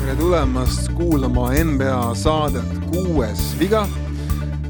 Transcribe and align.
tere 0.00 0.16
tulemast 0.18 0.88
kuulama 0.92 1.50
NBA 1.64 2.14
saadet 2.14 2.64
Kuues 2.90 3.58
viga. 3.58 3.88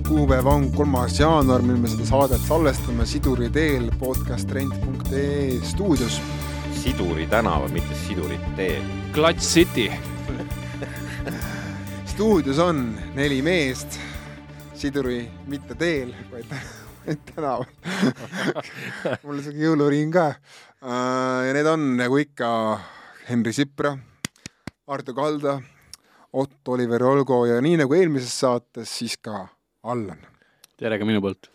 kuupäev 0.09 0.47
on 0.47 0.73
kolmas 0.73 1.21
jaanuar, 1.21 1.63
mil 1.63 1.77
me 1.77 1.89
seda 1.89 2.07
saadet 2.07 2.41
salvestame 2.49 3.07
Siduri 3.07 3.51
teel 3.51 3.91
podcasttrend.ee 3.99 5.61
stuudios. 5.63 6.21
Siduri 6.83 7.27
tänav, 7.27 7.71
mitte 7.73 7.95
Siduri 8.09 8.41
tee. 8.57 8.83
Clutch 9.15 9.41
City. 9.41 9.91
stuudios 12.13 12.59
on 12.59 12.99
neli 13.15 13.43
meest, 13.43 13.99
Siduri 14.75 15.31
mitte 15.47 15.75
teel, 15.75 16.15
vaid 16.33 16.45
tänaval 17.35 17.65
mul 19.25 19.37
on 19.39 19.43
siuke 19.45 19.61
jõuluring 19.63 20.13
ka. 20.15 20.27
ja 20.81 21.53
need 21.57 21.69
on 21.69 21.95
nagu 21.99 22.19
ikka 22.21 22.49
Henri 23.31 23.53
Sipra, 23.55 23.95
Arto 24.91 25.15
Kalda, 25.15 25.61
Ott 26.33 26.69
Oliver 26.71 27.03
Olgo 27.07 27.45
ja 27.47 27.61
nii 27.63 27.81
nagu 27.83 27.95
eelmises 27.95 28.35
saates, 28.43 28.91
siis 29.01 29.17
ka 29.23 29.47
Allan. 29.83 30.21
tere 30.79 30.99
ka 30.99 31.09
minu 31.09 31.23
poolt. 31.25 31.51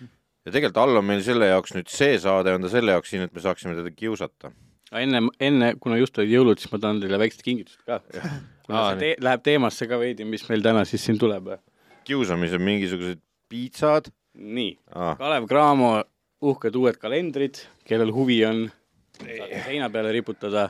ja 0.00 0.52
tegelikult 0.52 0.82
All 0.82 1.00
on 1.02 1.08
meil 1.08 1.24
selle 1.26 1.50
jaoks 1.50 1.76
nüüd 1.76 1.90
see 1.92 2.18
saade 2.22 2.54
on 2.54 2.64
ta 2.64 2.72
selle 2.72 2.96
jaoks 2.96 3.12
siin, 3.12 3.26
et 3.26 3.34
me 3.34 3.44
saaksime 3.44 3.76
teda 3.78 3.92
kiusata. 3.94 4.52
enne, 4.92 5.22
enne, 5.40 5.72
kuna 5.80 5.98
just 6.00 6.18
olid 6.18 6.34
jõulud, 6.34 6.60
siis 6.62 6.72
ma 6.72 6.82
tahan 6.82 7.00
teile 7.02 7.20
väikest 7.22 7.42
kingitust 7.46 7.82
ka. 7.88 8.02
kuna 8.66 8.82
Aa, 8.82 8.92
see 8.92 9.02
te 9.02 9.24
läheb 9.24 9.42
teemasse 9.46 9.88
ka 9.90 9.98
veidi, 10.00 10.28
mis 10.28 10.46
meil 10.50 10.62
täna 10.64 10.84
siis 10.88 11.04
siin 11.06 11.18
tuleb. 11.18 11.56
kiusamisel 12.06 12.62
mingisugused 12.62 13.22
piitsad 13.50 14.10
nii 14.36 14.76
ah,, 14.94 15.16
Kalev 15.18 15.46
Cramo 15.48 16.02
uhked 16.44 16.76
uued 16.76 16.98
kalendrid, 17.00 17.62
kellel 17.86 18.12
huvi 18.12 18.42
on, 18.46 18.66
saate 19.16 19.62
seina 19.64 19.88
peale 19.90 20.12
riputada. 20.12 20.68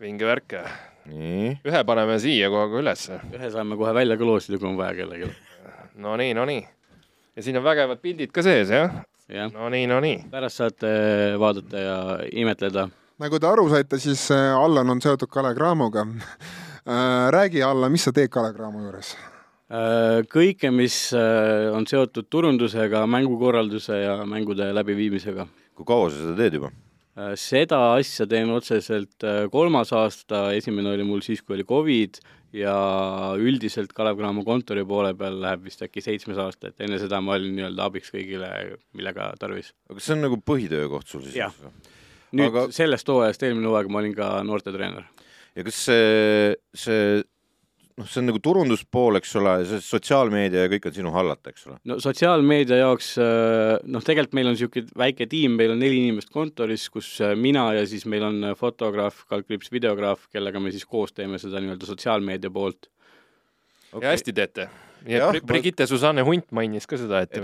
vinge 0.00 0.26
värk. 0.28 0.54
nii, 1.08 1.56
ühe 1.64 1.82
paneme 1.88 2.18
siia 2.20 2.50
kohe 2.52 2.68
ka 2.70 2.80
ülesse. 2.82 3.20
ühe 3.32 3.50
saame 3.50 3.76
kohe 3.76 3.94
välja 3.94 4.16
ka 4.16 4.24
loosida, 4.24 4.58
kui 4.58 4.68
on 4.68 4.76
vaja 4.76 4.94
kellelgi. 4.94 5.30
no 5.96 6.16
nii, 6.16 6.34
no 6.34 6.44
nii. 6.44 6.66
ja 7.36 7.42
siin 7.42 7.56
on 7.56 7.64
vägevad 7.64 8.02
pildid 8.02 8.32
ka 8.32 8.44
sees, 8.44 8.70
jah? 8.70 9.00
no 9.52 9.70
nii, 9.72 9.86
no 9.86 10.00
nii. 10.04 10.26
pärast 10.30 10.60
saate 10.60 10.90
vaadata 11.40 11.80
ja 11.80 11.96
imetleda. 12.32 12.88
nagu 13.18 13.40
te 13.40 13.48
aru 13.48 13.70
saite, 13.72 13.98
siis 13.98 14.28
äh, 14.30 14.52
Allan 14.56 14.90
on 14.90 15.00
seotud 15.00 15.32
Kalev 15.32 15.56
Cramoga. 15.56 16.06
räägi, 17.36 17.62
Allan, 17.62 17.92
mis 17.92 18.04
sa 18.04 18.12
teed 18.12 18.28
Kalev 18.30 18.54
Cramo 18.54 18.84
juures? 18.84 19.16
Äh, 19.66 20.20
kõike, 20.30 20.70
mis 20.70 20.96
äh, 21.16 21.66
on 21.74 21.88
seotud 21.90 22.28
turundusega, 22.30 23.00
mängukorralduse 23.10 23.96
ja 23.98 24.20
mängude 24.28 24.68
läbiviimisega 24.70 25.48
kui 25.76 25.88
kaua 25.88 26.10
sa 26.10 26.20
seda 26.20 26.36
teed 26.38 26.58
juba? 26.60 26.70
Äh, 27.18 27.34
seda 27.40 27.80
asja 27.96 28.28
teen 28.30 28.52
otseselt 28.54 29.26
kolmas 29.50 29.90
aasta, 29.96 30.48
esimene 30.56 30.94
oli 30.94 31.06
mul 31.08 31.24
siis, 31.26 31.42
kui 31.42 31.58
oli 31.58 31.66
Covid 31.66 32.20
ja 32.56 32.76
üldiselt 33.42 33.90
Kalev 33.96 34.20
Cramo 34.20 34.46
kontori 34.46 34.86
poole 34.86 35.12
peal 35.18 35.40
läheb 35.42 35.66
vist 35.66 35.82
äkki 35.82 36.04
seitsmes 36.04 36.38
aasta, 36.40 36.70
et 36.70 36.86
enne 36.86 37.02
seda 37.02 37.18
ma 37.24 37.34
olin 37.34 37.58
nii-öelda 37.58 37.90
abiks 37.90 38.14
kõigile, 38.14 38.48
millega 38.96 39.32
tarvis. 39.40 39.74
aga 39.88 39.98
kas 39.98 40.08
see 40.08 40.16
on 40.16 40.26
nagu 40.28 40.38
põhitöökoht 40.46 41.10
sul 41.10 41.26
siis 41.26 41.58
nüüd 42.36 42.52
Aga... 42.52 42.68
sellest 42.74 43.08
hooajast 43.10 43.42
eelmine 43.46 43.68
hooaeg 43.70 43.90
ma 43.90 44.00
olin 44.04 44.14
ka 44.14 44.30
noortetreener. 44.46 45.10
ja 45.58 45.66
kas 45.66 45.86
see, 45.90 46.54
see 46.70 47.24
noh, 47.96 48.08
see 48.08 48.20
on 48.20 48.28
nagu 48.28 48.40
turunduspool, 48.44 49.16
eks 49.20 49.34
ole, 49.40 49.52
see 49.68 49.82
sotsiaalmeedia 49.84 50.66
ja 50.66 50.70
kõik 50.72 50.88
on 50.90 50.96
sinu 50.98 51.12
hallata, 51.14 51.52
eks 51.52 51.66
ole? 51.68 51.78
no 51.88 51.98
sotsiaalmeedia 52.02 52.80
jaoks 52.82 53.12
äh, 53.22 53.76
noh, 53.88 54.04
tegelikult 54.04 54.36
meil 54.36 54.50
on 54.50 54.56
niisugune 54.56 54.92
väike 55.04 55.28
tiim, 55.30 55.56
meil 55.58 55.72
on 55.74 55.80
neli 55.80 56.02
inimest 56.02 56.32
kontoris, 56.34 56.88
kus 56.92 57.14
äh, 57.24 57.32
mina 57.38 57.68
ja 57.76 57.86
siis 57.88 58.04
meil 58.10 58.26
on 58.28 58.50
äh, 58.50 58.56
fotograaf, 58.58 59.24
kaldkriips 59.30 59.72
videograaf, 59.72 60.28
kellega 60.34 60.60
me 60.62 60.74
siis 60.74 60.84
koos 60.88 61.16
teeme 61.16 61.40
seda 61.42 61.62
nii-öelda 61.62 61.88
sotsiaalmeedia 61.88 62.52
poolt. 62.52 62.90
okay. 63.92 64.04
ja 64.04 64.12
hästi 64.12 64.36
teete. 64.36 64.68
nii 65.06 65.16
Jah, 65.16 65.32
et 65.32 65.40
Bri- 65.40 65.46
Brigitte 65.54 65.88
Susanne 65.88 66.24
Hunt 66.26 66.52
mainis 66.52 66.88
ka 66.88 67.00
seda, 67.00 67.24
et 67.24 67.36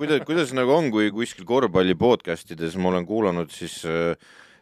kuidas, 0.00 0.26
kuidas 0.26 0.54
nagu 0.56 0.74
on, 0.74 0.90
kui 0.90 1.10
kuskil 1.14 1.46
korvpalli 1.46 1.94
podcast 1.94 2.50
ides 2.50 2.74
ma 2.80 2.90
olen 2.90 3.06
kuulanud, 3.06 3.54
siis 3.54 3.84
äh, 3.86 4.16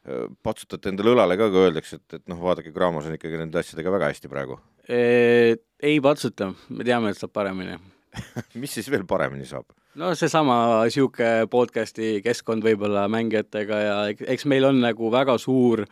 äh, 0.04 0.26
patsutate 0.44 0.92
endale 0.92 1.16
õlale 1.16 1.41
ka, 1.41 1.48
kui 1.48 1.70
öeldakse, 1.70 2.03
et, 2.03 2.20
et 2.20 2.26
noh, 2.28 2.41
vaadake, 2.44 2.75
Graamos 2.75 3.08
on 3.08 3.16
ikkagi 3.16 3.41
nende 3.41 3.64
asjadega 3.64 3.97
väga 3.97 4.12
hästi 4.12 4.28
praegu. 4.28 4.60
Ei 4.88 6.00
patsuta, 6.00 6.53
me 6.72 6.84
teame, 6.87 7.12
et 7.12 7.21
saab 7.21 7.32
paremini. 7.37 7.76
mis 8.60 8.72
siis 8.78 8.88
veel 8.91 9.04
paremini 9.09 9.47
saab? 9.49 9.69
no 9.99 10.12
seesama 10.15 10.84
niisugune 10.87 11.49
podcast'i 11.50 12.21
keskkond 12.22 12.62
võib-olla 12.62 13.09
mängijatega 13.10 13.81
ja 13.82 13.97
eks- 14.12 14.47
meil 14.49 14.69
on 14.69 14.78
nagu 14.84 15.10
väga 15.10 15.34
suur 15.43 15.82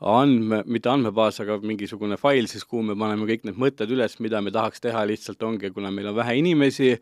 andme, 0.00 0.62
mitte 0.64 0.88
andmebaas, 0.88 1.42
aga 1.44 1.58
mingisugune 1.60 2.16
fail 2.20 2.48
siis, 2.48 2.64
kuhu 2.64 2.86
me 2.88 2.96
paneme 2.96 3.26
kõik 3.28 3.44
need 3.44 3.58
mõtted 3.60 3.90
üles, 3.92 4.16
mida 4.24 4.40
me 4.40 4.52
tahaks 4.54 4.80
teha, 4.80 5.02
lihtsalt 5.10 5.42
ongi, 5.44 5.68
kuna 5.76 5.90
meil 5.92 6.08
on 6.08 6.16
vähe 6.16 6.38
inimesi, 6.40 6.94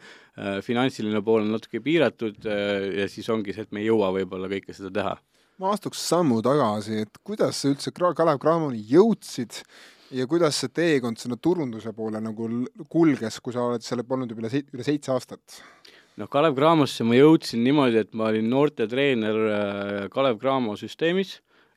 finantsiline 0.66 1.22
pool 1.22 1.44
on 1.44 1.52
natuke 1.54 1.80
piiratud 1.84 2.48
äh, 2.50 2.88
ja 3.04 3.06
siis 3.10 3.28
ongi 3.30 3.54
see, 3.54 3.68
et 3.68 3.74
me 3.74 3.84
ei 3.84 3.86
jõua 3.90 4.10
võib-olla 4.18 4.50
kõike 4.50 4.74
seda 4.74 4.90
teha. 4.94 5.14
ma 5.62 5.72
astuks 5.74 6.02
sammu 6.10 6.40
tagasi, 6.42 7.04
et 7.06 7.22
kuidas 7.22 7.62
sa 7.62 7.70
üldse 7.70 7.94
Kalev 7.94 8.42
Cramoni 8.42 8.82
jõudsid 8.90 9.62
ja 10.14 10.26
kuidas 10.30 10.58
see 10.62 10.72
teekond 10.74 11.20
sinna 11.20 11.36
turunduse 11.40 11.92
poole 11.96 12.20
nagu 12.22 12.48
kulges, 12.90 13.40
kui 13.44 13.54
sa 13.54 13.66
oled 13.68 13.84
seal 13.84 14.04
olnud 14.04 14.30
juba 14.32 14.46
üle 14.46 14.62
üle 14.74 14.86
seitse 14.86 15.12
aastat? 15.14 15.60
noh, 16.18 16.28
Kalev 16.30 16.56
Cramosse 16.56 17.04
ma 17.06 17.18
jõudsin 17.18 17.62
niimoodi, 17.62 18.00
et 18.02 18.16
ma 18.18 18.32
olin 18.32 18.48
noortetreener 18.50 19.36
äh, 19.48 20.00
Kalev 20.10 20.40
Cramo 20.42 20.74
süsteemis 20.78 21.36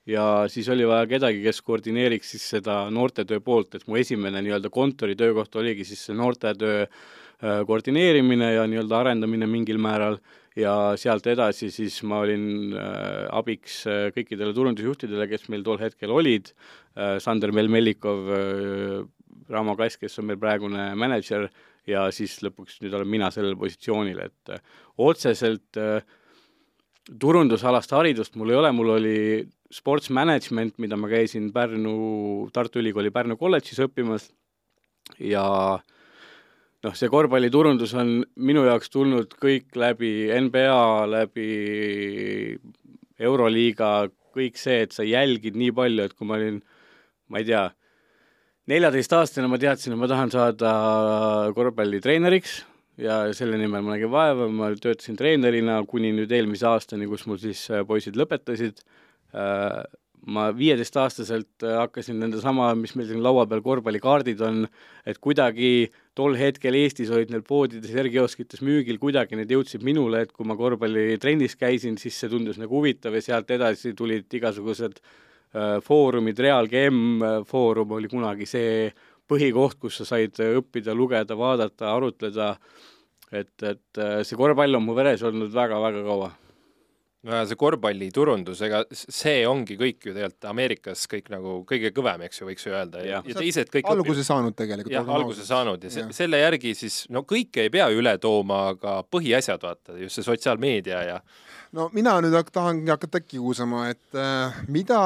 ja 0.09 0.47
siis 0.49 0.69
oli 0.73 0.87
vaja 0.87 1.05
kedagi, 1.09 1.43
kes 1.45 1.61
koordineeriks 1.61 2.33
siis 2.33 2.47
seda 2.55 2.83
noortetöö 2.93 3.41
poolt, 3.45 3.75
et 3.77 3.85
mu 3.87 3.99
esimene 4.01 4.41
nii-öelda 4.41 4.71
kontori 4.73 5.15
töökoht 5.19 5.55
oligi 5.61 5.85
siis 5.85 6.07
see 6.07 6.17
noortetöö 6.17 6.85
äh, 6.87 7.61
koordineerimine 7.67 8.53
ja 8.55 8.65
nii-öelda 8.69 9.03
arendamine 9.03 9.49
mingil 9.49 9.81
määral 9.81 10.17
ja 10.59 10.73
sealt 10.99 11.27
edasi 11.31 11.69
siis 11.71 12.01
ma 12.07 12.21
olin 12.25 12.75
äh, 12.75 13.25
abiks 13.31 13.81
äh, 13.87 14.09
kõikidele 14.15 14.53
turundusjuhtidele, 14.55 15.27
kes 15.31 15.47
meil 15.53 15.63
tol 15.63 15.79
hetkel 15.81 16.11
olid. 16.11 16.51
Äh,, 16.97 17.17
Sander 17.23 17.53
Melmelikov 17.55 18.31
äh,, 18.35 19.01
Ramo 19.51 19.75
Kass, 19.79 19.99
kes 19.99 20.19
on 20.19 20.29
meil 20.29 20.39
praegune 20.39 20.91
mänedžer, 20.99 21.49
ja 21.89 22.05
siis 22.13 22.37
lõpuks 22.43 22.79
nüüd 22.83 22.93
olen 22.95 23.09
mina 23.09 23.31
sellel 23.33 23.57
positsioonil, 23.59 24.19
et 24.27 24.53
äh, 24.53 24.61
otseselt 25.01 25.79
äh, 25.79 26.03
turundusalast 27.19 27.91
haridust 27.95 28.37
mul 28.39 28.53
ei 28.53 28.59
ole, 28.59 28.71
mul 28.75 28.95
oli 28.97 29.17
sports 29.71 30.11
management, 30.13 30.77
mida 30.83 30.99
ma 30.99 31.09
käisin 31.11 31.49
Pärnu, 31.55 31.95
Tartu 32.53 32.81
Ülikooli 32.81 33.11
Pärnu 33.13 33.37
kolledžis 33.39 33.79
õppimas. 33.87 34.29
Ja 35.19 35.79
noh, 36.85 36.95
see 36.97 37.11
korvpalliturundus 37.11 37.93
on 37.99 38.15
minu 38.41 38.65
jaoks 38.67 38.91
tulnud 38.93 39.35
kõik 39.41 39.77
läbi 39.77 40.29
NBA, 40.47 40.81
läbi 41.11 41.49
Euroliiga, 43.21 44.09
kõik 44.33 44.57
see, 44.57 44.81
et 44.87 44.95
sa 44.95 45.05
jälgid 45.05 45.57
nii 45.59 45.75
palju, 45.77 46.07
et 46.07 46.15
kui 46.17 46.27
ma 46.27 46.39
olin, 46.39 46.57
ma 47.29 47.41
ei 47.41 47.47
tea, 47.47 47.67
neljateistaastane 48.71 49.49
ma 49.51 49.59
teadsin, 49.61 49.93
et 49.93 50.01
ma 50.01 50.09
tahan 50.09 50.33
saada 50.33 50.73
korvpallitreeneriks 51.57 52.61
ja 53.01 53.23
selle 53.35 53.59
nimel 53.59 53.83
ma 53.85 53.95
nägin 53.95 54.11
vaeva, 54.11 54.47
ma 54.51 54.71
töötasin 54.77 55.17
treenerina 55.19 55.79
kuni 55.89 56.13
nüüd 56.15 56.31
eelmise 56.33 56.67
aastani, 56.69 57.09
kus 57.09 57.25
mul 57.29 57.39
siis 57.41 57.63
äh, 57.71 57.85
poisid 57.87 58.17
lõpetasid. 58.19 58.83
Ma 60.29 60.49
viieteistaastaselt 60.53 61.63
äh, 61.65 61.77
hakkasin 61.79 62.19
nendesama, 62.21 62.71
mis 62.77 62.93
meil 62.97 63.07
siin 63.09 63.23
laua 63.23 63.47
peal 63.49 63.63
korvpallikaardid 63.65 64.41
on, 64.45 64.65
et 65.07 65.17
kuidagi 65.23 65.89
tol 66.17 66.35
hetkel 66.37 66.77
Eestis 66.77 67.09
olid 67.13 67.31
need 67.33 67.45
poodides, 67.47 67.93
R-kioskites 68.03 68.61
müügil, 68.65 68.99
kuidagi 69.01 69.39
need 69.39 69.51
jõudsid 69.51 69.85
minule, 69.85 70.25
et 70.25 70.33
kui 70.35 70.45
ma 70.47 70.57
korvpallitrennis 70.59 71.57
käisin, 71.57 71.97
siis 72.01 72.19
see 72.21 72.29
tundus 72.29 72.59
nagu 72.61 72.77
huvitav 72.77 73.17
ja 73.17 73.23
sealt 73.25 73.49
edasi 73.55 73.95
tulid 73.97 74.29
igasugused 74.37 74.99
äh, 75.01 75.79
foorumid, 75.85 76.39
Real 76.39 76.69
GM 76.69 77.25
äh, 77.25 77.39
foorum 77.47 77.97
oli 77.97 78.11
kunagi 78.11 78.49
see 78.49 78.91
põhikoht, 79.31 79.79
kus 79.81 80.01
sa 80.01 80.09
said 80.13 80.37
äh, 80.43 80.53
õppida, 80.59 80.93
lugeda, 80.97 81.37
vaadata, 81.39 81.95
arutleda, 81.95 82.53
et, 83.31 83.55
et 83.63 84.05
see 84.27 84.37
korvpall 84.37 84.77
on 84.77 84.85
mu 84.85 84.93
veres 84.93 85.23
olnud 85.25 85.53
väga-väga 85.55 86.05
kaua. 86.05 86.31
See 87.21 87.57
korvpalliturundus, 87.59 88.63
ega 88.65 88.81
see 88.97 89.43
ongi 89.45 89.75
kõik 89.77 90.07
ju 90.07 90.13
tegelikult 90.15 90.47
Ameerikas 90.49 91.03
kõik 91.09 91.27
nagu 91.29 91.59
kõige 91.69 91.91
kõvem, 91.93 92.23
eks 92.25 92.41
ju, 92.41 92.47
võiks 92.49 92.65
ju 92.65 92.73
öelda 92.73 93.03
ja, 93.05 93.19
ja 93.27 93.35
teised 93.37 93.69
kõik 93.73 93.89
alguse 93.91 94.25
saanud 94.25 94.57
tegelikult. 94.57 94.93
jah, 94.95 95.11
alguse 95.17 95.45
saanud 95.45 95.83
ja 95.85 95.91
se, 95.93 96.01
Jah. 96.01 96.15
selle 96.17 96.39
järgi 96.41 96.73
siis 96.77 97.03
no 97.13 97.21
kõike 97.29 97.67
ei 97.67 97.73
pea 97.73 97.91
üle 97.93 98.15
tooma, 98.21 98.63
aga 98.73 99.01
põhiasjad 99.05 99.61
vaata, 99.61 99.99
just 100.01 100.17
see 100.17 100.25
sotsiaalmeedia 100.25 101.03
ja 101.11 101.19
no 101.77 101.91
mina 101.93 102.17
nüüd 102.25 102.49
tahangi 102.49 102.89
hakata 102.89 103.21
kiusama, 103.21 103.85
et 103.93 104.17
äh, 104.17 104.57
mida 104.73 105.03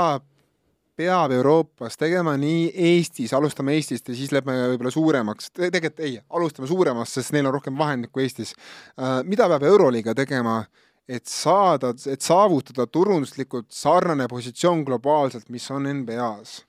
peab 0.95 1.35
Euroopas 1.35 1.99
tegema 1.99 2.37
nii 2.39 2.69
Eestis, 2.93 3.33
alustame 3.35 3.75
Eestist 3.75 4.07
ja 4.07 4.15
siis 4.15 4.31
lähme 4.31 4.55
võib-olla 4.71 4.93
suuremaks 4.95 5.51
Te, 5.51 5.67
tegelikult 5.67 5.99
ei, 6.07 6.15
alustame 6.39 6.71
suuremast, 6.71 7.19
sest 7.19 7.35
neil 7.35 7.49
on 7.49 7.57
rohkem 7.57 7.75
vahendeid 7.75 8.13
kui 8.15 8.23
Eestis 8.23 8.55
äh,. 8.55 9.19
mida 9.27 9.49
peab 9.51 9.67
Euroliiga 9.67 10.15
tegema, 10.15 10.61
et 11.07 11.27
saada, 11.29 11.93
et 12.11 12.23
saavutada 12.25 12.87
turunduslikult 12.89 13.69
sarnane 13.73 14.27
positsioon 14.31 14.83
globaalselt, 14.87 15.49
mis 15.53 15.67
on 15.73 15.89
NBA-s? 16.01 16.63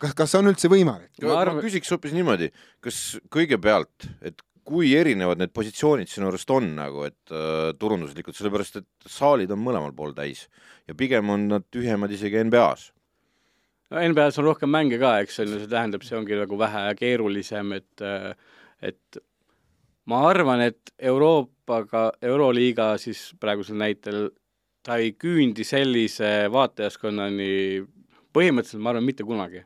kas, 0.00 0.14
kas 0.16 0.32
see 0.32 0.40
on 0.40 0.52
üldse 0.52 0.70
võimalik? 0.72 1.12
ma, 1.20 1.36
arvan... 1.42 1.60
ma 1.60 1.66
küsiks 1.66 1.92
hoopis 1.92 2.14
niimoodi, 2.16 2.48
kas 2.84 3.02
kõigepealt, 3.32 4.08
et 4.24 4.40
kui 4.66 4.92
erinevad 4.94 5.40
need 5.42 5.52
positsioonid 5.54 6.08
sinu 6.08 6.30
arust 6.30 6.50
on 6.54 6.70
nagu, 6.76 7.04
et 7.08 7.34
äh, 7.34 7.72
turunduslikult, 7.78 8.38
sellepärast 8.38 8.80
et 8.80 9.10
saalid 9.10 9.52
on 9.52 9.60
mõlemal 9.60 9.92
pool 9.96 10.14
täis 10.16 10.46
ja 10.88 10.96
pigem 10.98 11.32
on 11.34 11.48
nad 11.50 11.66
tühjemad 11.74 12.12
isegi 12.14 12.44
NBA-s 12.46 12.92
no 13.92 14.06
NBA-s 14.12 14.40
on 14.40 14.48
rohkem 14.48 14.72
mänge 14.72 15.00
ka, 15.02 15.18
eks 15.24 15.42
on 15.42 15.50
ju, 15.50 15.60
see 15.60 15.70
tähendab, 15.70 16.06
see 16.06 16.16
ongi 16.16 16.38
nagu 16.38 16.58
vähe 16.60 16.86
keerulisem, 16.98 17.76
et 17.76 18.06
et 18.82 19.22
ma 20.10 20.22
arvan, 20.28 20.64
et 20.66 20.92
Euroopaga, 20.98 22.10
Euroliiga 22.22 22.92
siis 23.00 23.30
praegusel 23.40 23.78
näitel, 23.80 24.30
ta 24.82 24.98
ei 24.98 25.12
küündi 25.14 25.64
sellise 25.66 26.48
vaatajaskonnani 26.52 27.52
põhimõtteliselt 28.34 28.82
ma 28.82 28.94
arvan, 28.94 29.06
mitte 29.06 29.26
kunagi. 29.26 29.62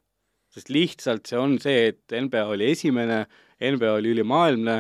sest 0.57 0.71
lihtsalt 0.73 1.29
see 1.29 1.37
on 1.37 1.59
see, 1.61 1.91
et 1.91 2.15
NBA 2.17 2.47
oli 2.49 2.71
esimene, 2.73 3.27
NBA 3.61 3.91
oli 3.99 4.15
ülimaailmne, 4.15 4.77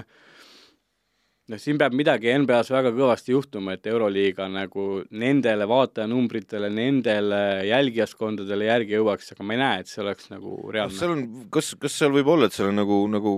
noh, 1.52 1.60
siin 1.60 1.76
peab 1.80 1.92
midagi 1.96 2.32
NBA-s 2.32 2.72
väga 2.72 2.92
kõvasti 2.96 3.34
juhtuma, 3.34 3.76
et 3.76 3.86
Euroliiga 3.90 4.48
nagu 4.48 5.02
nendele 5.20 5.68
vaatajanumbritele, 5.68 6.70
nendele 6.72 7.42
jälgijaskondadele 7.68 8.70
järgi 8.70 8.96
jõuaks, 8.96 9.34
aga 9.34 9.46
ma 9.46 9.56
ei 9.56 9.62
näe, 9.62 9.82
et 9.84 9.92
see 9.92 10.02
oleks 10.04 10.30
nagu 10.32 10.56
reaalne 10.64 10.96
no,. 10.96 11.00
seal 11.00 11.14
on, 11.14 11.26
kas, 11.52 11.74
kas 11.80 12.00
seal 12.00 12.14
võib 12.16 12.32
olla, 12.32 12.48
et 12.48 12.56
seal 12.56 12.72
on 12.72 12.80
nagu, 12.80 13.00
nagu 13.12 13.36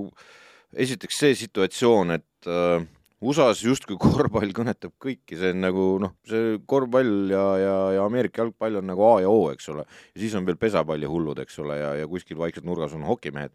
esiteks 0.76 1.18
see 1.22 1.34
situatsioon, 1.38 2.14
et 2.18 2.48
äh, 2.50 2.84
USA-s 3.24 3.64
justkui 3.64 3.98
korvpall 4.02 4.52
kõnetab 4.56 4.94
kõiki, 5.00 5.38
see 5.38 5.52
on 5.54 5.62
nagu 5.64 5.88
noh, 6.02 6.14
see 6.28 6.56
korvpall 6.68 7.32
ja, 7.32 7.44
ja, 7.62 7.76
ja 7.96 8.06
Ameerika 8.06 8.44
jalgpall 8.44 8.80
on 8.80 8.88
nagu 8.90 9.04
A 9.08 9.12
ja 9.24 9.32
O, 9.32 9.48
eks 9.54 9.70
ole, 9.74 9.84
ja 10.14 10.22
siis 10.22 10.36
on 10.38 10.46
veel 10.48 10.58
pesapallihullud, 10.60 11.42
eks 11.44 11.60
ole, 11.64 11.78
ja, 11.80 11.92
ja 12.02 12.08
kuskil 12.10 12.38
vaikselt 12.40 12.68
nurgas 12.68 12.96
on 12.98 13.06
hokimehed. 13.08 13.54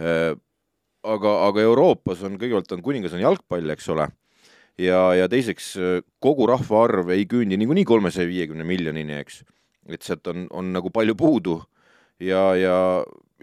Äh, 0.00 0.32
aga, 1.04 1.34
aga 1.48 1.64
Euroopas 1.64 2.22
on, 2.24 2.38
kõigepealt 2.40 2.76
on 2.76 2.84
kuningas 2.84 3.16
on 3.16 3.24
jalgpall, 3.24 3.74
eks 3.74 3.90
ole, 3.92 4.08
ja, 4.80 5.02
ja 5.18 5.28
teiseks 5.30 5.74
kogu 6.22 6.48
rahvaarv 6.48 7.12
ei 7.14 7.26
küündi 7.30 7.58
niikuinii 7.60 7.84
kolmesaja 7.88 8.30
viiekümne 8.30 8.64
miljonini, 8.66 9.20
eks. 9.20 9.42
et 9.92 10.02
sealt 10.02 10.32
on, 10.32 10.46
on 10.50 10.72
nagu 10.72 10.88
palju 10.94 11.16
puudu 11.18 11.58
ja, 12.22 12.42
ja, 12.58 12.76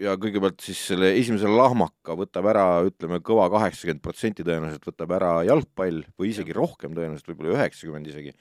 ja 0.00 0.14
kõigepealt 0.20 0.62
siis 0.64 0.80
selle 0.90 1.12
esimese 1.18 1.50
lahmaka 1.50 2.16
võtab 2.18 2.48
ära, 2.52 2.66
ütleme, 2.86 3.20
kõva 3.24 3.48
kaheksakümmend 3.52 4.02
protsenti 4.04 4.46
tõenäoliselt 4.46 4.88
võtab 4.88 5.12
ära 5.18 5.34
jalgpall 5.48 6.02
või 6.18 6.32
isegi 6.32 6.56
rohkem 6.56 6.96
tõenäoliselt, 6.96 7.28
võib-olla 7.32 7.58
üheksakümmend 7.58 8.08
isegi. 8.12 8.32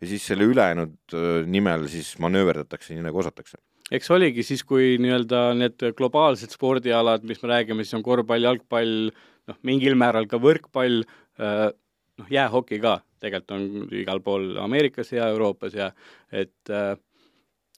ja 0.00 0.12
siis 0.12 0.24
selle 0.26 0.46
ülejäänud 0.50 1.18
nimel 1.50 1.88
siis 1.92 2.14
manööverdatakse 2.22 2.94
nii 2.94 3.08
nagu 3.08 3.22
osatakse 3.24 3.60
eks 3.90 4.10
oligi 4.14 4.44
siis, 4.46 4.62
kui 4.62 4.94
nii-öelda 5.02 5.50
need 5.58 5.82
globaalsed 5.98 6.52
spordialad, 6.54 7.24
mis 7.26 7.42
me 7.42 7.48
räägime, 7.50 7.82
siis 7.82 7.98
on 7.98 8.04
korvpall, 8.06 8.44
jalgpall, 8.46 9.10
noh, 9.50 9.56
mingil 9.66 9.96
määral 9.98 10.28
ka 10.30 10.38
võrkpall, 10.38 11.02
noh, 11.42 12.28
jäähoki 12.30 12.78
ka 12.78 13.00
tegelikult 13.20 13.54
on 13.56 13.94
igal 13.96 14.22
pool 14.24 14.56
Ameerikas 14.62 15.12
ja 15.14 15.28
Euroopas 15.32 15.76
ja 15.76 15.90
et 16.32 16.72
äh, 16.72 16.94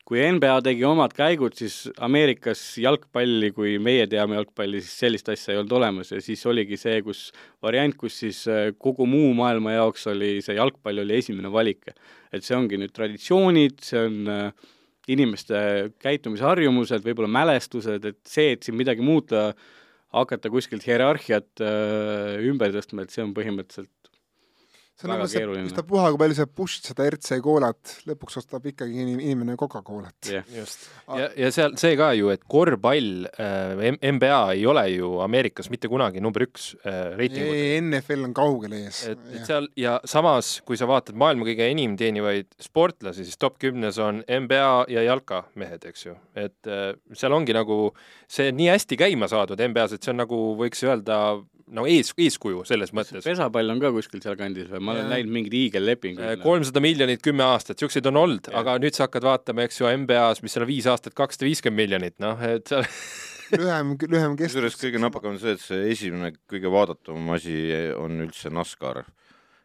kui 0.09 0.23
NBA 0.35 0.57
tegi 0.67 0.83
omad 0.87 1.15
käigud, 1.15 1.55
siis 1.57 1.87
Ameerikas 2.03 2.61
jalgpalli, 2.83 3.53
kui 3.55 3.77
meie 3.83 4.09
teame 4.11 4.37
jalgpalli, 4.39 4.81
siis 4.83 4.97
sellist 5.05 5.31
asja 5.31 5.55
ei 5.55 5.61
olnud 5.61 5.77
olemas 5.79 6.11
ja 6.11 6.19
siis 6.25 6.43
oligi 6.51 6.79
see, 6.81 6.99
kus 7.07 7.29
variant, 7.63 7.95
kus 7.99 8.19
siis 8.25 8.43
äh, 8.51 8.73
kogu 8.83 9.07
muu 9.07 9.31
maailma 9.39 9.77
jaoks 9.77 10.09
oli 10.11 10.35
see 10.43 10.59
jalgpall 10.59 11.05
oli 11.05 11.21
esimene 11.23 11.53
valik. 11.53 11.95
et 12.33 12.45
see 12.45 12.57
ongi 12.57 12.79
nüüd 12.81 12.95
traditsioonid, 12.97 13.79
see 13.85 14.03
on 14.03 14.33
äh, 14.33 14.71
inimeste 15.13 15.57
käitumisharjumused, 16.03 17.03
võib-olla 17.05 17.31
mälestused, 17.31 18.05
et 18.07 18.21
see, 18.27 18.53
et 18.57 18.63
siin 18.63 18.79
midagi 18.79 19.03
muuta, 19.05 19.51
hakata 20.13 20.51
kuskilt 20.53 20.87
hierarhiat 20.87 21.63
äh, 21.63 22.43
ümber 22.51 22.75
tõstma, 22.75 23.07
et 23.07 23.15
see 23.15 23.23
on 23.25 23.35
põhimõtteliselt 23.37 24.02
see 24.99 25.09
on 25.09 25.13
nagu 25.15 25.27
see, 25.31 25.43
ükstapuha, 25.65 26.11
kui 26.13 26.21
palju 26.21 26.37
sa 26.37 26.47
push'id 26.47 26.89
seda 26.91 27.07
RC 27.09 27.39
koolat, 27.45 27.95
lõpuks 28.09 28.39
ostab 28.43 28.67
ikkagi 28.71 29.05
inimene 29.05 29.57
Coca-Colat 29.61 30.31
yeah.. 30.31 30.47
just. 30.53 30.87
ja, 31.09 31.29
ja 31.39 31.51
seal 31.55 31.77
see 31.81 31.97
ka 31.99 32.13
ju, 32.19 32.31
et 32.35 32.45
korvpall 32.51 33.27
äh,, 33.33 33.83
NBA 33.99 34.41
ei 34.57 34.67
ole 34.69 34.85
ju 34.93 35.15
Ameerikas 35.25 35.71
mitte 35.73 35.91
kunagi 35.93 36.23
number 36.25 36.47
üks 36.47 36.73
äh, 36.85 37.15
reitingutel. 37.19 37.89
NFL 37.89 38.27
on 38.29 38.37
kaugel 38.37 38.77
ees. 38.83 39.03
et, 39.13 39.23
et 39.33 39.49
seal 39.49 39.71
ja 39.81 39.99
samas, 40.09 40.55
kui 40.69 40.79
sa 40.81 40.89
vaatad 40.91 41.19
maailma 41.19 41.49
kõige 41.49 41.69
enim 41.73 41.97
teenivaid 42.01 42.51
sportlasi, 42.63 43.27
siis 43.27 43.41
top 43.41 43.59
kümnes 43.63 44.01
on 44.03 44.23
NBA 44.27 44.73
ja 44.93 45.07
jalka 45.09 45.47
mehed, 45.59 45.89
eks 45.89 46.07
ju. 46.09 46.19
et 46.39 46.71
äh, 46.71 46.93
seal 47.17 47.35
ongi 47.35 47.57
nagu 47.57 47.95
see 48.31 48.53
nii 48.55 48.71
hästi 48.73 49.01
käima 49.01 49.29
saadud 49.31 49.61
NBA-s, 49.61 49.97
et 49.97 50.05
see 50.05 50.13
on 50.15 50.23
nagu 50.23 50.45
võiks 50.61 50.85
öelda 50.87 51.19
no 51.77 51.85
ees, 51.89 52.13
eeskuju 52.19 52.65
selles 52.69 52.93
mõttes. 52.97 53.25
pesapall 53.25 53.75
on 53.75 53.83
ka 53.83 53.93
kuskil 53.95 54.23
sealkandis 54.25 54.71
või? 54.71 54.83
ma 54.85 54.97
olen 54.97 55.11
näinud 55.13 55.35
mingeid 55.37 55.57
hiigellepinguid. 55.59 56.29
Äh, 56.35 56.39
kolmsada 56.43 56.83
miljonit 56.85 57.25
kümme 57.25 57.47
aastat, 57.47 57.79
niisuguseid 57.79 58.09
on 58.11 58.21
olnud, 58.23 58.53
aga 58.59 58.79
nüüd 58.83 58.97
sa 58.97 59.07
hakkad 59.07 59.27
vaatama, 59.29 59.67
eks 59.67 59.83
ju, 59.83 59.91
NBA-s, 60.03 60.45
mis 60.45 60.57
seal 60.57 60.67
on 60.67 60.73
viis 60.73 60.89
aastat, 60.91 61.17
kakssada 61.19 61.49
viiskümmend 61.49 61.85
miljonit, 61.85 62.19
noh, 62.23 62.41
et 62.47 62.73
seal 62.73 62.87
lühem, 63.63 63.97
lühem 64.03 64.37
kestus. 64.39 64.59
kusjuures 64.59 64.79
kõige 64.81 65.03
napakam 65.03 65.37
on 65.37 65.43
see, 65.43 65.57
et 65.57 65.65
see 65.65 65.91
esimene 65.95 66.35
kõige 66.51 66.73
vaadatum 66.73 67.35
asi 67.37 67.57
on 67.99 68.25
üldse 68.27 68.53
NASCAR 68.53 69.05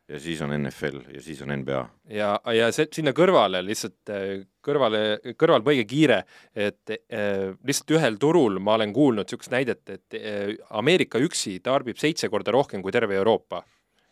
ja 0.07 0.19
siis 0.23 0.41
on 0.41 0.53
NFL 0.55 1.01
ja 1.13 1.21
siis 1.21 1.41
on 1.43 1.51
NBA. 1.51 1.81
ja, 2.15 2.29
ja 2.55 2.69
see 2.75 2.87
sinna 2.95 3.11
kõrvale 3.15 3.61
lihtsalt 3.65 4.11
äh, 4.13 4.45
kõrvale, 4.63 5.01
kõrvalpõige 5.39 5.83
kiire, 5.87 6.21
et 6.55 6.93
äh, 6.95 7.55
lihtsalt 7.67 7.95
ühel 7.97 8.19
turul 8.21 8.61
ma 8.63 8.77
olen 8.77 8.93
kuulnud 8.95 9.27
niisugust 9.27 9.51
näidet, 9.51 9.83
et 9.91 10.19
äh, 10.19 10.53
Ameerika 10.79 11.19
üksi 11.23 11.57
tarbib 11.63 11.99
seitse 11.99 12.31
korda 12.31 12.55
rohkem 12.55 12.83
kui 12.85 12.95
terve 12.95 13.19
Euroopa 13.19 13.63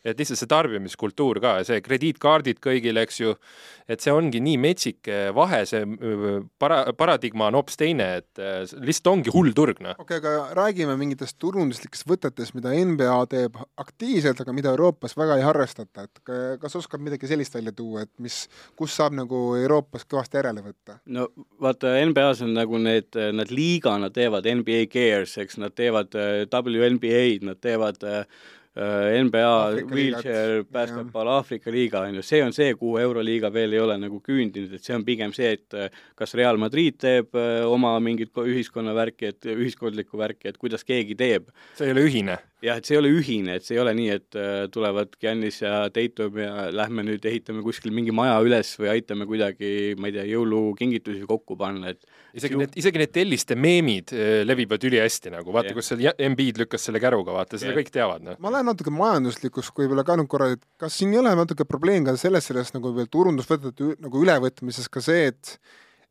et 0.06 0.19
lihtsalt 0.19 0.40
see 0.40 0.50
tarbimiskultuur 0.50 1.40
ka, 1.44 1.57
see 1.68 1.81
krediitkaardid 1.86 2.62
kõigile, 2.63 3.04
eks 3.06 3.19
ju, 3.22 3.34
et 3.92 4.02
see 4.02 4.13
ongi 4.13 4.42
nii 4.44 4.57
metsik 4.62 5.10
vahe, 5.36 5.63
see 5.69 5.84
para-, 6.62 6.94
paradigma 6.98 7.50
on 7.50 7.60
hoopis 7.60 7.80
teine, 7.81 8.07
et 8.22 8.42
lihtsalt 8.80 9.12
ongi 9.12 9.34
hull 9.36 9.54
turg, 9.57 9.81
noh. 9.84 9.98
okei 10.02 10.22
okay,, 10.22 10.38
aga 10.38 10.56
räägime 10.57 10.96
mingitest 11.00 11.38
turunduslikest 11.42 12.07
võtetest, 12.10 12.56
mida 12.57 12.74
NBA 12.74 13.18
teeb 13.34 13.60
aktiivselt, 13.81 14.42
aga 14.46 14.56
mida 14.56 14.74
Euroopas 14.74 15.18
väga 15.18 15.40
ei 15.40 15.46
harrastata, 15.46 16.08
et 16.08 16.34
kas 16.62 16.80
oskad 16.80 17.04
midagi 17.04 17.30
sellist 17.30 17.58
välja 17.58 17.75
tuua, 17.75 18.06
et 18.06 18.13
mis, 18.24 18.46
kus 18.80 18.96
saab 18.96 19.18
nagu 19.18 19.44
Euroopas 19.60 20.08
kõvasti 20.08 20.42
järele 20.42 20.66
võtta? 20.66 21.00
no 21.12 21.27
vaata, 21.62 21.94
NBA-s 22.10 22.46
on 22.46 22.56
nagu 22.56 22.79
need, 22.82 23.12
nad 23.36 23.51
liigana 23.53 24.10
teevad 24.13 24.48
NBA 24.62 24.86
Cares, 24.94 25.36
eks, 25.41 25.60
nad 25.62 25.75
teevad 25.75 26.15
WNBA-d, 26.15 27.46
nad 27.51 27.62
teevad 27.62 28.06
Äh, 28.06 28.25
NBA 28.75 29.86
Wheelchair 29.88 30.63
Basketball 30.67 31.29
Aafrika 31.32 31.72
liiga 31.72 32.01
on 32.03 32.17
ju, 32.20 32.24
see 32.25 32.41
on 32.44 32.51
see, 32.55 32.74
kuhu 32.75 32.98
Euroliiga 33.00 33.51
veel 33.53 33.75
ei 33.77 33.79
ole 33.79 33.96
nagu 34.01 34.20
küündinud, 34.24 34.74
et 34.75 34.84
see 34.84 34.96
on 34.98 35.05
pigem 35.08 35.32
see, 35.36 35.53
et 35.55 35.77
äh, 35.79 36.01
kas 36.20 36.36
Real 36.36 36.60
Madrid 36.60 36.98
teeb 37.00 37.36
äh, 37.39 37.63
oma 37.67 37.94
mingit 38.03 38.36
ühiskonnavärki, 38.36 39.32
et 39.32 39.48
ühiskondlikku 39.55 40.20
värki, 40.20 40.51
et 40.51 40.60
kuidas 40.60 40.84
keegi 40.84 41.15
teeb. 41.15 41.48
see 41.77 41.88
ei 41.88 41.96
ole 41.96 42.03
ühine 42.10 42.38
jah, 42.65 42.79
et 42.79 42.88
see 42.88 42.95
ei 42.95 43.00
ole 43.01 43.12
ühine, 43.13 43.57
et 43.57 43.65
see 43.65 43.75
ei 43.77 43.81
ole 43.81 43.93
nii, 43.98 44.07
et 44.15 44.38
äh, 44.39 44.65
tulevad 44.74 45.13
Giannis 45.22 45.62
ja 45.62 45.86
Tatum 45.93 46.39
ja 46.41 46.67
lähme 46.74 47.05
nüüd 47.05 47.25
ehitame 47.29 47.63
kuskil 47.65 47.93
mingi 47.95 48.13
maja 48.15 48.38
üles 48.43 48.74
või 48.79 48.91
aitame 48.95 49.27
kuidagi, 49.29 49.69
ma 50.01 50.10
ei 50.10 50.15
tea, 50.17 50.25
jõulukingitusi 50.31 51.27
kokku 51.29 51.57
panna, 51.60 51.93
et 51.93 52.01
isegi 52.38 52.60
need, 52.60 52.75
isegi 52.81 53.01
need 53.01 53.13
telliste 53.15 53.57
meemid 53.60 54.15
äh, 54.15 54.41
levivad 54.48 54.84
ülihästi 54.89 55.34
nagu, 55.34 55.53
vaata 55.55 55.72
yeah., 55.72 55.79
kus 55.79 55.91
seal 55.93 56.25
Embiid 56.27 56.60
lükkas 56.62 56.88
selle 56.89 57.01
käruga, 57.03 57.36
vaata, 57.36 57.60
seda 57.62 57.72
yeah. 57.72 57.79
kõik 57.81 57.93
teavad, 57.95 58.25
noh. 58.25 58.41
ma 58.43 58.53
lähen 58.55 58.69
natuke 58.72 58.93
majanduslikust 58.95 59.75
võib-olla 59.75 60.05
ka 60.07 60.17
nüüd 60.19 60.31
korra, 60.31 60.51
et 60.55 60.63
kas 60.81 61.00
siin 61.00 61.13
ei 61.15 61.22
ole 61.22 61.36
natuke 61.38 61.67
probleem 61.69 62.07
ka 62.07 62.17
selles, 62.19 62.50
selles 62.50 62.74
nagu 62.75 62.93
veel 62.95 63.10
turundusvõtete 63.12 63.95
nagu 64.03 64.25
ülevõtmises 64.25 64.89
ka 64.91 65.03
see, 65.03 65.31
et 65.34 65.57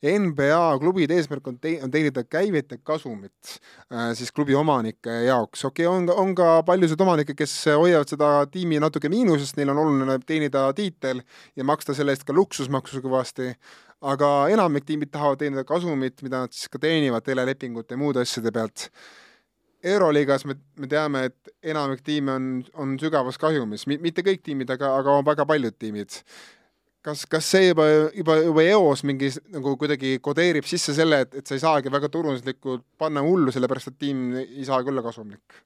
NBA 0.03 0.79
klubide 0.81 1.17
eesmärk 1.19 1.47
on 1.49 1.57
tei-, 1.63 1.79
on 1.83 1.91
teenida 1.91 2.25
käivet 2.25 2.73
ja 2.75 2.79
kasumit 2.83 3.55
äh, 3.93 4.13
siis 4.15 4.33
klubi 4.33 4.55
omanike 4.55 5.11
jaoks. 5.29 5.65
okei 5.65 5.87
okay,, 5.87 5.97
on, 5.97 6.11
on 6.11 6.35
ka 6.35 6.63
paljusid 6.67 7.01
omanikke, 7.01 7.37
kes 7.39 7.55
hoiavad 7.73 8.11
seda 8.11 8.31
tiimi 8.51 8.81
natuke 8.83 9.09
miinuses, 9.13 9.55
neil 9.57 9.73
on 9.73 9.83
oluline 9.85 10.19
teenida 10.27 10.67
tiitel 10.77 11.23
ja 11.57 11.65
maksta 11.65 11.95
selle 11.95 12.13
eest 12.15 12.27
ka 12.29 12.37
luksusmaksu 12.37 13.03
kõvasti, 13.05 13.53
aga 14.05 14.31
enamik 14.53 14.87
tiimid 14.89 15.13
tahavad 15.13 15.41
teenida 15.41 15.65
kasumit, 15.69 16.21
mida 16.25 16.45
nad 16.45 16.57
siis 16.57 16.69
ka 16.73 16.81
teenivad 16.83 17.25
telelepingute 17.25 17.97
ja 17.97 18.01
muude 18.01 18.25
asjade 18.25 18.53
pealt. 18.53 18.89
Euroliigas 19.85 20.47
me, 20.49 20.57
me 20.81 20.89
teame, 20.89 21.27
et 21.29 21.71
enamik 21.75 22.01
tiime 22.05 22.33
on, 22.33 22.51
on 22.81 22.95
sügavas 23.01 23.37
kahjumis, 23.41 23.85
mitte 23.89 24.25
kõik 24.25 24.41
tiimid, 24.45 24.71
aga, 24.73 24.95
aga 25.01 25.19
väga 25.27 25.45
paljud 25.49 25.77
tiimid 25.77 26.23
kas, 27.05 27.27
kas 27.31 27.51
see 27.57 27.69
juba, 27.71 27.87
juba, 28.17 28.39
juba 28.47 28.65
eos 28.71 29.05
mingi 29.07 29.31
nagu 29.53 29.77
kuidagi 29.81 30.17
kodeerib 30.25 30.67
sisse 30.69 30.97
selle, 30.97 31.25
et, 31.27 31.39
et 31.41 31.47
sa 31.47 31.59
ei 31.59 31.63
saagi 31.63 31.93
väga 31.93 32.11
turunduslikult 32.13 32.87
panna 33.01 33.25
hullu, 33.25 33.53
sellepärast 33.55 33.93
et 33.93 34.01
tiim 34.07 34.27
ei 34.45 34.67
saagi 34.69 34.93
olla 34.93 35.05
kasumlik? 35.05 35.63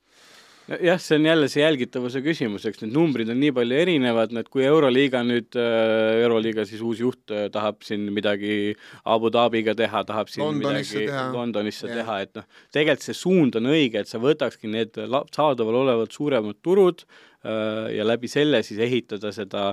jah, 0.68 0.98
see 1.00 1.16
on 1.16 1.24
jälle 1.24 1.46
see 1.48 1.62
jälgitavuse 1.62 2.20
küsimus, 2.20 2.66
eks 2.68 2.82
need 2.82 2.92
numbrid 2.92 3.30
on 3.32 3.38
nii 3.40 3.52
palju 3.56 3.76
erinevad, 3.82 4.34
et 4.36 4.50
kui 4.52 4.66
Euroliiga 4.68 5.22
nüüd, 5.24 5.56
äh, 5.56 6.18
Euroliiga 6.26 6.66
siis 6.68 6.82
uus 6.84 7.00
juht 7.00 7.32
äh, 7.32 7.46
tahab 7.52 7.80
siin 7.86 8.04
midagi 8.12 8.74
Abu 9.08 9.30
Dhabiga 9.32 9.72
teha, 9.78 10.02
tahab 10.08 10.28
siin 10.28 10.44
Londonisse 10.44 10.98
midagi 10.98 11.12
teha. 11.14 11.22
Londonisse 11.32 11.88
Jah. 11.88 11.94
teha, 12.02 12.18
et 12.26 12.34
noh, 12.36 12.48
tegelikult 12.74 13.06
see 13.06 13.16
suund 13.16 13.56
on 13.60 13.70
õige, 13.72 14.02
et 14.02 14.10
sa 14.10 14.20
võtakski 14.20 14.68
need 14.74 15.00
saadaval 15.32 15.80
olevad 15.86 16.12
suuremad 16.12 16.60
turud 16.60 17.06
äh, 17.06 17.88
ja 17.96 18.04
läbi 18.04 18.28
selle 18.28 18.60
siis 18.66 18.82
ehitada 18.84 19.32
seda, 19.32 19.70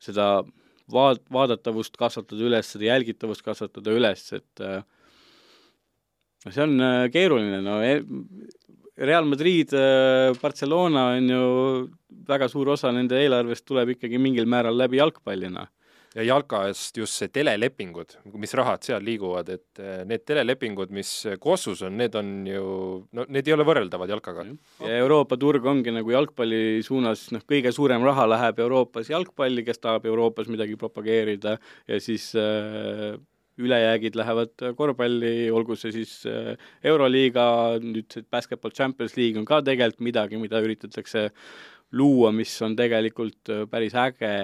seda 0.00 0.30
vaat-, 0.92 1.26
vaadatavust 1.32 1.96
kasvatada 2.00 2.48
üles, 2.48 2.72
seda 2.72 2.90
jälgitavust 2.90 3.44
kasvatada 3.46 3.94
üles, 3.96 4.26
et 4.36 4.64
äh, 4.64 4.82
no 6.44 6.54
see 6.54 6.64
on 6.66 6.76
äh, 6.84 7.04
keeruline, 7.14 7.62
no 7.66 7.80
e- 7.84 8.02
Real 9.00 9.24
Madrid, 9.24 9.70
Barcelona 10.42 11.06
on 11.14 11.28
ju, 11.32 11.44
väga 12.28 12.50
suur 12.52 12.68
osa 12.74 12.90
nende 12.92 13.16
eelarvest 13.16 13.64
tuleb 13.64 13.94
ikkagi 13.94 14.18
mingil 14.20 14.44
määral 14.44 14.76
läbi 14.76 14.98
jalgpallina. 14.98 15.62
Ja 16.16 16.24
jalkas 16.26 16.90
just 16.96 17.20
see 17.20 17.30
telelepingud, 17.32 18.16
mis 18.42 18.54
rahad 18.58 18.82
seal 18.86 19.04
liiguvad, 19.06 19.52
et 19.54 19.82
eh, 19.82 20.02
need 20.08 20.24
telelepingud, 20.26 20.90
mis 20.94 21.12
Kossus 21.42 21.84
on, 21.86 21.96
need 22.00 22.16
on 22.18 22.32
ju, 22.50 22.64
no 23.14 23.26
need 23.30 23.48
ei 23.48 23.54
ole 23.54 23.66
võrreldavad 23.68 24.10
jalkaga. 24.10 24.46
ja 24.82 25.00
Euroopa 25.04 25.38
turg 25.40 25.66
ongi 25.70 25.94
nagu 25.94 26.14
jalgpalli 26.14 26.82
suunas, 26.86 27.28
noh, 27.34 27.44
kõige 27.46 27.72
suurem 27.74 28.04
raha 28.06 28.26
läheb 28.34 28.62
Euroopas 28.66 29.10
jalgpalli, 29.12 29.64
kes 29.66 29.82
tahab 29.82 30.08
Euroopas 30.10 30.50
midagi 30.50 30.78
propageerida 30.80 31.56
ja 31.86 32.00
siis 32.02 32.32
äh, 32.38 33.14
ülejäägid 33.60 34.16
lähevad 34.18 34.70
korvpalli, 34.76 35.50
olgu 35.54 35.76
see 35.78 35.94
siis 35.94 36.20
äh, 36.26 36.56
Euroliiga, 36.90 37.44
nüüd 37.82 38.10
see 38.10 38.26
Basketball 38.26 38.74
Champions 38.74 39.16
League 39.20 39.38
on 39.38 39.46
ka 39.48 39.60
tegelikult 39.62 40.08
midagi, 40.10 40.40
mida 40.40 40.58
üritatakse 40.64 41.28
luua, 41.92 42.30
mis 42.34 42.52
on 42.66 42.76
tegelikult 42.78 43.52
äh, 43.52 43.66
päris 43.70 43.94
äge 43.98 44.34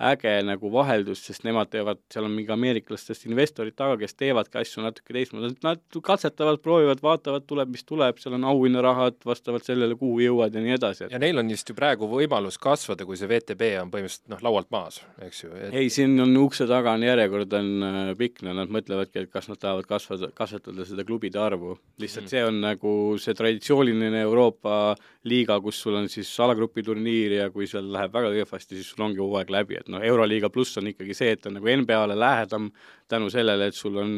äge 0.00 0.32
nagu 0.46 0.70
vaheldus, 0.72 1.22
sest 1.26 1.44
nemad 1.46 1.70
teevad, 1.72 2.00
seal 2.12 2.26
on 2.26 2.34
mingi 2.34 2.52
ameeriklastest 2.54 3.26
investorid 3.28 3.76
taga, 3.76 3.98
kes 4.00 4.16
teevadki 4.18 4.60
asju 4.62 4.84
natuke 4.84 5.14
teistmoodi, 5.16 5.52
nad 5.66 5.82
katsetavad, 6.06 6.60
proovivad, 6.64 7.02
vaatavad, 7.04 7.44
tuleb, 7.48 7.72
mis 7.74 7.84
tuleb, 7.86 8.20
seal 8.22 8.36
on 8.38 8.46
auhinnarahad 8.50 9.20
vastavalt 9.28 9.68
sellele, 9.68 9.96
kuhu 10.00 10.22
jõuad 10.24 10.56
ja 10.56 10.64
nii 10.64 10.76
edasi, 10.78 11.06
et 11.06 11.14
ja 11.14 11.20
neil 11.22 11.42
on 11.42 11.52
vist 11.52 11.68
ju 11.68 11.76
praegu 11.76 12.08
võimalus 12.10 12.58
kasvada, 12.62 13.06
kui 13.08 13.18
see 13.20 13.28
VTB 13.30 13.72
on 13.82 13.92
põhimõtteliselt 13.92 14.32
noh, 14.32 14.42
laualt 14.48 14.70
maas, 14.72 15.00
eks 15.26 15.44
ju 15.44 15.52
et.... 15.58 15.76
ei, 15.76 15.92
siin 15.92 16.16
on 16.24 16.34
ukse 16.40 16.66
taga 16.70 16.96
on 16.96 17.04
järjekord 17.04 17.58
on 17.60 17.70
äh, 17.90 18.00
pikk, 18.20 18.44
no 18.46 18.56
nad 18.56 18.72
mõtlevadki, 18.72 19.26
et 19.26 19.32
kas 19.32 19.50
nad 19.50 19.60
tahavad 19.60 19.88
kasvada, 19.90 20.32
kasvatada 20.36 20.88
seda 20.88 21.04
klubide 21.08 21.40
arvu. 21.42 21.76
lihtsalt 22.00 22.24
Mhm. 22.24 22.30
see 22.30 22.44
on 22.44 22.60
nagu 22.60 22.92
see 23.18 23.34
traditsiooniline 23.34 24.20
Euroopa 24.22 24.94
liiga, 25.28 25.60
kus 25.60 25.80
sul 25.82 25.96
on 25.98 26.08
siis 26.08 26.30
alagrupi 26.40 26.82
turniir 26.82 27.36
ja 27.36 27.50
kui 27.50 27.66
seal 27.66 27.90
läheb 27.92 28.12
väga 28.12 28.32
kehvasti, 28.38 28.78
siis 28.78 28.92
sul 28.94 29.04
ongi 29.04 29.20
hooaeg 29.20 29.50
läbi, 29.52 29.76
et 29.80 29.89
noh, 29.90 30.04
Euroliiga 30.04 30.50
pluss 30.52 30.78
on 30.80 30.90
ikkagi 30.90 31.16
see, 31.16 31.34
et 31.34 31.42
ta 31.42 31.50
on 31.50 31.58
nagu 31.58 31.72
NBA-le 31.82 32.16
lähedam 32.18 32.70
tänu 33.10 33.30
sellele, 33.32 33.70
et 33.70 33.76
sul 33.76 33.98
on 34.00 34.14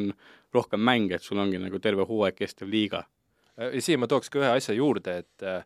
rohkem 0.53 0.83
mänge, 0.85 1.17
et 1.17 1.25
sul 1.25 1.41
ongi 1.41 1.61
nagu 1.61 1.81
terve 1.83 2.07
hooaeg 2.09 2.37
kestev 2.37 2.71
liiga. 2.73 3.05
ja 3.57 3.81
siia 3.85 4.01
ma 4.01 4.09
tooks 4.09 4.31
ka 4.33 4.41
ühe 4.41 4.51
asja 4.57 4.75
juurde, 4.75 5.19
et 5.23 5.45
äh, 5.45 5.65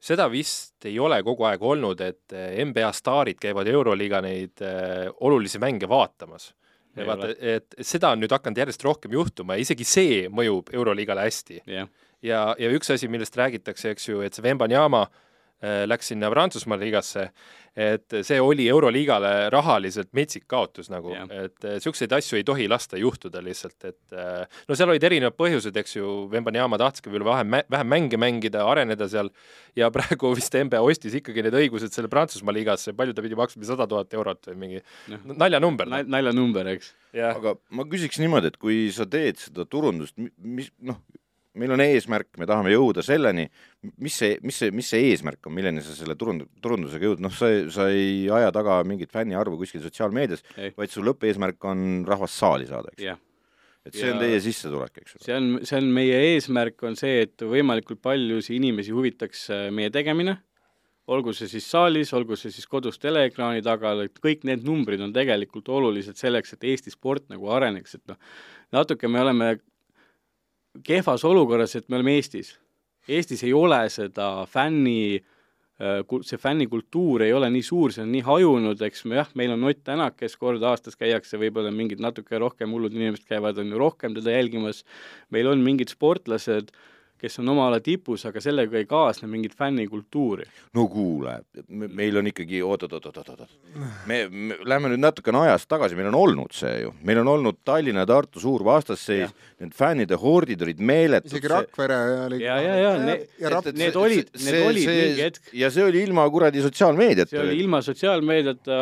seda 0.00 0.28
vist 0.32 0.86
ei 0.88 0.98
ole 0.98 1.20
kogu 1.22 1.44
aeg 1.48 1.62
olnud, 1.62 2.00
et 2.00 2.32
äh, 2.32 2.56
NBA 2.64 2.92
staarid 2.96 3.40
käivad 3.40 3.68
Euroliiga 3.68 4.22
neid 4.24 4.64
äh, 4.64 5.08
olulisi 5.20 5.60
mänge 5.60 5.88
vaatamas. 5.88 6.54
Vaata 7.06 7.28
et 7.38 7.76
seda 7.86 8.10
on 8.10 8.18
nüüd 8.18 8.32
hakanud 8.34 8.58
järjest 8.58 8.82
rohkem 8.82 9.12
juhtuma 9.14 9.54
ja 9.54 9.62
isegi 9.62 9.84
see 9.86 10.22
mõjub 10.26 10.72
Euroliigale 10.74 11.22
hästi. 11.28 11.60
jah, 11.70 11.86
ja, 12.22 12.40
ja 12.58 12.70
üks 12.74 12.90
asi, 12.90 13.08
millest 13.08 13.36
räägitakse, 13.38 13.92
eks 13.94 14.08
ju, 14.08 14.24
et 14.26 14.34
see 14.34 14.42
Vembanyama 14.42 15.04
äh, 15.06 15.20
läks 15.60 16.08
sinna 16.12 16.30
Prantsusmaa 16.32 16.78
liigasse, 16.80 17.26
et 17.76 18.16
see 18.26 18.38
oli 18.42 18.64
Euroliigale 18.70 19.50
rahaliselt 19.52 20.10
metsik 20.16 20.46
kaotus 20.50 20.88
nagu, 20.90 21.12
Jah. 21.14 21.28
et 21.46 21.66
niisuguseid 21.76 22.12
asju 22.16 22.38
ei 22.40 22.46
tohi 22.46 22.66
lasta 22.70 22.98
juhtuda 22.98 23.42
lihtsalt, 23.44 23.76
et 23.86 24.16
äh, 24.16 24.62
no 24.68 24.78
seal 24.78 24.90
olid 24.90 25.04
erinevad 25.06 25.36
põhjused, 25.38 25.76
eks 25.82 25.96
ju, 25.98 26.14
Vembanyama 26.32 26.80
tahtiski 26.80 27.12
veel 27.12 27.24
vähem, 27.28 27.60
vähem 27.70 27.92
mänge 27.92 28.20
mängida, 28.20 28.64
areneda 28.66 29.08
seal 29.10 29.30
ja 29.78 29.90
praegu 29.94 30.32
vist 30.38 30.56
NBA 30.56 30.82
ostis 30.82 31.14
ikkagi 31.20 31.44
need 31.46 31.58
õigused 31.62 31.94
selle 31.94 32.10
Prantsusmaa 32.12 32.56
liigasse, 32.56 32.96
palju 32.96 33.14
ta 33.14 33.24
pidi 33.26 33.38
maksma, 33.38 33.68
sada 33.68 33.86
tuhat 33.90 34.18
eurot 34.18 34.50
või 34.50 34.58
mingi 34.64 34.84
Noh. 35.12 35.36
naljanumber 35.44 35.90
no.. 35.90 36.02
naljanumber, 36.16 36.74
eks. 36.74 36.94
jah, 37.16 37.38
aga 37.38 37.54
ma 37.76 37.86
küsiks 37.90 38.18
niimoodi, 38.22 38.50
et 38.50 38.58
kui 38.60 38.88
sa 38.94 39.06
teed 39.10 39.38
seda 39.44 39.68
turundust, 39.68 40.18
mis 40.42 40.72
noh, 40.82 40.98
meil 41.58 41.72
on 41.74 41.82
eesmärk, 41.82 42.28
me 42.38 42.46
tahame 42.46 42.70
jõuda 42.74 43.02
selleni, 43.02 43.48
mis 43.98 44.18
see, 44.22 44.36
mis 44.46 44.60
see, 44.62 44.70
mis 44.74 44.90
see 44.92 45.08
eesmärk 45.10 45.48
on, 45.48 45.54
milleni 45.56 45.82
sa 45.82 45.94
selle 45.96 46.14
turund-, 46.18 46.46
turundusega 46.62 47.08
jõud, 47.08 47.24
noh, 47.24 47.32
sa, 47.34 47.48
sa 47.74 47.88
ei 47.90 48.28
aja 48.30 48.52
taga 48.54 48.80
mingit 48.86 49.10
fänniarvu 49.14 49.58
kuskil 49.58 49.82
sotsiaalmeedias, 49.82 50.44
vaid 50.78 50.92
su 50.94 51.02
lõppeesmärk 51.06 51.66
on 51.70 52.04
rahvast 52.08 52.38
saali 52.38 52.70
saada, 52.70 52.94
eks. 52.94 53.02
jah 53.08 53.18
et 53.86 53.96
see 53.96 54.10
on 54.12 54.18
Ja- 54.18 54.26
teie 54.26 54.40
sissetulek, 54.44 54.98
eks 55.00 55.14
ole. 55.16 55.24
see 55.24 55.34
on, 55.38 55.46
see 55.64 55.78
on 55.80 55.86
meie 55.96 56.18
eesmärk, 56.34 56.82
on 56.84 56.96
see, 57.00 57.22
et 57.24 57.40
võimalikult 57.48 58.02
paljusid 58.04 58.58
inimesi 58.58 58.92
huvitaks 58.92 59.46
äh, 59.56 59.62
meie 59.72 59.88
tegemine, 59.90 60.36
olgu 61.10 61.32
see 61.34 61.48
siis 61.50 61.64
saalis, 61.66 62.12
olgu 62.14 62.36
see 62.38 62.52
siis 62.54 62.68
kodus 62.70 63.00
teleekraani 63.02 63.64
taga, 63.64 63.94
et 64.04 64.20
kõik 64.22 64.44
need 64.46 64.62
numbrid 64.68 65.00
on 65.02 65.14
tegelikult 65.16 65.72
olulised 65.72 66.20
selleks, 66.20 66.52
et 66.54 66.68
Eesti 66.70 66.92
sport 66.92 67.24
nagu 67.32 67.48
areneks, 67.50 67.96
et 67.96 68.04
noh, 68.12 68.20
natuke 68.76 69.08
me 69.08 69.24
oleme 69.24 69.48
kehvas 70.86 71.24
olukorras, 71.24 71.76
et 71.76 71.88
me 71.88 71.98
oleme 71.98 72.16
Eestis. 72.18 72.54
Eestis 73.08 73.42
ei 73.44 73.52
ole 73.56 73.80
seda 73.90 74.46
fänni 74.46 75.16
äh, 75.16 75.30
see 75.80 76.36
fännikultuur 76.40 77.24
ei 77.24 77.32
ole 77.32 77.48
nii 77.52 77.64
suur, 77.64 77.92
see 77.94 78.04
on 78.04 78.12
nii 78.12 78.24
hajunud, 78.26 78.82
eks 78.84 79.06
me 79.08 79.16
jah, 79.16 79.30
meil 79.38 79.54
on 79.54 79.64
Ott 79.70 79.80
Tänak, 79.86 80.18
kes 80.20 80.36
kord 80.40 80.62
aastas 80.66 80.98
käiakse, 81.00 81.40
võib-olla 81.40 81.72
mingid 81.72 82.02
natuke 82.04 82.38
rohkem 82.40 82.74
hullud 82.74 82.94
inimesed 82.96 83.24
käivad, 83.28 83.58
on 83.62 83.72
ju 83.72 83.80
rohkem 83.80 84.16
teda 84.16 84.34
jälgimas, 84.36 84.84
meil 85.32 85.48
on 85.48 85.64
mingid 85.64 85.92
sportlased, 85.92 86.74
kes 87.20 87.38
on 87.42 87.48
oma 87.52 87.66
ala 87.68 87.80
tipus, 87.84 88.24
aga 88.28 88.40
sellega 88.40 88.78
ei 88.80 88.86
kaasne 88.88 89.28
mingit 89.28 89.54
fännikultuuri. 89.58 90.44
no 90.74 90.86
kuule, 90.88 91.38
meil 91.68 92.16
on 92.16 92.26
ikkagi 92.30 92.62
oot, 92.64 92.82
oot, 92.86 92.92
oot, 92.98 93.06
oot, 93.10 93.18
oot, 93.28 93.40
oot. 93.40 93.50
me, 94.06 94.22
me 94.30 94.56
lähme 94.64 94.88
nüüd 94.94 95.02
natukene 95.04 95.38
ajas 95.46 95.66
tagasi, 95.68 95.96
meil 95.98 96.08
on 96.12 96.18
olnud 96.22 96.52
see 96.56 96.80
ju, 96.86 96.94
meil 97.04 97.20
on 97.22 97.28
olnud 97.36 97.60
Tallinna 97.64 98.04
ja 98.06 98.10
Tartu 98.10 98.40
suur 98.40 98.64
vastasseis, 98.64 99.30
need 99.60 99.74
fännide 99.76 100.16
hordid 100.20 100.62
olid 100.64 100.80
meeletud. 100.80 101.30
isegi 101.32 101.48
Rakvere 101.52 101.98
oli 102.26 102.40
ja, 102.42 102.56
ja, 102.64 102.74
ja 102.80 102.92
ne- 103.04 103.18
ja 103.38 103.50
Rap- 103.52 103.68
need 103.76 103.94
olid- 104.00 104.30
need 104.44 104.62
olid 104.66 104.88
mingi 104.88 105.22
hetk. 105.26 105.52
ja 105.52 105.70
see 105.70 105.84
oli 105.84 106.02
ilma 106.06 106.24
kuradi 106.30 106.62
sotsiaalmeediata. 106.64 107.30
see 107.30 107.40
oli 107.44 107.58
ilma 107.60 107.82
sotsiaalmeediata 107.84 108.78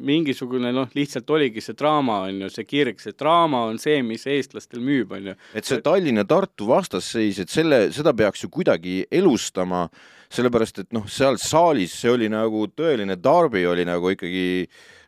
mingisugune 0.00 0.72
noh, 0.72 0.88
lihtsalt 0.96 1.28
oligi 1.34 1.60
see 1.64 1.74
draama, 1.78 2.20
on 2.28 2.40
ju, 2.44 2.48
see 2.52 2.64
kirg, 2.68 3.00
see 3.02 3.12
draama 3.18 3.64
on 3.68 3.78
see, 3.82 4.00
mis 4.06 4.24
eestlastel 4.30 4.80
müüb, 4.84 5.12
on 5.16 5.30
ju. 5.32 5.34
et 5.56 5.66
see 5.68 5.80
Tallinna-Tartu 5.84 6.68
vastasseis, 6.70 7.40
et 7.44 7.49
selle, 7.50 7.80
seda 7.94 8.14
peaks 8.16 8.44
ju 8.44 8.50
kuidagi 8.52 9.00
elustama, 9.10 9.86
sellepärast 10.30 10.84
et 10.84 10.90
noh, 10.94 11.08
seal 11.10 11.38
saalis 11.42 11.96
see 12.02 12.12
oli 12.12 12.30
nagu 12.30 12.66
tõeline 12.70 13.16
darbi 13.18 13.64
oli 13.66 13.86
nagu 13.88 14.12
ikkagi 14.14 14.44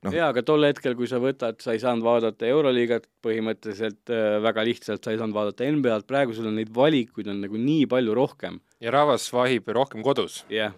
noh, 0.02 0.14
jaa, 0.14 0.32
aga 0.32 0.42
tol 0.46 0.66
hetkel, 0.66 0.96
kui 0.98 1.10
sa 1.10 1.22
võtad, 1.22 1.60
sa 1.62 1.76
ei 1.76 1.82
saanud 1.82 2.06
vaadata 2.06 2.48
Euroliigat 2.50 3.06
põhimõtteliselt 3.22 4.12
äh, 4.12 4.36
väga 4.42 4.64
lihtsalt, 4.66 5.02
sa 5.02 5.12
ei 5.12 5.20
saanud 5.20 5.36
vaadata 5.36 5.68
NBA-d, 5.70 6.06
praegu 6.08 6.34
sul 6.36 6.48
on 6.50 6.58
neid 6.58 6.72
valikuid 6.74 7.30
on 7.32 7.42
nagu 7.44 7.58
nii 7.60 7.86
palju 7.90 8.16
rohkem. 8.16 8.60
ja 8.82 8.90
rahvas 8.90 9.28
vahib 9.30 9.68
rohkem 9.70 10.02
kodus. 10.02 10.40
jah, 10.50 10.74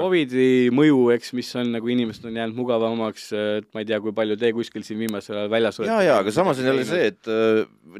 Covidi 0.00 0.68
mõju, 0.74 1.12
eks, 1.14 1.32
mis 1.38 1.52
on 1.58 1.70
nagu 1.76 1.90
inimesed 1.92 2.26
on 2.26 2.38
jäänud 2.40 2.58
mugavamaks, 2.58 3.28
et 3.36 3.68
ma 3.74 3.82
ei 3.82 3.88
tea, 3.88 4.00
kui 4.02 4.14
palju 4.16 4.38
te 4.40 4.50
kuskil 4.56 4.86
siin 4.86 4.98
viimasel 5.04 5.38
ajal 5.40 5.52
väljas 5.52 5.80
ja, 5.86 6.00
ja 6.04 6.18
aga 6.22 6.34
samas 6.34 6.60
on 6.62 6.70
jälle 6.70 6.86
see, 6.88 7.10
et, 7.12 7.30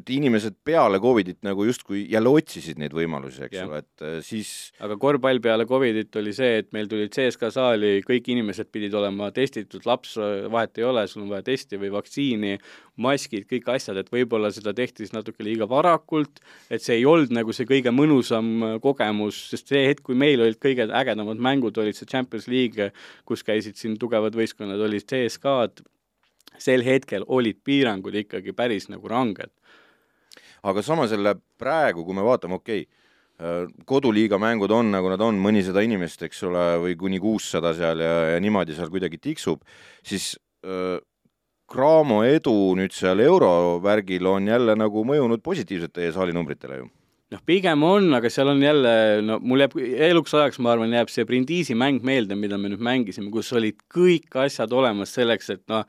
et 0.00 0.14
inimesed 0.16 0.59
peale 0.66 1.00
Covidit 1.02 1.38
nagu 1.47 1.66
justkui 1.69 2.05
jälle 2.11 2.33
otsisid 2.33 2.81
neid 2.83 2.97
võimalusi, 2.97 3.45
eks 3.47 3.62
ole, 3.62 3.83
et 3.85 4.07
äh, 4.07 4.19
siis 4.26 4.52
aga 4.83 4.99
korvpall 5.00 5.43
peale 5.45 5.69
Covidit 5.71 6.19
oli 6.19 6.35
see, 6.37 6.62
et 6.64 6.73
meil 6.76 6.90
tulid 6.90 7.14
CSKA 7.14 7.52
saali, 7.55 8.00
kõik 8.07 8.33
inimesed 8.35 8.73
pidid 8.75 8.95
olema 8.99 9.31
testitud, 9.37 9.87
laps 9.87 10.16
vahet 10.50 10.78
ei 10.81 10.87
ole, 10.87 11.07
sul 11.11 11.25
on 11.25 11.31
vaja 11.37 11.47
testi 11.47 11.78
või 11.81 11.93
vaktsiini, 11.95 12.57
maskid, 13.03 13.45
kõik 13.50 13.69
asjad, 13.75 13.99
et 14.00 14.11
võib-olla 14.12 14.50
seda 14.55 14.73
tehti 14.76 15.05
siis 15.05 15.15
natuke 15.15 15.45
liiga 15.45 15.69
varakult, 15.69 16.41
et 16.73 16.85
see 16.85 16.99
ei 17.00 17.07
olnud 17.09 17.35
nagu 17.37 17.55
see 17.57 17.69
kõige 17.69 17.93
mõnusam 17.95 18.53
äh, 18.65 18.76
kogemus, 18.83 19.38
sest 19.53 19.73
see 19.73 19.85
hetk, 19.88 20.05
kui 20.07 20.19
meil 20.19 20.43
olid 20.45 20.61
kõige 20.62 20.88
ägedamad 20.88 21.41
mängud, 21.43 21.76
olid 21.83 21.99
see 21.99 22.09
Champions 22.09 22.49
League, 22.53 22.91
kus 23.29 23.45
käisid 23.47 23.79
siin 23.81 23.99
tugevad 24.00 24.37
võistkonnad, 24.38 24.81
olid 24.88 25.07
CSKA-d, 25.09 25.85
sel 26.62 26.85
hetkel 26.87 27.26
olid 27.29 27.61
piirangud 27.65 28.15
ikkagi 28.17 28.57
päris 28.57 28.88
nagu 28.93 29.09
ranged. 29.12 29.53
aga 30.67 30.83
samas 30.83 31.12
jälle 31.12 31.37
praegu, 31.59 32.05
kui 32.05 32.15
me 32.17 32.25
vaatame, 32.26 32.57
okei 32.59 32.87
okay,, 32.87 33.05
koduliiga 33.85 34.38
mängud 34.41 34.73
on 34.73 34.88
nagu 34.91 35.11
nad 35.12 35.21
on, 35.21 35.37
mõnisada 35.37 35.83
inimest, 35.85 36.23
eks 36.25 36.41
ole, 36.49 36.65
või 36.81 36.97
kuni 36.97 37.21
kuussada 37.21 37.75
seal 37.76 38.00
ja, 38.00 38.15
ja 38.33 38.41
niimoodi 38.41 38.76
seal 38.76 38.88
kuidagi 38.93 39.21
tiksub, 39.21 39.61
siis 40.07 40.33
öö, 40.65 40.97
Cramo 41.66 42.20
edu 42.23 42.76
nüüd 42.78 42.94
seal 42.94 43.18
eurovärgil 43.25 44.28
on 44.30 44.46
jälle 44.46 44.76
nagu 44.78 45.02
mõjunud 45.06 45.42
positiivselt 45.42 45.96
teie 45.96 46.12
saalinumbritele 46.14 46.78
ju. 46.78 46.87
Noh, 47.35 47.40
pigem 47.42 47.82
on, 47.82 48.12
aga 48.14 48.30
seal 48.30 48.52
on 48.52 48.61
jälle, 48.62 48.90
no 49.26 49.40
mul 49.42 49.64
jääb 49.64 49.73
eluks 50.12 50.37
ajaks, 50.38 50.61
ma 50.62 50.76
arvan, 50.76 50.92
jääb 50.94 51.11
see 51.11 51.26
Brindisi 51.26 51.75
mäng 51.75 52.04
meelde, 52.06 52.38
mida 52.38 52.54
me 52.54 52.70
nüüd 52.70 52.85
mängisime, 52.87 53.32
kus 53.35 53.50
olid 53.58 53.80
kõik 53.90 54.38
asjad 54.44 54.70
olemas 54.70 55.11
selleks, 55.16 55.50
et 55.56 55.64
noh, 55.73 55.82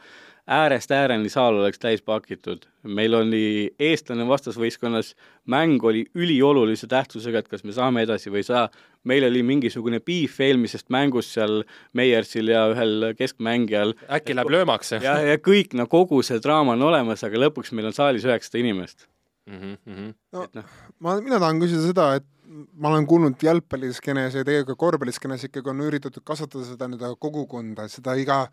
äärest 0.47 0.91
ääreni 0.91 1.29
saal 1.29 1.59
oleks 1.59 1.79
täis 1.79 2.01
pakitud. 2.01 2.65
meil 2.83 3.13
oli 3.13 3.75
eestlane 3.79 4.27
vastasvõistkonnas, 4.27 5.13
mäng 5.45 5.83
oli 5.83 6.05
üliolulise 6.15 6.87
tähtsusega, 6.87 7.39
et 7.39 7.49
kas 7.51 7.65
me 7.67 7.75
saame 7.75 8.05
edasi 8.07 8.31
või 8.31 8.43
ei 8.43 8.47
saa. 8.47 8.69
meil 9.03 9.23
oli 9.23 9.43
mingisugune 9.43 9.99
beef 9.99 10.39
eelmisest 10.41 10.89
mängust 10.89 11.35
seal 11.35 11.63
Meiersil 11.93 12.47
ja 12.47 12.67
ühel 12.71 13.13
keskmängijal. 13.17 13.93
äkki 14.09 14.35
läheb 14.35 14.49
löömaks? 14.49 14.91
ja, 14.91 15.19
ja 15.19 15.37
kõik, 15.37 15.73
no 15.73 15.87
kogu 15.87 16.21
see 16.23 16.39
draama 16.39 16.73
on 16.73 16.81
olemas, 16.81 17.23
aga 17.23 17.37
lõpuks 17.47 17.71
meil 17.71 17.91
on 17.91 17.93
saalis 17.93 18.25
üheksasada 18.25 18.63
inimest 18.63 19.07
mm. 19.47 19.77
-hmm. 19.87 20.13
no 20.31 20.47
no. 20.53 20.63
ma, 20.99 21.19
mina 21.21 21.39
tahan 21.39 21.59
küsida 21.59 21.83
seda, 21.87 22.09
et 22.15 22.25
ma 22.73 22.89
olen 22.89 23.07
kuulnud 23.07 23.43
jalgpalliskeenes 23.43 24.35
ja 24.35 24.43
tegelikult 24.47 24.79
korvpalliskeenes 24.79 25.43
ikkagi 25.43 25.69
on 25.69 25.83
üritatud 25.83 26.23
kasvatada 26.23 26.65
seda 26.65 26.87
nii-öelda 26.87 27.15
kogukonda, 27.19 27.87
seda 27.91 28.15
iga 28.19 28.45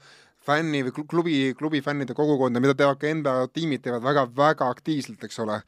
fänni 0.47 0.83
või 0.87 1.07
klubi, 1.09 1.37
klubi 1.59 1.83
fännide 1.85 2.17
kogukonda, 2.17 2.63
mida 2.63 2.77
teevad 2.79 3.01
ka 3.01 3.13
NBA 3.15 3.37
tiimid, 3.57 3.85
teevad 3.85 4.05
väga-väga 4.05 4.69
aktiivselt, 4.77 5.23
eks 5.25 5.41
ole. 5.45 5.61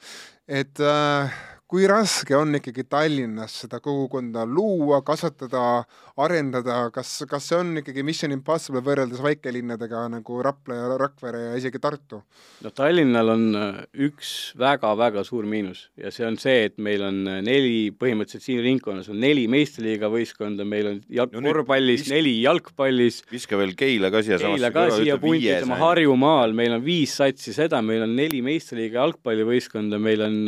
et 0.47 0.81
äh, 0.81 1.37
kui 1.67 1.87
raske 1.91 2.35
on 2.39 2.55
ikkagi 2.61 2.85
Tallinnas 2.87 3.57
seda 3.65 3.81
kogukonda 3.83 4.45
luua, 4.47 5.01
kasvatada, 5.07 5.83
arendada, 6.23 6.79
kas, 6.95 7.11
kas 7.27 7.49
see 7.51 7.59
on 7.59 7.81
ikkagi 7.81 8.05
mission 8.07 8.35
impossible 8.35 8.83
võrreldes 8.87 9.19
väikelinnadega 9.25 10.05
nagu 10.13 10.39
Rapla 10.47 10.77
ja 10.79 10.99
Rakvere 11.03 11.41
ja 11.49 11.57
isegi 11.59 11.81
Tartu? 11.83 12.21
no 12.63 12.71
Tallinnal 12.71 13.33
on 13.35 13.47
äh, 13.59 13.81
üks 14.07 14.31
väga-väga 14.59 15.25
suur 15.27 15.49
miinus 15.51 15.89
ja 15.99 16.13
see 16.15 16.27
on 16.29 16.39
see, 16.39 16.69
et 16.69 16.77
meil 16.79 17.03
on 17.07 17.19
äh, 17.33 17.41
neli, 17.47 17.91
põhimõtteliselt 17.99 18.47
siin 18.47 18.63
ringkonnas 18.63 19.11
on 19.11 19.19
neli 19.23 19.49
meistriliiga 19.51 20.11
võistkonda, 20.13 20.67
meil 20.69 20.93
on 20.93 21.01
jalg-, 21.19 21.35
no 21.35 21.43
korvpallis 21.49 22.05
visk... 22.05 22.13
neli, 22.15 22.37
jalgpallis. 22.45 23.25
viska 23.33 23.59
veel 23.59 23.75
Keila 23.79 24.13
ka 24.15 24.23
siia 24.23 24.39
Keila 24.39 24.71
ka 24.75 24.87
siia 24.95 25.19
punti, 25.19 25.51
ütleme 25.51 25.81
Harjumaal, 25.83 26.55
meil 26.55 26.79
on 26.79 26.87
viis 26.87 27.19
satsi 27.19 27.57
seda, 27.57 27.83
meil 27.83 28.07
on 28.07 28.15
neli 28.15 28.39
meistriliiga 28.47 29.03
jalgpallivõistkonda, 29.03 29.99
meil 29.99 30.25
on 30.31 30.39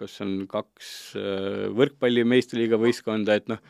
äh, 0.00 0.06
kas 0.06 0.20
on 0.24 0.34
kaks 0.50 0.90
äh, 1.20 1.68
võrkpalli 1.76 2.24
meistriliiga 2.24 2.80
võistkonda, 2.80 3.36
et 3.36 3.50
noh, 3.52 3.60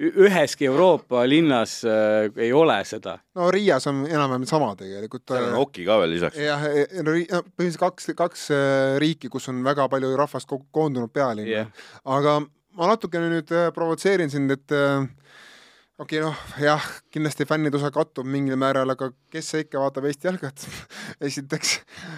üheski 0.00 0.64
Euroopa 0.64 1.26
linnas 1.28 1.80
äh, 1.84 2.30
ei 2.40 2.52
ole 2.56 2.78
seda. 2.88 3.18
no 3.36 3.50
Riias 3.52 3.86
on 3.90 4.06
enam-vähem 4.08 4.46
sama 4.48 4.72
tegelikult. 4.78 5.26
seal 5.28 5.50
on 5.50 5.58
Oki 5.60 5.84
ka 5.84 5.98
veel 6.00 6.14
lisaks. 6.14 6.38
jah, 6.40 6.64
e, 6.70 6.86
e, 6.86 7.04
no 7.04 7.16
põhimõtteliselt 7.18 7.82
kaks, 7.82 8.10
kaks 8.16 8.46
äh, 8.56 8.96
riiki, 9.02 9.28
kus 9.32 9.50
on 9.52 9.60
väga 9.66 9.88
palju 9.92 10.14
rahvast 10.16 10.48
koondunud 10.48 11.12
pealinna 11.12 11.50
yeah.. 11.50 11.86
aga 12.04 12.40
ma 12.78 12.92
natukene 12.94 13.28
nüüd 13.34 13.52
äh, 13.52 13.68
provotseerin 13.76 14.32
sind, 14.32 14.52
et 14.54 14.72
äh, 14.72 15.04
okei 16.00 16.20
okay,, 16.20 16.24
noh 16.24 16.60
jah, 16.62 16.84
kindlasti 17.12 17.44
fännide 17.48 17.76
osa 17.76 17.90
kattub 17.92 18.28
mingil 18.28 18.56
määral, 18.60 18.88
aga 18.94 19.10
kes 19.32 19.50
see 19.52 19.64
ikka 19.66 19.82
vaatab 19.82 20.06
Eesti 20.08 20.28
jalgat 20.30 20.64
esiteks. 21.28 21.74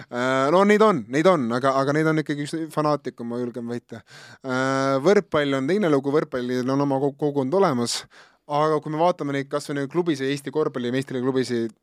Äh, 0.07 0.47
no 0.55 0.63
neid 0.67 0.83
on, 0.85 1.03
neid 1.11 1.27
on, 1.29 1.49
aga, 1.57 1.73
aga 1.81 1.95
neid 1.97 2.07
on 2.11 2.23
ikkagi 2.23 2.45
üks 2.45 2.55
fanaatikum, 2.73 3.27
ma 3.27 3.41
julgen 3.41 3.67
väita. 3.67 3.99
Äh, 4.39 4.95
võrkpall 5.03 5.59
on 5.59 5.67
teine 5.67 5.91
lugu, 5.91 6.13
võrkpallil 6.15 6.69
on 6.75 6.85
oma 6.85 7.01
kogukond 7.03 7.59
olemas, 7.59 8.03
aga 8.47 8.79
kui 8.83 8.93
me 8.93 9.03
vaatame 9.03 9.35
neid 9.35 9.51
kas 9.51 9.67
või 9.69 9.81
neid 9.81 9.91
klubisid, 9.91 10.31
Eesti 10.31 10.53
korvpalli 10.55 10.93
meistriklubisid, 10.95 11.75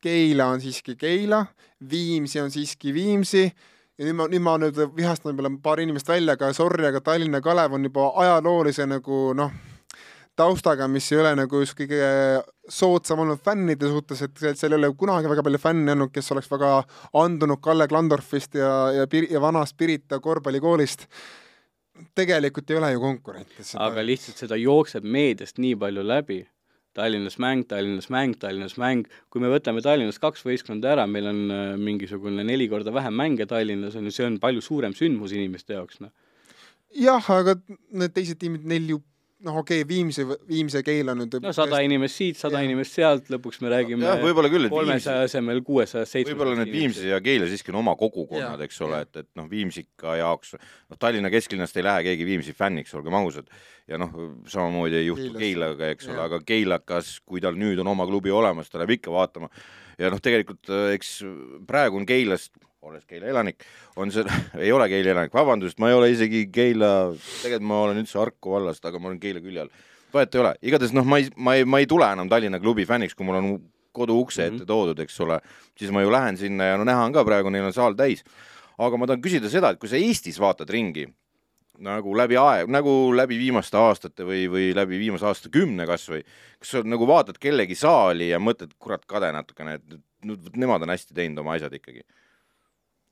Keila 0.00 0.46
on 0.52 0.62
siiski 0.62 0.96
Keila, 1.00 1.42
Viimsi 1.88 2.40
on 2.40 2.52
siiski 2.52 2.92
Viimsi 2.96 3.42
ja 3.46 4.06
nüüd 4.06 4.16
ma, 4.16 4.28
nüüd 4.32 4.44
ma 4.44 4.54
nüüd 4.60 4.78
vihastan 4.96 5.32
võib-olla 5.32 5.52
paar 5.64 5.80
inimest 5.80 6.08
välja, 6.08 6.36
aga 6.36 6.52
sorry, 6.56 6.86
aga 6.88 7.00
Tallinna 7.04 7.40
Kalev 7.44 7.76
on 7.76 7.84
juba 7.84 8.08
ajaloolise 8.24 8.88
nagu 8.88 9.26
noh 9.36 9.69
taustaga, 10.40 10.88
mis 10.90 11.08
ei 11.12 11.20
ole 11.20 11.32
nagu 11.38 11.60
just 11.62 11.76
kõige 11.78 12.06
soodsam 12.70 13.24
olnud 13.24 13.40
fännide 13.44 13.90
suhtes, 13.90 14.22
et 14.26 14.40
seal 14.58 14.74
ei 14.74 14.78
ole 14.78 14.92
kunagi 14.98 15.30
väga 15.30 15.44
palju 15.46 15.60
fänne 15.60 15.96
olnud, 15.96 16.12
kes 16.14 16.32
oleks 16.34 16.48
väga 16.50 16.72
andunud 17.20 17.60
Kalle 17.64 17.88
Klandorfist 17.90 18.56
ja, 18.58 18.70
ja, 18.96 19.06
ja 19.06 19.42
vanast 19.42 19.76
Pirita 19.80 20.20
korvpallikoolist. 20.22 21.06
tegelikult 22.16 22.70
ei 22.70 22.76
ole 22.76 22.92
ju 22.92 23.00
konkurente. 23.00 23.66
aga 23.76 24.04
lihtsalt 24.04 24.40
seda 24.40 24.56
jookseb 24.56 25.04
meediast 25.04 25.58
nii 25.60 25.76
palju 25.76 26.06
läbi. 26.06 26.46
Tallinnas 26.96 27.36
mäng, 27.38 27.68
Tallinnas 27.70 28.08
mäng, 28.10 28.34
Tallinnas 28.40 28.74
mäng, 28.80 29.04
kui 29.30 29.42
me 29.42 29.46
võtame 29.52 29.78
Tallinnas 29.82 30.18
kaks 30.18 30.42
võistkonda 30.42 30.90
ära, 30.96 31.04
meil 31.06 31.28
on 31.30 31.44
äh, 31.54 31.60
mingisugune 31.78 32.42
neli 32.42 32.66
korda 32.68 32.90
vähem 32.90 33.14
mänge 33.14 33.46
Tallinnas, 33.46 33.94
on 33.94 34.08
ju, 34.08 34.14
see 34.16 34.26
on 34.26 34.40
palju 34.42 34.64
suurem 34.64 34.96
sündmus 34.98 35.36
inimeste 35.36 35.76
jaoks, 35.76 36.00
noh 36.02 36.10
jah, 36.96 37.30
aga 37.34 37.54
need 37.94 38.14
teised 38.14 38.40
tiimid, 38.40 38.66
neil 38.66 38.88
ju 38.94 38.98
noh, 39.46 39.56
okei 39.62 39.80
okay,, 39.80 39.88
Viimsi, 39.88 40.24
Viimsi 40.48 40.82
Keila 40.84 41.14
nüüd 41.16 41.36
no 41.42 41.52
sada 41.56 41.80
inimest 41.84 42.18
siit, 42.20 42.38
sada 42.40 42.60
inimest 42.64 42.96
sealt, 42.98 43.30
lõpuks 43.32 43.60
me 43.64 43.72
räägime 43.72 44.06
jah, 44.06 44.20
võib-olla 44.20 44.50
küll, 44.52 44.68
et 44.68 44.74
kolmesaja 44.74 45.24
asemel 45.28 45.62
kuuesajast, 45.66 46.12
seitsmesajast 46.12 46.36
võib-olla 46.36 46.60
need 46.60 46.72
Viimsi 46.74 47.08
ja 47.08 47.20
Keila 47.24 47.48
siiski 47.50 47.72
on 47.74 47.80
oma 47.82 47.96
kogukonnad, 48.00 48.62
eks 48.66 48.80
ole, 48.86 49.02
et, 49.06 49.22
et 49.24 49.28
noh, 49.40 49.48
Viimsika 49.50 50.16
jaoks, 50.20 50.54
noh, 50.60 51.00
Tallinna 51.00 51.32
kesklinnast 51.32 51.80
ei 51.80 51.86
lähe 51.86 52.06
keegi 52.10 52.28
Viimsi 52.28 52.56
fänniks, 52.56 52.94
olgem 52.98 53.16
ausad, 53.20 53.50
ja 53.90 54.00
noh, 54.00 54.16
samamoodi 54.50 55.00
ei 55.00 55.08
juhtu 55.08 55.34
Keilaga, 55.36 55.92
eks 55.94 56.10
ole, 56.12 56.24
aga 56.28 56.40
Keilakas, 56.46 57.16
kui 57.24 57.42
tal 57.44 57.58
nüüd 57.60 57.80
on 57.82 57.92
oma 57.94 58.08
klubi 58.08 58.32
olemas, 58.34 58.70
ta 58.70 58.82
läheb 58.82 58.98
ikka 58.98 59.14
vaatama. 59.14 59.50
Ja 60.00 60.08
noh, 60.12 60.20
tegelikult 60.22 60.70
eks 60.94 61.18
praegu 61.68 61.98
on 62.00 62.06
Keilast 62.08 62.54
olles 62.86 63.04
Keila 63.08 63.28
elanik, 63.28 63.64
on 64.00 64.12
see, 64.12 64.24
ei 64.64 64.72
ole 64.72 64.88
Keila 64.88 65.14
elanik, 65.14 65.34
vabandust, 65.36 65.78
ma 65.82 65.90
ei 65.90 65.96
ole 65.98 66.10
isegi 66.14 66.46
Keila, 66.52 67.10
tegelikult 67.42 67.68
ma 67.68 67.80
olen 67.86 68.00
üldse 68.02 68.20
Harku 68.20 68.54
vallast, 68.54 68.84
aga 68.88 69.00
ma 69.00 69.10
olen 69.10 69.20
Keila 69.20 69.42
külje 69.44 69.64
all. 69.64 69.74
vahet 70.14 70.34
ei 70.34 70.40
ole, 70.42 70.54
igatahes 70.66 70.94
noh, 70.96 71.06
ma 71.06 71.20
ei, 71.20 71.28
ma 71.36 71.56
ei, 71.58 71.66
ma 71.68 71.82
ei 71.82 71.88
tule 71.90 72.08
enam 72.08 72.30
Tallinna 72.30 72.60
klubi 72.62 72.86
fänniks, 72.88 73.14
kui 73.14 73.28
mul 73.28 73.38
on 73.38 73.50
kodu 73.92 74.16
ukse 74.22 74.46
ette 74.46 74.62
-hmm. 74.62 74.66
toodud, 74.66 74.98
eks 75.02 75.20
ole, 75.20 75.40
siis 75.78 75.90
ma 75.90 76.02
ju 76.02 76.12
lähen 76.12 76.36
sinna 76.36 76.72
ja 76.72 76.76
no 76.78 76.84
näha 76.84 77.04
on 77.04 77.12
ka 77.12 77.24
praegu, 77.24 77.50
neil 77.50 77.68
on 77.68 77.72
saal 77.72 77.94
täis. 77.94 78.24
aga 78.78 78.96
ma 78.96 79.06
tahan 79.06 79.20
küsida 79.20 79.50
seda, 79.50 79.70
et 79.70 79.78
kui 79.78 79.88
sa 79.88 79.96
Eestis 79.96 80.40
vaatad 80.40 80.70
ringi, 80.70 81.04
nagu 81.78 82.16
läbi 82.16 82.36
aeg, 82.36 82.68
nagu 82.68 83.12
läbi 83.12 83.36
viimaste 83.38 83.76
aastate 83.76 84.24
või, 84.24 84.46
või 84.48 84.70
läbi 84.74 84.98
viimase 84.98 85.26
aastakümne 85.26 85.86
kasvõi, 85.86 86.22
kas 86.58 86.70
sa 86.70 86.82
nagu 86.84 87.06
vaatad 87.06 87.36
kellegi 87.38 87.74
saali 87.74 88.30
ja 88.30 88.38
mõtled, 88.38 88.72
kurat, 88.78 89.04
kade 89.06 89.32
natukene, 89.32 89.74
et 89.74 90.56
nemad 90.56 90.82
on 90.82 90.88
hästi 90.88 91.14
teinud 91.14 91.38
oma 91.44 91.58
asjad 91.58 91.76
ikkagi 91.76 92.04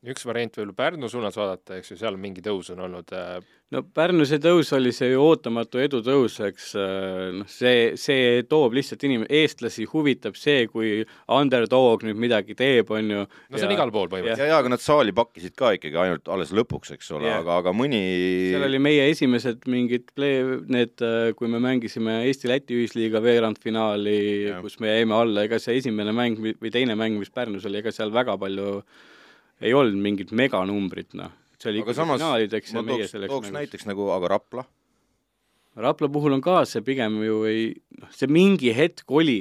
üks 0.06 0.22
variant 0.28 0.54
võib-olla 0.54 0.76
Pärnu 0.78 1.08
suunas 1.10 1.36
vaadata, 1.38 1.78
eks 1.80 1.90
ju, 1.90 1.96
seal 1.98 2.18
mingi 2.20 2.42
tõus 2.44 2.68
on 2.70 2.84
olnud 2.86 3.10
äh.... 3.18 3.40
no 3.74 3.80
Pärnu 3.82 4.22
see 4.30 4.38
tõus 4.42 4.70
oli 4.76 4.92
see 4.94 5.08
ju 5.10 5.24
ootamatu 5.24 5.80
edutõus, 5.82 6.36
eks 6.46 6.68
äh, 6.78 7.24
noh, 7.34 7.48
see, 7.50 7.96
see 7.98 8.44
toob 8.46 8.76
lihtsalt 8.78 9.02
inim-, 9.08 9.24
eestlasi 9.26 9.88
huvitab 9.90 10.38
see, 10.38 10.68
kui 10.70 11.02
underdog 11.34 12.06
nüüd 12.06 12.20
midagi 12.22 12.54
teeb, 12.58 12.92
on 12.94 13.10
ju. 13.10 13.24
no 13.26 13.58
see 13.58 13.66
on 13.66 13.74
igal 13.74 13.90
pool 13.94 14.06
põhimõtteliselt. 14.12 14.44
ja, 14.46 14.52
ja 14.54 14.62
aga 14.62 14.72
nad 14.76 14.84
saali 14.84 15.16
pakkisid 15.18 15.56
ka 15.58 15.74
ikkagi 15.80 15.98
ainult 16.04 16.30
alles 16.30 16.54
lõpuks, 16.54 16.94
eks 16.94 17.10
ole, 17.18 17.34
aga, 17.34 17.58
aga 17.64 17.74
mõni 17.74 18.04
seal 18.52 18.68
oli 18.68 18.82
meie 18.82 19.10
esimesed 19.10 19.66
mingid 19.66 20.14
play, 20.14 20.46
need, 20.70 20.94
äh, 21.02 21.34
kui 21.38 21.50
me 21.50 21.58
mängisime 21.64 22.20
Eesti-Läti 22.30 22.78
ühisliiga 22.78 23.18
veerandfinaali, 23.24 24.18
kus 24.62 24.78
me 24.78 24.94
jäime 24.94 25.18
alla, 25.18 25.48
ega 25.50 25.58
see 25.58 25.82
esimene 25.82 26.14
mäng 26.14 26.38
või 26.38 26.70
teine 26.70 26.94
mäng, 26.94 27.18
mis 27.18 27.34
Pärnus 27.34 27.66
oli, 27.66 27.82
ega 27.82 27.90
seal 27.90 28.14
väga 28.14 28.38
palju 28.38 28.78
ei 29.60 29.74
olnud 29.74 30.00
mingit 30.02 30.32
meganumbrit, 30.36 31.14
noh. 31.18 31.34
see 31.58 31.72
oli 31.72 31.82
ikkagi 31.82 32.06
finaalideks 32.06 32.74
ja 32.74 32.82
meie 32.82 33.04
tooks, 33.04 33.12
selleks 33.14 33.32
tooks 33.32 33.48
mängus. 33.48 33.58
näiteks 33.58 33.88
nagu, 33.90 34.08
aga 34.14 34.32
Rapla? 34.34 34.64
Rapla 35.78 36.08
puhul 36.10 36.38
on 36.38 36.42
ka 36.42 36.62
see 36.66 36.82
pigem 36.86 37.20
ju 37.22 37.44
ei, 37.50 37.70
noh, 38.00 38.10
see 38.14 38.30
mingi 38.30 38.72
hetk 38.74 39.10
oli, 39.10 39.40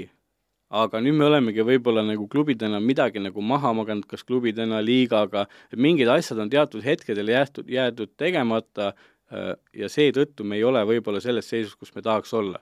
aga 0.73 1.01
nüüd 1.01 1.17
me 1.17 1.27
olemegi 1.29 1.65
võib-olla 1.65 2.03
nagu 2.05 2.27
klubidena 2.31 2.81
midagi 2.83 3.21
nagu 3.23 3.41
maha 3.41 3.73
maganud, 3.77 4.07
kas 4.09 4.25
klubidena, 4.27 4.81
liigaga, 4.83 5.45
et 5.71 5.79
mingid 5.79 6.09
asjad 6.11 6.41
on 6.43 6.51
teatud 6.53 6.85
hetkedel 6.85 7.31
jäetud, 7.33 7.69
jäetud 7.71 8.13
tegemata 8.19 8.91
äh, 8.93 9.53
ja 9.73 9.89
seetõttu 9.91 10.45
me 10.45 10.59
ei 10.59 10.65
ole 10.67 10.83
võib-olla 10.89 11.23
selles 11.23 11.49
seisus, 11.49 11.77
kus 11.77 11.93
me 11.95 12.03
tahaks 12.05 12.33
olla 12.37 12.61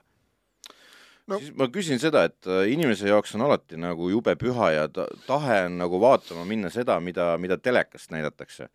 no. 1.30 1.38
siis 1.40 1.54
ma 1.58 1.68
küsin 1.72 2.00
seda, 2.02 2.26
et 2.30 2.50
äh, 2.50 2.66
inimese 2.72 3.10
jaoks 3.10 3.34
on 3.38 3.46
alati 3.46 3.78
nagu 3.80 4.10
jube 4.12 4.36
püha 4.40 4.72
ja 4.74 4.86
ta, 4.92 5.08
tahe 5.26 5.64
on 5.68 5.80
nagu 5.82 6.00
vaatama 6.02 6.46
minna 6.48 6.70
seda, 6.72 6.98
mida, 7.00 7.34
mida 7.42 7.58
telekast 7.58 8.12
näidatakse. 8.14 8.70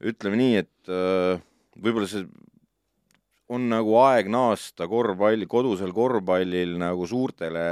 ütleme 0.00 0.38
nii, 0.40 0.62
et 0.62 0.92
äh, 0.92 1.42
võib-olla 1.76 2.08
see 2.10 2.24
on 3.50 3.64
nagu 3.66 3.96
aeg 3.98 4.28
naasta 4.30 4.86
korvpalli, 4.86 5.48
kodusel 5.50 5.90
korvpallil 5.90 6.76
nagu 6.78 7.06
suurtele 7.10 7.64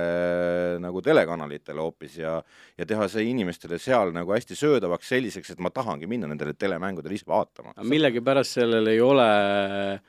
nagu 0.83 1.03
telekanalitele 1.07 1.85
hoopis 1.85 2.17
ja 2.19 2.33
ja 2.79 2.87
teha 2.87 3.07
see 3.09 3.29
inimestele 3.31 3.79
seal 3.79 4.11
nagu 4.15 4.35
hästi 4.35 4.59
söödavaks 4.59 5.15
selliseks, 5.15 5.55
et 5.55 5.63
ma 5.63 5.71
tahangi 5.71 6.11
minna 6.11 6.27
nendele 6.27 6.57
telemängudele 6.59 7.15
ise 7.15 7.31
vaatama. 7.31 7.77
millegipärast 7.83 8.59
sellel 8.59 8.91
ei 8.91 9.01
ole 9.01 9.29
äh 9.29 10.01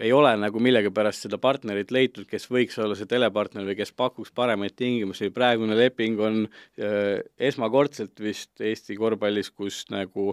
ei 0.00 0.12
ole 0.16 0.32
nagu 0.40 0.60
millegipärast 0.62 1.26
seda 1.26 1.38
partnerit 1.40 1.92
leitud, 1.94 2.26
kes 2.28 2.48
võiks 2.50 2.78
olla 2.80 2.96
see 2.98 3.08
telepartner 3.10 3.66
või 3.68 3.76
kes 3.78 3.92
pakuks 3.96 4.32
paremaid 4.36 4.76
tingimusi, 4.78 5.32
praegune 5.34 5.76
leping 5.78 6.22
on 6.24 6.38
äh, 6.46 7.20
esmakordselt 7.50 8.20
vist 8.20 8.64
Eesti 8.64 8.96
korvpallis, 8.98 9.52
kus 9.52 9.84
nagu 9.92 10.32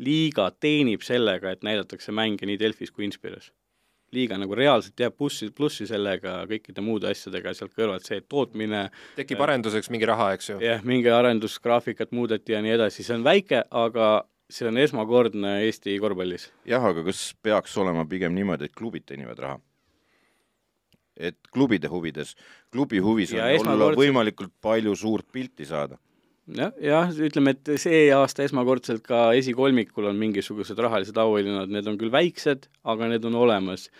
liiga 0.00 0.50
teenib 0.60 1.04
sellega, 1.04 1.52
et 1.52 1.64
näidatakse 1.66 2.12
mänge 2.12 2.48
nii 2.48 2.60
Delfis 2.60 2.92
kui 2.92 3.08
Inspiras 3.08 3.50
liiga 4.14 4.38
nagu 4.40 4.56
reaalselt 4.58 4.98
jääb 4.98 5.14
plussi, 5.16 5.50
plussi 5.54 5.86
sellega 5.86 6.40
kõikide 6.50 6.82
muude 6.84 7.10
asjadega 7.10 7.52
sealt 7.54 7.76
kõrvalt, 7.78 8.06
see 8.06 8.22
tootmine 8.26 8.88
tekib 9.18 9.42
arenduseks 9.44 9.90
mingi 9.94 10.08
raha, 10.10 10.32
eks 10.36 10.52
ju? 10.52 10.58
jah, 10.64 10.82
mingi 10.86 11.12
arendusgraafikat 11.14 12.14
muudeti 12.16 12.56
ja 12.56 12.62
nii 12.64 12.74
edasi, 12.78 13.06
see 13.06 13.16
on 13.18 13.26
väike, 13.26 13.62
aga 13.70 14.10
see 14.50 14.66
on 14.68 14.78
esmakordne 14.82 15.60
Eesti 15.66 15.96
korvpallis. 16.02 16.48
jah, 16.66 16.84
aga 16.84 17.04
kas 17.06 17.34
peaks 17.42 17.76
olema 17.78 18.04
pigem 18.10 18.34
niimoodi, 18.36 18.68
et 18.70 18.74
klubid 18.76 19.06
teenivad 19.08 19.38
raha? 19.38 19.60
et 21.20 21.36
klubide 21.52 21.88
huvides, 21.92 22.34
klubi 22.72 22.98
huvis 23.04 23.32
Ja 23.34 23.44
on 23.44 23.50
olla 23.50 23.58
esmakordselt- 23.58 23.98
võimalikult 24.00 24.52
palju 24.62 24.94
suurt 24.96 25.26
pilti 25.32 25.66
saada. 25.68 25.98
jah, 26.48 26.72
jah, 26.80 27.10
ütleme, 27.12 27.50
et 27.56 27.74
see 27.78 28.06
aasta 28.14 28.42
esmakordselt 28.46 29.02
ka 29.06 29.32
esikolmikul 29.36 30.08
on 30.08 30.16
mingisugused 30.16 30.78
rahalised 30.78 31.16
auhinnad, 31.20 31.68
need 31.68 31.86
on 31.86 31.98
küll 32.00 32.10
väiksed, 32.10 32.68
aga 32.84 33.08
need 33.08 33.24
on 33.24 33.34
olemas. 33.34 33.90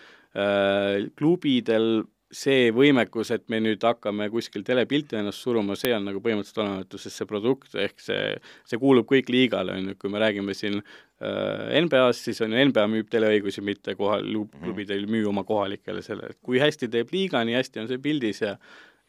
klubidel 1.19 2.05
see 2.31 2.71
võimekus, 2.75 3.33
et 3.35 3.47
me 3.51 3.59
nüüd 3.63 3.83
hakkame 3.83 4.29
kuskil 4.31 4.63
telepilti 4.67 5.19
ennast 5.19 5.43
suruma, 5.43 5.75
see 5.79 5.91
on 5.97 6.05
nagu 6.07 6.21
põhimõtteliselt 6.23 6.61
olematu, 6.63 7.01
sest 7.03 7.19
see 7.19 7.29
produkt 7.29 7.75
ehk 7.75 8.03
see, 8.03 8.35
see 8.71 8.79
kuulub 8.81 9.09
kõik 9.11 9.33
liigale, 9.35 9.75
on 9.75 9.91
ju, 9.91 9.97
kui 9.99 10.13
me 10.15 10.23
räägime 10.23 10.55
siin 10.55 10.79
äh, 10.79 11.81
NBA-st, 11.81 12.29
siis 12.29 12.43
on 12.47 12.55
ju 12.55 12.69
NBA 12.71 12.87
müüb 12.93 13.11
teleõigusi, 13.11 13.65
mitte 13.67 13.97
kohal, 13.99 14.29
klubid 14.61 14.95
ei 14.95 15.09
müü 15.11 15.27
oma 15.31 15.43
kohalikele 15.49 16.05
selle, 16.07 16.31
et 16.31 16.39
kui 16.47 16.63
hästi 16.63 16.91
teeb 16.93 17.11
liiga, 17.15 17.43
nii 17.47 17.59
hästi 17.59 17.83
on 17.83 17.91
see 17.91 18.03
pildis 18.03 18.45
ja 18.47 18.55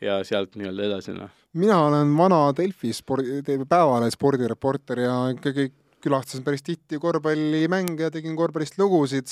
ja 0.01 0.15
sealt 0.25 0.55
nii-öelda 0.57 0.87
edasi, 0.87 1.13
noh. 1.13 1.29
mina 1.61 1.75
olen 1.85 2.15
vana 2.17 2.39
Delfi 2.57 2.89
spordi, 2.97 3.43
Päevalehe 3.69 4.09
spordireporter 4.09 5.03
ja 5.03 5.13
ikkagi 5.29 5.67
külastasin 6.01 6.43
päris 6.45 6.63
tihti 6.65 6.99
korvpallimänge 7.01 8.07
ja 8.07 8.11
tegin 8.13 8.35
korvpallist 8.35 8.77
lugusid. 8.79 9.27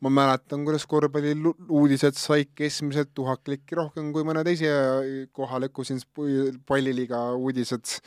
ma 0.00 0.10
mäletan, 0.10 0.64
kuidas 0.64 0.86
korvpalli 0.86 1.34
lu- 1.34 1.56
uudised 1.68 2.18
said 2.18 2.50
keskmiselt 2.54 3.14
tuhat 3.14 3.42
klikki 3.44 3.78
rohkem 3.78 4.12
kui 4.12 4.26
mõne 4.26 4.44
teise 4.44 4.68
kohaliku 5.32 5.84
siin 5.84 6.00
palliliiga 6.66 7.32
uudised. 7.32 8.00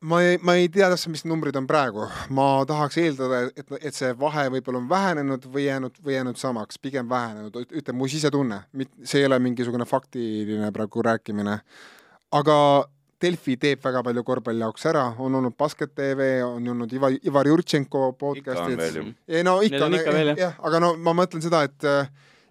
ma 0.00 0.22
ei, 0.22 0.38
ma 0.42 0.54
ei 0.56 0.68
tea 0.68 0.88
täpselt, 0.88 1.12
mis 1.12 1.24
numbrid 1.28 1.56
on 1.56 1.66
praegu, 1.68 2.06
ma 2.30 2.46
tahaks 2.66 2.96
eeldada, 3.02 3.42
et, 3.56 3.74
et 3.80 3.94
see 3.94 4.14
vahe 4.20 4.46
võib-olla 4.56 4.80
on 4.80 4.88
vähenenud 4.88 5.44
või 5.44 5.66
jäänud, 5.66 5.98
või 6.04 6.14
jäänud 6.16 6.40
samaks, 6.40 6.78
pigem 6.80 7.08
vähenenud, 7.08 7.58
ütleb 7.68 7.98
mu 7.98 8.08
sisetunne, 8.08 8.62
see 9.04 9.20
ei 9.20 9.28
ole 9.28 9.38
mingisugune 9.38 9.84
faktiline 9.84 10.72
praegu 10.72 11.04
rääkimine. 11.04 11.60
aga 12.32 12.56
Delfi 13.20 13.56
teeb 13.60 13.82
väga 13.84 14.02
palju 14.06 14.24
korvpalli 14.24 14.64
jaoks 14.64 14.86
ära, 14.88 15.04
on 15.20 15.34
olnud 15.40 15.56
Basket 15.58 15.92
tv, 15.94 16.32
on 16.46 16.66
olnud 16.74 16.92
Ivar, 16.96 17.16
Ivar 17.28 17.48
Jurtšenko 17.50 18.12
podcast'id. 18.20 19.14
ei 19.28 19.44
no 19.44 19.60
ikka, 19.66 19.90
jah, 20.38 20.56
aga 20.58 20.80
no 20.80 20.94
ma 20.96 21.14
mõtlen 21.16 21.44
seda, 21.44 21.62
et 21.68 21.88
äh, 21.88 22.08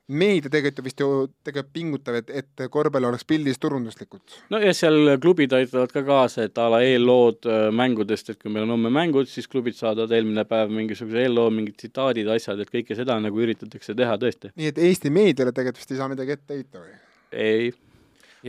meedia 0.10 0.50
tegelikult 0.50 0.86
vist 0.86 1.02
ju 1.02 1.10
tegelikult 1.46 1.74
pingutab, 1.74 2.20
et, 2.22 2.30
et 2.42 2.64
korvpall 2.74 3.10
oleks 3.10 3.26
pildis 3.30 3.60
turunduslikult. 3.62 4.38
no 4.54 4.62
ja 4.62 4.74
seal 4.78 5.16
klubid 5.22 5.54
aitavad 5.58 5.94
ka 5.94 6.04
kaasa, 6.06 6.48
et 6.50 6.58
a 6.62 6.70
la 6.74 6.82
eellood 6.86 7.50
äh, 7.50 7.68
mängudest, 7.74 8.34
et 8.34 8.42
kui 8.42 8.54
meil 8.54 8.66
on 8.66 8.76
homme 8.78 8.94
mängud, 8.94 9.30
siis 9.30 9.50
klubid 9.50 9.78
saadavad 9.78 10.14
eelmine 10.18 10.46
päev 10.50 10.74
mingisuguse 10.74 11.26
eelloo, 11.26 11.50
mingid 11.54 11.78
tsitaadid, 11.82 12.30
asjad, 12.36 12.62
et 12.64 12.74
kõike 12.74 12.98
seda 12.98 13.20
nagu 13.22 13.46
üritatakse 13.46 13.98
teha 13.98 14.18
tõesti. 14.22 14.54
nii 14.60 14.74
et 14.74 14.82
Eesti 14.90 15.14
meediale 15.14 15.54
tegelikult 15.54 15.84
vist 15.84 15.94
ei 15.94 16.02
saa 16.02 16.10
midagi 16.12 16.38
ette 16.38 16.58
heita 16.58 16.82
või? 16.82 16.98
ei, 17.30 17.70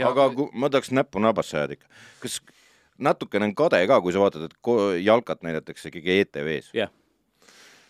aga 0.06 0.28
kui 0.34 0.48
ma 0.52 0.70
tahaks 0.72 0.90
näppu 0.94 1.22
nabasse 1.22 1.58
ajada 1.58 1.76
ikka, 1.78 1.86
kas 2.22 2.40
natukene 3.00 3.48
on 3.50 3.54
kade 3.58 3.80
ka, 3.88 4.00
kui 4.04 4.12
sa 4.14 4.22
vaatad, 4.22 4.48
et 4.50 5.04
jalkat 5.04 5.42
näidatakse 5.46 5.88
ikkagi 5.92 6.18
ETV-s? 6.24 6.72
jah. 6.76 6.90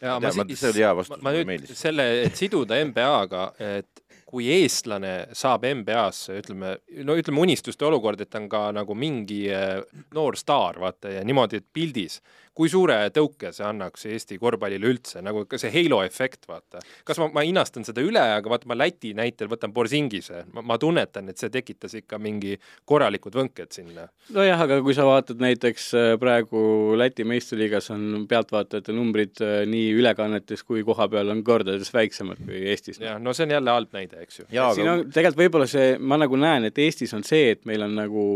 ja 0.01 0.19
Ma 0.21 0.31
ma- 0.33 0.47
see 0.55 0.71
oli 0.71 0.85
hea 0.85 0.93
vastus, 0.97 1.21
ma 1.23 1.33
mulle 1.35 1.45
meeldis. 1.49 1.75
selle, 1.79 2.07
et 2.25 2.37
siduda 2.39 2.79
NBA-ga, 2.85 3.43
et 3.77 4.05
kui 4.31 4.47
eestlane 4.55 5.27
saab 5.35 5.65
NBA-sse, 5.67 6.37
ütleme, 6.39 6.77
no 7.03 7.17
ütleme 7.19 7.43
unistuste 7.43 7.83
olukord, 7.89 8.21
et 8.23 8.31
ta 8.31 8.39
on 8.39 8.47
ka 8.49 8.61
nagu 8.73 8.95
mingi 8.95 9.41
eh, 9.51 9.81
noor 10.15 10.39
staar, 10.39 10.79
vaata, 10.79 11.11
ja 11.17 11.25
niimoodi, 11.27 11.59
et 11.59 11.67
pildis, 11.75 12.21
kui 12.57 12.69
suure 12.71 12.97
tõuke 13.15 13.53
see 13.55 13.65
annaks 13.67 14.07
Eesti 14.11 14.39
korvpallile 14.41 14.89
üldse, 14.91 15.23
nagu 15.25 15.45
ka 15.49 15.59
see 15.61 15.71
Halo 15.75 16.01
efekt, 16.05 16.49
vaata. 16.51 16.83
kas 17.07 17.21
ma, 17.23 17.29
ma 17.35 17.45
hinnastan 17.47 17.87
seda 17.87 18.03
üle, 18.05 18.21
aga 18.21 18.53
vaata, 18.53 18.69
ma 18.71 18.77
Läti 18.79 19.13
näitel 19.17 19.51
võtan 19.51 19.73
Borsingise, 19.75 20.45
ma, 20.55 20.65
ma 20.73 20.79
tunnetan, 20.81 21.31
et 21.31 21.41
see 21.41 21.53
tekitas 21.53 21.95
ikka 22.01 22.19
mingi 22.23 22.57
korralikud 22.89 23.39
võnked 23.39 23.75
sinna. 23.77 24.09
nojah, 24.35 24.65
aga 24.67 24.81
kui 24.85 24.97
sa 24.97 25.07
vaatad 25.09 25.43
näiteks 25.43 25.89
äh, 25.99 26.11
praegu 26.21 26.63
Läti 26.99 27.27
meistriliigas 27.29 27.91
on 27.95 28.27
pealtvaatajate 28.31 28.97
numbrid 28.97 29.45
äh, 29.47 29.61
nii 29.71 29.95
ülekannetes 30.01 30.67
kui 30.67 30.85
kohapeal 30.87 31.31
on 31.33 31.45
kordades 31.47 31.93
väiksemad 31.95 32.43
kui 32.45 32.65
Eestis. 32.73 33.01
jah, 33.03 33.21
no 33.23 33.35
see 33.37 33.47
on 33.47 33.57
jälle 33.59 33.77
halb 33.79 33.95
näide, 33.95 34.25
eks 34.27 34.43
ju. 34.43 34.49
jaa, 34.51 34.73
siin 34.75 34.89
aga 34.89 34.99
on 34.99 35.07
tegelikult 35.09 35.45
võib-olla 35.45 35.71
see, 35.71 35.95
ma 35.99 36.19
nagu 36.21 36.41
näen, 36.41 36.67
et 36.67 36.83
Eestis 36.83 37.15
on 37.15 37.25
see, 37.27 37.55
et 37.55 37.65
meil 37.69 37.87
on 37.87 37.95
nagu 37.95 38.27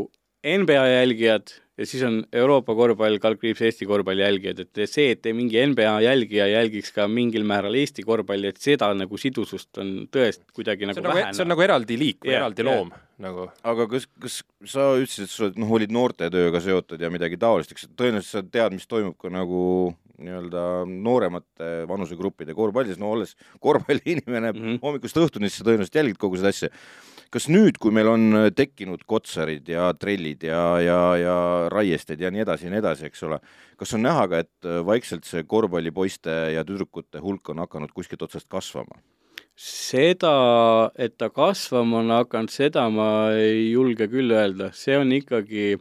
NBA 0.45 0.87
jälgijad 0.93 1.59
ja 1.79 1.87
siis 1.87 2.03
on 2.07 2.21
Euroopa 2.33 2.75
korvpall, 2.79 3.19
kaldkriips 3.23 3.63
Eesti 3.69 3.87
korvpalli 3.91 4.23
jälgijad, 4.23 4.61
et 4.63 4.83
see, 4.91 5.11
et 5.15 5.27
mingi 5.35 5.59
NBA 5.71 5.95
jälgija 6.05 6.47
jälgiks 6.53 6.93
ka 6.95 7.09
mingil 7.11 7.47
määral 7.49 7.75
Eesti 7.81 8.05
korvpalli, 8.07 8.53
et 8.53 8.61
seda 8.63 8.93
nagu 8.95 9.19
sidusust 9.21 9.83
on 9.83 9.95
tõesti 10.15 10.47
kuidagi 10.55 10.87
see 10.87 10.93
nagu 10.93 11.03
on 11.03 11.11
nagu, 11.11 11.21
vähe. 11.21 11.35
see 11.35 11.47
on 11.47 11.53
nagu 11.55 11.67
eraldi 11.67 11.99
liik 11.99 12.23
või 12.23 12.35
Jah, 12.35 12.45
eraldi 12.45 12.67
loom 12.69 12.95
nagu. 13.25 13.49
aga 13.73 13.89
kas, 13.91 14.07
kas 14.23 14.41
sa 14.71 14.93
ütlesid, 15.01 15.27
et 15.27 15.35
sa 15.35 15.47
oled, 15.49 15.59
noh, 15.65 15.75
olid 15.79 15.95
noortetööga 15.95 16.63
seotud 16.63 17.03
ja 17.03 17.11
midagi 17.15 17.41
taolist, 17.41 17.75
eks 17.75 17.91
tõenäoliselt 17.99 18.31
sa 18.31 18.45
tead, 18.59 18.79
mis 18.79 18.87
toimub 18.91 19.19
ka 19.19 19.33
nagu 19.33 19.65
nii-öelda 20.25 20.63
nooremate 20.87 21.73
vanusegruppide 21.91 22.55
korvpallis, 22.55 23.01
no 23.03 23.11
olles 23.17 23.35
korvpalliinimene 23.63 24.53
mm. 24.53 24.61
-hmm. 24.61 24.79
hommikust 24.83 25.19
õhtuni, 25.19 25.51
siis 25.51 25.63
sa 25.63 25.69
tõenäoliselt 25.69 25.99
jälgid 25.99 26.21
kogu 26.23 26.39
seda 26.39 26.55
asja. 26.55 26.71
Kas 27.33 27.49
nüüd, 27.53 27.79
kui 27.83 27.95
meil 27.95 28.11
on 28.11 28.27
äh, 28.39 28.51
tekkinud 28.55 29.05
Kotsarid 29.09 29.69
ja 29.71 29.91
Trellid 29.99 30.45
ja, 30.47 30.63
ja, 30.83 30.99
ja 31.21 31.37
Raiested 31.73 32.21
ja 32.21 32.33
nii 32.35 32.45
edasi 32.45 32.69
ja 32.69 32.75
nii 32.75 32.83
edasi, 32.83 33.09
eks 33.11 33.25
ole, 33.29 33.41
kas 33.81 33.95
on 33.97 34.05
näha 34.07 34.29
ka, 34.31 34.45
et 34.45 34.69
äh, 34.69 34.83
vaikselt 34.87 35.29
see 35.29 35.47
korvpallipoiste 35.49 36.37
ja 36.55 36.65
tüdrukute 36.67 37.23
hulk 37.25 37.55
on 37.55 37.65
hakanud 37.65 37.95
kuskilt 37.97 38.23
otsast 38.27 38.49
kasvama? 38.53 39.01
seda, 39.55 40.91
et 40.99 41.15
ta 41.15 41.29
kasvama 41.31 42.01
on 42.01 42.09
hakanud, 42.11 42.51
seda 42.51 42.89
ma 42.91 43.31
ei 43.39 43.69
julge 43.71 44.09
küll 44.11 44.35
öelda, 44.35 44.73
see 44.75 44.97
on 44.99 45.13
ikkagi 45.15 45.77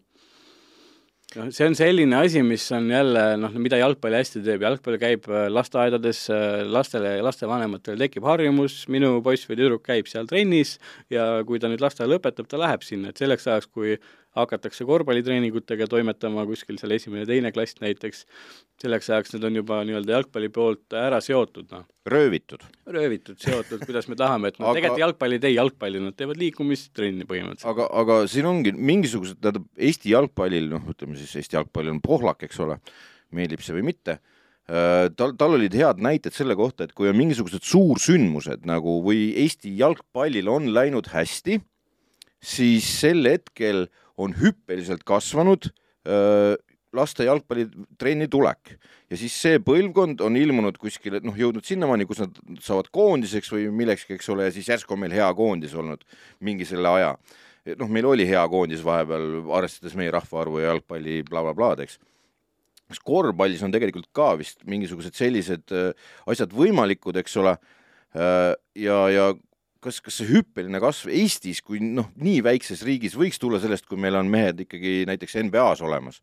noh, 1.40 1.52
see 1.56 1.68
on 1.70 1.78
selline 1.78 2.18
asi, 2.20 2.44
mis 2.46 2.66
on 2.76 2.90
jälle 2.92 3.24
noh, 3.42 3.54
mida 3.62 3.80
jalgpall 3.82 4.18
hästi 4.18 4.44
teeb, 4.46 4.66
jalgpall 4.66 5.00
käib 5.02 5.30
äh, 5.32 5.46
lasteaedades, 5.52 6.26
lastele 6.70 7.18
ja 7.18 7.26
lastevanematele 7.26 8.00
tekib 8.06 8.28
harjumus, 8.30 8.84
minu 8.94 9.16
poiss 9.26 9.50
või 9.50 9.60
tüdruk 9.62 9.86
käib 9.86 10.10
seal 10.12 10.30
trennis 10.30 10.78
ja 11.14 11.44
kui 11.48 11.62
ta 11.62 11.72
nüüd 11.72 11.84
lasteaia 11.84 12.12
lõpetab, 12.12 12.50
ta 12.50 12.62
läheb 12.62 12.86
sinna, 12.86 13.14
et 13.14 13.22
selleks 13.22 13.50
ajaks, 13.50 13.72
kui 13.74 13.98
hakatakse 14.38 14.86
korvpallitreeningutega 14.90 15.88
toimetama 15.92 16.46
kuskil 16.50 16.80
seal 16.82 16.96
esimene-teine 16.98 17.52
klass 17.54 17.78
näiteks, 17.84 18.26
selleks 18.82 19.10
ajaks 19.12 19.36
need 19.36 19.48
on 19.50 19.60
juba 19.62 19.82
nii-öelda 19.86 20.18
jalgpalli 20.18 20.50
poolt 20.54 20.98
ära 20.98 21.22
seotud, 21.24 21.70
noh 21.74 21.86
röövitud? 22.10 22.66
röövitud, 22.90 23.38
seotud, 23.40 23.86
kuidas 23.86 24.10
me 24.12 24.18
tahame, 24.20 24.52
et 24.52 24.60
nad 24.60 24.68
Aga- 24.72 24.80
tegelikult 24.80 25.04
jalgpalli 25.06 25.40
ei 25.40 25.44
tee 25.46 25.54
jalgpalli, 25.54 26.04
nad 26.04 26.18
teevad 26.20 26.42
liikumistrenni 26.42 27.28
põhimõtteliselt. 27.30 27.70
aga, 27.72 27.88
aga 28.02 28.20
siin 28.32 28.50
ongi 28.50 28.74
mingisugused, 28.76 29.40
tähendab 29.42 29.68
Eesti 29.78 30.14
jalgpallil, 30.14 30.70
noh, 30.74 30.86
ütleme 30.92 31.18
siis 31.20 31.34
Eesti 31.40 31.60
jalgpall 31.60 31.92
on 31.94 32.02
pohlak, 32.04 32.44
eks 32.48 32.62
ole, 32.64 32.80
meeldib 33.34 33.64
see 33.66 33.78
või 33.78 33.88
mitte, 33.94 34.20
tal, 34.68 35.34
tal 35.40 35.58
olid 35.58 35.76
head 35.76 36.00
näited 36.04 36.36
selle 36.36 36.56
kohta, 36.60 36.88
et 36.88 36.94
kui 36.96 37.10
on 37.12 37.18
mingisugused 37.20 37.66
suursündmused 37.68 38.68
nagu 38.68 39.00
või 39.06 39.32
Eesti 39.44 39.74
jalgpallil 39.80 40.52
on 40.52 40.72
läinud 40.76 41.10
hästi, 41.14 41.60
siis 42.44 42.88
sel 43.00 43.24
hetkel 43.28 43.88
on 44.18 44.36
hüppeliselt 44.38 45.04
kasvanud 45.08 45.72
laste 46.94 47.26
jalgpallitrenni 47.26 48.28
tulek 48.32 48.76
ja 49.10 49.18
siis 49.20 49.36
see 49.46 49.60
põlvkond 49.64 50.22
on 50.26 50.38
ilmunud 50.38 50.78
kuskile, 50.82 51.22
noh, 51.26 51.36
jõudnud 51.38 51.66
sinnamaani, 51.66 52.08
kus 52.10 52.22
nad 52.24 52.38
saavad 52.64 52.90
koondiseks 52.94 53.52
või 53.54 53.68
millekski, 53.74 54.18
eks 54.18 54.30
ole, 54.34 54.48
ja 54.48 54.54
siis 54.56 54.70
järsku 54.70 54.96
on 54.96 55.04
meil 55.04 55.16
hea 55.16 55.28
koondis 55.38 55.74
olnud 55.78 56.06
mingi 56.46 56.68
selle 56.70 56.92
aja. 56.92 57.14
noh, 57.80 57.88
meil 57.88 58.06
oli 58.10 58.26
hea 58.28 58.42
koondis 58.52 58.84
vahepeal, 58.84 59.46
arvestades 59.56 59.96
meie 59.96 60.12
rahvaarvu 60.12 60.60
ja 60.60 60.74
jalgpalli 60.74 61.22
blablablaad, 61.30 61.86
eks. 61.86 62.00
Kas 62.92 63.00
korvpallis 63.00 63.62
on 63.64 63.72
tegelikult 63.72 64.10
ka 64.12 64.34
vist 64.38 64.60
mingisugused 64.68 65.16
sellised 65.16 65.72
asjad 66.30 66.52
võimalikud, 66.54 67.16
eks 67.22 67.38
ole, 67.40 67.56
ja, 68.14 68.98
ja 69.10 69.30
kas, 69.84 70.00
kas 70.04 70.20
see 70.20 70.30
hüppeline 70.30 70.80
kasv 70.84 71.12
Eestis 71.14 71.62
kui 71.66 71.82
noh, 71.84 72.10
nii 72.20 72.40
väikses 72.46 72.84
riigis 72.88 73.18
võiks 73.20 73.42
tulla 73.42 73.60
sellest, 73.64 73.88
kui 73.90 74.00
meil 74.00 74.18
on 74.20 74.32
mehed 74.32 74.64
ikkagi 74.66 75.04
näiteks 75.10 75.38
NBA-s 75.50 75.84
olemas? 75.86 76.22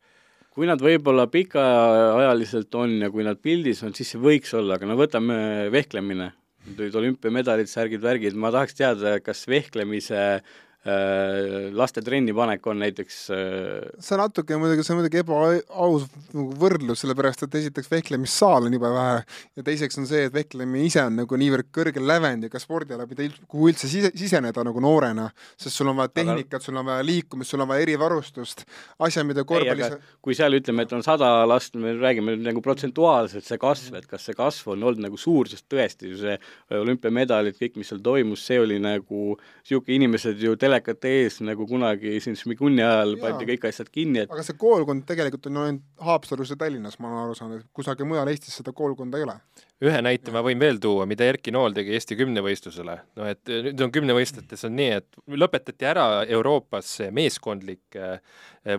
kui 0.50 0.66
nad 0.66 0.80
võib-olla 0.82 1.28
pikaajaliselt 1.30 2.74
on 2.74 2.96
ja 3.04 3.08
kui 3.14 3.22
nad 3.24 3.38
pildis 3.38 3.84
on, 3.86 3.94
siis 3.94 4.10
see 4.12 4.20
võiks 4.20 4.50
olla, 4.58 4.76
aga 4.76 4.88
no 4.88 4.96
võtame 4.98 5.36
vehklemine, 5.72 6.32
nüüd 6.74 6.96
olümpiamedalid, 6.98 7.70
särgid, 7.70 8.02
värgid, 8.02 8.34
ma 8.34 8.50
tahaks 8.52 8.74
teada, 8.76 9.14
kas 9.22 9.44
vehklemise 9.48 10.42
laste 11.76 12.00
trenni 12.00 12.32
panek 12.32 12.64
on 12.72 12.78
näiteks 12.80 13.16
äh, 13.36 13.88
see 14.00 14.16
natuke 14.16 14.56
muidugi, 14.56 14.84
see 14.86 14.94
on 14.94 15.00
muidugi 15.02 15.20
ebaaus 15.20 16.06
nagu 16.32 16.54
võrdlus, 16.62 17.02
sellepärast 17.02 17.44
et 17.44 17.56
esiteks 17.60 17.90
vehklemissaal 17.92 18.68
on 18.68 18.76
jube 18.78 18.88
vähe 18.94 19.18
ja 19.20 19.64
teiseks 19.66 20.00
on 20.00 20.08
see, 20.08 20.22
et 20.30 20.32
vehklemine 20.32 20.86
ise 20.88 21.02
on 21.04 21.18
nagu 21.20 21.40
niivõrd 21.40 21.68
kõrgel 21.76 22.06
lävendiga 22.08 22.62
spordiala, 22.62 23.04
mida 23.10 23.28
kuhu 23.44 23.68
üldse 23.68 23.90
sise, 23.92 24.08
siseneda 24.16 24.64
nagu 24.64 24.80
noorena, 24.80 25.26
sest 25.60 25.76
sul 25.76 25.90
on 25.92 25.98
vaja 26.00 26.14
tehnikat, 26.22 26.64
sul 26.64 26.80
on 26.80 26.88
vaja 26.88 27.04
liikumist, 27.04 27.52
sul 27.52 27.60
on 27.60 27.68
vaja 27.74 27.84
erivarustust, 27.84 28.64
asja, 29.04 29.26
mida 29.28 29.44
korvpallis 29.44 29.98
kui 30.24 30.36
seal 30.38 30.56
ütleme, 30.56 30.88
et 30.88 30.96
on 30.96 31.04
sada 31.04 31.28
last, 31.48 31.76
me 31.76 31.92
räägime 31.98 32.38
nagu 32.40 32.64
protsentuaalselt 32.64 33.44
see 33.44 33.60
kasv, 33.60 34.00
et 34.00 34.08
kas 34.08 34.24
see 34.30 34.38
kasv 34.38 34.72
on 34.72 34.88
olnud 34.88 35.04
nagu 35.04 35.20
suur, 35.20 35.48
sest 35.52 35.68
tõesti 35.68 36.16
see 36.24 36.40
olümpiamedalid, 36.80 37.60
kõik, 37.60 37.76
mis 37.80 37.92
seal 37.92 38.00
toimus, 38.04 38.48
see 38.48 38.60
oli 38.64 38.80
nagu 38.80 39.36
niisugune 39.36 40.00
inimesed 40.00 40.40
ju 40.40 40.56
telekate 40.70 41.10
ees 41.20 41.40
nagu 41.44 41.66
kunagi 41.68 42.16
siin 42.22 42.38
Šmigunni 42.38 42.84
ajal 42.84 43.16
Jaa. 43.16 43.22
pandi 43.24 43.48
kõik 43.50 43.66
asjad 43.70 43.90
kinni, 43.92 44.24
et 44.24 44.32
aga 44.32 44.44
see 44.46 44.58
koolkond 44.60 45.04
tegelikult 45.08 45.50
on 45.50 45.62
ainult 45.64 46.06
Haapsalus 46.06 46.54
ja 46.54 46.58
Tallinnas, 46.60 46.98
ma 47.02 47.10
olen 47.10 47.24
aru 47.24 47.36
saanud, 47.38 47.64
et 47.64 47.74
kusagil 47.76 48.08
mujal 48.08 48.30
Eestis 48.30 48.56
seda 48.60 48.74
koolkonda 48.76 49.18
ei 49.18 49.26
ole 49.26 49.36
ühe 49.80 50.00
näite 50.04 50.32
ma 50.34 50.42
võin 50.44 50.60
veel 50.60 50.78
tuua, 50.80 51.06
mida 51.08 51.24
Erki 51.24 51.52
Nool 51.54 51.74
tegi 51.76 51.94
Eesti 51.96 52.18
kümnevõistlusele. 52.18 52.98
no 53.16 53.28
et 53.28 53.40
nüüd 53.48 53.80
on 53.86 53.92
kümnevõistletes 53.94 54.66
on 54.68 54.76
nii, 54.76 55.00
et 55.00 55.20
lõpetati 55.40 55.88
ära 55.88 56.06
Euroopas 56.28 56.98
meeskondlik 57.16 57.98
äh, 57.98 58.20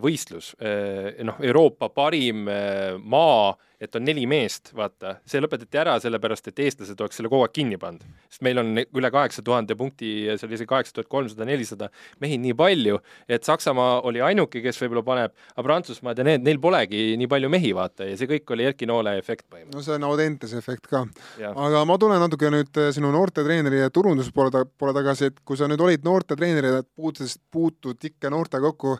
võistlus, 0.01 0.53
äh, 0.61 1.17
noh, 1.25 1.41
Euroopa 1.41 1.89
parim 1.89 2.45
maa 2.45 3.51
et 3.81 3.95
on 3.97 4.03
neli 4.05 4.27
meest, 4.29 4.71
vaata, 4.77 5.15
see 5.25 5.41
lõpetati 5.41 5.79
ära 5.81 5.95
sellepärast, 6.01 6.51
et 6.51 6.59
eestlased 6.61 6.99
oleks 7.01 7.17
selle 7.17 7.31
kogu 7.31 7.47
aeg 7.47 7.53
kinni 7.55 7.79
pannud. 7.81 8.03
sest 8.29 8.43
meil 8.45 8.61
on 8.61 8.77
üle 8.77 9.09
kaheksa 9.11 9.41
tuhande 9.45 9.75
punkti 9.77 10.11
ja 10.27 10.37
seal 10.37 10.53
isegi 10.53 10.69
kaheksa 10.69 10.93
tuhat 10.97 11.09
kolmsada, 11.09 11.47
nelisada 11.49 11.89
mehi 12.21 12.37
nii 12.41 12.53
palju, 12.57 12.99
et 13.27 13.43
Saksamaa 13.47 14.01
oli 14.07 14.21
ainuke, 14.21 14.61
kes 14.61 14.77
võib-olla 14.83 15.03
paneb, 15.07 15.33
aga 15.55 15.65
Prantsusmaad 15.65 16.21
ja 16.21 16.27
need, 16.27 16.45
neil 16.45 16.61
polegi 16.61 17.17
nii 17.17 17.29
palju 17.31 17.49
mehi, 17.51 17.73
vaata, 17.75 18.05
ja 18.05 18.19
see 18.19 18.29
kõik 18.29 18.53
oli 18.53 18.67
Erki 18.69 18.89
Noole 18.89 19.15
efekt 19.17 19.47
põhimõtteliselt. 19.49 19.79
no 19.79 19.85
see 19.87 19.97
on 19.97 20.07
Audentese 20.11 20.61
efekt 20.61 20.87
ka. 20.91 21.03
aga 21.49 21.83
ma 21.89 21.97
tulen 22.01 22.21
natuke 22.21 22.53
nüüd 22.53 22.81
äh, 22.81 22.91
sinu 22.93 23.11
noortetreeneri 23.15 23.81
ja 23.81 23.89
turunduse 23.89 24.33
poole 24.35 24.53
ta-, 24.53 24.65
poole 24.65 24.93
tagasi, 24.97 25.31
et 25.31 25.41
kui 25.45 25.57
sa 25.57 25.69
nüüd 25.71 25.81
olid 25.81 26.05
noortetreener 26.05 26.69
ja 26.69 26.83
puutusid, 26.85 27.41
puutud 27.51 28.09
ikka 28.11 28.29
noorte 28.29 28.61
kokku, 28.61 28.97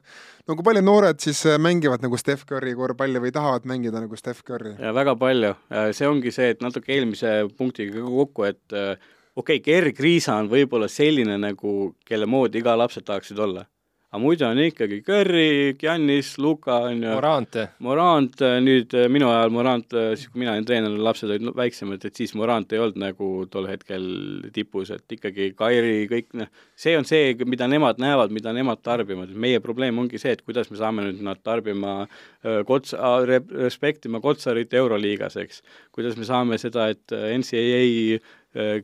no 0.48 0.58
kui 0.58 0.65
paljud 0.65 0.89
noored 0.89 1.22
siis 1.22 1.46
äh, 1.46 1.62
mängivad 1.62 2.02
nagu 2.02 2.17
Steph 2.17 2.50
Curry 2.50 2.74
korvpalli 2.78 3.22
või 3.22 3.34
tahavad 3.36 3.70
mängida 3.70 4.02
nagu 4.02 4.17
Steph 4.17 4.41
Curry? 4.48 4.71
Palju. 4.72 4.86
ja 4.86 4.94
väga 4.96 5.16
palju, 5.20 5.52
see 5.98 6.08
ongi 6.08 6.32
see, 6.36 6.54
et 6.56 6.64
natuke 6.64 6.94
eelmise 6.96 7.34
punktiga 7.58 8.04
kokku, 8.06 8.48
et 8.50 8.78
äh, 8.78 8.96
okei 9.36 9.60
okay,, 9.60 9.66
Gerg 9.66 10.00
Riisa 10.00 10.38
on 10.40 10.50
võib-olla 10.52 10.90
selline 10.92 11.38
nagu, 11.42 11.94
kelle 12.06 12.30
moodi 12.30 12.64
iga 12.64 12.76
lapsed 12.80 13.06
tahaksid 13.08 13.40
olla 13.40 13.66
aga 14.12 14.19
muidu 14.19 14.43
on 14.43 14.60
ikkagi 14.60 14.97
Curry, 15.08 15.76
Giannis, 15.80 16.34
Luka 16.38 16.82
on 16.89 17.00
ju. 17.00 17.12
Morant. 17.13 17.56
Morant, 17.80 18.41
nüüd 18.60 18.91
äh, 19.00 19.06
minu 19.08 19.30
ajal 19.32 19.54
Morant, 19.56 19.95
äh, 19.95 20.10
siis 20.19 20.28
kui 20.28 20.41
mina 20.41 20.52
olin 20.52 20.67
treener, 20.67 20.97
lapsed 21.00 21.32
olid 21.32 21.47
väiksemad, 21.56 22.04
et 22.04 22.19
siis 22.19 22.34
Morant 22.36 22.76
ei 22.76 22.82
olnud 22.84 23.00
nagu 23.00 23.30
tol 23.54 23.69
hetkel 23.71 24.04
tipus, 24.52 24.91
et 24.91 25.15
ikkagi 25.15 25.54
Kairi, 25.56 26.10
kõik 26.12 26.28
noh, 26.41 26.52
see 26.76 26.97
on 27.00 27.08
see, 27.08 27.32
mida 27.47 27.69
nemad 27.71 28.04
näevad, 28.04 28.36
mida 28.36 28.52
nemad 28.56 28.84
tarbivad, 28.84 29.32
meie 29.32 29.63
probleem 29.63 30.04
ongi 30.04 30.19
see, 30.19 30.36
et 30.36 30.43
kuidas 30.43 30.67
me 30.74 30.82
saame 30.82 31.08
nüüd 31.08 31.24
nad 31.24 31.39
tarbima 31.47 32.02
äh, 32.04 32.60
kots-, 32.67 32.97
respektima 33.32 34.19
Kotsarit 34.19 34.76
Euroliigas, 34.76 35.39
eks. 35.39 35.63
kuidas 35.95 36.19
me 36.19 36.28
saame 36.28 36.60
seda, 36.60 36.89
et 36.91 37.15
NCAA 37.15 38.19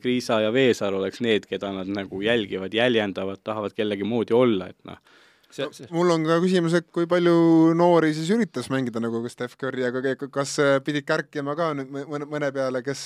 Kriisa 0.02 0.42
ja 0.44 0.52
Veesaar 0.54 0.96
oleks 0.96 1.20
need, 1.24 1.48
keda 1.50 1.74
nad 1.76 1.90
nagu 1.92 2.22
jälgivad, 2.24 2.74
jäljendavad, 2.74 3.42
tahavad 3.44 3.76
kellegi 3.76 4.08
moodi 4.08 4.36
olla, 4.38 4.70
et 4.72 4.80
noh 4.88 5.02
See, 5.48 5.64
see. 5.72 5.88
mul 5.96 6.10
on 6.12 6.26
ka 6.28 6.42
küsimus, 6.44 6.74
et 6.76 6.90
kui 6.92 7.06
palju 7.08 7.72
noori 7.80 8.10
siis 8.12 8.28
üritas 8.36 8.68
mängida 8.68 9.00
nagu 9.00 9.22
Steph 9.32 9.56
Curry, 9.56 9.86
aga 9.88 10.16
kas 10.28 10.58
pidid 10.84 11.06
kärkima 11.08 11.56
ka 11.56 11.70
nüüd 11.78 11.94
mõne, 11.94 12.28
mõne 12.28 12.50
peale, 12.52 12.82
kes, 12.84 13.06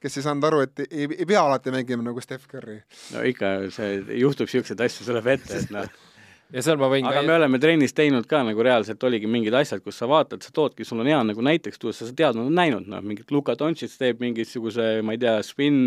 kes 0.00 0.16
ei 0.16 0.24
saanud 0.24 0.48
aru, 0.48 0.62
et 0.64 0.86
ei, 0.86 1.04
ei 1.04 1.28
pea 1.28 1.44
alati 1.44 1.74
mängima 1.74 2.06
nagu 2.06 2.24
Steph 2.24 2.48
Curry? 2.48 2.78
no 3.12 3.24
ikka, 3.28 3.52
see 3.76 4.00
juhtub 4.22 4.48
niisuguseid 4.48 4.86
asju, 4.88 5.04
tuleb 5.10 5.28
ette, 5.36 5.60
et 5.60 5.74
noh 5.76 5.92
ja 6.54 6.62
seal 6.62 6.78
ma 6.80 6.88
võin 6.92 7.06
aga 7.08 7.20
ka... 7.20 7.26
me 7.26 7.34
oleme 7.36 7.60
trennis 7.62 7.94
teinud 7.96 8.26
ka 8.30 8.42
nagu 8.46 8.62
reaalselt 8.64 9.02
oligi 9.08 9.28
mingid 9.30 9.54
asjad, 9.58 9.82
kus 9.84 9.98
sa 10.00 10.08
vaatad, 10.10 10.44
sa 10.44 10.54
toodki, 10.54 10.86
sul 10.86 11.02
on 11.02 11.10
hea 11.10 11.18
nagu 11.26 11.44
näiteks 11.44 11.82
tuua, 11.82 11.94
sa 11.96 12.06
tead, 12.10 12.38
nad 12.38 12.46
on 12.46 12.54
näinud, 12.56 12.86
noh, 12.90 13.02
mingit 13.04 13.32
Luka 13.34 13.56
Doncic 13.58 13.94
teeb 13.98 14.22
mingisuguse, 14.22 14.88
ma 15.06 15.16
ei 15.16 15.22
tea, 15.22 15.36
spin, 15.46 15.84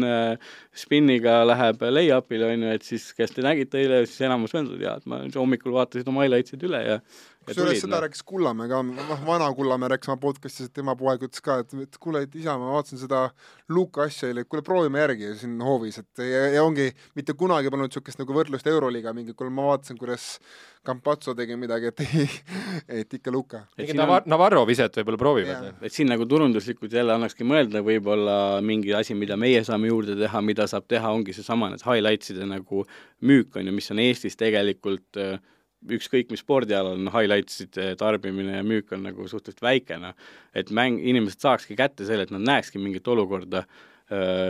spinniga 0.75 1.39
läheb 1.47 1.83
lay-up'ile, 1.95 2.53
on 2.53 2.67
ju, 2.67 2.75
et 2.79 2.87
siis 2.87 3.09
kes 3.17 3.35
te 3.35 3.45
nägite 3.45 3.81
eile, 3.81 4.03
siis 4.09 4.27
enamus 4.27 4.55
öeldud, 4.57 4.79
jaa, 4.83 4.97
et 4.99 5.09
ma 5.09 5.23
hommikul 5.35 5.75
vaatasin 5.77 6.11
oma 6.11 6.27
highlights'id 6.27 6.67
üle 6.67 6.83
ja 6.85 6.99
kusjuures 7.49 7.81
seda 7.83 7.95
no. 7.95 8.01
rääkis 8.05 8.23
Kullamäe 8.27 8.69
ka, 8.71 8.81
noh, 8.85 9.23
vana 9.27 9.49
Kullamäe 9.57 9.91
rääkis 9.93 10.11
oma 10.11 10.19
podcast'is, 10.21 10.69
et 10.69 10.75
tema 10.79 10.95
poeg 10.99 11.25
ütles 11.27 11.43
ka, 11.45 11.59
et, 11.63 11.75
et 11.83 11.99
kuule, 12.01 12.23
et 12.25 12.39
isa, 12.39 12.55
ma 12.61 12.73
vaatasin 12.75 13.01
seda 13.01 13.25
Luka 13.73 14.05
asja 14.07 14.29
eile, 14.29 14.45
et 14.45 14.51
kuule, 14.51 14.63
proovime 14.65 15.01
järgi 15.03 15.33
siin 15.41 15.59
hoovis, 15.65 15.99
et 16.01 16.23
ja, 16.23 16.45
ja 16.55 16.63
ongi, 16.65 16.89
mitte 17.19 17.35
kunagi 17.39 17.71
polnud 17.73 17.91
niisugust 17.91 18.21
nagu 18.21 18.35
võrdlust 18.35 18.69
Euroliiga 18.69 19.13
mingi, 19.17 19.35
kuule, 19.37 19.53
ma 19.53 19.67
vaatasin, 19.71 19.99
kuidas 19.99 20.37
Campazzo 20.85 21.33
tegi 21.35 21.57
midagi, 21.59 21.91
et 21.91 22.03
ei, 22.05 22.27
et 23.01 23.13
ikka 23.19 23.31
Luka. 23.35 23.63
mingi 23.77 23.97
Navar-, 23.97 24.27
Navarro 24.29 24.63
viset 24.67 24.95
võib-olla 25.01 25.19
proovivad. 25.19 25.69
et 25.81 25.93
siin 25.93 26.07
nagu 26.09 26.25
turunduslikult 26.29 26.93
jälle 26.95 27.13
annakski 27.17 27.47
mõelda 27.47 27.83
võib-olla 27.85 28.37
mingi 28.65 28.93
asi, 28.95 29.17
mida 29.17 29.37
meie 29.37 29.63
saame 29.67 29.91
juurde 29.91 30.15
teha, 30.19 30.41
mida 30.45 30.67
saab 30.71 30.87
teha, 30.87 31.11
ongi 31.11 31.35
seesama 31.35 31.73
need 31.73 31.83
highlights'ide 31.83 32.47
nagu 32.47 32.85
müük, 33.21 33.57
on 33.59 33.67
ju, 33.67 33.75
mis 33.75 33.91
on 33.91 33.99
Eestis 33.99 34.39
tegelikult 34.39 35.19
äh, 35.19 35.39
ükskõik 35.87 36.31
mis 36.33 36.43
spordialal 36.43 36.97
on 36.97 37.11
highlights'ide 37.13 37.93
tarbimine 37.99 38.57
ja 38.57 38.65
müük 38.65 38.91
on 38.95 39.05
nagu 39.07 39.27
suhteliselt 39.27 39.63
väike, 39.63 39.99
noh. 40.01 40.17
et 40.53 40.73
mäng, 40.75 40.99
inimesed 40.99 41.39
saakski 41.45 41.77
kätte 41.79 42.07
selle, 42.07 42.27
et 42.27 42.33
nad 42.35 42.43
näekski 42.43 42.81
mingit 42.81 43.07
olukorda, 43.07 43.63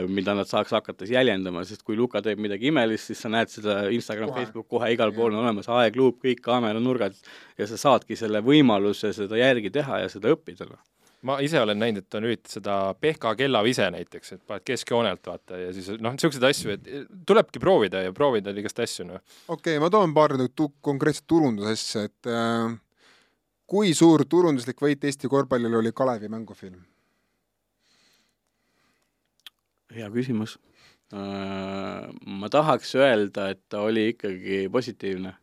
mida 0.07 0.31
nad 0.37 0.47
saaks 0.47 0.71
hakata 0.71 1.03
siis 1.03 1.17
jäljendama, 1.17 1.65
sest 1.67 1.83
kui 1.83 1.97
Luka 1.99 2.21
teeb 2.23 2.39
midagi 2.39 2.69
imelist, 2.71 3.09
siis 3.09 3.19
sa 3.19 3.31
näed 3.31 3.51
seda 3.51 3.81
Instagram, 3.91 4.31
Facebook 4.37 4.69
kohe 4.71 4.93
igal 4.95 5.11
pool 5.15 5.33
on 5.33 5.41
olemas, 5.43 5.67
aegluup, 5.67 6.21
kõik 6.23 6.39
kaameranurgad 6.45 7.17
ja 7.59 7.67
sa 7.67 7.77
saadki 7.77 8.15
selle 8.19 8.39
võimaluse 8.45 9.11
seda 9.17 9.41
järgi 9.41 9.73
teha 9.75 10.05
ja 10.05 10.07
seda 10.11 10.31
õppida, 10.31 10.69
noh 10.69 10.79
ma 11.27 11.37
ise 11.43 11.59
olen 11.61 11.79
näinud, 11.79 12.05
et 12.05 12.17
on 12.17 12.27
üritatud 12.27 12.53
seda 12.59 12.75
pehka 13.01 13.33
kellavise 13.39 13.89
näiteks, 13.93 14.35
et 14.35 14.43
paned 14.47 14.65
keskjoonelt 14.67 15.25
vaata 15.27 15.59
ja 15.59 15.71
siis 15.75 15.89
noh, 15.99 16.15
niisuguseid 16.15 16.45
asju, 16.49 16.75
et 16.75 17.09
tulebki 17.27 17.61
proovida 17.61 18.03
ja 18.05 18.13
proovida 18.15 18.53
igast 18.55 18.79
asju, 18.83 19.07
noh. 19.09 19.25
okei 19.47 19.75
okay,, 19.75 19.81
ma 19.83 19.91
toon 19.93 20.13
paar 20.15 20.35
konkreetset 20.85 21.27
turundusasja, 21.27 22.05
et 22.07 22.31
äh, 22.31 22.77
kui 23.69 23.91
suur 23.97 24.23
turunduslik 24.29 24.79
võit 24.81 25.03
Eesti 25.03 25.31
korvpallil 25.31 25.81
oli 25.81 25.93
Kalevi 25.95 26.31
mängufilm? 26.31 26.79
hea 29.95 30.09
küsimus 30.13 30.57
äh,. 31.13 32.07
Ma 32.29 32.49
tahaks 32.53 32.93
öelda, 32.95 33.49
et 33.55 33.63
ta 33.69 33.81
oli 33.81 34.11
ikkagi 34.13 34.67
positiivne 34.71 35.33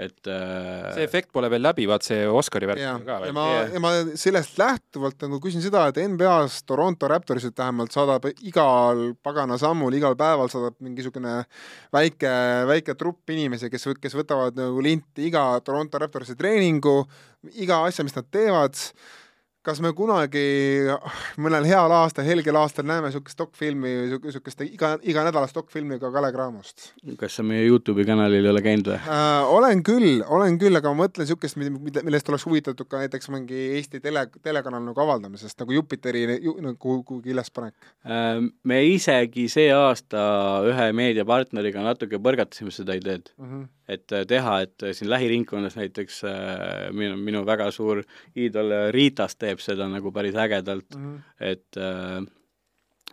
et 0.00 0.28
äh... 0.30 0.92
see 0.96 1.04
efekt 1.04 1.28
pole 1.34 1.50
veel 1.52 1.62
läbi, 1.66 1.84
vaat 1.88 2.06
see 2.06 2.24
Oscari 2.28 2.68
värk 2.70 2.84
on 2.88 3.04
ka 3.04 3.18
veel. 3.20 3.28
ja 3.28 3.36
ma 3.36 3.44
yeah., 3.50 3.72
ja 3.76 3.82
ma 3.82 3.90
sellest 4.18 4.56
lähtuvalt 4.60 5.26
nagu 5.26 5.40
küsin 5.44 5.64
seda, 5.64 5.84
et 5.90 6.00
NBA-s 6.00 6.64
Toronto 6.68 7.10
Raptorsid 7.12 7.52
vähemalt 7.58 7.92
saadab 7.92 8.30
igal 8.32 9.10
pagana 9.24 9.58
sammul, 9.60 9.92
igal 9.98 10.16
päeval 10.18 10.48
saadab 10.52 10.78
mingisugune 10.80 11.42
väike, 11.92 12.32
väike 12.72 12.96
trupp 12.96 13.34
inimesi, 13.36 13.68
kes, 13.72 13.90
kes 14.00 14.16
võtavad 14.16 14.56
nagu 14.56 14.84
linti 14.84 15.28
iga 15.28 15.44
Toronto 15.64 16.00
Raptorsi 16.00 16.38
treeningu, 16.40 17.02
iga 17.60 17.82
asja, 17.84 18.06
mis 18.06 18.16
nad 18.16 18.30
teevad 18.32 18.78
kas 19.66 19.80
me 19.82 19.92
kunagi 19.94 20.42
mõnel 21.42 21.66
heal 21.68 21.92
aastal, 21.94 22.26
helgel 22.26 22.58
aastal 22.58 22.86
näeme 22.88 23.10
niisugust 23.10 23.38
dokfilmi, 23.38 23.92
niisugust 24.10 24.64
iga, 24.66 24.96
iganädalast 25.06 25.56
dokfilmi 25.56 26.00
ka 26.02 26.10
Kalev 26.14 26.34
Cramost? 26.34 26.88
kas 27.20 27.38
sa 27.38 27.44
meie 27.46 27.64
Youtube'i 27.68 28.06
kanalil 28.08 28.42
ei 28.42 28.52
ole 28.52 28.62
käinud 28.64 28.90
või 28.90 28.98
äh,? 28.98 29.52
olen 29.56 29.84
küll, 29.86 30.22
olen 30.26 30.58
küll, 30.60 30.78
aga 30.78 30.92
ma 30.92 31.04
mõtlen 31.04 31.26
niisugust, 31.26 31.58
mida, 31.60 32.02
millest 32.06 32.30
oleks 32.32 32.46
huvitatud 32.48 32.90
ka 32.90 33.04
näiteks 33.04 33.30
mingi 33.34 33.60
Eesti 33.78 34.02
tele, 34.02 34.26
telekanal 34.42 34.82
nagu 34.84 35.04
avaldamisest, 35.04 35.60
nagu 35.62 35.78
Jupiteri 35.78 36.24
ju, 36.42 36.56
nagu 36.62 36.98
kuhugi 37.06 37.34
ülespanek 37.36 37.76
äh,. 38.02 38.42
me 38.66 38.82
isegi 38.90 39.46
see 39.52 39.70
aasta 39.76 40.24
ühe 40.72 40.90
meediapartneriga 40.98 41.86
natuke 41.86 42.18
põrgatasime 42.22 42.74
seda 42.74 42.98
ideed 42.98 43.30
mm. 43.38 43.46
-hmm 43.46 43.70
et 43.92 44.12
äh, 44.12 44.24
teha, 44.26 44.60
et 44.64 44.82
äh, 44.82 44.92
siin 44.94 45.10
lähiringkonnas 45.10 45.76
näiteks 45.76 46.22
äh, 46.24 46.92
minu, 46.94 47.16
minu 47.16 47.42
väga 47.46 47.70
suur 47.74 48.02
iidol 48.38 48.72
Ritas 48.94 49.36
teeb 49.36 49.51
seda 49.60 49.88
nagu 49.90 50.12
päris 50.12 50.38
ägedalt 50.38 50.96
mm, 50.96 51.02
-hmm. 51.02 51.20
et 51.40 51.76
äh, 51.76 52.22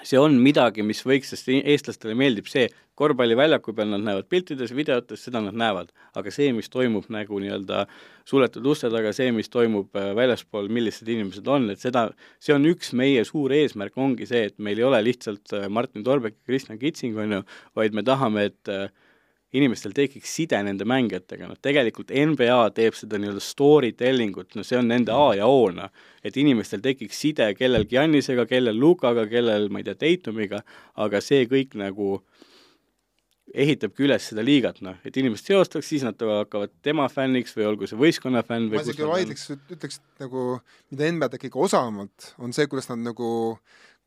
see 0.03 0.19
on 0.19 0.37
midagi, 0.39 0.83
mis 0.85 1.01
võiks, 1.03 1.33
sest 1.33 1.49
eestlastele 1.49 2.15
meeldib 2.15 2.47
see, 2.47 2.69
korvpalliväljaku 2.99 3.73
peal 3.75 3.91
nad 3.93 4.03
näevad 4.03 4.27
piltides, 4.31 4.73
videotes, 4.75 5.23
seda 5.23 5.41
nad 5.43 5.55
näevad, 5.55 5.91
aga 6.19 6.31
see, 6.31 6.51
mis 6.55 6.69
toimub 6.71 7.07
nagu 7.13 7.39
nii-öelda 7.39 7.85
suletud 8.27 8.65
uste 8.67 8.89
taga, 8.91 9.13
see, 9.15 9.31
mis 9.35 9.49
toimub 9.51 9.95
väljaspool, 9.95 10.67
millised 10.71 11.07
inimesed 11.07 11.47
on, 11.47 11.69
et 11.73 11.79
seda, 11.79 12.09
see 12.43 12.55
on 12.55 12.67
üks 12.69 12.91
meie 12.99 13.23
suur 13.27 13.55
eesmärk, 13.55 13.95
ongi 13.97 14.27
see, 14.29 14.49
et 14.51 14.57
meil 14.59 14.81
ei 14.81 14.87
ole 14.87 15.01
lihtsalt 15.07 15.55
Martin 15.71 16.03
Torbek 16.03 16.35
ja 16.35 16.51
Kristjan 16.51 16.81
Kitsing, 16.81 17.15
on 17.19 17.39
ju, 17.39 17.43
vaid 17.79 17.95
me 17.95 18.03
tahame, 18.07 18.49
et 18.51 18.73
äh, 18.73 18.89
inimestel 19.57 19.93
tekiks 19.97 20.31
side 20.37 20.59
nende 20.65 20.85
mängijatega, 20.89 21.47
noh 21.49 21.57
tegelikult 21.61 22.11
NBA 22.13 22.57
teeb 22.77 22.97
seda 22.97 23.17
nii-öelda 23.21 23.41
story 23.41 23.93
telling 23.97 24.37
ut, 24.37 24.53
no 24.57 24.65
see 24.65 24.77
on 24.77 24.89
nende 24.91 25.15
A 25.15 25.31
ja 25.39 25.47
O, 25.49 25.69
noh. 25.73 25.89
et 26.23 26.37
inimestel 26.37 26.83
tekiks 26.85 27.17
side 27.25 27.47
kellel 27.57 27.87
Giannisega, 27.89 28.45
kellel 28.49 28.77
Lukaga, 28.77 29.25
kellel 29.31 29.69
ma 29.73 29.81
ei 29.81 29.87
tea, 29.87 29.97
Tatumiga, 30.03 30.61
aga 31.01 31.21
see 31.25 31.47
kõik 31.49 31.73
nagu 31.79 32.19
ehitabki 33.49 34.05
üles 34.05 34.27
seda 34.29 34.43
liigat, 34.45 34.83
noh, 34.85 34.97
et 35.01 35.15
inimesed 35.17 35.49
seostaks, 35.49 35.87
siis 35.89 36.03
nad 36.05 36.19
hakkavad 36.21 36.75
tema 36.85 37.07
fänniks 37.09 37.55
või 37.57 37.65
olgu 37.71 37.89
see 37.89 37.97
võistkonna 37.97 38.43
fänn 38.45 38.69
või 38.69 38.77
ma 38.77 38.85
isegi 38.85 39.07
vaidleks, 39.09 39.47
ütleks, 39.57 39.97
et 39.97 40.25
nagu 40.27 40.43
mida 40.91 41.09
NBA 41.09 41.31
teeb 41.33 41.47
kõige 41.47 41.63
osavamalt, 41.65 42.33
on 42.37 42.53
see, 42.53 42.69
kuidas 42.69 42.91
nad 42.91 43.01
nagu 43.01 43.31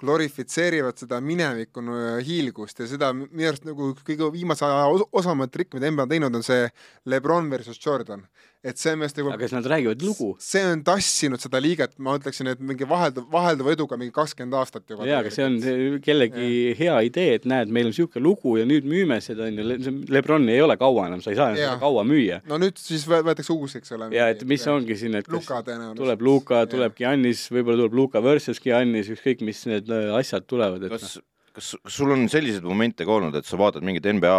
glorifitseerivad 0.00 0.98
seda 0.98 1.20
mineviku 1.20 1.82
hiilgust 2.26 2.80
ja 2.80 2.88
seda 2.90 3.12
minu 3.14 3.48
arust 3.48 3.66
nagu 3.68 3.92
kõige 4.06 4.30
viimase 4.34 4.64
aja 4.66 4.88
osavamat 5.12 5.52
trikk, 5.52 5.76
mida 5.76 5.90
NBA 5.90 6.06
on 6.06 6.14
teinud, 6.14 6.38
on 6.40 6.46
see 6.46 6.66
Lebron 7.06 7.50
versus 7.50 7.80
Jordan 7.82 8.24
et 8.62 8.78
see 8.78 8.92
on 8.92 9.00
minu 9.00 9.08
arust 9.08 9.18
nagu 9.18 9.30
aga 9.32 9.42
kas 9.42 9.52
nad 9.56 9.66
räägivad 9.72 10.02
lugu? 10.06 10.28
see 10.42 10.62
on 10.70 10.82
tassinud 10.86 11.42
seda 11.42 11.58
liiget, 11.62 11.96
ma 11.98 12.14
ütleksin, 12.18 12.46
et 12.52 12.60
mingi 12.62 12.86
vahelduv, 12.88 13.24
vahelduva 13.32 13.72
eduga 13.74 13.98
mingi 13.98 14.14
kakskümmend 14.14 14.54
aastat 14.60 14.86
juba. 14.92 15.06
jaa, 15.08 15.18
aga 15.24 15.32
see 15.34 15.46
on 15.46 15.56
kellegi 16.04 16.46
ja. 16.46 16.76
hea 16.78 16.98
idee, 17.08 17.38
et 17.40 17.48
näed, 17.50 17.72
meil 17.74 17.88
on 17.88 17.94
niisugune 17.94 18.22
lugu 18.22 18.54
ja 18.60 18.66
nüüd 18.68 18.86
müüme 18.88 19.18
seda, 19.24 19.48
on 19.50 19.58
ju, 19.58 19.94
Lebroni 20.14 20.54
ei 20.54 20.62
ole 20.62 20.76
kaua 20.78 21.08
enam, 21.10 21.24
sa 21.24 21.32
ei 21.32 21.40
saa 21.40 21.50
enam 21.50 21.58
seda 21.58 21.80
kaua 21.82 22.04
müüa. 22.06 22.38
no 22.50 22.60
nüüd 22.62 22.78
siis 22.78 23.06
võetakse 23.10 23.56
uus, 23.56 23.74
eks 23.80 23.96
ole. 23.98 24.12
jaa, 24.14 24.28
et 24.36 24.44
mis 24.46 24.66
ja. 24.68 24.76
ongi 24.76 24.98
siin, 25.00 25.18
et 25.18 25.30
Luka 25.32 25.58
tõenäoliselt. 25.66 25.98
tuleb 26.04 26.22
Luka, 26.28 26.62
tuleb 26.70 26.94
Giannis, 26.98 27.48
võib-olla 27.50 27.82
tuleb 27.82 27.98
Luka 27.98 28.22
versus 28.22 28.62
Giannis, 28.62 29.10
ükskõik 29.16 29.42
mis 29.48 29.64
need 29.70 29.90
äh, 29.90 30.12
asjad 30.20 30.46
tulevad, 30.46 30.86
et 30.86 30.94
kas, 30.94 31.18
kas, 31.56 31.74
kas 31.82 31.98
sul 31.98 32.14
on 32.14 32.28
selliseid 32.30 32.62
momente 32.62 33.08
ka 33.08 33.18
olnud, 33.18 33.34
et 33.42 33.48
sa 33.48 33.58
vaatad 33.58 33.82
mingit 33.86 34.06
NBA 34.06 34.38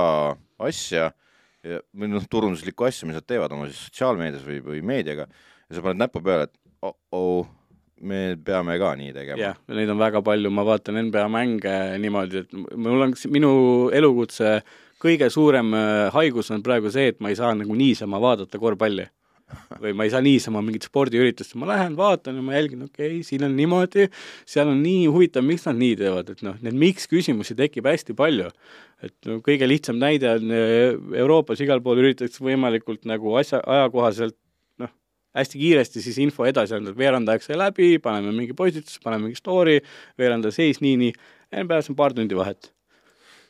asja 0.63 1.11
ja, 1.63 1.81
või 1.95 2.11
noh, 2.11 2.27
turunduslikku 2.29 2.87
asja, 2.87 3.07
mis 3.09 3.17
nad 3.17 3.27
teevad 3.27 3.55
oma 3.55 3.69
siis 3.69 3.87
sotsiaalmeedias 3.87 4.45
või, 4.47 4.59
või 4.65 4.83
meediaga 4.85 5.27
ja 5.27 5.77
sa 5.77 5.83
paned 5.85 6.01
näppu 6.03 6.21
peale, 6.23 6.49
et 6.49 6.55
oh-oh, 6.83 7.47
me 8.03 8.35
peame 8.43 8.77
ka 8.81 8.93
nii 8.99 9.13
tegema. 9.15 9.39
jah, 9.39 9.59
neid 9.71 9.91
on 9.93 10.01
väga 10.01 10.23
palju, 10.25 10.51
ma 10.51 10.65
vaatan 10.67 10.99
NBA 11.07 11.25
mänge 11.31 11.75
niimoodi, 12.03 12.43
et 12.43 12.55
mul 12.55 13.07
on, 13.07 13.15
minu 13.31 13.53
elukutse 13.95 14.57
kõige 15.03 15.29
suurem 15.33 15.73
äh, 15.75 16.07
haigus 16.15 16.51
on 16.55 16.63
praegu 16.63 16.91
see, 16.91 17.11
et 17.11 17.19
ma 17.23 17.31
ei 17.31 17.39
saa 17.39 17.53
nagu 17.57 17.75
niisama 17.75 18.21
vaadata 18.23 18.59
korvpalli 18.59 19.07
või 19.81 19.93
ma 19.97 20.07
ei 20.07 20.11
saa 20.13 20.21
niisama 20.23 20.61
mingit 20.65 20.87
spordiüritust, 20.87 21.55
ma 21.59 21.69
lähen 21.69 21.97
vaatan 21.97 22.39
ja 22.39 22.45
ma 22.45 22.55
jälgin, 22.55 22.85
okei 22.87 23.19
okay,, 23.19 23.23
siin 23.27 23.45
on 23.47 23.55
niimoodi, 23.57 24.07
seal 24.49 24.71
on 24.71 24.81
nii 24.83 25.07
huvitav, 25.13 25.45
miks 25.47 25.67
nad 25.67 25.79
nii 25.79 25.97
teevad, 25.99 26.33
et 26.33 26.43
noh, 26.45 26.57
neid 26.65 26.77
miks 26.85 27.09
küsimusi 27.11 27.57
tekib 27.59 27.87
hästi 27.89 28.15
palju. 28.17 28.51
et 29.03 29.27
no 29.27 29.41
kõige 29.43 29.67
lihtsam 29.67 29.97
näide 29.99 30.29
on 30.37 30.51
eh, 30.55 30.93
Euroopas 31.19 31.59
igal 31.59 31.81
pool 31.83 31.99
üritatakse 31.99 32.43
võimalikult 32.43 33.03
nagu 33.09 33.35
asja, 33.35 33.59
ajakohaselt 33.59 34.37
noh, 34.79 34.93
hästi 35.35 35.59
kiiresti 35.59 36.03
siis 36.05 36.21
info 36.23 36.47
edasi 36.47 36.77
anda, 36.77 36.93
et 36.93 36.99
veerand 36.99 37.29
aeg 37.29 37.43
sai 37.43 37.59
läbi, 37.59 37.97
paneme 38.03 38.31
mingi 38.31 38.55
postitus, 38.55 39.01
paneme 39.03 39.27
mingi 39.27 39.41
story, 39.41 39.81
veerand 40.19 40.47
aeg 40.47 40.55
seis, 40.55 40.79
nii, 40.83 40.95
nii, 41.03 41.17
NBA-s 41.65 41.91
on 41.91 41.99
paar 41.99 42.15
tundi 42.15 42.37
vahet 42.37 42.71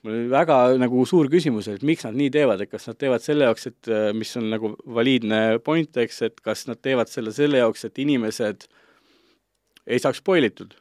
mul 0.04 0.18
oli 0.18 0.30
väga 0.32 0.58
nagu 0.82 1.06
suur 1.08 1.30
küsimus, 1.32 1.70
et 1.72 1.84
miks 1.88 2.04
nad 2.08 2.16
nii 2.20 2.32
teevad, 2.34 2.62
et 2.64 2.72
kas 2.72 2.90
nad 2.90 3.00
teevad 3.00 3.24
selle 3.24 3.48
jaoks, 3.48 3.68
et 3.72 3.92
äh, 3.92 4.08
mis 4.16 4.32
on 4.40 4.50
nagu 4.52 4.74
valiidne 4.98 5.60
point, 5.64 6.00
eks, 6.04 6.22
et 6.28 6.40
kas 6.44 6.66
nad 6.68 6.82
teevad 6.84 7.12
selle 7.12 7.34
selle 7.36 7.62
jaoks, 7.64 7.86
et 7.88 8.02
inimesed 8.04 8.68
ei 9.88 10.00
saaks 10.00 10.24
spoil 10.24 10.50
itud. 10.50 10.76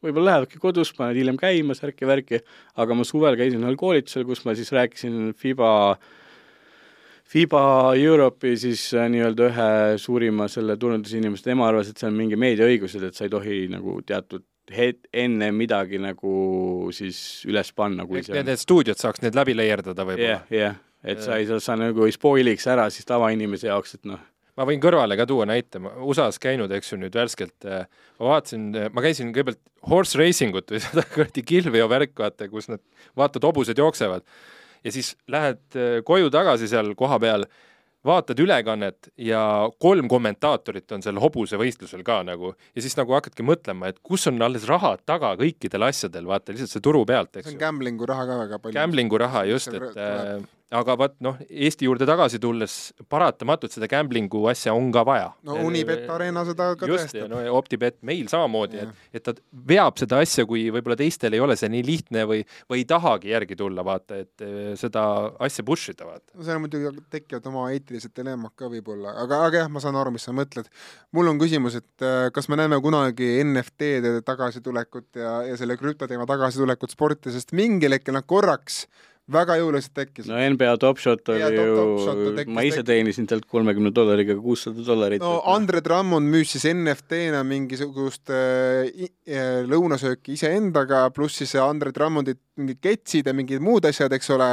võib-olla 0.00 0.30
lähevadki 0.30 0.58
kodus, 0.58 0.94
panevad 0.96 1.18
hiljem 1.20 1.36
käima, 1.36 1.74
särki-värki, 1.76 2.40
aga 2.80 2.94
ma 2.96 3.04
suvel 3.04 3.36
käisin 3.36 3.60
ühel 3.60 3.76
koolitusel, 3.76 4.24
kus 4.24 4.46
ma 4.46 4.54
siis 4.56 4.72
rääkisin 4.72 5.34
FIBA 5.36 5.72
FIBA 7.30 7.94
Europe'i 8.00 8.56
siis 8.58 8.88
äh, 8.98 9.06
nii-öelda 9.12 9.50
ühe 9.52 9.72
suurima 10.02 10.48
selle 10.50 10.74
turundusinimese, 10.80 11.44
tema 11.46 11.68
arvas, 11.68 11.92
et 11.92 12.00
see 12.00 12.08
on 12.08 12.16
mingi 12.18 12.38
meediaõigused, 12.40 13.04
et 13.06 13.14
sa 13.14 13.28
ei 13.28 13.30
tohi 13.30 13.66
nagu 13.70 14.00
teatud 14.02 14.42
het-, 14.74 15.06
enne 15.12 15.50
midagi 15.56 16.00
nagu 16.02 16.32
siis 16.94 17.42
üles 17.48 17.72
panna, 17.76 18.06
kui 18.08 18.24
see 18.26 18.42
need 18.46 18.60
stuudiod 18.60 19.00
saaks 19.00 19.22
need 19.24 19.38
läbi 19.38 19.56
leierdada 19.56 20.06
võib-olla. 20.06 20.40
jah, 20.40 20.52
jah, 20.54 20.80
et 21.04 21.22
sa 21.24 21.38
ei, 21.40 21.48
sa 21.48 21.78
nagu 21.80 22.06
ei 22.06 22.14
spoiliks 22.14 22.68
ära 22.70 22.88
siis 22.92 23.08
tavainimese 23.08 23.70
jaoks, 23.70 23.98
et 23.98 24.08
noh, 24.10 24.20
ma 24.58 24.66
võin 24.68 24.82
kõrvale 24.82 25.16
ka 25.18 25.26
tuua 25.28 25.46
näite, 25.48 25.80
ma 25.82 25.92
USA-s 26.04 26.40
käinud, 26.42 26.72
eks 26.76 26.92
ju, 26.92 27.00
nüüd 27.00 27.16
värskelt, 27.16 27.56
äh, 27.66 27.86
ma 28.20 28.34
vaatasin, 28.34 28.70
äh, 28.76 28.92
ma 28.92 29.04
käisin 29.04 29.32
kõigepealt 29.32 29.62
horse 29.90 30.20
racing 30.20 30.56
ut 30.58 30.72
või 30.72 30.82
seda 30.86 31.06
kuradi 31.14 31.44
kihlveo 31.46 31.88
värk, 31.90 32.14
vaata, 32.20 32.50
kus 32.52 32.70
nad, 32.72 32.82
vaatad, 33.18 33.46
hobused 33.46 33.78
jooksevad. 33.80 34.26
ja 34.84 34.92
siis 34.92 35.14
lähed 35.28 35.62
äh, 35.76 35.98
koju 36.04 36.30
tagasi 36.32 36.68
seal 36.68 36.94
kohapeal 36.98 37.46
vaatad 38.06 38.38
ülekannet 38.40 39.10
ja 39.20 39.42
kolm 39.82 40.08
kommentaatorit 40.08 40.92
on 40.96 41.04
seal 41.04 41.20
hobusevõistlusel 41.20 42.04
ka 42.06 42.20
nagu 42.26 42.54
ja 42.54 42.84
siis 42.84 42.96
nagu 42.96 43.12
hakkadki 43.16 43.44
mõtlema, 43.46 43.90
et 43.90 44.00
kus 44.02 44.26
on 44.30 44.40
alles 44.42 44.64
rahad 44.68 45.04
taga 45.08 45.34
kõikidel 45.40 45.84
asjadel, 45.90 46.28
vaata 46.30 46.54
lihtsalt 46.54 46.72
see 46.72 46.84
turu 46.84 47.04
pealt, 47.08 47.34
eks 47.36 47.50
see 47.50 47.58
on 47.58 47.60
gamblingu 47.60 48.08
raha 48.08 48.26
ka 48.28 48.38
väga 48.44 48.62
palju. 48.62 48.78
Gamblingu 48.78 49.20
raha 49.20 49.44
just, 49.50 49.72
et 49.76 50.00
äh, 50.00 50.40
aga 50.70 50.94
vot 50.98 51.14
noh, 51.24 51.38
Eesti 51.50 51.86
juurde 51.88 52.06
tagasi 52.06 52.38
tulles 52.42 52.74
paratamatult 53.10 53.74
seda 53.74 53.88
gamblingu 53.90 54.44
asja 54.50 54.74
on 54.76 54.90
ka 54.94 55.02
vaja. 55.06 55.32
no 55.46 55.56
Unibet 55.66 56.06
Arena 56.10 56.44
seda 56.46 56.70
ka 56.78 56.88
just, 56.88 57.10
tõestab. 57.10 57.30
no 57.32 57.40
OpTibet 57.58 57.98
meil 58.06 58.28
samamoodi, 58.30 58.84
et, 58.84 59.02
et 59.18 59.24
ta 59.26 59.34
veab 59.72 59.98
seda 60.00 60.20
asja, 60.22 60.46
kui 60.48 60.68
võib-olla 60.70 60.98
teistel 61.00 61.34
ei 61.34 61.42
ole 61.42 61.56
see 61.58 61.70
nii 61.72 61.82
lihtne 61.86 62.24
või, 62.30 62.44
või 62.70 62.84
ei 62.84 62.86
tahagi 62.90 63.32
järgi 63.32 63.58
tulla, 63.58 63.84
vaata, 63.86 64.20
et 64.22 64.46
eh, 64.46 64.70
seda 64.80 65.04
asja 65.42 65.66
push 65.66 65.94
ida, 65.94 66.06
vaata. 66.06 66.30
no 66.38 66.46
seal 66.46 66.62
muidugi 66.62 66.94
tekivad 67.10 67.50
oma 67.50 67.66
eetilised 67.74 68.14
dilemmad 68.16 68.54
ka 68.58 68.70
võib-olla, 68.70 69.16
aga, 69.24 69.42
aga 69.50 69.64
jah, 69.64 69.72
ma 69.74 69.82
saan 69.82 69.98
aru, 69.98 70.14
mis 70.14 70.26
sa 70.28 70.34
mõtled. 70.36 70.70
mul 71.16 71.34
on 71.34 71.42
küsimus, 71.42 71.80
et 71.82 72.06
eh, 72.06 72.30
kas 72.34 72.50
me 72.52 72.60
näeme 72.62 72.78
kunagi 72.84 73.32
NFT-de 73.42 74.20
tagasitulekut 74.26 75.18
ja, 75.18 75.40
ja 75.50 75.58
selle 75.58 75.78
krüptoteema 75.80 76.30
tagasitulekut 76.30 76.94
sporti, 76.94 77.34
sest 77.34 77.56
mingil 77.58 77.98
hetkel 77.98 78.14
nad 78.14 78.28
korraks 78.30 78.84
väga 79.30 79.56
jõuliselt 79.60 79.94
tekkis. 79.94 80.28
no 80.30 80.38
NBA 80.54 80.72
Top 80.82 80.98
Shot 81.02 81.28
oli 81.32 81.42
ja, 81.42 81.50
ju, 81.54 82.44
ma 82.50 82.64
ise 82.66 82.82
teenisin 82.86 83.28
sealt 83.30 83.46
kolmekümne 83.50 83.92
dollariga 83.94 84.36
kuussada 84.40 84.84
dollarit. 84.86 85.22
no 85.22 85.40
Andre 85.50 85.82
Drummond 85.84 86.30
müüs 86.30 86.54
siis 86.56 86.66
NFT-na 86.72 87.42
mingisugust 87.46 88.32
äh, 88.34 88.90
äh, 89.28 89.60
lõunasööki 89.70 90.34
iseendaga, 90.38 91.06
pluss 91.14 91.42
siis 91.42 91.54
Andre 91.62 91.94
Drummondi 91.94 92.34
mingid 92.60 92.82
ketsid 92.84 93.30
ja 93.30 93.36
mingid 93.36 93.62
muud 93.64 93.86
asjad, 93.88 94.12
eks 94.16 94.34
ole. 94.34 94.50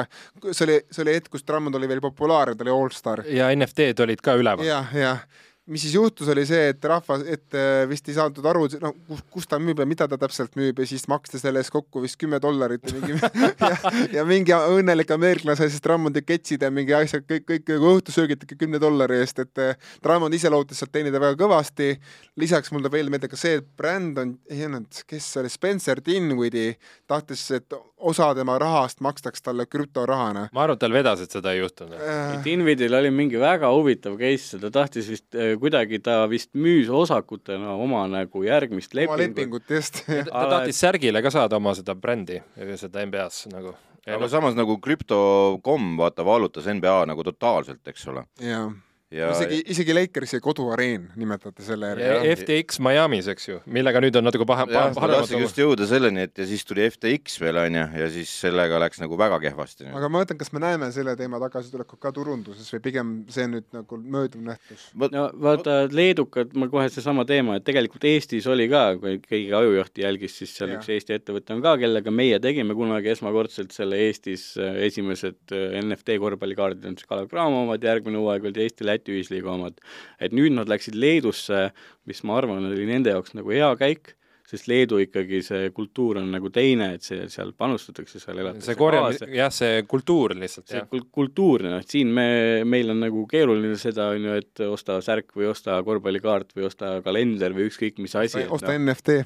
see 0.52 0.68
oli, 0.68 0.80
see 0.92 1.04
oli 1.04 1.18
hetk, 1.18 1.32
kus 1.34 1.46
Drummond 1.48 1.76
oli 1.80 1.90
veel 1.90 2.04
populaarne, 2.04 2.58
ta 2.58 2.68
oli 2.68 2.76
allstar. 2.76 3.26
ja 3.32 3.50
NFT-d 3.56 4.06
olid 4.06 4.24
ka 4.24 4.38
üleval 4.40 4.68
ja,. 4.68 4.84
jah, 4.94 5.04
jah 5.04 5.46
mis 5.68 5.84
siis 5.84 5.96
juhtus, 5.98 6.28
oli 6.32 6.46
see, 6.48 6.70
et 6.72 6.86
rahvas, 6.88 7.24
et 7.28 7.56
äh, 7.58 7.82
vist 7.90 8.08
ei 8.08 8.16
saadud 8.16 8.46
aru, 8.48 8.66
no 8.82 8.94
kus, 9.10 9.24
kus 9.34 9.50
ta 9.52 9.60
müüb 9.60 9.82
ja 9.82 9.88
mida 9.90 10.08
ta 10.08 10.20
täpselt 10.20 10.56
müüb 10.60 10.80
ja 10.80 10.88
siis 10.88 11.04
maksti 11.12 11.42
selle 11.42 11.60
eest 11.60 11.74
kokku 11.74 12.02
vist 12.04 12.16
kümme 12.22 12.40
dollarit 12.44 12.88
ja 12.88 12.94
mingi 12.96 13.18
ja, 13.72 13.92
ja 14.16 14.26
mingi 14.28 14.56
õnnelik 14.56 15.12
ameeriklane 15.14 15.60
sai 15.60 15.68
siis 15.74 15.84
Drummondi 15.84 16.24
ketsid 16.24 16.64
ja 16.64 16.72
mingi 16.74 16.96
asjad 16.96 17.28
kõik, 17.28 17.44
kõik 17.52 17.74
nagu 17.74 17.92
õhtusöögid 17.98 18.48
ikka 18.48 18.60
kümne 18.64 18.80
dollari 18.82 19.20
eest, 19.24 19.44
et 19.44 19.64
äh, 19.64 19.92
Drummond 20.04 20.38
ise 20.38 20.52
lootis 20.54 20.80
sealt 20.80 20.94
teenida 20.96 21.20
väga 21.24 21.36
kõvasti. 21.44 21.94
lisaks 22.40 22.72
mul 22.72 22.86
tuleb 22.86 22.96
veel 22.96 23.12
meelde 23.12 23.28
ka 23.32 23.40
see, 23.40 23.60
et 23.60 23.68
Brandon, 23.78 24.38
ei 24.50 24.64
olnud, 24.70 25.04
kes 25.08 25.32
see 25.34 25.44
oli, 25.44 25.52
Spencer 25.52 26.04
Dinwiddie 26.06 26.78
tahtis, 27.08 27.44
et 27.58 27.76
osa 27.98 28.30
tema 28.38 28.58
rahast 28.62 29.02
makstaks 29.02 29.42
talle 29.42 29.66
krüptorahana. 29.66 30.48
ma 30.54 30.64
arvan, 30.64 30.78
et 30.78 30.84
tal 30.84 30.94
vedas, 30.94 31.22
et 31.24 31.34
seda 31.34 31.54
ei 31.56 31.62
juhtunud 31.62 31.98
äh.... 31.98 32.38
Dinwiddie'l 32.46 32.98
oli 33.00 33.12
mingi 33.14 33.42
väga 33.42 33.72
huvitav 33.74 34.18
case, 34.20 34.60
ta 34.62 34.72
tahtis 34.74 35.10
vist 35.12 35.40
kuidagi 35.62 36.00
ta 36.06 36.20
vist 36.30 36.54
müüs 36.56 36.92
osakutena 36.94 37.76
oma 37.76 38.06
nagu 38.12 38.46
järgmist 38.46 38.94
lepingut. 38.94 39.18
oma 39.18 39.24
lepingut, 39.24 39.70
just. 39.70 40.04
ta 40.32 40.48
tahtis 40.58 40.82
särgile 40.86 41.24
ka 41.26 41.34
saada 41.34 41.60
oma 41.62 41.76
seda 41.78 41.96
brändi, 41.98 42.42
seda 42.76 43.06
NBA-s 43.06 43.52
nagu. 43.54 43.76
aga 44.08 44.20
no, 44.24 44.32
samas 44.32 44.58
nagu 44.58 44.80
krüpto.com 44.82 45.96
vaata 46.00 46.26
vallutas 46.26 46.70
NBA 46.70 47.00
nagu 47.12 47.26
totaalselt, 47.28 47.84
eks 47.88 48.08
ole. 48.14 48.28
jaa 48.44 48.68
ja 49.12 49.30
isegi, 49.32 49.62
isegi 49.72 49.94
Lakersi 49.96 50.40
koduareen 50.44 51.06
nimetate 51.16 51.64
selle 51.64 51.94
järgi. 51.94 52.32
FTX 52.36 52.82
Miami's, 52.84 53.30
eks 53.32 53.48
ju, 53.48 53.60
millega 53.72 54.02
nüüd 54.04 54.18
on 54.20 54.26
natuke 54.28 54.48
paha, 54.50 54.66
paha, 54.68 54.90
ma 54.98 55.10
tahtsin 55.14 55.40
just 55.40 55.60
jõuda 55.60 55.88
selleni, 55.88 56.26
et 56.28 56.42
ja 56.42 56.48
siis 56.50 56.66
tuli 56.68 56.84
FTX 56.92 57.40
veel, 57.40 57.60
on 57.62 57.78
ju, 57.80 57.86
ja 58.02 58.10
siis 58.12 58.34
sellega 58.44 58.82
läks 58.84 59.00
nagu 59.00 59.20
väga 59.20 59.40
kehvasti. 59.46 59.88
aga 59.94 60.10
ma 60.12 60.22
mõtlen, 60.22 60.40
kas 60.42 60.52
me 60.52 60.62
näeme 60.64 60.90
selle 60.96 61.16
teema 61.20 61.40
tagasitulekut 61.44 62.02
ka 62.04 62.12
turunduses 62.16 62.68
või 62.76 62.84
pigem 62.90 63.14
see 63.32 63.48
nüüd 63.52 63.70
nagu 63.76 64.02
mööduv 64.02 64.44
nähtus? 64.50 64.90
no 65.16 65.28
vaata, 65.48 65.78
leedukad, 65.94 66.52
ma 66.60 66.68
kohe 66.72 66.90
seesama 66.92 67.24
teema, 67.30 67.58
et 67.62 67.68
tegelikult 67.68 68.04
Eestis 68.12 68.50
oli 68.52 68.68
ka, 68.72 68.84
kui 69.00 69.22
keegi 69.24 69.56
ajujuhti 69.56 70.04
jälgis, 70.04 70.36
siis 70.42 70.58
seal 70.58 70.74
ja. 70.74 70.82
üks 70.82 70.92
Eesti 70.92 71.16
ettevõte 71.16 71.56
on 71.56 71.64
ka, 71.64 71.78
kellega 71.80 72.12
meie 72.12 72.42
tegime 72.44 72.76
kunagi 72.76 73.14
esmakordselt 73.16 73.72
selle 73.76 74.04
Eestis 74.10 74.50
äh, 74.60 74.84
esimesed 74.90 75.56
äh, 75.56 75.80
NFT 75.80 76.20
korvpallikaardid 76.20 76.92
on 76.92 77.00
siis 77.00 77.08
Kalev 77.08 77.32
Cramo 77.32 77.64
omad, 77.64 77.84
järgmine 77.88 78.20
hooaeg 78.20 78.50
olid 78.50 78.62
Eesti 78.68 78.88
Läti 78.98 79.16
ühisliiga 79.16 79.54
omad. 79.54 79.82
et 80.20 80.36
nüüd 80.36 80.58
nad 80.58 80.70
läksid 80.70 80.98
Leedusse, 80.98 81.70
mis 82.10 82.24
ma 82.28 82.42
arvan, 82.42 82.66
oli 82.66 82.90
nende 82.90 83.14
jaoks 83.14 83.38
nagu 83.38 83.54
hea 83.54 83.74
käik, 83.80 84.18
sest 84.48 84.70
Leedu 84.72 85.02
ikkagi 85.04 85.42
see 85.44 85.72
kultuur 85.76 86.22
on 86.22 86.30
nagu 86.32 86.50
teine, 86.56 86.94
et 86.96 87.04
see, 87.04 87.26
seal 87.32 87.52
panustatakse, 87.58 88.22
seal 88.24 88.40
elatakse 88.40 88.70
see 88.70 88.80
korjam-, 88.80 89.34
jah, 89.36 89.52
see 89.54 89.82
kultuur 89.90 90.38
lihtsalt, 90.40 90.70
see 90.72 90.84
kul-, 90.88 91.04
kultuurne, 91.14 91.74
noh, 91.74 91.84
siin 91.88 92.14
me, 92.16 92.28
meil 92.68 92.94
on 92.94 93.04
nagu 93.04 93.26
keeruline 93.30 93.76
seda, 93.82 94.08
on 94.16 94.30
ju, 94.30 94.38
et 94.40 94.64
osta 94.70 95.02
särk 95.04 95.36
või 95.36 95.50
osta 95.52 95.76
korvpallikaart 95.88 96.56
või 96.56 96.70
osta 96.70 96.96
kalender 97.04 97.56
või 97.58 97.68
ükskõik 97.68 98.00
mis 98.04 98.16
asi. 98.16 98.46
osta 98.48 98.72
no, 98.72 98.80
NFT. 98.88 99.20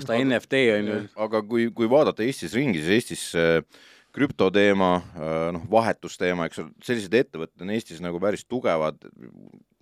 osta 0.00 0.16
NFT, 0.16 0.64
on 0.78 0.92
ju. 0.94 1.00
aga 1.28 1.44
kui, 1.52 1.68
kui 1.76 1.92
vaadata 1.92 2.24
Eestis 2.24 2.56
ringi, 2.56 2.80
siis 2.80 2.96
Eestis 2.96 3.26
äh, 3.36 3.60
krüptoteema, 4.12 4.90
äh, 4.96 5.46
noh, 5.56 5.64
vahetusteema, 5.72 6.46
eks 6.48 6.60
ole, 6.62 6.72
sellised 6.84 7.14
ettevõtted 7.16 7.64
on 7.64 7.72
Eestis 7.72 8.02
nagu 8.04 8.20
päris 8.20 8.44
tugevad, 8.44 9.00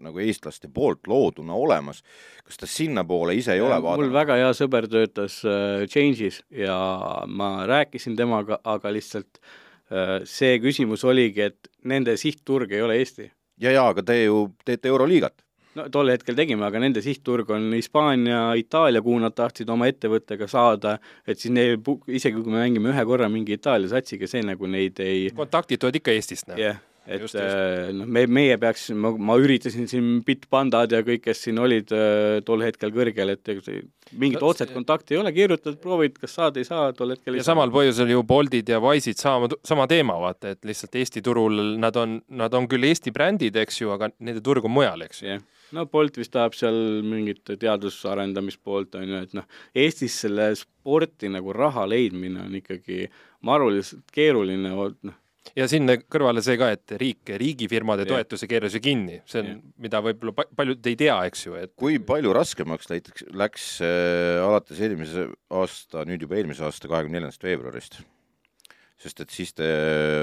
nagu 0.01 0.23
eestlaste 0.23 0.71
poolt 0.73 1.11
looduna 1.11 1.57
olemas. 1.59 2.05
kas 2.45 2.61
ta 2.61 2.69
sinnapoole 2.71 3.35
ise 3.35 3.57
ei 3.57 3.61
ole 3.61 3.75
vaadanud? 3.83 4.07
mul 4.07 4.15
väga 4.15 4.39
hea 4.41 4.53
sõber 4.57 4.89
töötas 4.91 5.41
äh, 5.45 5.87
Change'is 5.91 6.43
ja 6.55 6.79
ma 7.27 7.67
rääkisin 7.67 8.17
temaga, 8.17 8.61
aga 8.65 8.95
lihtsalt 8.95 9.43
äh, 9.91 10.21
see 10.25 10.59
küsimus 10.63 11.05
oligi, 11.05 11.51
et 11.51 11.71
nende 11.85 12.17
sihtturg 12.17 12.73
ei 12.73 12.83
ole 12.87 13.01
Eesti. 13.03 13.31
ja, 13.59 13.75
ja 13.75 13.89
aga 13.91 14.07
te 14.07 14.23
ju 14.23 14.49
teete 14.65 14.93
Euroliigat 14.95 15.43
no 15.79 15.87
tol 15.93 16.13
hetkel 16.13 16.37
tegime, 16.39 16.65
aga 16.67 16.83
nende 16.83 17.03
sihtturg 17.05 17.51
on 17.55 17.71
Hispaania, 17.77 18.43
Itaalia, 18.59 19.03
kuhu 19.05 19.21
nad 19.23 19.37
tahtsid 19.37 19.71
oma 19.71 19.89
ettevõttega 19.91 20.49
saada, 20.51 20.99
et 21.27 21.41
siis 21.41 21.55
neil, 21.55 21.79
isegi 22.11 22.41
kui 22.41 22.53
me 22.53 22.65
mängime 22.65 22.95
ühe 22.95 23.07
korra 23.09 23.31
mingi 23.33 23.59
Itaalia 23.59 23.93
satsiga, 23.93 24.29
see 24.31 24.45
nagu 24.47 24.71
neid 24.71 25.01
ei 25.05 25.29
kontaktid 25.37 25.83
tulevad 25.83 26.01
ikka 26.03 26.17
Eestist, 26.17 26.51
noh. 26.51 26.61
yeah 26.61 26.81
et 27.11 27.35
äh, 27.35 27.91
noh, 27.97 28.07
me, 28.07 28.23
meie 28.31 28.57
peaks, 28.61 28.91
ma, 28.95 29.11
ma 29.17 29.37
üritasin 29.41 29.89
siin 29.91 30.09
Bitpandad 30.27 30.93
ja 30.95 31.01
kõik, 31.07 31.23
kes 31.25 31.45
siin 31.47 31.59
olid 31.63 31.91
äh, 31.97 32.39
tol 32.47 32.63
hetkel 32.63 32.93
kõrgel, 32.95 33.33
et 33.35 33.51
mingit 34.13 34.39
no, 34.39 34.51
otset 34.53 34.71
kontakti 34.75 35.17
ei 35.17 35.23
ole, 35.23 35.33
kirjutad, 35.35 35.79
proovid, 35.83 36.19
kas 36.21 36.37
saad, 36.37 36.61
ei 36.61 36.69
saa, 36.69 36.91
tol 36.97 37.15
hetkel 37.15 37.41
ja 37.41 37.47
samal 37.47 37.73
põhjusel 37.75 38.13
ju 38.13 38.23
Boltid 38.27 38.71
ja 38.71 38.83
Wise'id 38.85 39.19
sama, 39.21 39.49
sama 39.67 39.89
teema, 39.91 40.19
vaata, 40.23 40.55
et 40.55 40.69
lihtsalt 40.69 41.01
Eesti 41.01 41.25
turul 41.25 41.79
nad 41.81 41.97
on, 41.99 42.21
nad 42.43 42.55
on 42.55 42.69
küll 42.71 42.87
Eesti 42.91 43.15
brändid, 43.17 43.59
eks 43.65 43.81
ju, 43.83 43.95
aga 43.97 44.13
nende 44.19 44.45
turg 44.45 44.69
on 44.69 44.77
mujal, 44.77 45.09
eks 45.09 45.25
ju. 45.25 45.33
Yeah 45.33 45.49
no 45.77 45.87
Bolt 45.91 46.19
vist 46.21 46.33
tahab 46.35 46.57
seal 46.59 47.01
mingit 47.07 47.45
teadusarendamispoolt, 47.61 48.99
on 49.01 49.15
ju, 49.15 49.23
et 49.27 49.35
noh, 49.39 49.49
Eestis 49.77 50.19
selle 50.25 50.51
sporti 50.59 51.31
nagu 51.33 51.55
raha 51.57 51.87
leidmine 51.91 52.45
on 52.47 52.61
ikkagi 52.61 53.07
maruliselt 53.47 54.11
keeruline, 54.15 54.71
noh, 54.71 55.19
ja 55.57 55.67
sinna 55.71 55.97
kõrvale 56.01 56.43
see 56.45 56.59
ka, 56.61 56.71
et 56.77 56.95
riik, 57.01 57.35
riigifirmade 57.41 58.07
ja. 58.07 58.13
toetuse 58.15 58.49
keeras 58.51 58.77
ju 58.77 58.83
kinni, 58.85 59.21
see 59.31 59.43
on, 59.43 59.59
mida 59.83 60.03
võib-olla 60.05 60.47
paljud 60.57 60.91
ei 60.91 60.99
tea, 61.01 61.17
eks 61.31 61.47
ju, 61.47 61.57
et 61.61 61.75
kui 61.79 61.99
palju 62.05 62.35
raskemaks 62.37 62.91
näiteks 62.93 63.29
läks 63.41 63.69
äh, 63.87 64.39
alates 64.45 64.81
eelmise 64.81 65.29
aasta, 65.51 66.07
nüüd 66.09 66.27
juba 66.27 66.41
eelmise 66.41 66.67
aasta 66.69 66.91
kahekümne 66.91 67.19
neljandast 67.19 67.47
veebruarist? 67.47 68.03
Sest 69.01 69.23
et 69.25 69.33
siis 69.33 69.55
te 69.57 69.69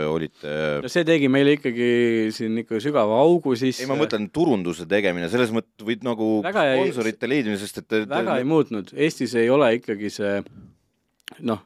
olite 0.05 0.51
no 0.83 0.91
see 0.91 1.05
tegi 1.07 1.29
meile 1.33 1.55
ikkagi 1.57 1.87
siin 2.35 2.59
ikka 2.61 2.81
sügava 2.83 3.17
augu 3.23 3.55
sisse. 3.57 3.81
ei, 3.83 3.89
ma 3.89 3.97
mõtlen 3.97 4.29
turunduse 4.33 4.85
tegemine, 4.89 5.29
selles 5.33 5.53
mõttes 5.55 5.85
või 5.87 5.97
nagu 6.05 6.29
väga 6.45 6.67
sponsorite 6.75 7.25
ei, 7.25 7.33
leidmine, 7.33 7.57
sest 7.61 7.81
et 7.81 7.97
väga 8.03 8.35
te... 8.35 8.37
ei 8.43 8.47
muutnud, 8.47 8.93
Eestis 8.93 9.33
ei 9.39 9.49
ole 9.53 9.71
ikkagi 9.79 10.13
see 10.13 10.35
noh, 11.47 11.63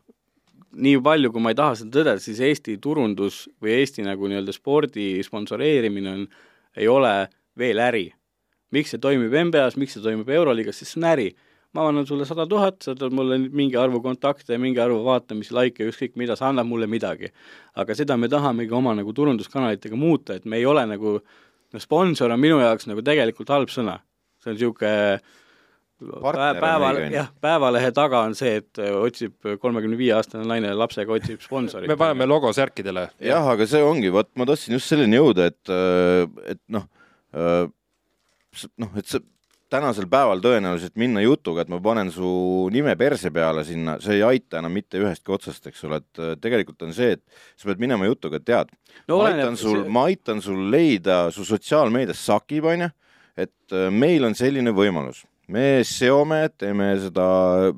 nii 0.71 1.01
palju, 1.03 1.31
kui 1.33 1.43
ma 1.43 1.51
ei 1.51 1.59
taha 1.59 1.75
seda 1.79 1.97
tõdeda, 1.99 2.23
siis 2.23 2.39
Eesti 2.45 2.77
turundus 2.83 3.43
või 3.63 3.75
Eesti 3.81 4.05
nagu 4.07 4.29
nii-öelda 4.29 4.55
spordi 4.55 5.13
sponsoreerimine 5.25 6.15
on, 6.15 6.25
ei 6.79 6.87
ole 6.87 7.13
veel 7.59 7.81
äri. 7.83 8.07
miks 8.71 8.93
see 8.93 9.01
toimib 9.03 9.33
NBA-s, 9.35 9.75
miks 9.75 9.97
see 9.97 10.03
toimub 10.03 10.29
Euroliigas, 10.31 10.77
sest 10.79 10.95
see 10.95 11.01
on 11.01 11.09
äri. 11.11 11.31
Ma 11.73 11.87
annan 11.87 12.07
sulle 12.07 12.25
sada 12.27 12.45
tuhat, 12.49 12.81
sa 12.83 12.95
tood 12.97 13.13
mulle 13.15 13.37
mingi 13.47 13.77
arvu 13.79 14.01
kontakte, 14.03 14.57
mingi 14.59 14.81
arvu 14.83 15.01
vaatamisi, 15.05 15.53
likee, 15.55 15.87
ükskõik 15.91 16.17
mida, 16.19 16.35
sa 16.39 16.49
annad 16.49 16.67
mulle 16.67 16.87
midagi. 16.91 17.31
aga 17.79 17.95
seda 17.95 18.17
me 18.17 18.27
tahamegi 18.31 18.75
oma 18.75 18.95
nagu 18.97 19.13
turunduskanalitega 19.15 19.95
muuta, 19.95 20.35
et 20.35 20.45
me 20.45 20.59
ei 20.59 20.65
ole 20.65 20.83
nagu, 20.89 21.19
noh, 21.73 21.83
sponsor 21.83 22.31
on 22.31 22.39
minu 22.39 22.59
jaoks 22.59 22.89
nagu 22.91 23.01
tegelikult 23.01 23.53
halb 23.55 23.71
sõna. 23.71 24.01
see 24.41 24.51
on 24.51 24.57
niisugune 24.57 25.21
päeval, 26.59 26.97
jah, 27.13 27.27
Päevalehe 27.41 27.91
taga 27.93 28.23
on 28.25 28.33
see, 28.35 28.55
et 28.61 28.79
otsib 28.81 29.35
kolmekümne 29.61 29.97
viie 29.99 30.15
aastane 30.17 30.47
naine 30.49 30.73
lapsega 30.73 31.13
otsib 31.13 31.43
sponsorit. 31.45 31.87
me 31.87 31.97
paneme 31.97 32.25
logo 32.25 32.51
särkidele. 32.53 33.09
jah, 33.21 33.47
aga 33.53 33.67
see 33.69 33.83
ongi, 33.85 34.09
vot 34.13 34.31
ma 34.35 34.47
tahtsin 34.49 34.75
just 34.75 34.89
selleni 34.91 35.19
jõuda, 35.21 35.51
et, 35.51 35.75
et 36.55 36.61
noh, 36.73 36.87
äh, 37.37 37.69
noh, 38.81 38.97
et 38.97 39.07
see 39.07 39.21
tänasel 39.71 40.07
päeval 40.11 40.41
tõenäoliselt 40.43 40.97
minna 40.99 41.23
jutuga, 41.23 41.63
et 41.63 41.71
ma 41.71 41.79
panen 41.83 42.11
su 42.13 42.67
nime 42.73 42.95
perse 42.99 43.31
peale 43.33 43.63
sinna, 43.67 43.97
see 44.03 44.19
ei 44.19 44.25
aita 44.27 44.59
enam 44.59 44.75
mitte 44.75 44.99
ühestki 44.99 45.33
otsast, 45.35 45.67
eks 45.71 45.83
ole, 45.87 46.01
et 46.01 46.21
tegelikult 46.43 46.83
on 46.87 46.93
see, 46.95 47.15
et 47.17 47.23
sa 47.55 47.69
pead 47.69 47.83
minema 47.83 48.09
jutuga, 48.09 48.41
et 48.41 48.47
tead 48.47 48.71
no,, 49.07 49.17
ma 49.17 49.31
aitan 49.31 49.59
sul 49.59 49.83
see..., 49.83 49.95
ma 49.97 50.05
aitan 50.11 50.43
sul 50.43 50.63
leida, 50.73 51.23
su 51.35 51.47
sotsiaalmeedias 51.47 52.25
sakib, 52.29 52.67
onju, 52.73 52.91
et 53.39 53.77
meil 53.95 54.27
on 54.27 54.37
selline 54.37 54.75
võimalus 54.75 55.23
me 55.51 55.81
seome, 55.87 56.45
teeme 56.59 56.93
seda 57.01 57.25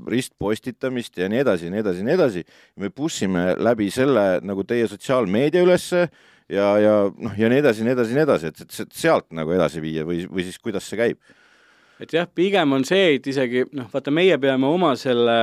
ristpostitamist 0.09 1.17
ja 1.17 1.29
nii 1.31 1.41
edasi 1.41 1.67
ja 1.67 1.73
nii 1.73 1.81
edasi 1.81 2.03
ja 2.03 2.07
nii 2.07 2.15
edasi. 2.17 2.43
me 2.77 2.89
push 2.93 3.25
ime 3.25 3.53
läbi 3.57 3.89
selle 3.91 4.43
nagu 4.45 4.65
teie 4.67 4.87
sotsiaalmeedia 4.91 5.63
ülesse 5.65 6.03
ja, 6.49 6.67
ja 6.81 6.95
noh, 7.09 7.37
ja 7.37 7.49
nii 7.49 7.61
edasi, 7.63 7.85
nii 7.85 7.95
edasi, 7.95 8.17
nii 8.17 8.25
edasi, 8.27 8.51
et, 8.51 8.81
et 8.85 8.93
sealt 8.93 9.29
nagu 9.33 9.53
edasi 9.55 9.81
viia 9.81 10.05
või, 10.07 10.23
või 10.29 10.45
siis 10.45 10.59
kuidas 10.61 10.87
see 10.89 10.99
käib? 10.99 11.33
Et 12.04 12.16
jah, 12.16 12.28
pigem 12.28 12.76
on 12.76 12.86
see, 12.88 13.16
et 13.18 13.32
isegi 13.32 13.66
noh, 13.72 13.88
vaata, 13.93 14.14
meie 14.14 14.38
peame 14.41 14.70
oma 14.70 14.93
selle 14.99 15.38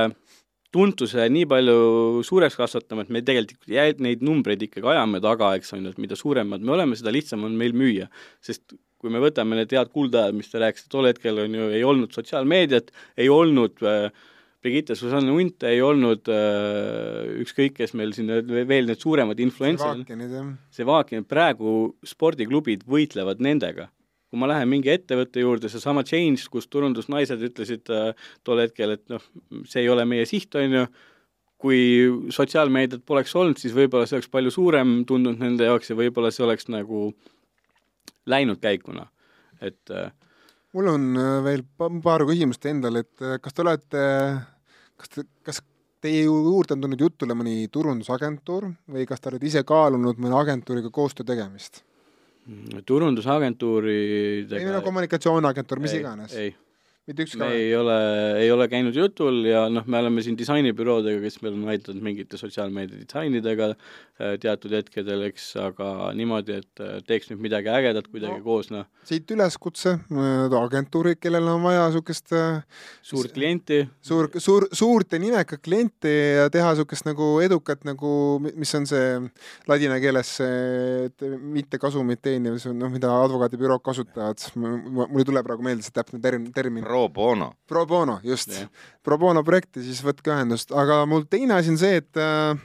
tuntuse 0.71 1.25
nii 1.27 1.47
palju 1.51 2.21
suureks 2.23 2.55
kasvatama, 2.59 3.03
et 3.03 3.11
me 3.11 3.23
tegelikult 3.27 3.99
neid 4.05 4.23
numbreid 4.23 4.61
ikkagi 4.67 4.87
ajame 4.93 5.19
taga, 5.23 5.51
eks 5.59 5.75
on 5.75 5.83
ju, 5.83 5.91
et 5.91 5.99
mida 5.99 6.15
suuremad 6.19 6.63
me 6.63 6.77
oleme, 6.77 6.95
seda 6.99 7.11
lihtsam 7.11 7.43
on 7.47 7.57
meil 7.59 7.75
müüa. 7.75 8.07
sest 8.39 8.77
kui 9.01 9.11
me 9.13 9.21
võtame 9.21 9.57
need 9.57 9.71
head 9.73 9.89
kuldajad, 9.93 10.35
mis 10.37 10.51
te 10.51 10.61
rääkisite, 10.61 10.91
tol 10.93 11.09
hetkel 11.09 11.41
on 11.43 11.55
ju, 11.57 11.69
ei 11.73 11.81
olnud 11.87 12.13
sotsiaalmeediat, 12.13 12.91
ei 13.17 13.31
olnud 13.33 13.81
äh, 13.81 14.11
Brigitte 14.61 14.93
Susanne 14.95 15.33
Unt, 15.33 15.65
ei 15.65 15.81
olnud 15.81 16.29
äh, 16.29 17.31
ükskõik, 17.41 17.73
kes 17.79 17.95
meil 17.97 18.13
siin 18.13 18.29
veel 18.69 18.85
need 18.89 19.01
suuremad 19.01 19.41
influentsid, 19.41 20.05
see 20.71 20.85
Vaakin, 20.85 21.25
praegu 21.25 21.95
spordiklubid 22.05 22.85
võitlevad 22.85 23.41
nendega. 23.41 23.89
Kui 24.31 24.39
ma 24.39 24.47
lähen 24.47 24.69
mingi 24.71 24.93
ettevõtte 24.93 25.43
juurde, 25.43 25.67
seesama 25.69 26.05
Change, 26.07 26.45
kus 26.51 26.69
turundusnaised 26.71 27.41
ütlesid 27.49 27.91
äh, 27.91 28.13
tol 28.47 28.63
hetkel, 28.63 28.95
et 28.95 29.03
noh, 29.11 29.23
see 29.67 29.83
ei 29.83 29.89
ole 29.91 30.05
meie 30.07 30.23
siht, 30.29 30.55
on 30.55 30.77
ju, 30.77 30.85
kui 31.61 31.81
sotsiaalmeediat 32.33 33.03
poleks 33.05 33.35
olnud, 33.37 33.59
siis 33.61 33.75
võib-olla 33.75 34.07
see 34.09 34.17
oleks 34.17 34.31
palju 34.31 34.53
suurem 34.55 35.01
tundunud 35.05 35.43
nende 35.43 35.67
jaoks 35.67 35.91
ja 35.91 35.99
võib-olla 35.99 36.31
see 36.33 36.45
oleks 36.47 36.71
nagu 36.71 37.09
läinud 38.31 38.61
käikuna, 38.63 39.05
et 39.59 39.91
äh, 39.93 40.09
mul 40.73 40.89
on 40.93 41.11
äh, 41.19 41.35
veel 41.45 41.65
paar 41.77 42.25
küsimust 42.29 42.65
endale, 42.71 43.03
et 43.03 43.27
äh, 43.27 43.37
kas 43.43 43.57
te 43.57 43.65
olete, 43.65 44.07
kas 44.95 45.13
te, 45.13 45.27
kas 45.45 45.61
teie 46.01 46.23
juurde 46.25 46.77
on 46.77 46.87
tulnud 46.87 47.03
jutule 47.03 47.35
mõni 47.37 47.67
turundusagentuur 47.73 48.71
või 48.95 49.05
kas 49.09 49.21
te 49.21 49.29
olete 49.29 49.51
ise 49.51 49.67
kaalunud 49.67 50.23
mõne 50.23 50.39
agentuuriga 50.39 50.89
koostöö 50.93 51.27
tegemist? 51.27 51.83
Turundusagentuuridega 52.85 54.59
ei 54.59 54.73
no 54.73 54.81
kommunikatsiooniagentuur, 54.81 55.81
mis 55.83 55.93
ei, 55.93 55.99
iganes. 56.01 56.33
ei 56.35 56.55
mitte 57.09 57.25
ükski 57.25 57.39
me 57.41 57.47
ei 57.57 57.71
ole, 57.73 57.95
ei 58.37 58.49
ole 58.53 58.67
käinud 58.69 58.93
jutul 58.93 59.41
ja 59.47 59.63
noh, 59.73 59.85
me 59.89 59.97
oleme 60.03 60.21
siin 60.21 60.35
disainibüroodega, 60.37 61.17
kes 61.23 61.39
meil 61.41 61.55
on 61.57 61.71
aidanud 61.73 62.03
mingite 62.05 62.37
sotsiaalmeedia 62.37 62.99
disainidega 63.01 63.71
äh, 63.73 64.35
teatud 64.41 64.75
hetkedel, 64.77 65.25
eks, 65.31 65.47
aga 65.57 66.11
niimoodi, 66.17 66.59
et 66.61 66.83
äh, 66.83 66.99
teeks 67.07 67.31
nüüd 67.31 67.41
midagi 67.47 67.71
ägedat 67.73 68.05
kuidagi 68.11 68.37
no, 68.37 68.45
koos, 68.45 68.69
noh. 68.73 68.85
siit 69.07 69.33
üleskutse 69.33 69.95
äh, 69.97 70.55
agentuurid, 70.61 71.17
kellel 71.23 71.49
on 71.49 71.65
vaja 71.65 71.87
niisugust 71.87 72.35
suurt 73.01 73.33
klienti. 73.33 73.81
suur, 74.05 74.29
suur, 74.37 74.67
suurt 74.69 75.17
ja 75.17 75.21
nimekat 75.23 75.65
klienti 75.65 76.13
ja 76.37 76.45
teha 76.53 76.75
niisugust 76.75 77.09
nagu 77.09 77.31
edukat 77.41 77.81
nagu, 77.89 78.13
mis 78.45 78.75
on 78.77 78.85
see 78.89 79.17
ladina 79.71 79.97
keeles 80.03 80.35
see, 80.37 81.09
et 81.09 81.27
mitte 81.41 81.81
kasumit 81.81 82.21
teeniv, 82.29 82.61
see 82.61 82.69
on 82.75 82.77
noh, 82.85 82.93
mida 82.93 83.09
advokaadibürood 83.25 83.81
kasutavad, 83.89 84.45
mul 84.53 85.17
ei 85.17 85.27
tule 85.33 85.41
praegu 85.49 85.65
meelde 85.65 85.89
see 85.89 85.97
täpne 85.97 86.21
termin, 86.21 86.53
termin 86.53 86.90
Pro 86.91 87.05
bono. 87.09 87.53
Pro 87.67 87.85
bono, 87.87 88.19
just 88.23 88.51
yeah.. 88.51 88.67
Pro 89.03 89.17
bono 89.21 89.45
projekti, 89.47 89.83
siis 89.85 90.03
võtke 90.03 90.33
ühendust, 90.33 90.73
aga 90.75 91.01
mul 91.09 91.23
teine 91.31 91.55
asi 91.57 91.71
on 91.71 91.79
see, 91.79 92.01
et 92.03 92.19
äh, 92.19 92.59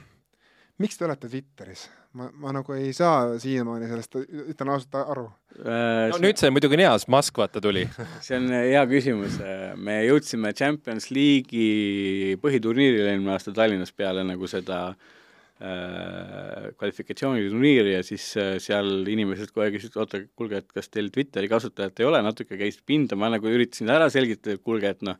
miks 0.83 0.99
te 0.99 1.07
olete 1.07 1.31
Twitteris? 1.31 1.87
ma, 2.17 2.29
ma 2.39 2.53
nagu 2.55 2.73
ei 2.73 2.93
saa 2.97 3.35
siiamaani 3.41 3.89
sellest, 3.89 4.15
ütlen 4.49 4.71
ausalt 4.73 4.95
aru 4.97 5.25
äh,. 5.59 6.07
no 6.09 6.17
nüüd 6.23 6.39
see 6.39 6.49
muidugi 6.49 6.77
on 6.77 6.81
hea, 6.81 6.93
sest 6.97 7.11
Musk 7.13 7.37
vaata 7.37 7.61
tuli 7.61 7.83
see 8.25 8.39
on 8.39 8.47
hea 8.55 8.81
küsimus. 8.89 9.35
me 9.77 9.99
jõudsime 10.07 10.53
Champions 10.57 11.11
League'i 11.13 12.39
põhiturniirile 12.41 13.11
eelmine 13.11 13.35
aasta 13.35 13.53
Tallinnas 13.53 13.93
peale 13.93 14.23
nagu 14.25 14.49
seda 14.49 14.79
äh, 14.87 14.97
Äh, 14.97 15.16
kvalifikatsiooniturniiri 15.57 17.95
ja 17.95 18.03
siis 18.05 18.25
äh, 18.37 18.55
seal 18.61 19.07
inimesed 19.09 19.49
kohe 19.55 19.71
küsisid, 19.73 19.95
oota, 19.97 20.19
kuulge, 20.37 20.61
et 20.61 20.73
kas 20.75 20.91
teil 20.93 21.09
Twitteri 21.13 21.49
kasutajat 21.49 22.01
ei 22.01 22.09
ole, 22.09 22.21
natuke 22.25 22.59
käis 22.59 22.77
pinda, 22.85 23.17
ma 23.17 23.31
nagu 23.33 23.49
üritasin 23.49 23.89
ära 23.93 24.09
selgitada, 24.13 24.57
et 24.57 24.65
kuulge, 24.65 24.91
et 24.93 25.05
noh, 25.07 25.17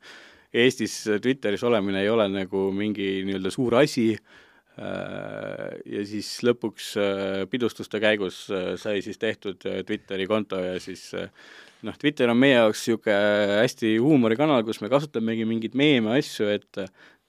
Eestis 0.57 0.93
Twitteris 1.21 1.63
olemine 1.67 2.05
ei 2.05 2.09
ole 2.09 2.27
nagu 2.31 2.69
mingi 2.73 3.07
nii-öelda 3.27 3.51
suur 3.51 3.75
asi. 3.81 4.13
Ja 4.77 6.03
siis 6.07 6.29
lõpuks 6.45 6.93
pidustuste 7.51 7.99
käigus 7.99 8.37
sai 8.79 9.01
siis 9.03 9.19
tehtud 9.19 9.59
Twitteri 9.59 10.27
konto 10.29 10.61
ja 10.61 10.77
siis 10.79 11.09
noh, 11.83 11.97
Twitter 11.99 12.31
on 12.31 12.39
meie 12.39 12.55
jaoks 12.55 12.85
niisugune 12.85 13.59
hästi 13.59 13.95
huumorikanal, 14.05 14.63
kus 14.63 14.79
me 14.83 14.91
kasutamegi 14.93 15.49
mingeid 15.49 15.75
meeme, 15.77 16.15
asju, 16.21 16.47
et 16.53 16.79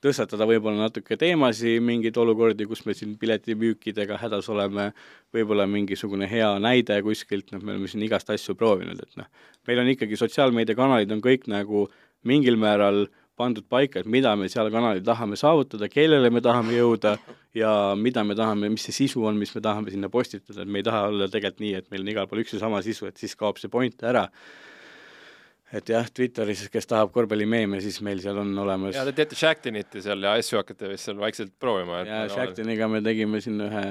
tõstatada 0.04 0.46
võib-olla 0.46 0.86
natuke 0.86 1.16
teemasid, 1.18 1.82
mingeid 1.84 2.16
olukordi, 2.20 2.66
kus 2.70 2.84
me 2.86 2.94
siin 2.94 3.16
piletimüükidega 3.18 4.18
hädas 4.22 4.48
oleme, 4.52 4.90
võib-olla 5.34 5.66
mingisugune 5.70 6.28
hea 6.30 6.50
näide 6.62 7.00
kuskilt, 7.06 7.50
noh, 7.52 7.62
me 7.62 7.74
oleme 7.74 7.90
siin 7.90 8.04
igast 8.06 8.30
asju 8.34 8.54
proovinud, 8.58 9.00
et 9.02 9.18
noh, 9.18 9.30
meil 9.68 9.82
on 9.82 9.90
ikkagi 9.94 10.18
sotsiaalmeediakanalid 10.20 11.14
on 11.16 11.24
kõik 11.24 11.48
nagu 11.50 11.88
mingil 12.28 12.58
määral 12.60 13.06
pandud 13.38 13.66
paika, 13.70 14.00
et 14.02 14.08
mida 14.10 14.32
me 14.36 14.48
seal 14.50 14.70
kanalil 14.74 15.04
tahame 15.06 15.38
saavutada, 15.38 15.86
kellele 15.90 16.30
me 16.34 16.42
tahame 16.42 16.74
jõuda 16.74 17.16
ja 17.54 17.72
mida 17.98 18.24
me 18.26 18.34
tahame, 18.38 18.70
mis 18.74 18.86
see 18.88 18.96
sisu 19.04 19.22
on, 19.30 19.38
mis 19.38 19.54
me 19.54 19.62
tahame 19.62 19.94
sinna 19.94 20.10
postitada, 20.10 20.64
et 20.64 20.70
me 20.70 20.82
ei 20.82 20.86
taha 20.86 21.04
olla 21.12 21.28
tegelikult 21.30 21.62
nii, 21.62 21.74
et 21.78 21.92
meil 21.92 22.02
on 22.02 22.10
igal 22.14 22.30
pool 22.30 22.42
üks 22.42 22.56
ja 22.56 22.62
sama 22.64 22.82
sisu, 22.86 23.06
et 23.10 23.20
siis 23.20 23.38
kaob 23.38 23.60
see 23.62 23.70
point 23.70 24.02
ära 24.06 24.26
et 25.68 25.90
jah, 25.92 26.06
Twitteris, 26.14 26.62
kes 26.72 26.88
tahab 26.88 27.10
korvpallimeeme, 27.12 27.80
siis 27.84 27.98
meil 28.04 28.20
seal 28.22 28.38
on 28.40 28.54
olemas 28.62 28.96
ja 28.96 29.02
te 29.04 29.12
teete 29.16 29.36
Shactinit 29.36 29.98
seal 30.00 30.22
ja 30.24 30.32
asju 30.38 30.62
hakkate 30.62 30.88
vist 30.94 31.08
seal 31.08 31.18
vaikselt 31.20 31.52
proovima. 31.60 32.00
ja 32.08 32.22
Shactiniga 32.32 32.88
me 32.88 33.02
tegime 33.04 33.40
siin 33.44 33.60
ühe 33.66 33.82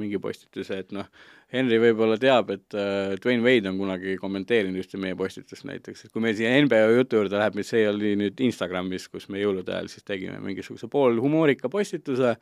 mingi 0.00 0.20
postituse, 0.22 0.78
et 0.84 0.94
noh, 0.96 1.10
Henry 1.52 1.76
võib-olla 1.82 2.16
teab, 2.20 2.54
et 2.56 2.76
äh, 2.78 3.12
Dwayne 3.20 3.44
Wade 3.44 3.68
on 3.70 3.76
kunagi 3.78 4.16
kommenteerinud 4.20 4.80
ühte 4.80 5.00
meie 5.02 5.18
postitust 5.18 5.66
näiteks, 5.68 6.06
et 6.06 6.14
kui 6.14 6.24
meil 6.24 6.38
siia 6.38 6.54
NBA 6.64 6.80
jutu 6.96 7.20
juurde 7.20 7.36
läheb, 7.36 7.60
see 7.68 7.84
oli 7.90 8.14
nüüd 8.22 8.40
Instagramis, 8.48 9.10
kus 9.12 9.28
me 9.32 9.42
jõulude 9.42 9.76
ajal 9.76 9.92
siis 9.92 10.08
tegime 10.08 10.40
mingisuguse 10.44 10.88
poolhumoorika 10.92 11.68
postituse 11.72 12.32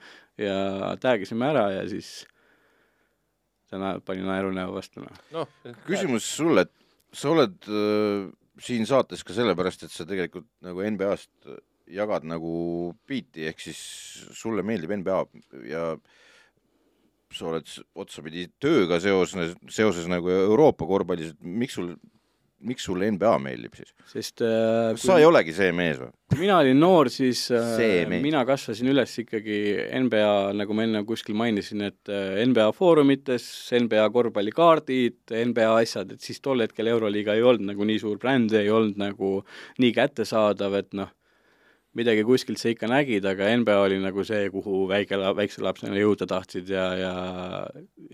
ja 0.40 0.94
tag 1.02 1.26
isime 1.26 1.50
ära 1.50 1.66
ja 1.80 1.82
siis 1.90 2.14
ta 3.74 3.96
pani 4.06 4.22
naerunäo 4.22 4.70
vastu, 4.70 5.02
noh 5.02 5.20
no, 5.34 5.48
no. 5.66 5.76
küsimus 5.90 6.30
sulle, 6.38 6.68
et 6.68 7.18
sa 7.18 7.34
oled 7.34 7.58
äh 7.66 8.32
siin 8.62 8.86
saates 8.86 9.24
ka 9.26 9.34
sellepärast, 9.36 9.86
et 9.86 9.94
sa 9.94 10.06
tegelikult 10.08 10.48
nagu 10.64 10.84
NBA-st 10.84 11.54
jagad 11.94 12.24
nagu 12.28 12.94
biiti, 13.08 13.44
ehk 13.48 13.60
siis 13.60 13.80
sulle 14.36 14.64
meeldib 14.66 14.94
NBA 15.00 15.18
ja 15.68 15.86
sa 17.34 17.48
oled 17.50 17.68
otsapidi 17.98 18.46
tööga 18.62 19.00
seoses, 19.02 19.56
seoses 19.72 20.06
nagu 20.10 20.30
Euroopa 20.30 20.86
korvpallis, 20.86 21.34
miks 21.40 21.78
sul 21.80 21.94
miks 22.66 22.86
sulle 22.88 23.08
NBA 23.14 23.32
meeldib 23.44 23.78
siis? 23.78 23.94
sest 24.10 24.44
äh, 24.44 24.92
sa 25.00 25.18
ei 25.20 25.26
olegi 25.28 25.54
see 25.56 25.72
mees 25.76 26.00
või? 26.00 26.10
kui 26.34 26.40
mina 26.42 26.58
olin 26.62 26.80
noor, 26.80 27.10
siis 27.12 27.46
äh, 27.54 28.10
mina 28.10 28.42
kasvasin 28.48 28.90
üles 28.90 29.12
ikkagi 29.22 29.58
NBA, 30.04 30.30
nagu 30.58 30.76
ma 30.76 30.86
enne 30.86 31.04
kuskil 31.06 31.36
mainisin, 31.38 31.84
et 31.90 32.12
äh, 32.12 32.40
NBA 32.48 32.70
foorumites, 32.76 33.46
NBA 33.78 34.06
korvpallikaardid, 34.14 35.20
NBA 35.52 35.68
asjad, 35.82 36.16
et 36.16 36.24
siis 36.24 36.42
tol 36.44 36.64
hetkel 36.64 36.90
Euroliiga 36.90 37.36
ei 37.36 37.44
olnud 37.44 37.74
nagu 37.74 37.86
nii 37.88 38.00
suur 38.02 38.18
bränd, 38.22 38.54
ei 38.58 38.72
olnud 38.72 38.98
nagu 39.00 39.36
nii 39.82 39.92
kättesaadav, 39.94 40.80
et 40.80 40.96
noh, 40.98 41.12
midagi 41.98 42.24
kuskilt 42.26 42.58
sa 42.58 42.70
ikka 42.72 42.88
nägid, 42.90 43.24
aga 43.28 43.48
NBA 43.60 43.76
oli 43.84 43.98
nagu 44.02 44.24
see, 44.26 44.48
kuhu 44.52 44.84
väike, 44.90 45.18
väikselapsena 45.38 45.98
jõuda 45.98 46.26
tahtsid 46.30 46.70
ja, 46.72 46.86
ja 46.98 47.12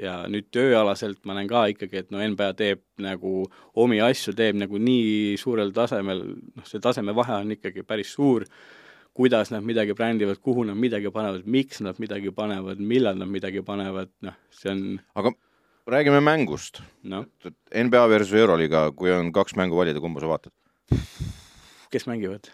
ja 0.00 0.16
nüüd 0.30 0.50
tööalaselt 0.54 1.22
ma 1.28 1.36
näen 1.36 1.48
ka 1.50 1.66
ikkagi, 1.72 2.04
et 2.04 2.12
no 2.12 2.20
NBA 2.20 2.50
teeb 2.58 2.82
nagu 3.00 3.44
omi 3.80 4.00
asju, 4.04 4.34
teeb 4.36 4.58
nagu 4.60 4.80
nii 4.80 5.36
suurel 5.40 5.72
tasemel, 5.76 6.22
noh, 6.56 6.68
see 6.68 6.82
tasemevahe 6.82 7.40
on 7.40 7.56
ikkagi 7.56 7.84
päris 7.88 8.12
suur, 8.16 8.46
kuidas 9.16 9.52
nad 9.52 9.64
midagi 9.66 9.96
brändivad, 9.96 10.40
kuhu 10.44 10.64
nad 10.68 10.78
midagi 10.78 11.12
panevad, 11.12 11.48
miks 11.48 11.82
nad 11.84 11.98
midagi 12.00 12.32
panevad, 12.36 12.80
millal 12.80 13.18
nad 13.20 13.32
midagi 13.32 13.64
panevad, 13.66 14.12
noh, 14.26 14.36
see 14.54 14.72
on 14.72 14.84
aga 15.16 15.34
räägime 15.90 16.20
mängust. 16.22 16.84
No.. 17.02 17.24
NBA 17.74 18.04
versus 18.12 18.36
Euroliiga, 18.38 18.90
kui 18.94 19.10
on 19.10 19.32
kaks 19.34 19.56
mängu 19.58 19.80
valida, 19.80 20.00
kumba 20.00 20.22
sa 20.22 20.30
vaatad? 20.30 20.54
kes 21.90 22.06
mängivad 22.06 22.46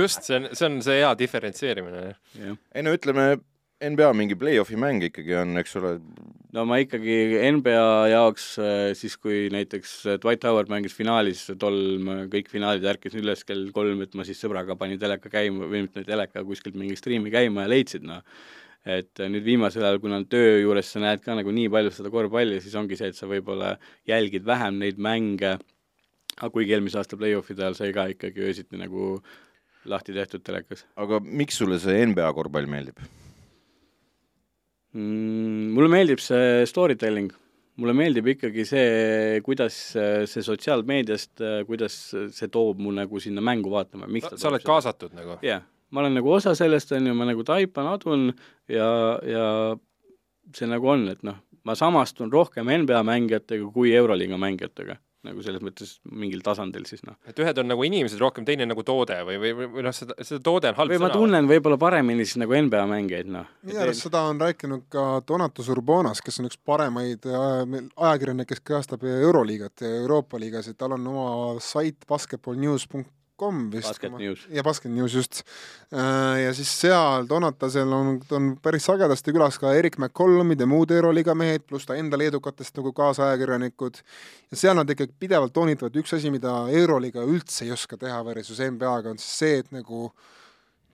just, 0.00 0.24
see 0.24 0.36
on, 0.36 0.50
see 0.52 0.66
on 0.66 0.80
see 0.84 1.00
hea 1.00 1.14
diferentseerimine. 1.18 2.12
ei 2.74 2.84
no 2.84 2.94
ütleme, 2.96 3.32
NBA 3.80 4.10
mingi 4.12 4.36
play-off'i 4.36 4.76
mäng 4.76 5.00
ikkagi 5.06 5.38
on, 5.40 5.56
eks 5.60 5.78
ole. 5.80 5.94
no 6.52 6.66
ma 6.68 6.80
ikkagi 6.82 7.40
NBA 7.56 7.84
jaoks 8.12 8.46
äh, 8.60 8.90
siis, 8.98 9.16
kui 9.16 9.46
näiteks 9.52 9.94
äh, 10.04 10.18
Dwight 10.20 10.44
Howard 10.44 10.72
mängis 10.72 10.96
finaalis, 10.96 11.46
tol 11.60 11.78
ma 12.04 12.22
kõik 12.32 12.52
finaalid 12.52 12.84
ärkasin 12.92 13.24
üles 13.24 13.46
kell 13.48 13.70
kolm, 13.76 14.02
et 14.04 14.16
ma 14.18 14.26
siis 14.28 14.40
sõbraga 14.42 14.76
panin 14.80 15.00
teleka 15.00 15.32
käima 15.32 15.68
või 15.70 15.86
mitte 15.86 16.04
teleka, 16.04 16.44
kuskilt 16.44 16.76
mingi 16.76 16.98
striimi 16.98 17.32
käima 17.32 17.64
ja 17.64 17.72
leidsid, 17.72 18.04
noh 18.08 18.24
et 18.88 19.20
äh, 19.20 19.28
nüüd 19.28 19.44
viimasel 19.44 19.84
ajal, 19.84 20.00
kuna 20.00 20.22
töö 20.28 20.60
juures 20.62 20.88
sa 20.92 21.02
näed 21.02 21.20
ka 21.24 21.34
nagu 21.36 21.52
nii 21.52 21.68
palju 21.72 21.92
seda 21.92 22.12
korvpalli, 22.12 22.60
siis 22.64 22.76
ongi 22.80 22.96
see, 22.96 23.10
et 23.12 23.18
sa 23.18 23.28
võib-olla 23.28 23.74
jälgid 24.08 24.46
vähem 24.46 24.80
neid 24.80 25.00
mänge, 25.00 25.58
aga 26.38 26.50
kuigi 26.54 26.76
eelmise 26.76 27.00
aasta 27.00 27.18
play-off'ide 27.20 27.64
ajal 27.64 27.78
sai 27.78 27.94
ka 27.96 28.06
ikkagi 28.12 28.44
öösiti 28.46 28.80
nagu 28.80 29.16
lahti 29.90 30.14
tehtud 30.16 30.44
telekas. 30.44 30.84
aga 30.96 31.20
miks 31.20 31.58
sulle 31.60 31.80
see 31.82 32.04
NBA 32.10 32.30
korvpall 32.36 32.68
meeldib? 32.70 33.00
mm,? 34.92 35.70
Mulle 35.76 35.90
meeldib 35.92 36.22
see 36.22 36.66
story 36.68 36.96
telling, 37.00 37.32
mulle 37.80 37.94
meeldib 37.96 38.30
ikkagi 38.34 38.66
see, 38.68 39.40
kuidas 39.46 39.76
see 40.30 40.46
sotsiaalmeediast, 40.46 41.44
kuidas 41.68 41.98
see 42.36 42.48
toob 42.52 42.80
mu 42.82 42.94
nagu 42.94 43.22
sinna 43.22 43.44
mängu 43.44 43.72
vaatama, 43.72 44.08
miks 44.10 44.32
sa 44.34 44.50
oled 44.50 44.62
seda. 44.62 44.72
kaasatud 44.72 45.14
nagu? 45.16 45.38
jah 45.40 45.60
yeah., 45.60 45.68
ma 45.90 46.04
olen 46.04 46.20
nagu 46.20 46.30
osa 46.30 46.54
sellest, 46.54 46.92
on 46.94 47.08
ju, 47.08 47.14
ma 47.18 47.26
nagu 47.26 47.42
taipan, 47.42 47.88
adun 47.90 48.28
ja, 48.70 48.90
ja 49.26 49.46
see 50.54 50.68
nagu 50.70 50.86
on, 50.92 51.08
et 51.10 51.24
noh, 51.26 51.40
ma 51.66 51.74
samastun 51.74 52.30
rohkem 52.32 52.70
NBA 52.84 53.00
mängijatega 53.06 53.66
kui 53.74 53.90
Euroliiga 53.98 54.38
mängijatega 54.38 55.00
nagu 55.26 55.42
selles 55.44 55.62
mõttes 55.64 55.96
mingil 56.08 56.40
tasandil 56.44 56.86
siis 56.88 57.02
noh. 57.04 57.18
et 57.28 57.38
ühed 57.42 57.60
on 57.60 57.68
nagu 57.68 57.84
inimesed 57.84 58.20
rohkem, 58.22 58.46
teine 58.48 58.66
nagu 58.68 58.84
toode 58.86 59.18
või, 59.28 59.36
või, 59.42 59.52
või, 59.60 59.84
noh, 59.84 59.94
seda, 59.96 60.16
seda 60.24 60.40
toode 60.46 60.72
on 60.72 60.78
halb 60.80 60.94
või 60.94 61.00
sõna. 61.00 61.10
ma 61.10 61.20
tunnen 61.20 61.50
võib-olla 61.50 61.78
paremini 61.80 62.26
siis 62.26 62.40
nagu 62.40 62.56
NBA 62.56 62.86
mängijaid, 62.90 63.30
noh. 63.36 63.52
minu 63.68 63.84
arust 63.84 64.08
seda 64.08 64.24
on 64.30 64.40
rääkinud 64.40 64.88
ka 64.92 65.06
Donatus 65.28 65.70
Urbonas, 65.72 66.24
kes 66.24 66.40
on 66.40 66.50
üks 66.50 66.60
paremaid 66.64 67.28
ajakirjanikke, 67.28 68.54
kes 68.54 68.66
kajastab 68.72 69.04
Euroliigat 69.10 69.84
ja 69.84 69.94
Euroopa 70.00 70.40
liigas, 70.40 70.70
et 70.70 70.80
tal 70.80 70.96
on 70.96 71.08
oma 71.12 71.30
sait 71.64 72.08
basketballnews.com 72.08 73.08
kom 73.40 73.62
vist. 73.72 73.88
Basket 73.88 74.16
News. 74.18 74.44
ja 74.52 74.64
Basket 74.66 74.92
News 74.92 75.14
just. 75.16 75.42
Äh, 75.92 76.42
ja 76.44 76.54
siis 76.56 76.70
seal 76.82 77.28
Donatasel 77.28 77.92
on, 77.96 78.18
on 78.36 78.50
päris 78.62 78.84
sagedasti 78.88 79.34
külas 79.36 79.58
ka 79.60 79.72
Erik 79.76 79.96
McCollumid 79.98 80.60
ja 80.60 80.68
muud 80.68 80.92
Euroliiga 80.94 81.34
mehed, 81.38 81.64
pluss 81.68 81.88
ta 81.88 81.96
enda 81.98 82.18
leedukatest 82.20 82.76
nagu 82.78 82.92
kaasajakirjanikud. 82.96 84.02
ja 84.50 84.60
seal 84.64 84.76
nad 84.76 84.90
ikkagi 84.90 85.16
pidevalt 85.18 85.54
toonitavad, 85.56 85.96
üks 86.02 86.14
asi, 86.18 86.32
mida 86.32 86.52
Euroliiga 86.82 87.24
üldse 87.24 87.64
ei 87.64 87.72
oska 87.76 87.98
teha 88.00 88.20
versus 88.28 88.60
NBA-ga, 88.60 89.14
on 89.14 89.22
siis 89.22 89.38
see, 89.44 89.64
et 89.64 89.72
nagu 89.74 90.10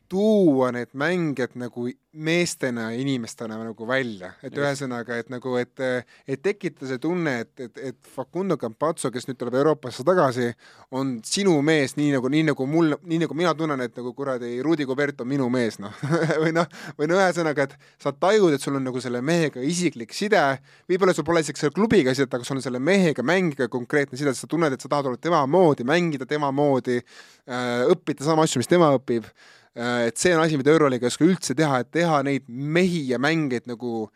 tuua 0.08 0.72
need 0.72 0.92
mängijad 0.94 1.56
nagu 1.58 1.88
meestena 2.16 2.90
ja 2.90 3.00
inimestena 3.00 3.58
nagu 3.60 3.86
välja, 3.88 4.30
et 4.42 4.54
Just. 4.54 4.62
ühesõnaga, 4.62 5.18
et 5.20 5.28
nagu, 5.30 5.52
et, 5.60 5.82
et 6.26 6.40
tekitada 6.42 6.88
see 6.88 7.00
tunne, 7.02 7.32
et, 7.44 7.50
et, 7.60 7.80
et 7.90 8.08
Facundo 8.14 8.56
Campazzo, 8.60 9.10
kes 9.12 9.28
nüüd 9.28 9.36
tuleb 9.40 9.58
Euroopasse 9.60 10.04
tagasi, 10.06 10.48
on 10.96 11.16
sinu 11.26 11.58
mees, 11.66 11.96
nii 11.98 12.14
nagu, 12.14 12.30
nii 12.32 12.46
nagu 12.48 12.68
mul, 12.70 12.96
nii 13.04 13.20
nagu 13.26 13.36
mina 13.36 13.52
tunnen, 13.58 13.82
et 13.84 13.98
nagu 14.00 14.14
kuradi 14.16 14.54
Rudi 14.64 14.86
Gobert 14.88 15.20
on 15.24 15.28
minu 15.28 15.50
mees, 15.52 15.76
noh. 15.82 15.92
Või 16.42 16.54
noh, 16.56 16.68
või 16.96 17.10
no 17.10 17.18
ühesõnaga, 17.18 17.66
et 17.66 17.76
sa 18.02 18.12
tajud, 18.16 18.54
et 18.54 18.62
sul 18.62 18.78
on 18.78 18.84
nagu 18.86 19.00
selle 19.02 19.20
mehega 19.24 19.60
isiklik 19.64 20.14
side, 20.16 20.40
võib-olla 20.88 21.14
sul 21.16 21.26
pole 21.26 21.42
isegi 21.44 21.60
selle 21.60 21.76
klubiga 21.76 22.14
sidet, 22.16 22.32
aga 22.32 22.48
sul 22.48 22.60
on 22.60 22.64
selle 22.64 22.80
mehega, 22.80 23.24
mängiga 23.26 23.68
konkreetne 23.72 24.18
side, 24.18 24.32
sa 24.36 24.48
tunned, 24.48 24.72
et 24.72 24.82
sa 24.82 24.90
tahad 24.92 25.10
olla 25.10 25.20
tema 25.20 25.42
moodi, 25.50 25.84
mängida 25.88 26.28
tema 26.28 26.52
moodi, 26.54 27.02
äh, 27.44 27.84
õppida 27.92 28.24
sama 28.24 28.46
asju, 28.46 28.62
mis 28.62 28.72
tema 28.72 28.92
õpib 28.96 29.28
et 29.76 30.16
see 30.16 30.32
on 30.36 30.42
asi, 30.44 30.56
mida 30.56 30.72
Euroliiga 30.72 31.06
ei 31.06 31.12
oska 31.12 31.26
üldse 31.26 31.56
teha, 31.56 31.82
et 31.84 31.90
teha 31.92 32.22
neid 32.26 32.46
mehi 32.48 33.06
ja 33.10 33.20
mängijaid 33.22 33.68
nagu 33.68 34.06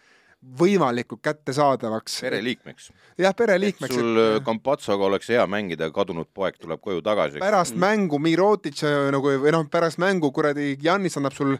võimalikult 0.40 1.20
kättesaadavaks. 1.20 2.20
pereliikmeks. 2.24 2.90
jah, 3.20 3.34
pereliikmeks. 3.36 3.94
sul 3.94 4.20
et... 4.22 4.44
Kampatsoga 4.44 5.04
oleks 5.04 5.28
hea 5.28 5.44
mängida, 5.46 5.90
kadunud 5.92 6.30
poeg 6.34 6.56
tuleb 6.60 6.80
koju 6.80 7.02
tagasi. 7.04 7.42
pärast 7.42 7.76
mängu 7.76 8.18
Mirotic 8.18 8.80
nagu 9.12 9.36
või 9.44 9.52
noh, 9.52 9.66
pärast 9.70 10.00
mängu 10.00 10.32
kuradi 10.32 10.76
Jannis 10.82 11.20
annab 11.20 11.36
sul 11.36 11.58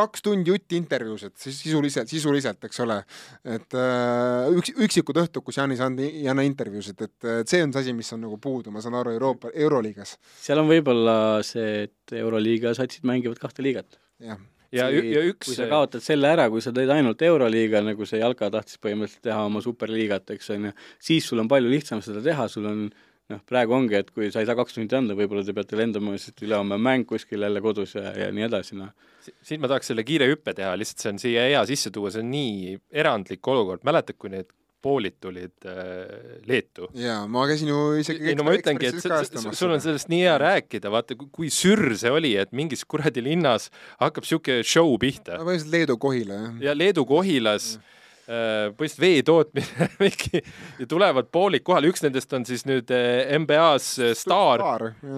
kaks 0.00 0.24
tundi 0.26 0.52
jutti 0.52 0.78
intervjuusid, 0.80 1.36
siis 1.40 1.62
sisuliselt, 1.64 2.10
sisuliselt, 2.10 2.68
eks 2.68 2.84
ole. 2.84 3.00
et 3.44 3.78
äh, 3.78 4.50
üks, 4.56 4.74
üksikud 4.88 5.22
õhtud, 5.24 5.44
kus 5.46 5.60
Janis 5.60 5.82
ei 5.86 6.28
anna 6.30 6.44
intervjuusid, 6.46 7.00
et, 7.06 7.16
et 7.40 7.50
see 7.50 7.64
on 7.64 7.74
see 7.74 7.86
asi, 7.86 7.96
mis 7.96 8.12
on 8.16 8.24
nagu 8.26 8.38
puudu, 8.42 8.72
ma 8.74 8.84
saan 8.84 8.98
aru, 9.00 9.14
Euroopa, 9.18 9.52
Euroliigas. 9.54 10.16
seal 10.42 10.62
on 10.62 10.70
võib-olla 10.70 11.16
see, 11.46 11.84
et 11.88 12.16
Euroliiga 12.20 12.74
satsid 12.76 13.06
mängivad 13.08 13.40
kahte 13.42 13.64
liigat. 13.66 14.00
jah 14.20 14.40
ja, 14.74 14.86
ja 14.90 15.22
üks 15.26 15.50
kui 15.50 15.56
sa 15.56 15.68
kaotad 15.70 16.04
selle 16.04 16.30
ära, 16.30 16.46
kui 16.52 16.62
sa 16.64 16.72
teed 16.74 16.90
ainult 16.94 17.22
Euroliiga, 17.26 17.82
nagu 17.84 18.06
see 18.08 18.20
Jalka 18.22 18.50
tahtis 18.52 18.78
põhimõtteliselt 18.82 19.24
teha 19.26 19.44
oma 19.48 19.62
superliigat, 19.64 20.30
eks 20.36 20.52
on 20.54 20.70
ju, 20.70 20.74
siis 21.10 21.26
sul 21.26 21.42
on 21.42 21.50
palju 21.50 21.72
lihtsam 21.72 22.02
seda 22.04 22.22
teha, 22.24 22.46
sul 22.52 22.68
on 22.70 22.84
noh, 23.30 23.40
praegu 23.48 23.72
ongi, 23.76 23.94
et 24.00 24.10
kui 24.14 24.30
sa 24.34 24.42
ei 24.42 24.48
saa 24.48 24.56
kaks 24.58 24.74
tundi 24.76 24.96
anda, 24.98 25.14
võib-olla 25.18 25.44
te 25.46 25.54
peate 25.56 25.78
lendama, 25.78 26.16
sest 26.18 26.42
ülehomme 26.44 26.74
on 26.78 26.82
mäng 26.82 27.06
kuskil 27.08 27.40
jälle 27.46 27.62
kodus 27.64 27.94
ja, 27.98 28.10
ja 28.26 28.30
nii 28.34 28.48
edasi, 28.48 28.76
noh. 28.80 28.90
Si- 29.24 29.34
siin 29.44 29.60
ma 29.62 29.68
tahaks 29.70 29.90
selle 29.92 30.02
kiire 30.08 30.26
hüppe 30.30 30.54
teha, 30.56 30.72
lihtsalt 30.80 31.02
see 31.04 31.10
on 31.14 31.18
siia 31.22 31.44
hea 31.50 31.60
sisse 31.68 31.90
tuua, 31.94 32.10
see 32.14 32.24
on 32.24 32.30
nii 32.32 32.78
erandlik 33.02 33.46
olukord, 33.52 33.84
mäletad, 33.86 34.16
kui 34.18 34.32
need 34.32 34.48
poolid 34.80 35.18
tulid 35.20 35.66
äh, 35.68 36.40
Leetu? 36.48 36.86
jaa, 36.96 37.26
ma 37.28 37.42
käisin 37.50 37.68
ju 37.68 37.80
isegi 38.00 38.30
ei 38.32 38.36
no 38.38 38.46
ma 38.46 38.54
ütlengi, 38.56 38.88
et 38.88 38.96
s- 38.96 39.28
s- 39.28 39.58
sul 39.58 39.74
on 39.74 39.82
sellest 39.84 40.08
nii 40.08 40.22
hea 40.24 40.38
rääkida, 40.40 40.88
vaata 40.90 41.18
kui- 41.20 41.50
sürr 41.52 41.92
see 42.00 42.08
oli, 42.16 42.30
et 42.40 42.54
mingis 42.56 42.86
kuradi 42.88 43.20
linnas 43.26 43.68
hakkab 44.00 44.24
sihuke 44.24 44.62
show 44.64 44.94
pihta 45.02 45.36
no 45.36 45.44
põhimõtteliselt 45.44 45.74
Leedu 45.76 45.98
Kohila, 46.00 46.38
jah. 46.46 46.54
ja 46.70 46.72
Leedu 46.80 47.04
Kohilas 47.04 47.74
äh, 47.76 47.98
põhimõtteliselt 48.30 49.02
vee 49.02 49.22
tootmine 49.26 49.88
mingi 50.02 50.42
ja 50.78 50.86
tulevad 50.90 51.30
poolid 51.34 51.64
kohale, 51.66 51.90
üks 51.90 52.04
nendest 52.04 52.32
on 52.36 52.46
siis 52.48 52.64
nüüd 52.68 52.90
äh, 52.94 53.32
NBA-s 53.40 53.88
äh, 53.98 54.12
staar. 54.18 54.62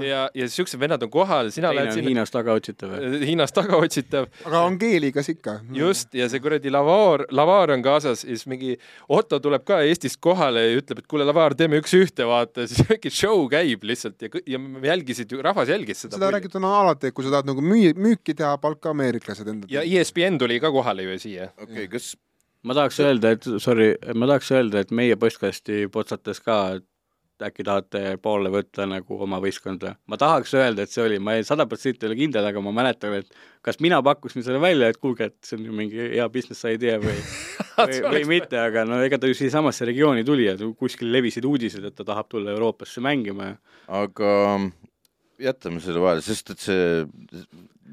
Ja, 0.03 0.25
ja 0.35 0.49
siuksed 0.51 0.81
vennad 0.81 1.03
on 1.05 1.13
kohal, 1.13 1.51
sina 1.55 1.71
teine 1.71 1.81
lähed 1.81 1.93
on 1.93 1.99
sinna. 1.99 2.13
Hiinas 2.13 2.35
tagaotsitav. 2.35 2.95
äh, 2.99 3.19
Hiinas 3.27 3.55
tagaotsitav 3.57 4.29
aga 4.47 4.63
Angeelikas 4.67 5.29
ikka. 5.33 5.59
just, 5.77 6.15
ja 6.15 6.29
see 6.31 6.41
kuradi 6.43 6.73
Lavar, 6.73 7.27
Lavar 7.35 7.75
on 7.75 7.85
kaasas 7.85 8.25
ja 8.25 8.37
siis 8.37 8.47
mingi 8.51 8.75
Otto 9.13 9.41
tuleb 9.43 9.65
ka 9.69 9.83
Eestist 9.87 10.21
kohale 10.23 10.65
ja 10.67 10.81
ütleb, 10.81 11.03
et 11.03 11.11
kuule, 11.11 11.27
Lavar, 11.29 11.57
teeme 11.59 11.81
üks-ühte, 11.83 12.27
vaata, 12.29 12.67
siis 12.71 12.87
mingi 12.91 13.13
show 13.13 13.45
käib 13.53 13.87
lihtsalt 13.89 14.23
ja, 14.25 14.33
ja 14.57 14.63
jälgisid 14.93 15.33
ju, 15.33 15.43
rahvas 15.45 15.73
jälgis 15.73 16.05
seda, 16.07 16.17
seda 16.19 16.33
räägitud 16.35 16.61
on 16.63 16.69
alati, 16.71 17.11
et 17.11 17.17
kui 17.17 17.27
sa 17.27 17.37
tahad 17.37 17.51
nagu 17.51 17.65
müü-, 17.65 17.95
müüki 17.99 18.37
teha, 18.39 18.57
palka 18.63 18.93
ameeriklased 18.95 19.49
enda 19.49 19.71
ja 19.73 19.85
ESPN 19.87 20.41
tuli 20.41 20.61
ka 20.63 20.73
kohale 20.75 21.07
ju 21.07 21.19
siia. 21.23 21.51
okei 21.57 21.85
okay,, 21.85 21.91
kas 21.97 22.13
ma 22.63 22.79
tahaks 22.79 23.01
öelda, 23.03 23.35
et 23.37 23.47
sorry, 23.63 23.93
ma 24.15 24.29
tahaks 24.31 24.51
öelda, 24.55 24.83
et 24.83 24.95
meie 24.95 25.19
postkasti 25.21 25.87
potsates 25.93 26.41
ka, 26.45 26.59
et 26.79 26.89
äkki 27.43 27.65
tahate 27.67 28.03
poole 28.23 28.53
võtta 28.53 28.85
nagu 28.87 29.17
oma 29.25 29.41
võistkonda. 29.43 29.97
ma 30.07 30.19
tahaks 30.21 30.53
öelda, 30.55 30.85
et 30.85 30.93
see 30.93 31.03
oli, 31.05 31.19
ma 31.19 31.35
ei 31.39 31.47
sada 31.47 31.67
protsenti 31.67 32.07
ei 32.07 32.13
ole 32.13 32.19
kindel, 32.21 32.47
aga 32.47 32.63
ma 32.63 32.75
mäletan, 32.77 33.17
et 33.19 33.35
kas 33.67 33.81
mina 33.83 33.99
pakkusin 34.03 34.45
selle 34.47 34.61
välja, 34.63 34.93
et 34.93 35.01
kuulge, 35.03 35.31
et 35.33 35.39
see 35.43 35.59
on 35.59 35.67
ju 35.67 35.75
mingi 35.81 36.07
hea 36.15 36.29
business 36.31 36.67
idea 36.69 37.01
või 37.03 37.17
või, 37.79 37.99
või 38.15 38.25
mitte, 38.37 38.61
aga 38.61 38.87
no 38.89 39.01
ega 39.03 39.19
ta 39.19 39.31
ju 39.31 39.39
siiasamasse 39.39 39.89
regiooni 39.89 40.25
tuli 40.29 40.47
ja 40.47 40.57
kuskil 40.79 41.11
levisid 41.13 41.47
uudised, 41.49 41.85
et 41.85 41.99
ta 41.99 42.07
tahab 42.07 42.31
tulla 42.31 42.55
Euroopasse 42.55 43.03
mängima 43.05 43.53
ja 43.53 43.59
aga 44.03 44.33
jätame 45.43 45.83
selle 45.85 46.01
vahele, 46.03 46.23
sest 46.25 46.53
et 46.55 46.63
see 46.63 47.05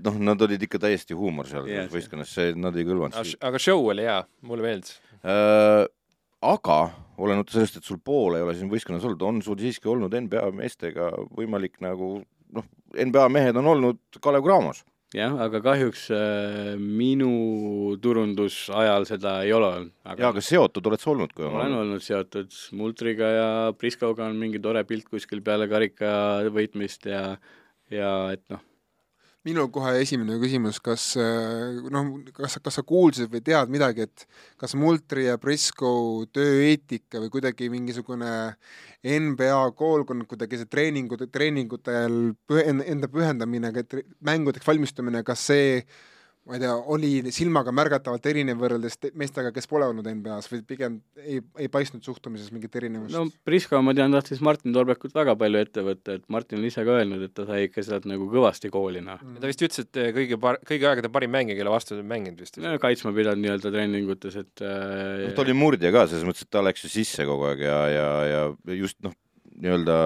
noh, 0.06 0.18
nad 0.30 0.42
olid 0.46 0.62
ikka 0.66 0.80
täiesti 0.82 1.18
huumor 1.18 1.48
seal 1.50 1.68
see- 1.68 1.88
võistkonnas, 1.92 2.34
see, 2.34 2.54
nad 2.56 2.76
ei 2.78 2.86
kõlvanud 2.88 3.36
aga 3.50 3.62
show 3.62 3.88
oli 3.92 4.06
hea, 4.08 4.20
mulle 4.48 4.66
meeldis. 4.66 5.00
äh,. 5.24 5.86
aga 6.42 6.80
olenemata 7.20 7.52
sellest, 7.58 7.82
et 7.82 7.88
sul 7.88 8.00
pool 8.00 8.38
ei 8.38 8.46
ole 8.46 8.56
siin 8.56 8.70
võistkonnas 8.72 9.04
olnud, 9.04 9.26
on 9.28 9.42
sul 9.44 9.58
siiski 9.60 9.90
olnud 9.92 10.14
NBA 10.16 10.46
meestega 10.56 11.10
võimalik 11.36 11.82
nagu 11.84 12.22
noh, 12.56 12.70
NBA 12.96 13.28
mehed 13.34 13.60
on 13.60 13.68
olnud 13.76 14.00
Kalev 14.24 14.46
Cramos. 14.48 14.86
jah, 15.16 15.36
aga 15.46 15.62
kahjuks 15.66 16.06
äh, 16.14 16.74
minu 16.78 17.96
turundusajal 18.02 19.08
seda 19.10 19.40
ei 19.46 19.54
ole 19.56 19.70
olnud. 19.70 19.94
jaa, 20.06 20.30
aga 20.30 20.44
seotud 20.44 20.90
oled 20.92 21.02
sa 21.02 21.12
olnud, 21.14 21.34
kui 21.34 21.48
on 21.48 21.58
olen 21.58 21.78
olnud 21.82 22.06
seotud 22.06 22.54
Multriga 22.78 23.32
ja 23.34 23.50
Priskoga 23.78 24.28
on 24.30 24.38
mingi 24.42 24.62
tore 24.62 24.84
pilt 24.90 25.10
kuskil 25.10 25.42
peale 25.46 25.70
karika 25.72 26.12
võitmist 26.54 27.10
ja 27.10 27.24
ja 27.90 28.12
et 28.36 28.44
noh, 28.54 28.62
minul 29.48 29.70
kohe 29.72 29.94
esimene 30.02 30.36
küsimus, 30.42 30.82
kas 30.84 31.14
äh, 31.20 31.80
noh, 31.94 32.12
kas, 32.36 32.58
kas 32.64 32.80
sa 32.80 32.84
kuulsid 32.88 33.32
või 33.32 33.42
tead 33.46 33.72
midagi, 33.72 34.08
et 34.10 34.26
kas 34.60 34.76
Multri 34.80 35.30
ja 35.30 35.38
Brisco 35.40 36.26
tööeetika 36.36 37.22
või 37.24 37.32
kuidagi 37.34 37.70
mingisugune 37.72 38.34
NBA 39.00 39.62
koolkond 39.80 40.28
kuidagi 40.28 40.60
see 40.60 40.70
treeningud, 40.72 41.24
treeningute 41.32 41.96
ajal 41.96 42.20
pühe-, 42.50 42.68
enda 42.68 43.12
pühendamine, 43.12 43.72
mängudeks 44.28 44.68
valmistumine, 44.68 45.24
kas 45.28 45.48
see 45.52 45.84
ma 46.50 46.58
ei 46.58 46.64
tea, 46.64 46.74
oli 46.94 47.32
silmaga 47.34 47.72
märgatavalt 47.76 48.26
erinev 48.32 48.58
võrreldes 48.64 48.98
te- 48.98 49.12
meestega, 49.20 49.52
kes 49.54 49.70
pole 49.70 49.86
olnud 49.90 50.08
NBA-s 50.10 50.50
või 50.50 50.64
pigem 50.68 50.96
ei, 51.22 51.40
ei 51.62 51.70
paistnud 51.72 52.06
suhtumises 52.06 52.50
mingit 52.56 52.74
erinevust 52.80 53.14
no 53.14 53.28
Prisko, 53.46 53.82
ma 53.86 53.94
tean, 53.98 54.16
tahtis 54.16 54.42
Martin 54.46 54.74
Torbekut 54.74 55.14
väga 55.16 55.36
palju 55.40 55.62
ette 55.62 55.84
võtta, 55.86 56.18
et 56.18 56.26
Martin 56.34 56.62
on 56.62 56.66
ise 56.70 56.86
ka 56.88 56.98
öelnud, 56.98 57.22
et 57.28 57.36
ta 57.38 57.46
sai 57.50 57.68
ikka 57.68 57.86
sealt 57.86 58.10
nagu 58.10 58.26
kõvasti 58.34 58.74
kooli, 58.74 59.04
noh. 59.06 59.22
Mm. 59.22 59.38
ta 59.44 59.52
vist 59.52 59.64
ütles, 59.68 59.86
et 59.86 60.02
eh, 60.02 60.12
kõige 60.16 60.42
par-, 60.42 60.60
kõigi 60.66 60.90
aegade 60.90 61.14
parim 61.14 61.34
mängija, 61.38 61.60
kelle 61.60 61.74
vastu 61.74 61.94
ta 61.94 62.02
on 62.02 62.10
mänginud 62.10 62.42
vist. 62.42 62.58
no 62.64 62.74
kaitsma 62.82 63.14
pidanud 63.16 63.46
nii-öelda 63.46 63.74
treeningutes, 63.76 64.42
et 64.42 64.66
äh, 64.66 65.26
noh, 65.28 65.38
ta 65.38 65.46
oli 65.46 65.58
murdja 65.58 65.94
ka 65.94 66.08
selles 66.10 66.26
mõttes, 66.28 66.50
et 66.50 66.54
ta 66.58 66.66
läks 66.66 66.88
ju 66.88 66.94
sisse 66.98 67.30
kogu 67.30 67.52
aeg 67.52 67.66
ja, 67.68 67.80
ja, 67.94 68.12
ja 68.34 68.80
just 68.82 68.98
noh, 69.06 69.14
nii-öelda 69.60 70.02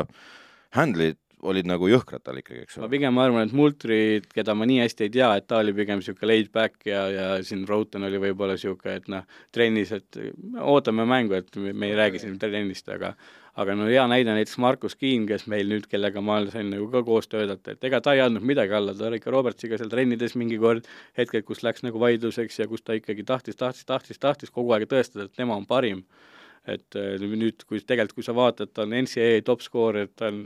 handle'id 0.76 1.23
olid 1.50 1.68
nagu 1.70 1.90
jõhkrad 1.92 2.24
tal 2.24 2.40
ikkagi, 2.40 2.64
eks 2.66 2.80
ma 2.80 2.86
ole. 2.88 2.94
pigem 2.96 3.20
arvan, 3.22 3.48
et 3.48 3.56
Multrit, 3.58 4.28
keda 4.34 4.56
ma 4.58 4.68
nii 4.70 4.82
hästi 4.84 5.08
ei 5.08 5.14
tea, 5.14 5.30
et 5.40 5.48
ta 5.50 5.60
oli 5.64 5.76
pigem 5.76 6.02
niisugune 6.02 6.32
laid 6.32 6.52
back 6.56 6.88
ja, 6.88 7.06
ja 7.12 7.30
siin 7.46 7.66
Broughton 7.68 8.08
oli 8.08 8.22
võib-olla 8.24 8.58
niisugune, 8.58 8.98
et 9.02 9.08
noh, 9.12 9.30
trennis, 9.56 9.94
et 9.96 10.20
ootame 10.60 11.08
mängu, 11.10 11.38
et 11.40 11.56
me 11.60 11.92
ei 11.92 11.98
räägi 12.00 12.24
siin 12.24 12.40
trennist, 12.42 12.90
aga 12.94 13.14
aga 13.60 13.76
no 13.78 13.86
hea 13.86 14.04
näide 14.10 14.34
näiteks 14.34 14.58
Markus 14.62 14.96
Kiin, 14.98 15.28
kes 15.30 15.46
meil 15.52 15.70
nüüd, 15.70 15.86
kellega 15.90 16.22
ma 16.26 16.40
sain 16.50 16.72
nagu 16.74 16.88
ka 16.94 17.04
koos 17.06 17.30
töötada, 17.30 17.76
et 17.76 17.86
ega 17.86 18.00
ta 18.02 18.16
ei 18.18 18.24
andnud 18.24 18.46
midagi 18.50 18.74
alla, 18.74 18.96
ta 18.98 19.08
oli 19.10 19.20
ikka 19.22 19.34
Robertsiga 19.34 19.78
seal 19.78 19.92
trennides 19.92 20.34
mingi 20.40 20.58
kord 20.62 20.90
hetked, 21.20 21.46
kus 21.46 21.62
läks 21.66 21.86
nagu 21.86 22.02
vaidluseks 22.02 22.64
ja 22.64 22.68
kus 22.70 22.82
ta 22.82 22.98
ikkagi 22.98 23.26
tahtis, 23.30 23.60
tahtis, 23.60 23.86
tahtis, 23.90 24.22
tahtis 24.22 24.54
kogu 24.54 24.74
aeg 24.74 24.88
tõestada, 24.90 25.28
et 25.28 25.38
tema 25.38 25.58
on 25.60 25.70
parim. 25.70 26.06
et 26.64 26.96
nüüd, 26.96 27.66
kui 27.68 27.82
tegelikult, 27.84 28.16
kui 28.16 28.24
sa 28.24 28.32
vaatad, 28.32 28.70
ta 28.72 28.86
on 28.86 28.94
NCAA 28.96 29.42
top 29.44 29.60
skoorer, 29.66 30.08
ta 30.16 30.30
on 30.32 30.46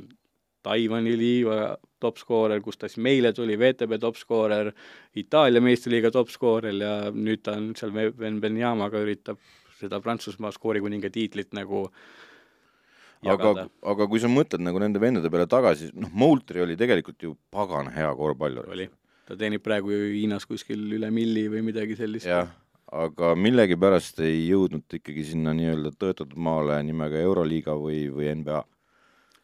Taiwan'i 0.66 1.14
liiga 1.18 1.78
top 2.02 2.20
skoorer, 2.22 2.62
kus 2.62 2.78
ta 2.78 2.90
siis 2.90 3.02
meile 3.04 3.32
tuli, 3.34 3.58
VTB 3.58 4.00
top 4.02 4.18
skoorer, 4.20 4.72
Itaalia 5.18 5.62
meistriliiga 5.64 6.12
top 6.14 6.30
skoorer 6.34 6.76
ja 6.82 6.94
nüüd 7.14 7.44
ta 7.46 7.58
on 7.58 7.72
seal 7.78 7.94
Ben 7.94 8.42
Benyamaga 8.44 9.02
üritab 9.06 9.42
seda 9.78 10.00
Prantsusmaa 10.02 10.54
skoorikuninga 10.56 11.10
tiitlit 11.14 11.54
nagu 11.58 11.86
aga 11.88 13.34
jagada., 13.34 13.66
aga 13.94 14.08
kui 14.10 14.22
sa 14.22 14.30
mõtled 14.32 14.64
nagu 14.66 14.82
nende 14.82 15.02
vendade 15.02 15.32
peale 15.34 15.48
tagasi, 15.50 15.92
noh, 15.98 16.12
Moultri 16.14 16.62
oli 16.64 16.78
tegelikult 16.80 17.24
ju 17.24 17.36
pagana 17.54 17.94
hea 17.96 18.10
korvpallur. 18.18 18.70
oli, 18.74 18.88
ta 19.28 19.38
teenib 19.40 19.66
praegu 19.66 19.94
ju 19.94 20.14
Hiinas 20.14 20.48
kuskil 20.50 20.86
üle 20.98 21.12
milli 21.14 21.48
või 21.52 21.66
midagi 21.70 21.98
sellist. 22.00 22.30
jah, 22.30 22.50
aga 22.94 23.34
millegipärast 23.36 24.22
ei 24.26 24.48
jõudnud 24.48 25.00
ikkagi 25.00 25.26
sinna 25.32 25.54
nii-öelda 25.58 25.94
tõotatud 25.98 26.38
maale 26.38 26.80
nimega 26.88 27.22
Euroliiga 27.26 27.78
või, 27.78 28.08
või 28.14 28.34
NBA. 28.42 28.64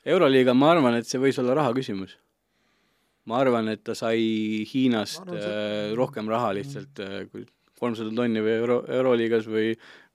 euroliiga, 0.05 0.53
ma 0.57 0.73
arvan, 0.75 0.99
et 0.99 1.07
see 1.09 1.21
võis 1.21 1.39
olla 1.41 1.55
raha 1.61 1.73
küsimus. 1.77 2.17
ma 3.25 3.37
arvan, 3.39 3.69
et 3.71 3.83
ta 3.87 3.95
sai 3.95 4.65
Hiinast 4.67 5.21
arvan, 5.23 5.39
see- 5.39 5.91
äh, 5.91 5.91
rohkem 5.95 6.27
raha 6.27 6.49
lihtsalt 6.57 6.99
äh, 6.99 7.21
kui 7.31 7.45
kolmsada 7.83 8.11
tonni 8.15 8.41
või 8.43 8.53
euro, 8.61 8.75
euroliigas 8.87 9.47
või 9.49 9.73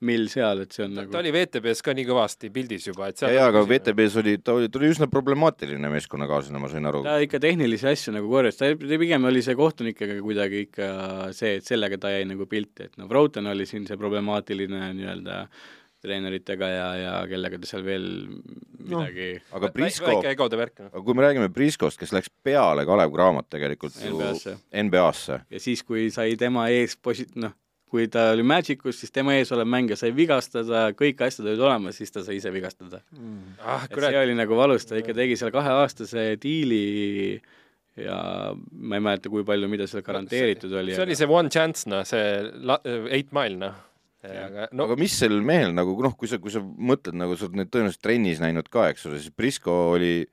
mill 0.09 0.29
seal, 0.31 0.63
et 0.63 0.73
see 0.73 0.85
on 0.87 0.93
ta, 0.95 1.03
nagu 1.03 1.13
ta 1.13 1.21
oli 1.21 1.33
VTB-s 1.35 1.83
ka 1.85 1.93
nii 1.97 2.07
kõvasti 2.09 2.51
pildis 2.55 2.87
juba, 2.87 3.09
et 3.11 3.23
ja, 3.25 3.31
ja 3.35 3.47
aga 3.51 3.65
VTB-s 3.67 4.19
oli, 4.23 4.37
ta 4.45 4.55
oli, 4.57 4.69
ta 4.73 4.79
oli 4.81 4.93
üsna 4.93 5.09
problemaatiline 5.11 5.91
meeskonnakaaslane, 5.93 6.61
ma 6.63 6.71
sain 6.73 6.89
aru. 6.89 7.03
ta 7.05 7.17
ikka 7.25 7.41
tehnilisi 7.43 7.89
asju 7.91 8.15
nagu 8.17 8.31
korjas, 8.31 8.61
ta 8.61 8.71
pigem 8.79 9.27
oli 9.29 9.43
see 9.45 9.57
kohtunikega 9.59 10.21
kuidagi 10.25 10.63
ikka 10.69 10.89
see, 11.37 11.59
et 11.59 11.67
sellega 11.69 11.99
ta 12.01 12.13
jäi 12.15 12.29
nagu 12.31 12.47
pilti, 12.49 12.89
et 12.89 12.97
noh, 13.01 13.09
Broughton 13.11 13.51
oli 13.51 13.67
siin 13.69 13.89
see 13.91 13.99
problemaatiline 14.01 14.93
nii-öelda 15.01 15.43
treeneritega 16.09 16.73
ja, 16.73 16.89
ja 16.99 17.15
kellega 17.31 17.61
ta 17.61 17.71
seal 17.71 17.85
veel 17.87 18.09
midagi 18.89 19.31
no, 19.37 19.45
aga 19.61 19.71
Prisko, 19.77 20.11
noh. 20.17 20.91
aga 20.91 21.05
kui 21.05 21.19
me 21.19 21.27
räägime 21.27 21.53
Priskost, 21.55 22.01
kes 22.01 22.17
läks 22.17 22.33
peale 22.45 22.87
Kalev 22.89 23.15
Cramot 23.15 23.49
tegelikult 23.53 23.97
NBA-sse. 24.01 24.59
NBA-sse, 24.89 25.41
ja 25.53 25.63
siis, 25.63 25.85
kui 25.87 26.09
sai 26.15 26.37
tema 26.41 26.69
ees 26.73 26.97
posi-, 26.97 27.29
noh, 27.39 27.55
kui 27.89 28.09
ta 28.13 28.31
oli 28.35 28.45
Magicus, 28.47 28.99
siis 29.01 29.13
tema 29.15 29.37
ees 29.39 29.53
olev 29.55 29.69
mängija 29.71 29.97
sai 29.99 30.11
vigastada, 30.17 30.89
kõik 30.97 31.23
asjad 31.25 31.49
olid 31.49 31.63
olemas, 31.65 31.97
siis 32.01 32.13
ta 32.13 32.25
sai 32.25 32.37
ise 32.41 32.53
vigastada. 32.53 33.01
ah 33.65 33.87
et 33.89 33.95
see 33.95 34.21
oli 34.25 34.37
nagu 34.37 34.59
valus, 34.59 34.87
ta 34.89 34.99
ikka 35.01 35.17
tegi 35.17 35.39
seal 35.41 35.53
kaheaastase 35.55 36.31
diili 36.43 37.41
ja 37.99 38.19
ma 38.55 38.99
ei 38.99 39.05
mäleta, 39.05 39.33
kui 39.33 39.45
palju, 39.47 39.71
mida 39.71 39.89
seal 39.91 40.05
garanteeritud 40.07 40.73
oli. 40.81 40.95
see 40.95 41.07
oli 41.07 41.19
see 41.19 41.31
one 41.41 41.53
chance 41.53 41.89
noh, 41.91 42.05
see 42.09 42.25
la-, 42.69 42.81
eight 43.09 43.33
mile 43.37 43.59
noh. 43.59 43.85
Aga 44.27 44.69
no 44.75 44.89
aga 44.89 44.97
mis 44.99 45.15
sel 45.15 45.37
mehel 45.47 45.75
nagu 45.77 45.95
noh, 46.03 46.17
kui 46.19 46.31
sa, 46.31 46.41
kui 46.43 46.51
sa 46.51 46.63
mõtled 46.63 47.15
nagu 47.19 47.37
sa 47.39 47.47
oled 47.47 47.61
neid 47.61 47.71
tõenäoliselt 47.71 48.03
trennis 48.03 48.43
näinud 48.43 48.67
ka, 48.73 48.89
eks 48.91 49.07
ole, 49.07 49.21
siis 49.23 49.35
Prisko 49.35 49.75
oli 49.95 50.27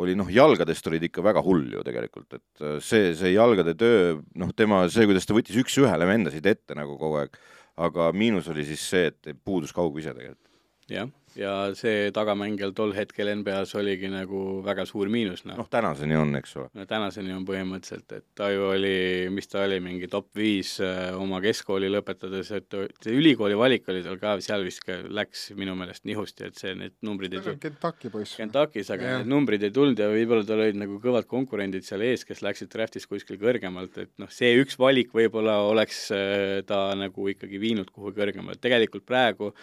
oli 0.00 0.14
noh, 0.16 0.28
jalgadest 0.32 0.86
olid 0.88 1.04
ikka 1.08 1.22
väga 1.24 1.42
hull 1.44 1.66
ju 1.74 1.84
tegelikult, 1.84 2.38
et 2.38 2.64
äh, 2.64 2.76
see, 2.84 3.10
see 3.18 3.34
jalgade 3.34 3.74
töö, 3.78 4.18
noh, 4.38 4.52
tema 4.56 4.84
see, 4.92 5.06
kuidas 5.08 5.26
ta 5.28 5.36
võttis 5.36 5.58
üks-ühele 5.60 6.06
vendasid 6.08 6.46
ette 6.48 6.76
nagu 6.78 6.96
kogu 7.00 7.20
aeg, 7.20 7.36
aga 7.80 8.10
miinus 8.16 8.48
oli 8.52 8.64
siis 8.68 8.84
see, 8.92 9.10
et 9.10 9.34
puudus 9.44 9.74
kaugvise 9.76 10.14
tegelikult. 10.14 10.46
jah, 10.90 11.10
ja 11.38 11.52
see 11.78 12.10
tagamängijal 12.14 12.72
tol 12.74 12.92
hetkel 12.96 13.30
NBA-s 13.38 13.76
oligi 13.78 14.10
nagu 14.10 14.60
väga 14.66 14.86
suur 14.88 15.10
miinus, 15.12 15.44
noh 15.46 15.60
noh, 15.60 15.68
tänaseni 15.70 16.16
on, 16.18 16.34
eks 16.38 16.56
ole. 16.58 16.70
no 16.76 16.86
tänaseni 16.88 17.32
on 17.34 17.44
põhimõtteliselt, 17.48 18.14
et 18.16 18.26
ta 18.38 18.50
ju 18.52 18.66
oli, 18.70 18.94
mis 19.34 19.50
ta 19.50 19.64
oli, 19.66 19.80
mingi 19.84 20.08
top 20.10 20.30
viis 20.36 20.76
äh, 20.84 21.10
oma 21.18 21.40
keskkooli 21.44 21.90
lõpetades, 21.92 22.52
et 22.56 22.78
see 23.04 23.16
ülikooli 23.16 23.58
valik 23.58 23.88
oli 23.92 24.02
tal 24.06 24.18
ka, 24.20 24.36
seal 24.44 24.64
vist 24.66 24.82
ka 24.86 25.00
läks 25.06 25.50
minu 25.58 25.76
meelest 25.78 26.06
nihusti, 26.08 26.50
et 26.50 26.60
see, 26.60 26.74
need 26.78 26.96
numbrid 27.06 27.36
ei 27.36 27.44
tulnud 27.44 27.62
Kentucky 27.62 28.12
poiss. 28.12 28.36
Kentuckis, 28.40 28.90
aga 28.94 29.06
Jah. 29.06 29.20
need 29.20 29.32
numbrid 29.32 29.66
ei 29.66 29.74
tulnud 29.74 30.00
ja 30.00 30.10
võib-olla 30.12 30.46
tal 30.48 30.64
olid 30.64 30.80
nagu 30.80 30.98
kõvad 31.02 31.28
konkurendid 31.30 31.86
seal 31.86 32.04
ees, 32.06 32.26
kes 32.28 32.42
läksid 32.46 32.72
draft'is 32.72 33.08
kuskil 33.10 33.38
kõrgemalt, 33.40 33.98
et 34.02 34.12
noh, 34.20 34.30
see 34.32 34.54
üks 34.60 34.78
valik 34.80 35.14
võib-olla 35.16 35.60
oleks 35.68 36.08
äh, 36.16 36.60
ta 36.66 36.88
nagu 36.98 37.30
ikkagi 37.30 37.62
viinud 37.62 37.92
kuhugi 37.94 38.18
kõrgemale, 38.20 38.58
tegelikult 38.60 39.06
praegu 39.06 39.54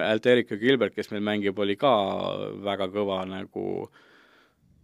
Alterico 0.00 0.56
Gilbert, 0.56 0.94
kes 0.96 1.10
meil 1.12 1.24
mängib, 1.26 1.58
oli 1.58 1.76
ka 1.76 1.92
väga 2.64 2.88
kõva 2.92 3.22
nagu 3.28 3.66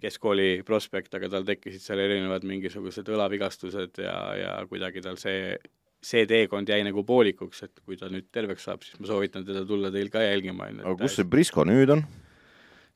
keskkooli 0.03 0.63
prospekt, 0.67 1.15
aga 1.19 1.31
tal 1.33 1.47
tekkisid 1.47 1.83
seal 1.83 2.03
erinevad 2.03 2.45
mingisugused 2.47 3.09
õlavigastused 3.11 3.99
ja, 4.05 4.19
ja 4.39 4.53
kuidagi 4.71 5.03
tal 5.03 5.19
see 5.19 5.57
see 5.99 6.27
teekond 6.31 6.69
jäi 6.71 6.83
nagu 6.87 7.03
poolikuks, 7.03 7.65
et 7.67 7.81
kui 7.83 7.97
ta 7.99 8.07
nüüd 8.13 8.29
terveks 8.35 8.69
saab, 8.69 8.85
siis 8.87 9.01
ma 9.03 9.09
soovitan 9.11 9.47
teda 9.47 9.65
tulla 9.67 9.91
teil 9.91 10.11
ka 10.13 10.23
jälgima. 10.23 10.71
aga 10.85 10.95
kus 11.01 11.19
see 11.19 11.27
Brisco 11.27 11.65
nüüd 11.67 11.91
on? 11.97 12.05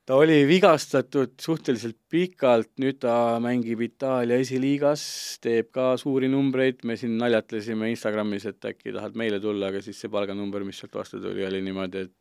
Ta 0.07 0.17
oli 0.19 0.43
vigastatud 0.49 1.35
suhteliselt 1.41 1.99
pikalt, 2.11 2.71
nüüd 2.83 2.99
ta 3.03 3.39
mängib 3.43 3.85
Itaalia 3.87 4.41
esiliigas, 4.43 5.05
teeb 5.45 5.71
ka 5.75 5.93
suuri 6.01 6.31
numbreid, 6.33 6.83
me 6.89 6.97
siin 6.99 7.15
naljatlesime 7.21 7.91
Instagramis, 7.93 8.49
et 8.51 8.73
äkki 8.73 8.95
tahad 8.97 9.19
meile 9.19 9.39
tulla, 9.43 9.71
aga 9.71 9.83
siis 9.85 10.01
see 10.03 10.11
palganumber, 10.13 10.67
mis 10.67 10.83
sealt 10.83 10.99
vastu 10.99 11.23
tuli, 11.23 11.47
oli 11.47 11.63
niimoodi, 11.63 12.07
et 12.09 12.15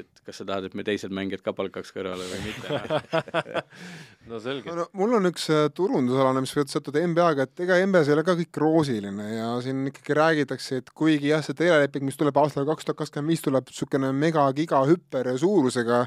et 0.00 0.22
kas 0.26 0.40
sa 0.40 0.46
tahad, 0.48 0.66
et 0.68 0.74
me 0.78 0.84
teised 0.86 1.12
mängijad 1.14 1.44
ka 1.44 1.54
palkaks 1.56 1.92
kõrvale 1.94 2.26
või 2.30 2.40
mitte. 2.46 3.62
no 4.30 4.40
selge. 4.42 4.74
no 4.76 4.88
mul 4.98 5.16
on 5.18 5.30
üks 5.30 5.48
äh, 5.52 5.64
turundusalane, 5.76 6.42
mis 6.44 6.54
võib 6.56 6.72
seotud 6.72 6.98
NBA-ga, 7.00 7.48
et 7.48 7.64
ega 7.66 7.80
NBA-s 7.84 8.10
ei 8.10 8.16
ole 8.16 8.26
ka 8.26 8.36
kõik 8.40 8.62
roosiline 8.64 9.30
ja 9.34 9.48
siin 9.64 9.86
ikkagi 9.92 10.18
räägitakse, 10.18 10.82
et 10.82 10.92
kuigi 10.96 11.32
jah, 11.32 11.44
see 11.44 11.58
teleleping, 11.58 12.06
mis 12.08 12.20
tuleb 12.20 12.38
aastal 12.42 12.68
kaks 12.68 12.88
tuhat 12.88 13.02
kakskümmend 13.02 13.34
viis, 13.34 13.44
tuleb 13.44 13.68
niisugune 13.70 14.12
mega-giga 14.16 14.84
hüper 14.88 15.32
suurusega, 15.40 16.04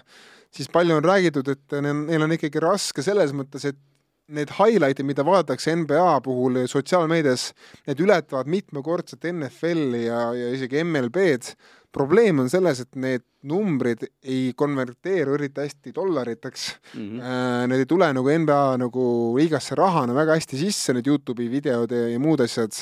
siis 0.53 0.71
palju 0.71 0.99
on 0.99 1.05
räägitud, 1.05 1.51
et 1.55 1.79
neil 1.81 2.05
neil 2.05 2.27
on 2.27 2.35
ikkagi 2.35 2.63
raske 2.63 3.03
selles 3.05 3.33
mõttes, 3.35 3.67
et 3.69 3.79
need 4.27 4.49
highlight'id, 4.57 5.05
mida 5.05 5.23
vaadatakse 5.25 5.75
NBA 5.75 6.19
puhul 6.25 6.63
sotsiaalmeedias, 6.67 7.51
need 7.87 7.99
ületavad 8.01 8.47
mitmekordselt 8.49 9.27
NFL-i 9.31 10.05
ja, 10.07 10.21
ja 10.33 10.51
isegi 10.55 10.83
MLB-d. 10.83 11.53
probleem 11.95 12.39
on 12.43 12.49
selles, 12.51 12.81
et 12.83 12.95
need 12.99 13.23
numbrid 13.47 14.01
ei 14.23 14.49
konverteeru 14.57 15.37
eriti 15.37 15.61
hästi 15.61 15.93
dollariteks 15.95 16.65
Mhm. 16.95 17.19
Äh, 17.19 17.67
Need 17.67 17.79
ei 17.79 17.85
tule 17.85 18.09
nagu 18.13 18.29
NBA 18.29 18.77
nagu 18.81 19.05
liigasse 19.37 19.75
rahana 19.75 20.13
väga 20.13 20.35
hästi 20.35 20.57
sisse, 20.57 20.93
need 20.93 21.07
Youtube'i 21.07 21.47
videod 21.51 21.91
ja, 21.91 22.07
ja 22.09 22.19
muud 22.19 22.41
asjad. 22.41 22.73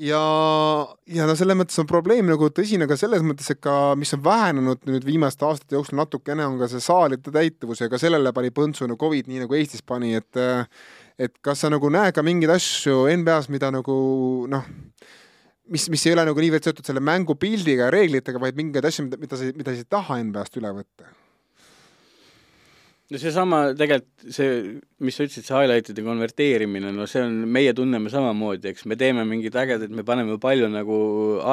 ja, 0.00 0.20
ja 1.08 1.26
no 1.28 1.36
selles 1.38 1.56
mõttes 1.58 1.80
on 1.80 1.88
probleem 1.88 2.28
nagu 2.28 2.50
tõsine 2.54 2.88
ka 2.88 2.98
selles 3.00 3.24
mõttes, 3.24 3.48
et 3.52 3.60
ka 3.64 3.94
mis 3.98 4.12
on 4.16 4.22
vähenenud 4.24 4.84
nüüd 4.88 5.06
viimaste 5.06 5.46
aastate 5.48 5.78
jooksul 5.78 5.98
natukene, 6.00 6.46
on 6.46 6.58
ka 6.60 6.68
see 6.72 6.84
saalide 6.84 7.32
täituvus 7.32 7.80
ja 7.82 7.90
ka 7.92 8.00
sellele 8.00 8.32
pani 8.36 8.52
põntsu 8.54 8.88
no 8.88 8.98
Covid, 9.00 9.30
nii 9.30 9.44
nagu 9.44 9.58
Eestis 9.58 9.84
pani, 9.86 10.14
et 10.18 10.42
et 11.16 11.32
kas 11.40 11.64
sa 11.64 11.72
nagu 11.72 11.88
näed 11.88 12.12
ka 12.12 12.24
mingeid 12.24 12.52
asju 12.52 13.06
NBA-s, 13.22 13.48
mida 13.48 13.70
nagu 13.72 13.94
noh, 14.52 14.66
mis, 15.72 15.88
mis 15.92 16.06
ei 16.06 16.12
ole 16.12 16.26
nagu 16.28 16.42
niivõrd 16.44 16.66
seotud 16.68 16.86
selle 16.86 17.00
mängu 17.00 17.38
pildiga 17.40 17.88
ja 17.88 17.94
reeglitega, 17.94 18.42
vaid 18.42 18.58
mingeid 18.58 18.84
asju, 18.84 19.06
mida, 19.08 19.20
mida 19.22 19.38
sa, 19.40 19.52
mida 19.56 19.72
sa 19.72 19.80
ei 19.80 19.94
taha 19.96 20.20
NBA-st 20.26 20.60
üle 20.60 20.74
võtta? 20.76 21.14
No 23.12 23.20
seesama 23.22 23.60
tegelikult 23.78 24.34
see, 24.34 24.50
mis 25.06 25.16
sa 25.16 25.26
ütlesid, 25.26 25.46
see 25.46 25.54
highlight'ide 25.54 26.04
konverteerimine, 26.06 26.90
no 26.94 27.06
see 27.10 27.22
on, 27.22 27.38
meie 27.54 27.72
tunneme 27.76 28.10
samamoodi, 28.12 28.72
eks 28.72 28.86
me 28.90 28.98
teeme 28.98 29.22
mingeid 29.28 29.56
ägedaid, 29.62 29.94
me 29.94 30.02
paneme 30.06 30.38
palju 30.42 30.68
nagu 30.72 30.98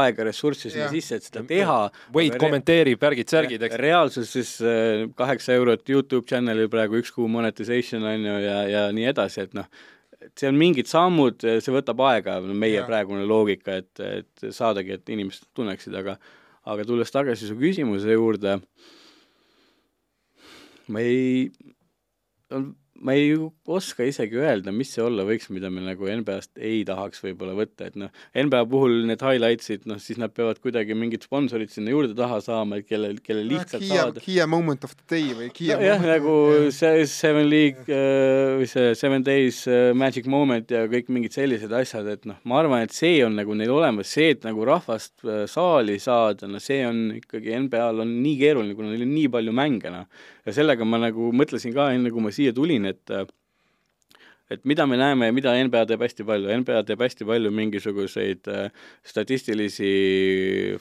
aega, 0.02 0.26
ressurssi 0.30 0.72
sinna 0.74 0.90
sisse, 0.94 1.20
et 1.20 1.30
seda 1.30 1.46
teha. 1.50 1.80
Wade 2.16 2.42
kommenteerib, 2.42 3.02
värgid-särgid, 3.04 3.68
eks. 3.70 3.80
reaalsuses 3.84 4.54
äh, 4.66 5.08
kaheksa 5.20 5.58
eurot 5.60 5.90
Youtube 5.94 6.26
channel'il 6.30 6.72
praegu 6.74 6.98
üks 7.02 7.14
kuu 7.14 7.30
monetization 7.32 8.06
on 8.10 8.30
ju 8.30 8.38
ja, 8.48 8.60
ja 8.70 8.86
nii 8.96 9.12
edasi, 9.14 9.46
et 9.46 9.58
noh, 9.58 9.70
et 10.24 10.34
see 10.40 10.50
on 10.50 10.58
mingid 10.58 10.90
sammud, 10.90 11.44
see 11.44 11.76
võtab 11.76 12.02
aega, 12.10 12.40
meie 12.50 12.80
Jah. 12.80 12.88
praegune 12.90 13.28
loogika, 13.30 13.78
et, 13.84 14.06
et 14.24 14.50
saadagi, 14.56 14.98
et 14.98 15.14
inimesed 15.14 15.52
tunneksid, 15.54 15.94
aga 16.02 16.18
aga 16.64 16.86
tulles 16.88 17.12
tagasi 17.12 17.50
su 17.50 17.58
küsimuse 17.60 18.14
juurde, 18.16 18.56
ma 18.56 19.03
ei, 20.90 21.52
ma 23.04 23.16
ei 23.18 23.34
oska 23.68 24.06
isegi 24.08 24.40
öelda, 24.40 24.72
mis 24.76 24.94
see 24.96 25.04
olla 25.04 25.26
võiks, 25.28 25.50
mida 25.54 25.70
me 25.74 25.84
nagu 25.84 26.08
NBA-st 26.08 26.62
ei 26.64 26.84
tahaks 26.88 27.22
võib-olla 27.24 27.56
võtta, 27.58 27.90
et 27.90 27.98
noh, 28.00 28.12
NBA 28.32 28.62
puhul 28.72 29.04
need 29.10 29.24
highlights'id, 29.24 29.88
noh 29.90 30.00
siis 30.02 30.20
nad 30.22 30.34
peavad 30.36 30.62
kuidagi 30.64 30.96
mingid 30.98 31.26
sponsorid 31.28 31.72
sinna 31.74 31.92
juurde 31.94 32.16
taha 32.18 32.40
saama, 32.44 32.80
et 32.80 32.88
kelle, 32.88 33.14
kelle 33.24 33.44
lihtsalt 33.48 33.84
Kiia, 33.84 34.06
saada. 34.06 34.24
Kiia 34.24 34.48
moment 34.50 34.88
of 34.88 34.96
the 34.96 35.08
day 35.12 35.36
või 35.36 35.50
Kiia 35.56 35.80
jah, 35.84 36.04
nagu 36.08 36.36
see 36.76 37.04
Seven 37.12 37.50
League 37.52 37.84
äh, 37.88 38.56
või 38.62 38.70
see 38.72 38.94
Seven 39.00 39.26
Days 39.28 39.64
äh, 39.68 39.92
Magic 39.98 40.30
Moment 40.32 40.72
ja 40.72 40.86
kõik 40.92 41.12
mingid 41.14 41.36
sellised 41.36 41.74
asjad, 41.76 42.08
et 42.14 42.28
noh, 42.30 42.40
ma 42.48 42.62
arvan, 42.62 42.86
et 42.88 42.96
see 42.96 43.20
on 43.26 43.36
nagu 43.40 43.56
neil 43.58 43.74
olemas, 43.74 44.12
see, 44.16 44.32
et 44.38 44.48
nagu 44.48 44.64
rahvast 44.68 45.28
äh, 45.28 45.44
saali 45.52 46.00
saada, 46.04 46.48
no 46.48 46.62
see 46.64 46.82
on 46.88 47.04
ikkagi 47.20 47.58
NBA-l 47.68 48.04
on 48.06 48.16
nii 48.24 48.38
keeruline, 48.40 48.78
kuna 48.78 48.94
neil 48.94 49.06
on 49.08 49.14
nii 49.14 49.32
palju 49.34 49.56
mänge, 49.56 49.92
noh. 49.94 50.08
ja 50.48 50.56
sellega 50.56 50.88
ma 50.88 51.02
nagu 51.04 51.32
mõtlesin 51.36 51.76
ka 51.76 51.92
enne, 51.96 52.12
kui 52.14 52.24
ma 52.24 52.32
siia 52.34 52.56
tulin, 52.56 52.88
et 52.94 53.34
et 54.52 54.66
mida 54.68 54.86
me 54.90 54.98
näeme 55.00 55.30
ja 55.30 55.34
mida 55.34 55.54
NBA 55.66 55.84
teeb 55.90 56.04
hästi 56.04 56.26
palju, 56.28 56.50
NBA 56.62 56.82
teeb 56.88 57.02
hästi 57.04 57.26
palju 57.28 57.52
mingisuguseid 57.56 58.50
äh, 58.52 58.88
statistilisi 59.08 59.92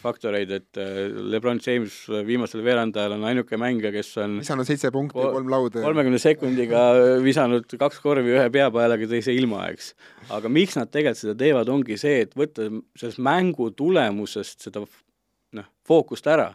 faktoreid, 0.03 0.51
et 0.59 0.81
äh, 0.81 1.05
Lebron 1.33 1.61
James 1.63 1.95
viimasel 2.27 2.65
veerandajal 2.67 3.17
on 3.17 3.27
ainuke 3.31 3.59
mängija, 3.61 3.93
kes 3.95 4.13
on 4.23 4.39
visanud 4.43 4.69
seitse 4.69 4.93
punkti, 4.95 5.19
Kol- 5.19 5.37
kolm 5.39 5.53
lauda. 5.53 5.85
kolmekümne 5.85 6.21
sekundiga 6.23 6.85
visanud 7.25 7.77
kaks 7.81 8.03
korvi 8.03 8.35
ühe 8.35 8.49
peapaelaga 8.53 9.09
teise 9.11 9.35
ilma, 9.37 9.65
eks. 9.73 9.93
aga 10.35 10.53
miks 10.53 10.77
nad 10.81 10.91
tegelikult 10.93 11.23
seda 11.23 11.39
teevad, 11.39 11.71
ongi 11.73 12.01
see, 12.01 12.27
et 12.27 12.37
võtta 12.39 12.69
sellest 12.99 13.23
mängu 13.23 13.71
tulemusest 13.79 14.69
seda 14.69 14.85
noh, 14.85 15.71
fookust 15.87 16.29
ära. 16.31 16.53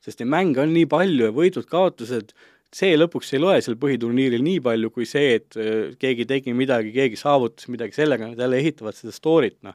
sest 0.00 0.22
neid 0.22 0.32
mänge 0.32 0.62
on 0.62 0.70
nii 0.72 0.86
palju 0.88 1.26
ja 1.28 1.32
võidud-kaotused, 1.36 2.32
see 2.74 2.98
lõpuks 2.98 3.32
ei 3.34 3.42
loe 3.42 3.58
seal 3.64 3.78
põhiturniiril 3.80 4.44
nii 4.46 4.60
palju 4.64 4.92
kui 4.94 5.08
see, 5.08 5.40
et 5.40 5.58
äh, 5.58 5.90
keegi 6.00 6.28
tegi 6.30 6.54
midagi, 6.56 6.92
keegi 6.94 7.18
saavutas 7.18 7.70
midagi, 7.72 7.96
sellega 7.98 8.30
nad 8.30 8.38
jälle 8.38 8.60
ehitavad 8.62 8.98
seda 8.98 9.14
story't, 9.14 9.58
noh. 9.66 9.74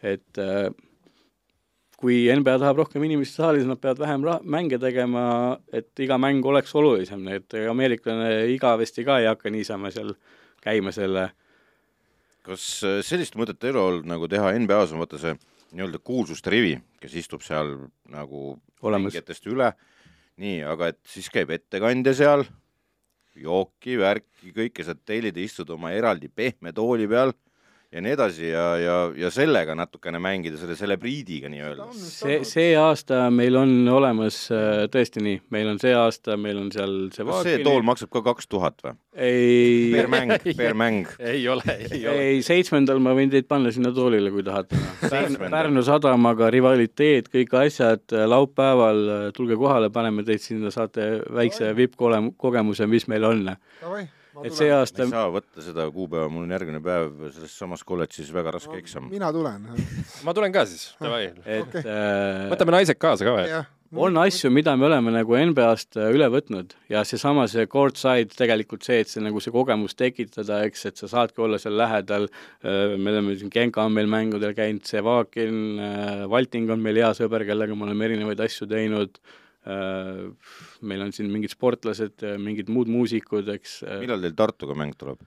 et 0.00 0.40
äh, 0.40 0.70
kui 2.02 2.24
NBA 2.34 2.56
tahab 2.58 2.80
rohkem 2.82 3.04
inimesi 3.06 3.36
saalis, 3.36 3.68
nad 3.68 3.78
peavad 3.82 4.00
vähem 4.02 4.24
ra- 4.26 4.40
mänge 4.42 4.80
tegema, 4.82 5.58
et 5.70 5.92
iga 6.02 6.18
mäng 6.18 6.42
oleks 6.48 6.74
olulisem, 6.74 7.28
et 7.30 7.54
ameeriklane 7.70 8.48
igavesti 8.56 9.06
ka 9.06 9.20
ei 9.22 9.28
hakka 9.30 9.52
niisama 9.54 9.92
seal 9.94 10.16
käima 10.64 10.90
selle 10.94 11.28
kas 12.46 12.64
äh, 12.86 13.00
sellist 13.06 13.36
mõtet 13.38 13.62
ei 13.62 13.72
ole 13.74 13.82
olnud 13.82 14.08
nagu 14.10 14.28
teha 14.30 14.52
NBA-s 14.58 14.94
on 14.94 15.02
vaata 15.02 15.20
see 15.22 15.36
nii-öelda 15.72 16.02
kuulsuste 16.04 16.52
rivi, 16.52 16.74
kes 17.00 17.14
istub 17.22 17.44
seal 17.46 17.74
nagu 18.12 18.56
mängijatest 18.82 19.46
üle, 19.48 19.70
nii, 20.40 20.62
aga 20.64 20.92
et 20.92 21.00
siis 21.08 21.28
käib 21.32 21.52
ettekandja 21.54 22.14
seal, 22.16 22.44
jooki, 23.38 23.96
värki, 24.00 24.52
kõike 24.56 24.84
saad 24.86 25.02
tellida, 25.08 25.40
istud 25.40 25.70
oma 25.72 25.92
eraldi 25.96 26.28
pehme 26.28 26.72
tooli 26.76 27.08
peal 27.08 27.34
ja 27.92 28.00
nii 28.00 28.14
edasi 28.16 28.48
ja, 28.48 28.64
ja, 28.80 28.96
ja 29.16 29.30
sellega 29.32 29.74
natukene 29.76 30.20
mängida, 30.22 30.56
selle 30.60 30.76
celebriidiga 30.78 31.50
nii-öelda. 31.52 31.88
see, 31.92 32.38
see 32.48 32.70
aasta 32.78 33.26
meil 33.34 33.56
on 33.60 33.74
olemas 33.92 34.46
äh, 34.54 34.84
tõesti 34.92 35.22
nii, 35.24 35.42
meil 35.52 35.68
on 35.74 35.80
see 35.82 35.92
aasta, 35.96 36.38
meil 36.40 36.60
on 36.62 36.70
seal 36.72 36.94
see 37.12 37.26
kas 37.28 37.44
see 37.46 37.58
tool 37.66 37.84
maksab 37.86 38.12
ka 38.14 38.24
kaks 38.30 38.48
tuhat 38.48 38.80
või? 38.84 38.96
ei 39.12 39.90
per, 39.92 40.08
mäng, 40.12 40.32
per 40.62 40.78
mäng. 40.78 41.12
ei 41.20 41.44
ole, 41.52 41.76
ei 41.90 42.00
ole. 42.08 42.24
ei 42.30 42.40
seitsmendal 42.46 43.02
ma 43.04 43.12
võin 43.18 43.32
teid 43.32 43.48
panna 43.50 43.72
sinna 43.74 43.92
toolile, 43.92 44.32
kui 44.32 44.44
tahate. 44.46 44.78
Pärnu 45.52 45.84
sadamaga 45.84 46.48
rivaliteet, 46.52 47.28
kõik 47.32 47.52
asjad, 47.60 48.06
laupäeval 48.32 49.04
äh, 49.04 49.28
tulge 49.36 49.58
kohale, 49.60 49.92
paneme 49.92 50.24
teid 50.24 50.40
sinna, 50.44 50.72
saate 50.72 51.12
väikse 51.28 51.74
vippkogemuse, 51.76 52.88
mis 52.88 53.08
meil 53.12 53.28
on. 53.28 53.44
Et 54.40 54.56
see 54.56 54.70
aasta 54.72 55.04
ei 55.04 55.12
saa 55.12 55.28
võtta 55.32 55.64
seda 55.64 55.86
kuupäeva, 55.92 56.30
mul 56.32 56.46
on 56.46 56.54
järgmine 56.56 56.80
päev 56.84 57.28
selles 57.34 57.52
samas 57.58 57.84
kolledžis 57.86 58.32
väga 58.34 58.54
raske 58.56 58.78
eksam. 58.80 59.10
mina 59.12 59.32
tulen. 59.34 59.68
ma 60.26 60.34
tulen 60.36 60.54
ka 60.54 60.64
siis, 60.70 60.90
davai. 61.02 61.28
et 61.44 61.68
Okei. 61.68 61.84
äh, 61.84 62.48
võtame 62.52 62.76
naised 62.78 63.00
kaasa 63.02 63.28
ka 63.28 63.36
või? 63.36 63.62
on 63.92 64.16
asju, 64.22 64.48
mida 64.54 64.72
me 64.80 64.86
oleme 64.88 65.12
nagu 65.12 65.36
NBA-st 65.50 66.00
äh, 66.00 66.14
üle 66.16 66.30
võtnud 66.32 66.72
ja 66.92 67.02
seesama 67.08 67.44
see 67.52 67.66
courtside 67.70 68.32
tegelikult 68.38 68.88
see, 68.88 69.02
et 69.04 69.12
see 69.12 69.24
nagu 69.24 69.42
see 69.44 69.52
kogemus 69.52 69.98
tekitada, 69.98 70.62
eks, 70.68 70.86
et 70.88 71.02
sa 71.02 71.10
saadki 71.12 71.44
olla 71.44 71.60
seal 71.60 71.76
lähedal, 71.76 72.30
me 72.62 73.12
oleme 73.12 73.36
siin, 73.36 73.52
Genka 73.52 73.84
on 73.84 73.92
meil 73.98 74.08
mängudel 74.10 74.56
käinud, 74.56 74.86
Sevakin, 74.88 75.60
Valting 76.32 76.72
on 76.72 76.80
meil 76.80 77.02
hea 77.04 77.12
sõber, 77.20 77.44
kellega 77.48 77.76
me 77.76 77.90
oleme 77.90 78.08
erinevaid 78.08 78.40
asju 78.48 78.70
teinud, 78.70 79.20
meil 79.62 81.04
on 81.04 81.12
siin 81.14 81.30
mingid 81.30 81.54
sportlased, 81.54 82.24
mingid 82.42 82.72
muud 82.72 82.90
muusikud, 82.90 83.46
eks. 83.54 83.82
millal 84.02 84.24
teil 84.24 84.34
Tartuga 84.38 84.74
mäng 84.78 84.96
tuleb? 84.98 85.22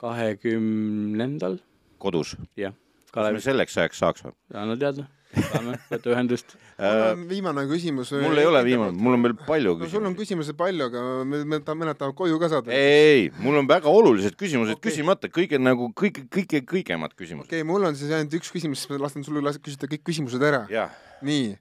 kahekümnendal. 0.00 1.58
kodus? 1.98 2.36
jah. 2.58 2.74
kas 3.14 3.32
me 3.34 3.42
selleks 3.42 3.78
ajaks 3.78 4.02
saaks 4.02 4.26
või? 4.26 4.34
anna 4.54 4.78
teada 4.78 5.08
saame 5.34 5.76
võtta 5.90 6.12
ühendust 6.12 6.54
viimane 7.32 7.64
küsimus. 7.70 8.12
mul 8.22 8.40
ei 8.40 8.48
ole 8.48 8.62
viimane, 8.66 8.94
mul 8.98 9.16
on 9.16 9.26
veel 9.26 9.36
palju 9.38 9.74
küsimusi 9.78 9.90
no,. 9.90 9.92
sul 9.98 10.08
on 10.10 10.16
küsimusi 10.18 10.56
palju, 10.58 10.88
aga 10.90 11.04
me, 11.28 11.40
me 11.48 11.60
tahame, 11.64 11.84
mõned 11.84 12.00
tahavad 12.00 12.18
koju 12.18 12.40
ka 12.42 12.50
saada. 12.52 12.74
ei, 12.74 13.30
mul 13.42 13.60
on 13.62 13.70
väga 13.70 13.90
olulised 13.90 14.38
küsimused 14.40 14.78
okay. 14.78 14.90
küsimata, 14.90 15.30
kõige 15.32 15.60
nagu 15.62 15.90
kõige, 15.96 16.26
kõige, 16.32 16.62
kõigemad 16.70 17.16
küsimused. 17.18 17.50
okei 17.50 17.62
okay,, 17.62 17.70
mul 17.70 17.88
on 17.90 17.98
siis 17.98 18.12
ainult 18.14 18.38
üks 18.40 18.52
küsimus, 18.54 18.84
siis 18.84 18.92
ma 18.92 19.00
lasen 19.06 19.26
sul 19.26 19.42
küsida 19.64 19.90
kõik 19.90 20.06
küsimused 20.10 20.42
ära. 20.44 20.64
Nii, 21.26 21.54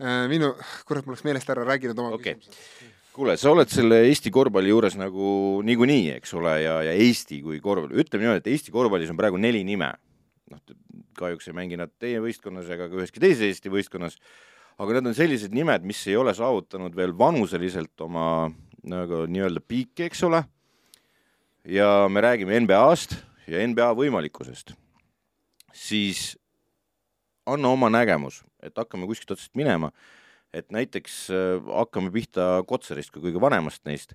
äh, 0.00 0.22
minu, 0.30 0.54
kurat, 0.88 1.06
mul 1.06 1.16
läks 1.16 1.26
meelest 1.26 1.50
ära, 1.54 1.66
räägi 1.68 1.90
nüüd 1.90 2.04
oma 2.04 2.16
okay. 2.16 2.38
küsimused 2.38 2.96
kuule, 3.18 3.34
sa 3.34 3.50
oled 3.50 3.70
selle 3.70 4.04
Eesti 4.06 4.30
korvpalli 4.30 4.70
juures 4.70 4.94
nagu 4.98 5.58
niikuinii, 5.66 6.12
eks 6.20 6.36
ole, 6.38 6.52
ja, 6.62 6.76
ja 6.86 6.92
Eesti 6.94 7.40
kui 7.42 7.58
korvpall, 7.62 7.96
ütleme 7.98 8.24
niimoodi, 8.24 8.44
et 8.44 8.52
Eesti 8.52 8.74
korvpallis 8.74 9.10
on 9.10 9.18
praegu 9.18 9.40
neli 9.42 9.64
nime. 9.66 9.90
noh, 10.48 10.60
kahjuks 11.18 11.50
ei 11.50 11.56
mängi 11.56 11.76
nad 11.76 11.90
teie 12.00 12.22
võistkonnas 12.24 12.70
ega 12.72 12.86
ka 12.88 12.96
üheski 12.96 13.20
teises 13.20 13.42
Eesti 13.50 13.72
võistkonnas, 13.74 14.14
aga 14.78 14.94
need 14.96 15.10
on 15.10 15.16
sellised 15.18 15.52
nimed, 15.56 15.82
mis 15.84 16.00
ei 16.06 16.14
ole 16.16 16.32
saavutanud 16.36 16.94
veel 16.96 17.12
vanuseliselt 17.18 18.06
oma 18.06 18.48
nagu 18.88 19.24
nii-öelda 19.28 19.60
piiki, 19.66 20.06
eks 20.06 20.22
ole, 20.28 20.44
ja 21.68 22.06
me 22.08 22.22
räägime 22.22 22.62
NBA-st 22.64 23.18
ja 23.50 23.66
NBA 23.66 23.90
võimalikkusest, 23.98 24.72
siis 25.74 26.30
anna 27.48 27.72
oma 27.74 27.90
nägemus, 27.92 28.42
et 28.62 28.76
hakkame 28.78 29.08
kuskilt 29.08 29.36
otsast 29.36 29.54
minema. 29.58 29.92
Et 30.56 30.68
näiteks 30.72 31.28
äh, 31.34 31.70
hakkame 31.80 32.12
pihta 32.12 32.62
Kotsarist 32.68 33.12
kui 33.12 33.26
kõige 33.26 33.40
vanemast 33.42 33.84
neist, 33.88 34.14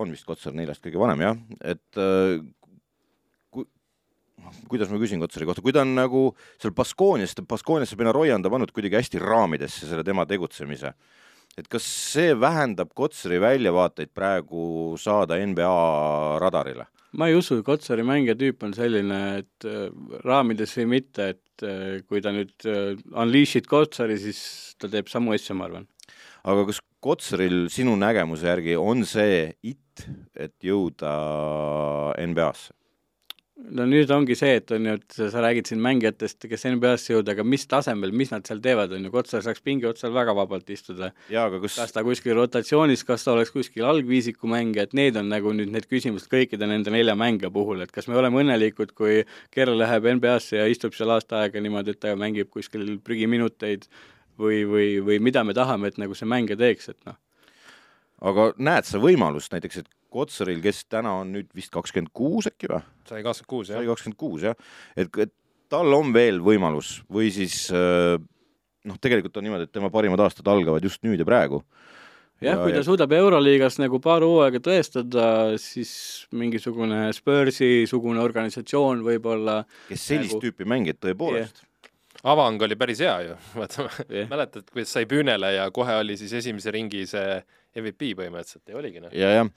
on 0.00 0.12
vist 0.12 0.26
Kotsar 0.28 0.56
neljast 0.56 0.84
kõige 0.84 1.00
vanem 1.00 1.22
jah, 1.24 1.38
et 1.64 2.00
äh, 2.00 2.42
ku, 3.52 3.64
kuidas 4.68 4.92
ma 4.92 5.00
küsin 5.00 5.22
Kotsari 5.22 5.48
kohta, 5.48 5.64
kui 5.64 5.72
ta 5.76 5.86
on 5.86 5.94
nagu 5.96 6.26
seal 6.60 6.74
Baskoonias, 6.76 7.32
Baskooniasse 7.48 7.96
Benaroya 8.00 8.36
on 8.36 8.44
ta 8.44 8.52
pannud 8.52 8.74
kuidagi 8.76 9.00
hästi 9.00 9.22
raamidesse 9.24 9.88
selle 9.88 10.04
tema 10.06 10.28
tegutsemise, 10.28 10.92
et 11.58 11.68
kas 11.70 11.84
see 11.84 12.34
vähendab 12.38 12.92
Kotsari 12.96 13.40
väljavaateid 13.42 14.12
praegu 14.14 14.96
saada 15.00 15.38
NBA 15.40 15.74
radarile? 16.42 16.86
ma 17.12 17.26
ei 17.26 17.34
usu, 17.34 17.60
Kotsari 17.66 18.04
mängija 18.06 18.36
tüüp 18.38 18.62
on 18.66 18.74
selline, 18.76 19.20
et 19.42 19.66
äh, 19.66 19.88
raamides 20.22 20.76
või 20.78 20.86
mitte, 20.92 21.32
et 21.34 21.64
äh, 21.66 21.98
kui 22.06 22.22
ta 22.22 22.30
nüüd 22.34 22.54
äh, 22.70 22.94
unleash'id 23.10 23.66
Kotsari, 23.70 24.18
siis 24.20 24.42
ta 24.78 24.90
teeb 24.92 25.10
samu 25.10 25.34
asju, 25.34 25.56
ma 25.58 25.66
arvan. 25.66 25.88
aga 26.44 26.68
kas 26.70 26.78
Kotsaril 27.00 27.64
sinu 27.72 27.96
nägemuse 27.98 28.46
järgi 28.46 28.76
on 28.78 29.06
see 29.08 29.48
it, 29.66 30.04
et 30.36 30.54
jõuda 30.62 31.14
NBA-sse? 32.20 32.76
No 33.76 33.84
nüüd 33.88 34.10
ongi 34.14 34.34
see, 34.38 34.56
et 34.60 34.70
on 34.74 34.86
ju, 34.88 34.94
et 34.98 35.16
sa 35.32 35.42
räägid 35.42 35.68
siin 35.70 35.80
mängijatest, 35.84 36.46
kes 36.50 36.64
NBA-sse 36.72 37.14
jõuda, 37.14 37.34
aga 37.34 37.44
mis 37.46 37.66
tasemel, 37.70 38.12
mis 38.16 38.32
nad 38.32 38.46
seal 38.48 38.62
teevad, 38.64 38.92
on 38.96 39.06
ju, 39.06 39.12
Kotsar 39.14 39.44
saaks 39.44 39.62
pingi 39.64 39.88
otsal 39.88 40.14
väga 40.14 40.34
vabalt 40.36 40.70
istuda. 40.72 41.10
Kus... 41.62 41.76
kas 41.80 41.94
ta 41.94 42.04
kuskil 42.06 42.36
rotatsioonis, 42.38 43.04
kas 43.08 43.26
ta 43.26 43.34
oleks 43.34 43.52
kuskil 43.54 43.86
algviisiku 43.90 44.50
mängija, 44.50 44.86
et 44.88 44.96
need 44.96 45.18
on 45.20 45.30
nagu 45.32 45.54
nüüd 45.56 45.72
need 45.74 45.88
küsimused 45.90 46.30
kõikide 46.32 46.68
nende 46.70 46.94
nelja 46.94 47.16
mängija 47.18 47.52
puhul, 47.54 47.84
et 47.84 47.94
kas 47.94 48.08
me 48.10 48.18
oleme 48.20 48.42
õnnelikud, 48.44 48.94
kui 48.96 49.22
Kerl 49.54 49.78
läheb 49.80 50.08
NBA-sse 50.16 50.60
ja 50.60 50.68
istub 50.70 50.96
seal 50.96 51.12
aasta 51.14 51.44
aega 51.44 51.62
niimoodi, 51.62 51.94
et 51.94 52.02
ta 52.02 52.16
mängib 52.18 52.50
kuskil 52.54 52.96
prügiminuteid 53.04 53.86
või, 54.40 54.64
või, 54.68 54.90
või 55.04 55.20
mida 55.22 55.44
me 55.44 55.56
tahame, 55.56 55.92
et 55.92 56.00
nagu 56.00 56.16
see 56.16 56.28
mängija 56.28 56.58
teeks, 56.60 56.92
et 56.94 57.08
noh. 57.08 57.18
aga 58.32 58.52
näed 58.58 58.88
sa 58.88 59.00
võimalust 59.02 59.52
näiteks, 59.52 59.82
et 59.84 59.96
Kotsaril, 60.10 60.60
kes 60.64 60.84
täna 60.90 61.20
on 61.22 61.34
nüüd 61.36 61.50
vist 61.56 61.72
kakskümmend 61.74 62.12
kuus 62.16 62.50
äkki 62.50 62.70
või? 62.70 62.82
sai 63.08 63.22
kakskümmend 63.26 63.52
kuus, 63.54 63.70
jah. 63.70 63.80
sai 63.80 63.90
kakskümmend 63.90 64.20
kuus, 64.20 64.48
jah. 64.48 64.58
et, 64.96 65.10
et 65.26 65.34
tal 65.70 65.94
on 65.96 66.12
veel 66.14 66.42
võimalus 66.44 66.98
või 67.12 67.30
siis 67.34 67.68
äh, 67.74 68.18
noh, 68.88 69.00
tegelikult 69.02 69.38
on 69.38 69.46
niimoodi, 69.46 69.68
et 69.68 69.74
tema 69.74 69.90
parimad 69.92 70.22
aastad 70.24 70.48
algavad 70.50 70.84
just 70.84 71.02
nüüd 71.06 71.20
ja 71.22 71.28
praegu. 71.28 71.62
jah 72.40 72.56
ja,, 72.56 72.60
kui 72.62 72.74
ta 72.74 72.82
ja... 72.82 72.86
suudab 72.86 73.12
Euroliigas 73.16 73.78
nagu 73.82 74.00
paar 74.02 74.24
hooaega 74.26 74.62
tõestada, 74.64 75.24
siis 75.62 75.92
mingisugune 76.32 77.08
Spursi-sugune 77.16 78.22
organisatsioon 78.24 79.04
võib-olla 79.06 79.62
kes 79.88 80.06
sellist 80.12 80.36
nagu... 80.36 80.46
tüüpi 80.46 80.68
mängijat 80.68 81.02
tõepoolest 81.02 81.64
yeah 81.64 81.68
avang 82.20 82.60
oli 82.60 82.76
päris 82.76 83.00
hea 83.00 83.14
ju, 83.24 83.34
vaata 83.60 83.86
yeah. 84.10 84.26
mäletad, 84.28 84.66
kuidas 84.72 84.90
sai 84.92 85.06
püünele 85.08 85.54
ja 85.54 85.70
kohe 85.72 85.94
oli 86.02 86.18
siis 86.20 86.34
esimese 86.36 86.72
ringi 86.74 87.06
see 87.08 87.38
MVP 87.80 88.10
põhimõtteliselt 88.18 88.68
ja 88.68 88.76
oligi 88.76 89.00
noh. 89.00 89.14
ja, 89.16 89.30
jah 89.38 89.48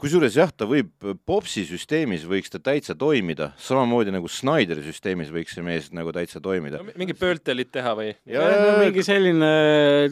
kusjuures 0.00 0.36
jah, 0.36 0.50
ta 0.52 0.66
võib, 0.68 0.90
Popsi 1.28 1.64
süsteemis 1.68 2.24
võiks 2.28 2.50
ta 2.52 2.60
täitsa 2.62 2.96
toimida, 2.98 3.50
samamoodi 3.60 4.12
nagu 4.14 4.28
Snyderi 4.30 4.84
süsteemis 4.84 5.30
võiks 5.34 5.54
see 5.56 5.64
mees 5.64 5.88
nagu 5.96 6.12
täitsa 6.14 6.40
toimida 6.42 6.80
no,. 6.82 6.94
mingi 6.98 7.16
pöörtelit 7.16 7.70
teha 7.74 7.92
või? 7.98 8.10
No, 8.32 8.44
mingi 8.80 9.04
selline, 9.06 9.50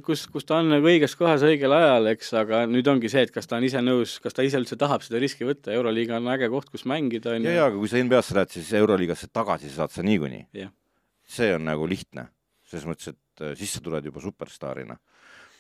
kus, 0.07 0.25
kus 0.31 0.47
ta 0.49 0.61
on 0.62 0.72
nagu 0.77 0.91
õiges 0.91 1.16
kohas 1.18 1.45
õigel 1.47 1.75
ajal, 1.77 2.11
eks, 2.14 2.33
aga 2.41 2.62
nüüd 2.70 2.89
ongi 2.91 3.11
see, 3.12 3.27
et 3.27 3.35
kas 3.35 3.51
ta 3.51 3.59
on 3.59 3.68
ise 3.68 3.83
nõus, 3.85 4.16
kas 4.25 4.37
ta 4.37 4.47
ise 4.47 4.61
üldse 4.61 4.79
tahab 4.81 5.05
seda 5.07 5.22
riski 5.22 5.49
võtta, 5.49 5.75
Euroliiga 5.75 6.18
on 6.20 6.31
äge 6.35 6.51
koht, 6.53 6.70
kus 6.72 6.87
mängida, 6.91 7.35
on 7.37 7.47
ju. 7.47 7.55
jaa, 7.55 7.68
aga 7.70 7.81
kui 7.81 7.91
sa 7.91 8.01
NBA-sse 8.01 8.39
lähed, 8.39 8.55
siis 8.57 8.72
Euroliigasse 8.81 9.31
tagasi 9.35 9.72
saad 9.75 9.95
sa 9.95 10.07
niikuinii. 10.07 10.68
see 11.35 11.55
on 11.57 11.64
nagu 11.66 11.87
lihtne, 11.89 12.29
selles 12.68 12.89
mõttes, 12.89 13.14
et 13.14 13.45
äh, 13.45 13.55
siis 13.59 13.72
sa 13.72 13.81
tuled 13.85 14.05
juba 14.05 14.20
superstaarina 14.20 14.99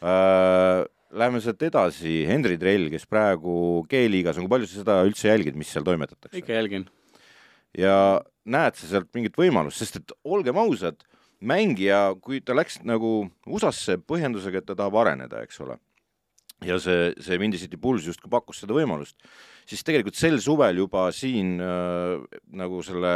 äh, 0.04 0.84
Läheme 1.14 1.38
sealt 1.42 1.62
edasi, 1.62 2.24
Henri 2.26 2.56
Trell, 2.58 2.88
kes 2.90 3.04
praegu 3.06 3.84
G-liigas 3.90 4.38
on, 4.40 4.48
kui 4.48 4.56
palju 4.56 4.66
sa 4.66 4.80
seda 4.80 4.96
üldse 5.06 5.28
jälgid, 5.30 5.54
mis 5.58 5.70
seal 5.70 5.86
toimetatakse? 5.86 6.34
ikka 6.40 6.56
jälgin. 6.56 6.88
ja 7.78 8.20
näed 8.44 8.78
sa 8.78 8.88
sealt 8.90 9.10
mingit 9.14 9.36
võimalust, 9.38 9.78
sest 9.78 10.00
et 10.00 10.14
olgem 10.26 10.58
ausad, 10.58 11.04
mängija, 11.44 12.16
kui 12.22 12.40
ta 12.42 12.56
läks 12.56 12.80
nagu 12.86 13.28
USA-sse 13.46 13.98
põhjendusega, 14.02 14.62
et 14.62 14.66
ta 14.66 14.76
tahab 14.78 14.98
areneda, 15.04 15.42
eks 15.46 15.60
ole, 15.62 15.78
ja 16.66 16.78
see, 16.82 17.12
see 17.22 17.38
Windy 17.40 17.60
City 17.60 17.78
Bulls 17.80 18.06
justkui 18.08 18.32
pakkus 18.32 18.62
seda 18.64 18.74
võimalust, 18.76 19.18
siis 19.68 19.84
tegelikult 19.86 20.18
sel 20.18 20.40
suvel 20.42 20.82
juba 20.82 21.06
siin 21.14 21.58
äh, 21.62 22.40
nagu 22.58 22.82
selle 22.86 23.14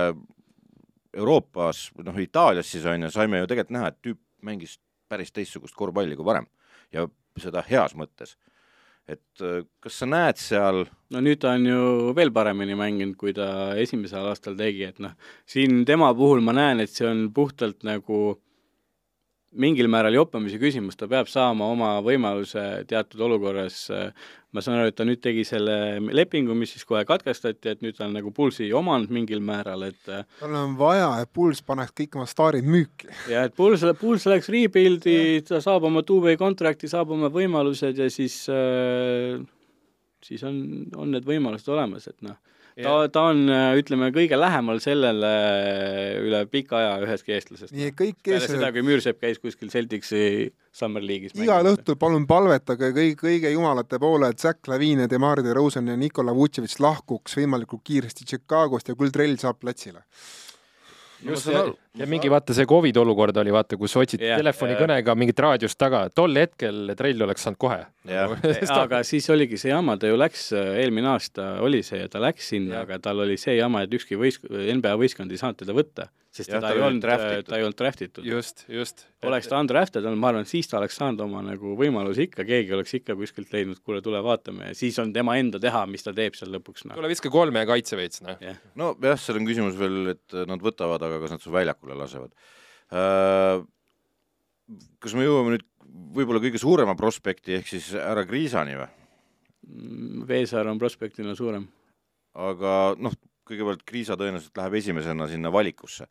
Euroopas, 1.19 1.89
noh, 2.05 2.21
Itaalias 2.21 2.69
siis 2.71 2.87
on 2.87 3.09
ju, 3.09 3.11
saime 3.11 3.43
ju 3.43 3.51
tegelikult 3.51 3.75
näha, 3.75 3.91
et 3.91 4.01
tüüp 4.05 4.21
mängis 4.47 4.77
päris 5.09 5.33
teistsugust 5.35 5.75
korvpalli 5.75 6.15
kui 6.19 6.27
varem 6.27 6.47
ja 6.95 7.07
seda 7.43 7.65
heas 7.69 7.95
mõttes. 7.99 8.37
et 9.09 9.41
äh, 9.41 9.63
kas 9.81 10.03
sa 10.03 10.07
näed 10.07 10.37
seal 10.37 10.83
no 10.85 11.21
nüüd 11.25 11.41
ta 11.41 11.55
on 11.57 11.65
ju 11.65 12.13
veel 12.17 12.33
paremini 12.35 12.77
mänginud, 12.77 13.17
kui 13.17 13.33
ta 13.33 13.75
esimesel 13.81 14.27
aastal 14.29 14.57
tegi, 14.59 14.85
et 14.85 14.99
noh, 15.01 15.15
siin 15.49 15.85
tema 15.89 16.11
puhul 16.15 16.45
ma 16.45 16.53
näen, 16.53 16.85
et 16.85 16.93
see 16.93 17.09
on 17.09 17.29
puhtalt 17.33 17.87
nagu 17.89 18.37
mingil 19.57 19.89
määral 19.89 20.13
joppamise 20.13 20.59
küsimus, 20.61 20.97
ta 20.99 21.09
peab 21.09 21.29
saama 21.31 21.71
oma 21.73 21.95
võimaluse 22.05 22.85
teatud 22.89 23.23
olukorras, 23.25 23.87
ma 24.53 24.65
saan 24.65 24.79
aru, 24.79 24.91
et 24.91 24.97
ta 24.99 25.07
nüüd 25.09 25.23
tegi 25.25 25.45
selle 25.49 25.99
lepingu, 26.13 26.57
mis 26.59 26.75
siis 26.75 26.85
kohe 26.89 27.05
katkestati, 27.09 27.73
et 27.73 27.85
nüüd 27.85 27.97
ta 27.97 28.07
on 28.07 28.17
nagu 28.19 28.33
Pulsi 28.35 28.69
omanud 28.77 29.13
mingil 29.15 29.41
määral, 29.45 29.87
et 29.89 30.01
tal 30.05 30.57
on 30.61 30.77
vaja, 30.79 31.09
et 31.23 31.33
Puls 31.33 31.63
paneks 31.65 31.97
kõik 31.97 32.19
oma 32.21 32.29
staarid 32.29 32.69
müüki. 32.69 33.09
ja 33.33 33.47
et 33.49 33.57
Puls, 33.57 33.85
Puls 34.01 34.29
läks 34.29 34.51
rebuild'i, 34.53 35.19
ta 35.49 35.63
saab 35.65 35.89
oma 35.89 36.05
two-way 36.05 36.37
contract'i, 36.41 36.91
saab 36.93 37.17
oma 37.17 37.33
võimalused 37.33 38.05
ja 38.05 38.11
siis 38.13 38.43
äh, 38.53 39.41
siis 40.25 40.45
on, 40.45 40.61
on 40.97 41.13
need 41.15 41.27
võimalused 41.29 41.73
olemas, 41.73 42.09
et 42.11 42.21
noh 42.27 42.37
ta, 42.85 42.95
ta 43.13 43.25
on, 43.33 43.45
ütleme, 43.81 44.11
kõige 44.15 44.39
lähemal 44.39 44.81
sellele 44.85 45.33
üle 46.25 46.43
pika 46.51 46.79
aja 46.81 46.97
ühestki 47.05 47.37
eestlasest. 47.37 47.75
nii 47.77 47.91
et 47.91 47.99
kõik 47.99 48.19
peale 48.23 48.45
kes... 48.45 48.55
seda, 48.55 48.73
kui 48.75 48.85
Müürsepp 48.87 49.21
käis 49.23 49.41
kuskil 49.43 49.73
Celticsi 49.73 50.23
Summer 50.79 51.05
League'is 51.05 51.37
igal 51.39 51.73
õhtul 51.73 51.99
palun 52.01 52.27
palvetage 52.31 52.93
kõigi, 52.97 53.17
kõige 53.19 53.55
jumalate 53.55 54.01
poole, 54.03 54.33
et 54.33 54.43
Zack 54.43 54.71
Lavine, 54.71 55.09
Demar 55.11 55.43
DeRozan 55.45 55.91
ja 55.91 55.97
Nikola 55.99 56.35
Vutševitš 56.37 56.79
lahkuks 56.85 57.39
võimalikult 57.41 57.85
kiiresti 57.89 58.29
Chicagost 58.29 58.93
ja 58.93 58.99
kuldrell 58.99 59.39
saab 59.41 59.61
platsile 59.63 60.07
just 61.27 61.49
ja, 61.51 61.65
ja 61.99 62.07
mingi 62.11 62.31
vaata 62.31 62.55
see 62.57 62.67
Covidi 62.69 63.01
olukord 63.01 63.37
oli 63.43 63.53
vaata, 63.55 63.79
kus 63.81 63.97
otsiti 63.99 64.25
yeah, 64.25 64.39
telefonikõnega 64.41 65.13
yeah. 65.13 65.19
mingit 65.19 65.43
raadiost 65.43 65.79
taga, 65.81 66.05
tol 66.15 66.37
hetkel 66.39 66.95
trell 66.99 67.27
oleks 67.27 67.47
saanud 67.47 67.61
kohe 67.61 67.81
yeah. 68.09 68.35
aga 68.83 69.03
siis 69.07 69.29
oligi 69.35 69.59
see 69.61 69.73
jama, 69.73 69.99
ta 69.99 70.11
ju 70.11 70.19
läks, 70.21 70.51
eelmine 70.55 71.13
aasta 71.15 71.57
oli 71.65 71.83
see 71.87 72.03
ja 72.05 72.13
ta 72.13 72.23
läks 72.23 72.53
sinna 72.55 72.79
yeah., 72.79 72.87
aga 72.87 73.01
tal 73.09 73.25
oli 73.27 73.39
see 73.41 73.59
jama, 73.59 73.85
et 73.87 73.99
ükski 73.99 74.21
võis-, 74.21 74.41
NBA 74.49 74.95
võistkond 75.01 75.35
ei 75.35 75.41
saanud 75.41 75.63
teda 75.65 75.77
võtta 75.77 76.09
sest 76.39 76.53
ja, 76.53 76.59
teda 76.59 76.73
ei 76.75 76.83
olnud, 76.87 77.05
ta 77.47 77.59
ei 77.59 77.65
olnud 77.67 77.79
draft 77.79 78.03
itud. 78.07 78.27
just, 78.27 78.65
just. 78.73 79.05
oleks 79.27 79.51
ta 79.51 79.61
undrafted 79.63 80.05
olnud, 80.05 80.21
ma 80.23 80.33
arvan, 80.33 80.47
et 80.47 80.51
siis 80.51 80.71
ta 80.71 80.79
oleks 80.81 80.99
saanud 81.01 81.23
oma 81.27 81.43
nagu 81.47 81.75
võimaluse 81.79 82.29
ikka, 82.29 82.47
keegi 82.49 82.77
oleks 82.77 82.99
ikka 83.01 83.17
kuskilt 83.19 83.55
leidnud, 83.55 83.81
kuule, 83.85 84.03
tule 84.05 84.21
vaatame 84.25 84.73
ja 84.73 84.79
siis 84.79 84.99
on 85.03 85.13
tema 85.15 85.39
enda 85.41 85.61
teha, 85.63 85.85
mis 85.91 86.07
ta 86.07 86.15
teeb 86.17 86.39
seal 86.39 86.53
lõpuks 86.57 86.89
no.. 86.89 86.99
tule 86.99 87.11
viska 87.13 87.33
kolme 87.33 87.65
ja 87.65 87.71
kaitse 87.71 87.99
veits, 87.99 88.23
noh 88.25 88.39
yeah.. 88.45 88.61
nojah, 88.79 89.19
seal 89.21 89.41
on 89.41 89.49
küsimus 89.49 89.79
veel, 89.81 90.15
et 90.15 90.39
nad 90.51 90.63
võtavad, 90.65 91.05
aga 91.09 91.21
kas 91.25 91.37
nad 91.37 91.45
su 91.45 91.55
väljakule 91.55 91.99
lasevad 91.99 92.33
uh,? 92.93 93.67
kas 95.01 95.15
me 95.17 95.25
jõuame 95.25 95.57
nüüd 95.57 95.65
võib-olla 96.15 96.41
kõige 96.43 96.61
suurema 96.61 96.95
prospekti 96.99 97.57
ehk 97.59 97.71
siis 97.71 97.91
härra 97.97 98.27
Kriisani 98.29 98.77
või? 98.79 98.89
Mm, 99.69 100.27
Veesaar 100.29 100.69
on 100.71 100.81
prospektina 100.81 101.35
suurem. 101.37 101.67
aga 102.39 102.73
noh, 103.01 103.15
kõigepealt 103.49 103.85
Kriisa 103.89 104.17
tõenäoliselt 104.21 104.57
läheb 104.61 104.77
esimesena 104.81 105.29
sinna 105.29 105.53
valikusse. 105.53 106.07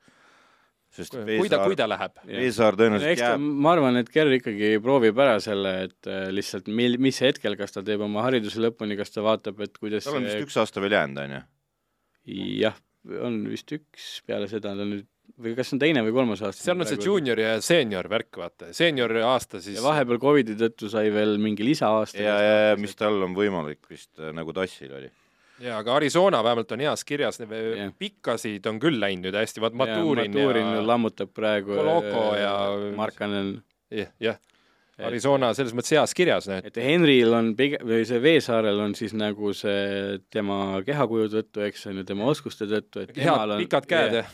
Sest 0.97 1.17
kui 1.17 1.49
ta, 1.51 1.61
kui 1.63 1.77
ta 1.79 1.87
läheb. 1.89 2.15
Veesaar 2.27 2.77
tõenäoliselt 2.79 3.21
jääb, 3.23 3.43
ma 3.65 3.73
arvan, 3.75 3.99
et 4.01 4.09
Kerr 4.13 4.37
ikkagi 4.39 4.73
proovib 4.83 5.19
ära 5.23 5.37
selle, 5.43 5.73
et 5.87 6.09
äh, 6.09 6.27
lihtsalt 6.33 6.69
mil, 6.69 6.97
mis 7.01 7.21
hetkel, 7.23 7.57
kas 7.59 7.75
ta 7.75 7.85
teeb 7.85 8.03
oma 8.05 8.25
hariduse 8.27 8.61
lõpuni, 8.63 8.97
kas 8.99 9.13
ta 9.13 9.25
vaatab, 9.25 9.61
et 9.65 9.77
kuidas 9.77 10.07
tal 10.07 10.19
on 10.21 10.27
vist 10.27 10.47
üks 10.47 10.57
aasta 10.63 10.83
veel 10.83 10.97
jäänud, 10.97 11.21
on 11.23 11.37
ju? 11.37 11.43
jah, 12.63 12.81
on 13.23 13.43
vist 13.47 13.71
üks 13.75 14.17
peale 14.27 14.49
seda 14.51 14.73
ta 14.75 14.87
nüüd 14.87 15.07
või 15.37 15.53
kas 15.57 15.73
on 15.75 15.81
teine 15.81 16.01
või 16.05 16.13
kolmas 16.15 16.41
aasta? 16.45 16.63
seal 16.63 16.79
on 16.79 16.89
see 16.89 16.99
juunior 17.03 17.39
ja 17.41 17.53
seenior 17.63 18.07
värk, 18.11 18.31
vaata, 18.39 18.71
seeniori 18.75 19.21
aasta 19.25 19.61
siis 19.63 19.77
ja 19.77 19.85
vahepeal 19.85 20.19
Covidi 20.21 20.55
tõttu 20.59 20.89
sai 20.91 21.11
veel 21.13 21.37
mingi 21.41 21.65
lisaaasta. 21.67 22.19
ja, 22.21 22.35
ja, 22.41 22.57
ja 22.71 22.77
mis 22.79 22.95
tal 22.97 23.19
on 23.25 23.35
võimalik 23.37 23.83
vist 23.91 24.13
äh, 24.21 24.31
nagu 24.35 24.55
Tassil 24.55 24.93
oli. 24.99 25.11
jaa, 25.63 25.77
aga 25.81 25.95
Arizona 25.97 26.43
vähemalt 26.45 26.71
on 26.75 26.83
heas 26.85 27.03
kirjas, 27.07 27.39
pikkasid 27.99 28.65
on 28.69 28.79
küll 28.83 28.99
läinud 29.01 29.27
nüüd 29.29 29.37
hästi, 29.39 29.63
vaat 29.63 29.77
Maturin 29.77 30.33
Maturin 30.33 30.73
ja 30.75 30.83
lammutab 30.87 31.31
praegu. 31.33 31.75
Koloko 31.79 32.27
ja- 32.37 32.93
Markanen. 32.95 33.55
jah, 33.91 34.11
jah, 34.19 34.37
Arizona 35.07 35.51
selles 35.53 35.73
mõttes 35.77 35.93
heas 35.93 36.13
kirjas, 36.17 36.47
noh, 36.49 36.61
et 36.65 36.75
Henril 36.81 37.33
on 37.37 37.51
pigem, 37.55 37.83
või 37.85 38.05
see 38.09 38.17
Veesaarel 38.21 38.79
on 38.81 38.95
siis 38.97 39.13
nagu 39.13 39.53
see 39.53 40.17
tema 40.33 40.81
kehakuju 40.85 41.29
tõttu, 41.35 41.61
eks 41.67 41.85
on 41.91 42.01
ju, 42.01 42.03
tema 42.09 42.25
oskuste 42.31 42.65
tõttu, 42.65 43.03
et 43.05 43.15
head 43.15 43.29
on 43.53 43.59
pikad 43.61 43.85
käed 43.89 44.21
jah. 44.23 44.31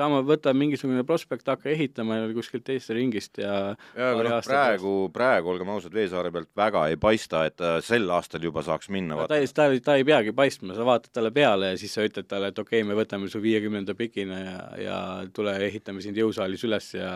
sama, 0.00 0.20
võta 0.26 0.52
mingisugune 0.56 1.04
prospekt, 1.06 1.48
hakka 1.50 1.70
ehitama 1.72 2.20
kuskilt 2.34 2.64
teisest 2.66 2.94
ringist 2.96 3.40
ja 3.42 3.54
ja 3.70 3.74
Paari 3.94 4.08
aga 4.08 4.24
noh, 4.28 4.46
praegu, 4.46 4.94
praegu 5.14 5.52
olgem 5.52 5.72
ausad, 5.74 5.94
Veesaare 5.94 6.32
pealt 6.34 6.50
väga 6.56 6.86
ei 6.90 6.98
paista, 7.00 7.44
et 7.48 7.58
ta 7.60 7.76
sel 7.84 8.08
aastal 8.14 8.44
juba 8.46 8.64
saaks 8.66 8.90
minna, 8.92 9.18
ta 9.30 9.40
ei, 9.40 9.48
ta 9.54 9.68
ei, 9.70 9.82
ta 9.84 9.96
ei 10.00 10.06
peagi 10.08 10.34
paistma, 10.36 10.74
sa 10.76 10.86
vaatad 10.88 11.12
talle 11.16 11.32
peale 11.34 11.74
ja 11.74 11.80
siis 11.80 11.94
sa 11.96 12.06
ütled 12.06 12.28
talle, 12.30 12.52
et 12.52 12.58
okei 12.58 12.80
okay,, 12.80 12.88
me 12.88 12.98
võtame 12.98 13.30
su 13.32 13.42
viiekümnenda 13.42 13.96
pikina 13.98 14.40
ja, 14.40 14.58
ja 14.80 14.98
tule 15.36 15.56
ehitame 15.68 16.04
sind 16.04 16.20
jõusaalis 16.20 16.66
üles 16.68 16.92
ja 16.98 17.14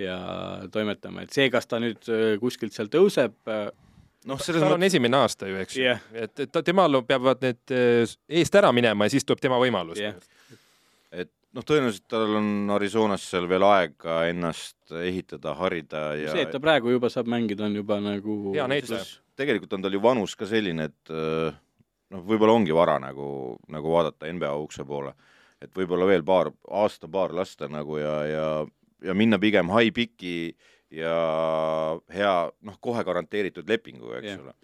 ja 0.00 0.16
toimetame, 0.72 1.26
et 1.26 1.34
see, 1.36 1.50
kas 1.52 1.66
ta 1.68 1.80
nüüd 1.82 2.06
äh, 2.08 2.34
kuskilt 2.40 2.72
seal 2.72 2.88
tõuseb, 2.88 3.34
noh, 3.44 4.40
selles 4.40 4.62
tal 4.62 4.70
on 4.70 4.78
mõttes, 4.78 4.94
esimene 4.94 5.18
aasta 5.18 5.50
ju, 5.50 5.58
eks 5.60 5.76
ju. 5.76 5.84
Jah. 5.90 6.00
et, 6.14 6.32
et 6.46 6.60
temal 6.64 7.02
peavad 7.04 7.42
need 7.44 7.74
eest 8.40 8.56
ära 8.56 8.72
minema 8.72 9.08
ja 9.08 9.12
siis 9.12 9.28
tuleb 9.28 9.42
tema 9.44 9.60
võimalus. 9.60 10.00
Jah. 10.00 10.16
noh, 11.56 11.64
tõenäoliselt 11.66 12.06
tal 12.10 12.36
on 12.38 12.70
Arizonas 12.76 13.24
seal 13.32 13.48
veel 13.50 13.64
aega 13.66 14.20
ennast 14.30 14.92
ehitada, 15.02 15.54
harida 15.58 16.04
ja 16.18 16.34
see, 16.34 16.44
et 16.46 16.52
ta 16.54 16.60
praegu 16.62 16.92
juba 16.94 17.10
saab 17.12 17.30
mängida, 17.30 17.66
on 17.66 17.78
juba 17.80 17.98
nagu 18.02 18.54
Hea 18.54 18.66
näitaja. 18.70 19.02
tegelikult 19.38 19.72
on 19.78 19.82
tal 19.86 19.96
ju 19.96 20.02
vanus 20.04 20.36
ka 20.38 20.48
selline, 20.50 20.90
et 20.90 21.12
äh, 21.14 21.54
noh, 22.14 22.24
võib-olla 22.26 22.56
ongi 22.58 22.74
vara 22.76 22.98
nagu, 23.02 23.56
nagu 23.70 23.94
vaadata 23.96 24.30
NBA 24.32 24.52
ukse 24.62 24.86
poole. 24.86 25.14
et 25.60 25.72
võib-olla 25.76 26.06
veel 26.08 26.22
paar, 26.24 26.48
aasta-paar 26.70 27.34
lasta 27.36 27.68
nagu 27.68 27.98
ja, 28.00 28.14
ja, 28.24 28.46
ja 29.04 29.14
minna 29.14 29.38
pigem 29.38 29.68
high 29.74 29.92
pick'i 29.92 30.54
ja 30.90 31.98
hea 32.10 32.34
noh, 32.66 32.78
kohe 32.80 33.04
garanteeritud 33.04 33.68
lepinguga, 33.68 34.18
eks 34.22 34.30
Jah. 34.32 34.40
ole. 34.46 34.54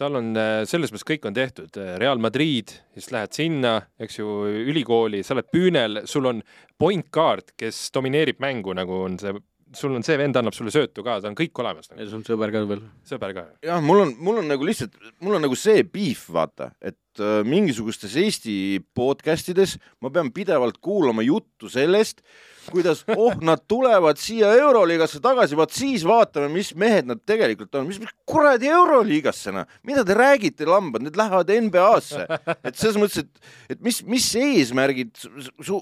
Tal 0.00 0.16
on 0.20 0.32
äh, 0.38 0.62
selles 0.68 0.92
mõttes 0.92 1.06
kõik 1.08 1.28
on 1.28 1.36
tehtud, 1.36 1.76
Real 2.00 2.20
Madrid, 2.22 2.72
siis 2.96 3.10
lähed 3.14 3.36
sinna, 3.36 3.76
eks 4.00 4.20
ju, 4.20 4.32
ülikooli, 4.72 5.22
sa 5.26 5.36
oled 5.36 5.50
püünel, 5.52 6.02
sul 6.08 6.28
on 6.30 6.42
point 6.80 7.06
guard, 7.12 7.52
kes 7.60 7.88
domineerib 7.94 8.40
mängu, 8.42 8.74
nagu 8.76 9.02
on 9.04 9.18
see, 9.20 9.34
sul 9.76 9.94
on 9.94 10.04
see 10.06 10.16
vend 10.18 10.38
annab 10.40 10.56
sulle 10.56 10.72
söötu 10.74 11.04
ka, 11.06 11.18
ta 11.20 11.30
on 11.30 11.36
kõik 11.38 11.60
olemas 11.62 11.90
nagu., 11.90 12.00
ja 12.02 12.08
sul 12.08 12.20
on 12.20 12.26
sõber 12.26 12.52
ka 12.54 12.62
veel. 12.70 12.84
sõber 13.06 13.34
ka. 13.36 13.46
jah, 13.66 13.82
mul 13.84 14.04
on, 14.06 14.14
mul 14.24 14.40
on 14.42 14.50
nagu 14.50 14.66
lihtsalt, 14.66 14.96
mul 15.22 15.38
on 15.38 15.44
nagu 15.46 15.58
see 15.58 15.84
beef, 15.86 16.26
vaata, 16.32 16.72
et 16.80 17.22
äh, 17.22 17.40
mingisugustes 17.46 18.16
Eesti 18.20 18.56
podcast 18.96 19.52
ides 19.52 19.76
ma 20.00 20.12
pean 20.14 20.32
pidevalt 20.34 20.80
kuulama 20.82 21.24
juttu 21.26 21.70
sellest, 21.72 22.24
kuidas 22.72 23.04
oh, 23.16 23.36
nad 23.44 23.62
tulevad 23.68 24.20
siia 24.20 24.52
Euroliigasse 24.58 25.20
tagasi, 25.22 25.58
vaat 25.58 25.74
siis 25.76 26.04
vaatame, 26.06 26.50
mis 26.54 26.72
mehed 26.78 27.10
nad 27.10 27.22
tegelikult 27.26 27.74
on, 27.78 27.88
mis 27.90 28.00
mis 28.02 28.12
kuradi 28.28 28.70
Euroliigasse 28.72 29.54
noh, 29.54 29.68
mida 29.86 30.04
te 30.06 30.16
räägite, 30.16 30.68
lambad, 30.68 31.04
need 31.06 31.18
lähevad 31.18 31.54
NBA-sse, 31.68 32.26
et 32.64 32.76
selles 32.76 32.98
mõttes, 33.00 33.24
et, 33.24 33.54
et 33.74 33.82
mis, 33.84 34.02
mis 34.08 34.28
eesmärgid 34.40 35.14
su, 35.20 35.80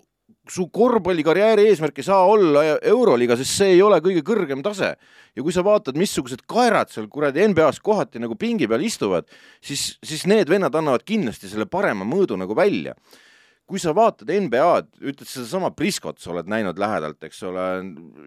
su 0.53 0.66
korvpallikarjääri 0.74 1.66
eesmärk 1.68 2.01
ei 2.01 2.07
saa 2.07 2.24
olla 2.28 2.64
Euroliiga, 2.91 3.36
sest 3.39 3.61
see 3.61 3.74
ei 3.76 3.82
ole 3.84 4.01
kõige 4.05 4.22
kõrgem 4.26 4.62
tase. 4.64 4.95
ja 5.36 5.45
kui 5.45 5.53
sa 5.55 5.62
vaatad, 5.64 5.97
missugused 5.99 6.43
kaerad 6.51 6.91
seal 6.91 7.07
kuradi 7.12 7.45
NBA-s 7.53 7.80
kohati 7.84 8.18
nagu 8.18 8.34
pingi 8.36 8.66
peal 8.68 8.82
istuvad, 8.82 9.28
siis, 9.62 9.99
siis 10.03 10.26
need 10.26 10.49
vennad 10.51 10.74
annavad 10.74 11.05
kindlasti 11.07 11.51
selle 11.51 11.68
parema 11.70 12.07
mõõdu 12.09 12.39
nagu 12.41 12.57
välja. 12.57 12.97
Kui 13.68 13.80
sa 13.82 13.92
vaatad 13.96 14.30
NBA-d, 14.32 15.02
ütled 15.02 15.28
sedasama 15.28 15.70
Priskot, 15.76 16.20
sa 16.22 16.32
oled 16.32 16.48
näinud 16.48 16.78
lähedalt, 16.80 17.20
eks 17.28 17.42
ole, 17.48 17.66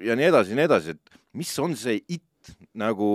ja 0.05 0.17
nii 0.17 0.27
edasi 0.29 0.53
ja 0.53 0.59
nii 0.59 0.67
edasi, 0.69 0.95
et 0.95 1.21
mis 1.37 1.53
on 1.63 1.73
see 1.79 2.03
it 2.07 2.23
nagu, 2.77 3.09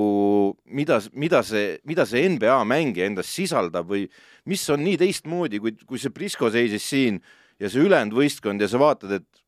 mida, 0.67 0.99
mida 1.15 1.43
see, 1.47 1.77
mida 1.89 2.07
see 2.09 2.27
NBA 2.35 2.59
mängija 2.69 3.09
endas 3.11 3.31
sisaldab 3.33 3.89
või 3.91 4.05
mis 4.51 4.63
on 4.71 4.83
nii 4.87 4.99
teistmoodi, 5.01 5.61
kui, 5.63 5.75
kui 5.87 6.03
see 6.03 6.15
Prisko 6.15 6.51
seisis 6.55 6.87
siin 6.87 7.21
ja 7.63 7.71
see 7.71 7.85
ülejäänud 7.87 8.17
võistkond 8.17 8.63
ja 8.63 8.69
sa 8.71 8.81
vaatad, 8.81 9.17
et 9.19 9.43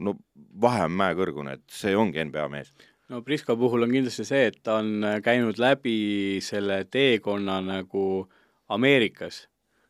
no 0.00 0.16
vahe 0.60 0.86
on 0.86 0.94
mäekõrgune, 0.98 1.58
et 1.58 1.66
see 1.72 1.96
ongi 1.96 2.22
NBA 2.24 2.48
mees. 2.52 2.72
no 3.08 3.22
Prisko 3.24 3.56
puhul 3.56 3.86
on 3.86 3.92
kindlasti 3.94 4.26
see, 4.28 4.48
et 4.52 4.60
ta 4.62 4.78
on 4.82 5.04
äh, 5.04 5.20
käinud 5.24 5.60
läbi 5.60 6.40
selle 6.44 6.84
teekonna 6.90 7.60
nagu 7.64 8.28
Ameerikas. 8.68 9.46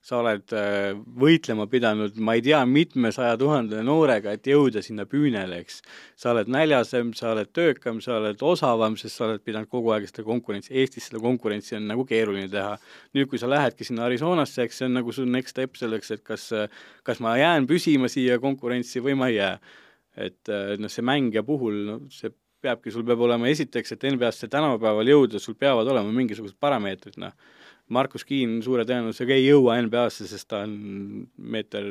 Sa 0.08 0.22
oled 0.22 0.54
äh, 0.56 0.94
võitlema 1.20 1.66
pidanud, 1.68 2.16
ma 2.24 2.34
ei 2.38 2.42
tea, 2.44 2.60
mitmesaja 2.68 3.36
tuhande 3.40 3.82
noorega, 3.84 4.32
et 4.38 4.48
jõuda 4.48 4.80
sinna 4.84 5.04
püünele, 5.08 5.58
eks. 5.60 5.82
sa 6.16 6.32
oled 6.32 6.48
näljasem, 6.52 7.10
sa 7.18 7.34
oled 7.34 7.50
töökam, 7.52 8.00
sa 8.04 8.16
oled 8.16 8.40
osavam, 8.44 8.96
sest 9.00 9.20
sa 9.20 9.26
oled 9.26 9.44
pidanud 9.44 9.68
kogu 9.68 9.92
aeg 9.92 10.08
seda 10.08 10.24
konkurentsi, 10.24 10.72
Eestis 10.80 11.10
seda 11.10 11.20
konkurentsi 11.20 11.76
on 11.76 11.90
nagu 11.90 12.06
keeruline 12.08 12.48
teha. 12.52 12.78
nüüd, 13.16 13.28
kui 13.28 13.40
sa 13.42 13.50
lähedki 13.50 13.84
sinna 13.84 14.06
Arizonasse, 14.08 14.64
eks 14.64 14.80
see 14.80 14.88
on 14.88 14.96
nagu 15.00 15.12
su 15.12 15.26
next 15.28 15.56
step 15.56 15.76
selleks, 15.76 16.14
et 16.16 16.24
kas, 16.24 16.48
kas 17.04 17.20
ma 17.24 17.36
jään 17.36 17.68
püsima 17.68 18.08
siia 18.08 18.40
konkurentsi 18.40 19.04
või 19.04 19.18
ma 19.18 19.28
ei 19.28 19.40
jää. 19.42 19.54
et 20.18 20.50
äh, 20.50 20.74
noh, 20.80 20.90
see 20.90 21.04
mängija 21.04 21.44
puhul, 21.46 21.82
no 21.86 22.00
see 22.10 22.32
peabki, 22.64 22.90
sul 22.90 23.04
peab 23.06 23.20
olema 23.22 23.46
esiteks, 23.52 23.92
et 23.94 24.08
NBA-sse 24.08 24.48
tänapäeval 24.50 25.06
jõuda, 25.06 25.38
sul 25.38 25.54
peavad 25.54 25.86
olema 25.92 26.10
mingisugused 26.16 26.56
parameetrid, 26.60 27.20
noh. 27.22 27.36
Markus 27.94 28.24
Kiin 28.28 28.58
suure 28.64 28.84
tõenäosusega 28.88 29.36
ei 29.36 29.46
jõua 29.46 29.78
NBA-sse, 29.84 30.26
sest 30.28 30.48
ta 30.50 30.62
on 30.66 30.74
meeter 31.38 31.86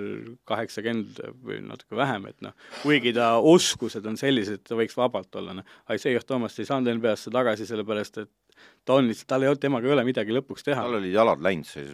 kaheksakümmend 0.47 1.21
või 1.45 1.61
natuke 1.65 1.97
vähem, 1.97 2.27
et 2.29 2.41
noh, 2.45 2.53
kuigi 2.83 3.15
ta 3.17 3.35
oskused 3.41 4.05
on 4.09 4.19
sellised, 4.19 4.61
et 4.61 4.67
ta 4.67 4.77
võiks 4.77 4.97
vabalt 4.97 5.33
olla, 5.39 5.57
noh. 5.57 5.77
Isaiah 5.93 6.25
Thomas 6.25 6.57
ei 6.61 6.69
saanud 6.69 6.93
NBA-sse 6.99 7.33
tagasi, 7.33 7.65
sellepärast 7.69 8.21
et 8.23 8.33
ta 8.85 8.97
on 8.97 9.09
lihtsalt, 9.09 9.29
tal 9.31 9.45
ei 9.45 9.51
olnud, 9.51 9.61
temaga 9.61 9.89
ei 9.89 9.95
ole 9.97 10.05
midagi 10.07 10.35
lõpuks 10.37 10.65
teha. 10.67 10.83
tal 10.85 10.99
olid 10.99 11.13
jalad 11.13 11.41
läinud 11.43 11.69
siis 11.69 11.93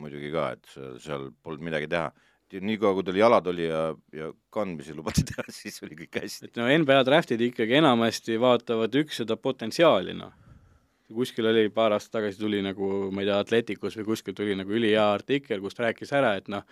muidugi 0.00 0.32
ka, 0.34 0.50
et 0.56 0.68
seal, 0.74 0.98
seal 1.02 1.30
polnud 1.42 1.64
midagi 1.70 1.88
teha. 1.90 2.10
niikaua, 2.50 2.96
kui 2.96 3.06
tal 3.06 3.18
jalad 3.18 3.46
oli 3.46 3.66
ja, 3.68 3.82
ja 4.12 4.32
kandmisi 4.50 4.94
lubati 4.94 5.24
teha, 5.30 5.46
siis 5.54 5.82
oli 5.86 5.98
kõik 6.02 6.22
hästi. 6.22 6.50
et 6.50 6.60
no 6.60 6.66
NBA 6.66 7.02
draftid 7.06 7.42
ikkagi 7.50 7.78
enamasti 7.78 8.38
vaatavad 8.42 8.94
üks 9.02 9.22
seda 9.22 9.38
potentsiaali, 9.38 10.16
noh. 10.18 10.34
Kuskil 11.14 11.50
oli 11.50 11.68
paar 11.74 11.94
aastat 11.96 12.18
tagasi 12.18 12.40
tuli 12.40 12.62
nagu, 12.64 13.10
ma 13.14 13.24
ei 13.24 13.28
tea, 13.28 13.40
Atleticus 13.44 13.98
või 14.00 14.08
kuskil 14.12 14.36
tuli 14.36 14.56
nagu 14.58 14.74
ülihea 14.76 15.10
artikkel, 15.14 15.60
kus 15.64 15.76
ta 15.76 15.88
rääkis 15.88 16.14
ära, 16.16 16.36
et 16.40 16.48
noh, 16.52 16.66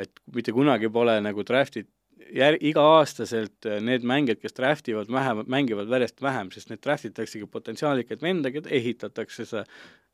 et 0.00 0.22
mitte 0.34 0.54
kunagi 0.56 0.90
pole 0.92 1.18
nagu 1.24 1.44
draftid 1.46 1.88
jär-, 2.30 2.58
iga-aastaselt 2.60 3.68
need 3.84 4.06
mängijad, 4.08 4.40
kes 4.42 4.56
draft 4.56 4.88
ivad 4.92 5.10
vähem, 5.12 5.42
mängivad 5.50 5.90
järjest 5.92 6.22
vähem, 6.22 6.52
sest 6.54 6.70
need 6.72 6.82
draft 6.84 7.08
itaksegi 7.08 7.48
potentsiaalikaid 7.50 8.22
venda, 8.22 8.52
keda 8.54 8.70
ehitatakse, 8.72 9.46
sa 9.48 9.64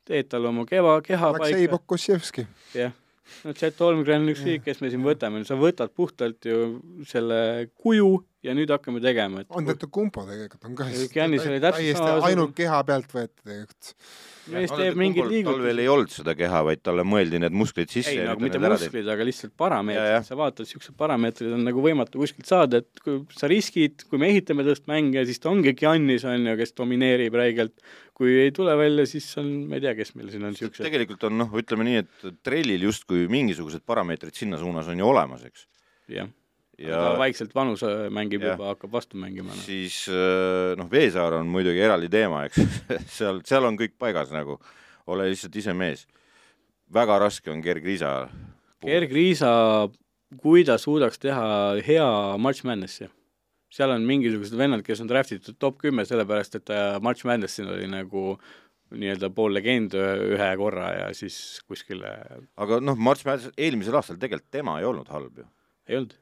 teed 0.09 0.31
talle 0.31 0.49
oma 0.51 0.65
keva, 0.69 0.99
keha 1.05 1.33
Aleksei 1.33 1.67
paika, 1.67 1.77
Pokusjevski. 1.77 2.47
jah. 2.77 2.95
no 3.45 3.53
Chet 3.53 3.79
Holmgren 3.79 4.25
on 4.25 4.33
üks 4.33 4.41
riik, 4.45 4.65
kes 4.65 4.81
me 4.81 4.89
siin 4.89 5.05
võtame, 5.05 5.43
sa 5.45 5.57
võtad 5.59 5.93
puhtalt 5.95 6.49
ju 6.49 6.79
selle 7.07 7.69
kuju 7.77 8.15
ja 8.45 8.55
nüüd 8.55 8.71
hakkame 8.71 9.01
tegema, 9.03 9.43
et 9.43 9.55
Antetokounmpo 9.59 10.23
tegelikult 10.27 10.67
on 10.69 10.75
ka 10.79 10.87
Giannis 11.11 11.45
oli 11.47 11.59
täpselt 11.63 11.97
samasugune. 11.97 12.27
ainult 12.29 12.53
keha 12.55 12.77
pealt 12.87 13.11
võetud 13.11 13.41
tegelikult. 13.43 13.89
mees 14.53 14.71
teeb 14.71 14.99
mingeid 14.99 15.25
tal 15.25 15.33
veel 15.33 15.35
liigutusi 15.35 15.83
ei. 15.83 15.89
olnud 15.91 16.13
seda 16.13 16.35
keha, 16.39 16.61
vaid 16.69 16.83
talle 16.85 17.03
mõeldi 17.07 17.41
need 17.43 17.57
musklid 17.59 17.91
sisse 17.91 18.13
ei, 18.13 18.21
ja 18.21 18.29
nagu 18.31 18.45
mitte 18.45 18.61
musklid, 18.63 19.11
aga 19.11 19.27
lihtsalt 19.27 19.55
parameetrid, 19.59 20.27
sa 20.29 20.39
vaatad, 20.39 20.69
niisugused 20.69 20.95
parameetrid 20.99 21.57
on 21.57 21.67
nagu 21.67 21.83
võimatu 21.83 22.23
kuskilt 22.23 22.47
saada, 22.49 22.79
et 22.79 23.03
kui 23.03 23.19
sa 23.35 23.51
riskid, 23.51 24.07
kui 24.09 24.21
me 24.21 24.31
ehitame 24.31 24.63
tõest 24.67 24.87
mängija, 24.89 25.25
siis 25.27 25.43
ta 25.43 25.51
ongi 25.51 25.75
Giannis, 25.77 26.23
on 26.29 26.47
ju, 26.47 26.55
kes 26.63 26.75
domineerib 26.79 27.35
räigelt. 27.39 27.75
kui 28.19 28.33
ei 28.35 28.51
tule 28.51 28.73
välja, 28.75 29.05
siis 29.07 29.29
on, 29.39 29.47
ma 29.69 29.77
ei 29.77 29.83
tea, 29.85 29.93
kes 29.95 30.09
meil 30.19 30.27
siin 30.31 30.43
on 30.43 30.51
niisugused. 30.51 30.83
tegelikult 30.83 31.21
on 31.29 31.37
noh, 31.39 31.53
ütleme 31.55 31.85
nii, 31.87 32.01
et 32.03 32.25
trellil 32.43 32.83
justkui 32.89 33.29
mingisugused 33.31 33.85
parameetrid 33.87 34.35
sinna 34.35 34.59
suunas 34.59 34.89
on 34.91 34.99
ju 34.99 35.07
olemas, 35.07 35.45
eks. 35.47 35.63
jah, 36.11 36.27
ja 36.79 37.01
ja 37.03 37.13
vaikselt 37.19 37.53
vanus 37.55 37.83
äh, 37.83 38.07
mängib 38.13 38.43
Jah. 38.43 38.55
juba, 38.55 38.73
hakkab 38.73 38.93
vastu 38.93 39.19
mängima 39.19 39.53
no.. 39.53 39.61
siis 39.65 40.01
äh, 40.11 40.75
noh, 40.79 40.89
Veesaar 40.91 41.39
on 41.39 41.49
muidugi 41.51 41.81
eraldi 41.83 42.09
teema, 42.11 42.45
eks 42.47 42.61
seal, 43.17 43.41
seal 43.47 43.67
on 43.67 43.79
kõik 43.79 43.97
paigas 43.99 44.33
nagu, 44.35 44.59
ole 45.07 45.29
lihtsalt 45.31 45.55
ise 45.59 45.75
mees. 45.75 46.05
väga 46.93 47.19
raske 47.21 47.51
on 47.51 47.61
Gerg 47.61 47.85
Riisa. 47.85 48.29
Gerg 48.81 49.11
Riisa, 49.13 49.51
kui 50.41 50.63
ta 50.65 50.77
suudaks 50.81 51.19
teha 51.21 51.49
hea 51.85 52.07
March 52.41 52.65
Madnessi, 52.65 53.09
seal 53.69 53.93
on 53.93 54.07
mingisugused 54.07 54.57
vennad, 54.57 54.81
kes 54.85 55.03
on 55.03 55.11
draft 55.11 55.35
itud 55.35 55.59
top 55.59 55.77
kümme, 55.83 56.05
sellepärast 56.07 56.57
et 56.57 56.65
ta 56.65 56.81
March 57.03 57.27
Madnessil 57.27 57.69
oli 57.69 57.89
nagu 57.91 58.39
nii-öelda 58.97 59.29
pool 59.35 59.53
legend 59.53 59.93
ühe 59.97 60.33
ühe 60.33 60.49
korra 60.57 60.87
ja 60.95 61.09
siis 61.17 61.59
kuskile 61.69 62.09
aga 62.57 62.79
noh, 62.81 62.97
March 62.97 63.25
Madness 63.27 63.53
eelmisel 63.57 63.99
aastal 63.99 64.17
tegelikult 64.21 64.49
tema 64.53 64.79
ei 64.79 64.87
olnud 64.89 65.11
halb 65.13 65.43
ju. 65.43 65.45
ei 65.89 65.99
olnud. 65.99 66.15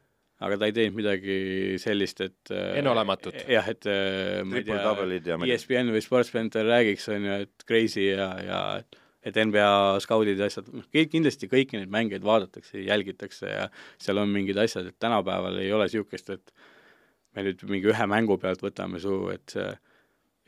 Aga 0.44 0.60
ta 0.60 0.70
ei 0.70 0.76
teinud 0.76 0.98
midagi 1.00 1.38
sellist, 1.82 2.22
et 2.26 2.54
Enneolematut. 2.54 3.40
jah, 3.50 3.68
et 3.74 3.90
äh, 3.90 4.44
ma 4.46 4.60
ei 4.60 4.68
tea, 4.68 4.78
ja 4.78 5.58
ESPN 5.58 5.92
või 5.96 6.04
Sportscenter 6.06 6.68
räägiks, 6.68 7.10
on 7.14 7.26
ju, 7.26 7.42
et 7.48 7.68
crazy 7.70 8.10
ja, 8.12 8.30
ja 8.46 8.62
et 9.28 9.38
NBA 9.42 9.98
skaudid 10.04 10.40
ja 10.40 10.48
asjad, 10.48 10.70
noh, 10.72 10.86
kindlasti 10.94 11.50
kõiki 11.52 11.82
neid 11.82 11.92
mängeid 11.92 12.24
vaadatakse, 12.26 12.80
jälgitakse 12.86 13.50
ja 13.50 13.66
seal 14.02 14.22
on 14.22 14.32
mingid 14.32 14.60
asjad, 14.62 14.92
et 14.92 15.00
tänapäeval 15.02 15.58
ei 15.64 15.74
ole 15.76 15.90
niisugust, 15.90 16.32
et 16.38 16.54
me 17.36 17.44
nüüd 17.48 17.66
mingi 17.70 17.92
ühe 17.92 18.08
mängu 18.10 18.38
pealt 18.42 18.64
võtame 18.64 19.02
su, 19.04 19.20
et 19.34 19.58
see 19.58 19.68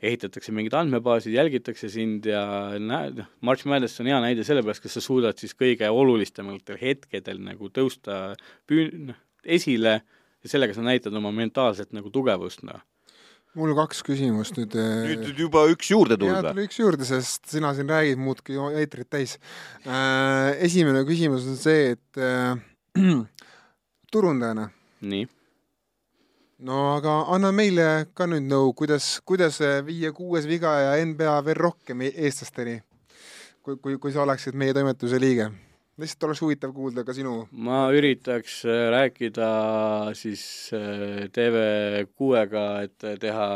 ehitatakse 0.00 0.52
mingid 0.56 0.74
andmebaasid, 0.78 1.34
jälgitakse 1.36 1.90
sind 1.92 2.24
ja 2.28 2.42
näe-, 2.80 3.10
noh, 3.18 3.26
March 3.44 3.68
Madness 3.68 4.00
on 4.00 4.08
hea 4.08 4.20
näide 4.22 4.46
sellepärast, 4.48 4.84
kas 4.86 4.96
sa 4.96 5.02
suudad 5.04 5.40
siis 5.40 5.52
kõige 5.58 5.90
olulisematel 5.92 6.78
hetkedel 6.80 7.42
nagu 7.44 7.68
tõusta 7.74 8.30
püü-, 8.70 8.88
noh, 9.10 9.18
esile 9.44 10.00
ja 10.40 10.52
sellega 10.52 10.76
sa 10.76 10.84
näitad 10.84 11.14
oma 11.16 11.32
mentaalset 11.34 11.92
nagu 11.96 12.10
tugevust, 12.12 12.64
noh. 12.66 12.80
mul 13.58 13.72
kaks 13.74 14.04
küsimust 14.06 14.54
nüüd. 14.58 14.76
nüüd 14.78 15.24
nüüd 15.24 15.42
juba 15.44 15.64
üks 15.72 15.90
juurde 15.90 16.16
tulnud 16.20 16.38
või? 16.38 16.54
tuli 16.54 16.66
üks 16.68 16.78
juurde, 16.80 17.06
sest 17.08 17.50
sina 17.50 17.72
siin 17.76 17.90
räägid, 17.90 18.20
muudki 18.20 18.56
ju 18.56 18.70
eetrit 18.78 19.10
täis 19.10 19.36
äh,. 19.84 20.54
esimene 20.66 21.02
küsimus 21.08 21.48
on 21.50 21.58
see, 21.60 21.96
et 21.96 22.20
äh, 22.20 22.54
turundajana, 24.12 24.68
nii. 25.02 25.26
no 26.66 26.82
aga 26.96 27.16
anna 27.34 27.50
meile 27.54 27.88
ka 28.14 28.28
nüüd 28.30 28.46
nõu, 28.48 28.72
kuidas, 28.78 29.16
kuidas 29.26 29.60
viie-kuues 29.86 30.48
viga 30.50 30.76
ja 30.84 30.94
NBA 31.04 31.40
veel 31.48 31.60
rohkem 31.68 32.06
e- 32.06 32.14
eestlasteni, 32.26 32.78
kui, 33.60 33.76
kui, 33.76 33.98
kui 33.98 34.14
sa 34.14 34.24
oleksid 34.24 34.56
meie 34.56 34.76
toimetuse 34.76 35.20
liige. 35.20 35.50
Lihtsalt 36.00 36.28
oleks 36.28 36.42
huvitav 36.44 36.74
kuulda 36.76 37.04
ka 37.06 37.14
sinu 37.16 37.44
ma 37.52 37.82
üritaks 37.94 38.60
äh, 38.66 38.88
rääkida 38.94 39.48
siis 40.18 40.42
äh, 40.76 41.26
TV6-ga, 41.34 42.66
et 42.86 43.08
teha, 43.22 43.48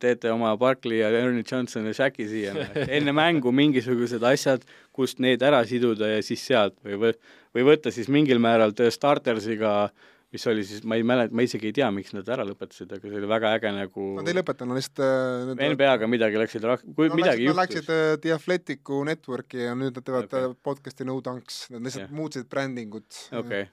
teete 0.00 0.32
oma 0.32 0.54
Barkley 0.60 1.02
ja 1.02 1.10
Ernie 1.14 1.44
Johnson 1.46 1.86
ja 1.90 1.94
Shaqi 1.96 2.28
siia, 2.30 2.54
enne 2.86 3.14
mängu 3.16 3.52
mingisugused 3.54 4.24
asjad, 4.26 4.64
kust 4.96 5.20
need 5.22 5.44
ära 5.44 5.62
siduda 5.68 6.10
ja 6.16 6.22
siis 6.24 6.44
sealt 6.48 6.78
või 6.84 7.00
võ-, 7.02 7.16
või 7.56 7.66
võtta 7.72 7.92
siis 7.94 8.10
mingil 8.12 8.40
määral 8.42 8.74
The 8.76 8.90
Startersiga, 8.94 9.88
mis 10.36 10.46
oli 10.50 10.64
siis, 10.68 10.82
ma 10.84 10.98
ei 10.98 11.04
mäleta, 11.06 11.34
ma 11.36 11.44
isegi 11.46 11.70
ei 11.70 11.74
tea, 11.76 11.88
miks 11.94 12.12
nad 12.12 12.28
ära 12.32 12.44
lõpetasid, 12.46 12.92
aga 12.92 13.08
see 13.08 13.20
oli 13.20 13.30
väga 13.30 13.52
äge 13.56 13.72
nagu 13.72 14.08
Nad 14.18 14.28
ei 14.30 14.36
lõpetanud, 14.36 14.76
lihtsalt 14.76 15.02
äh, 15.06 15.70
NBA-ga 15.72 16.08
midagi 16.10 16.40
läksid 16.40 16.66
rak-, 16.68 16.84
kui 16.96 17.08
Nad 17.10 17.18
midagi 17.20 17.46
läksid, 17.46 17.48
juhtus 17.48 17.60
läksid 17.62 17.92
äh, 17.94 18.12
The 18.22 18.34
Athleticu 18.36 19.00
network'i 19.08 19.64
ja 19.64 19.74
nüüd 19.78 19.96
nad 19.96 20.06
teevad 20.06 20.28
okay. 20.28 20.54
podcast'i 20.68 21.08
No 21.08 21.16
Dunks, 21.24 21.62
nad 21.72 21.84
lihtsalt 21.86 22.04
yeah. 22.06 22.14
muutsid 22.20 22.48
brändingut. 22.52 23.08
okei 23.32 23.66
okay., 23.66 23.68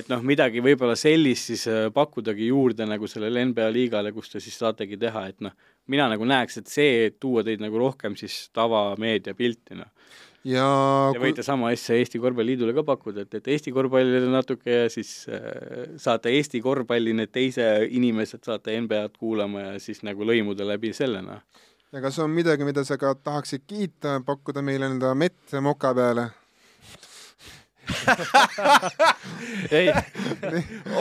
et 0.00 0.10
noh, 0.10 0.24
midagi 0.26 0.62
võib-olla 0.64 0.98
sellist 0.98 1.52
siis 1.52 1.66
äh, 1.70 1.86
pakkudagi 1.94 2.50
juurde 2.50 2.88
nagu 2.88 3.10
sellele 3.10 3.46
NBA 3.52 3.70
liigale, 3.74 4.12
kus 4.16 4.34
te 4.34 4.42
siis 4.42 4.58
saategi 4.58 4.98
teha, 5.00 5.28
et 5.30 5.46
noh, 5.46 5.54
mina 5.88 6.08
nagu 6.10 6.26
näeks, 6.28 6.60
et 6.60 6.72
see 6.72 7.12
tuua 7.20 7.46
teid 7.46 7.62
nagu 7.64 7.78
rohkem 7.80 8.18
siis 8.18 8.48
tavameedia 8.56 9.36
pilti, 9.38 9.78
noh. 9.78 9.92
Ja 10.48 10.66
Te 11.12 11.20
võite 11.22 11.44
sama 11.46 11.72
asja 11.74 11.98
Eesti 11.98 12.20
Korvpalliliidule 12.22 12.74
ka 12.76 12.84
pakkuda, 12.86 13.26
et, 13.26 13.38
et 13.40 13.50
Eesti 13.54 13.72
korvpallile 13.74 14.30
natuke 14.32 14.82
ja 14.84 14.90
siis 14.92 15.12
äh, 15.32 15.94
saate 16.00 16.32
Eesti 16.36 16.62
korvpalli, 16.64 17.14
need 17.16 17.32
teise 17.34 17.68
inimesed 17.84 18.44
saate 18.48 18.76
NBA-d 18.80 19.18
kuulama 19.20 19.68
ja 19.68 19.78
siis 19.82 20.02
nagu 20.06 20.26
lõimuda 20.26 20.66
läbi 20.68 20.94
selle, 20.96 21.22
noh. 21.24 21.44
ja 21.92 22.04
kas 22.04 22.18
on 22.24 22.32
midagi, 22.34 22.66
mida 22.68 22.84
sa 22.84 22.98
ka 23.00 23.14
tahaksid 23.16 23.66
kiita, 23.68 24.18
pakkuda 24.26 24.64
meile 24.64 24.90
enda 24.92 25.14
mett 25.18 25.58
moka 25.64 25.94
peale? 25.96 26.30
ei, 29.78 29.88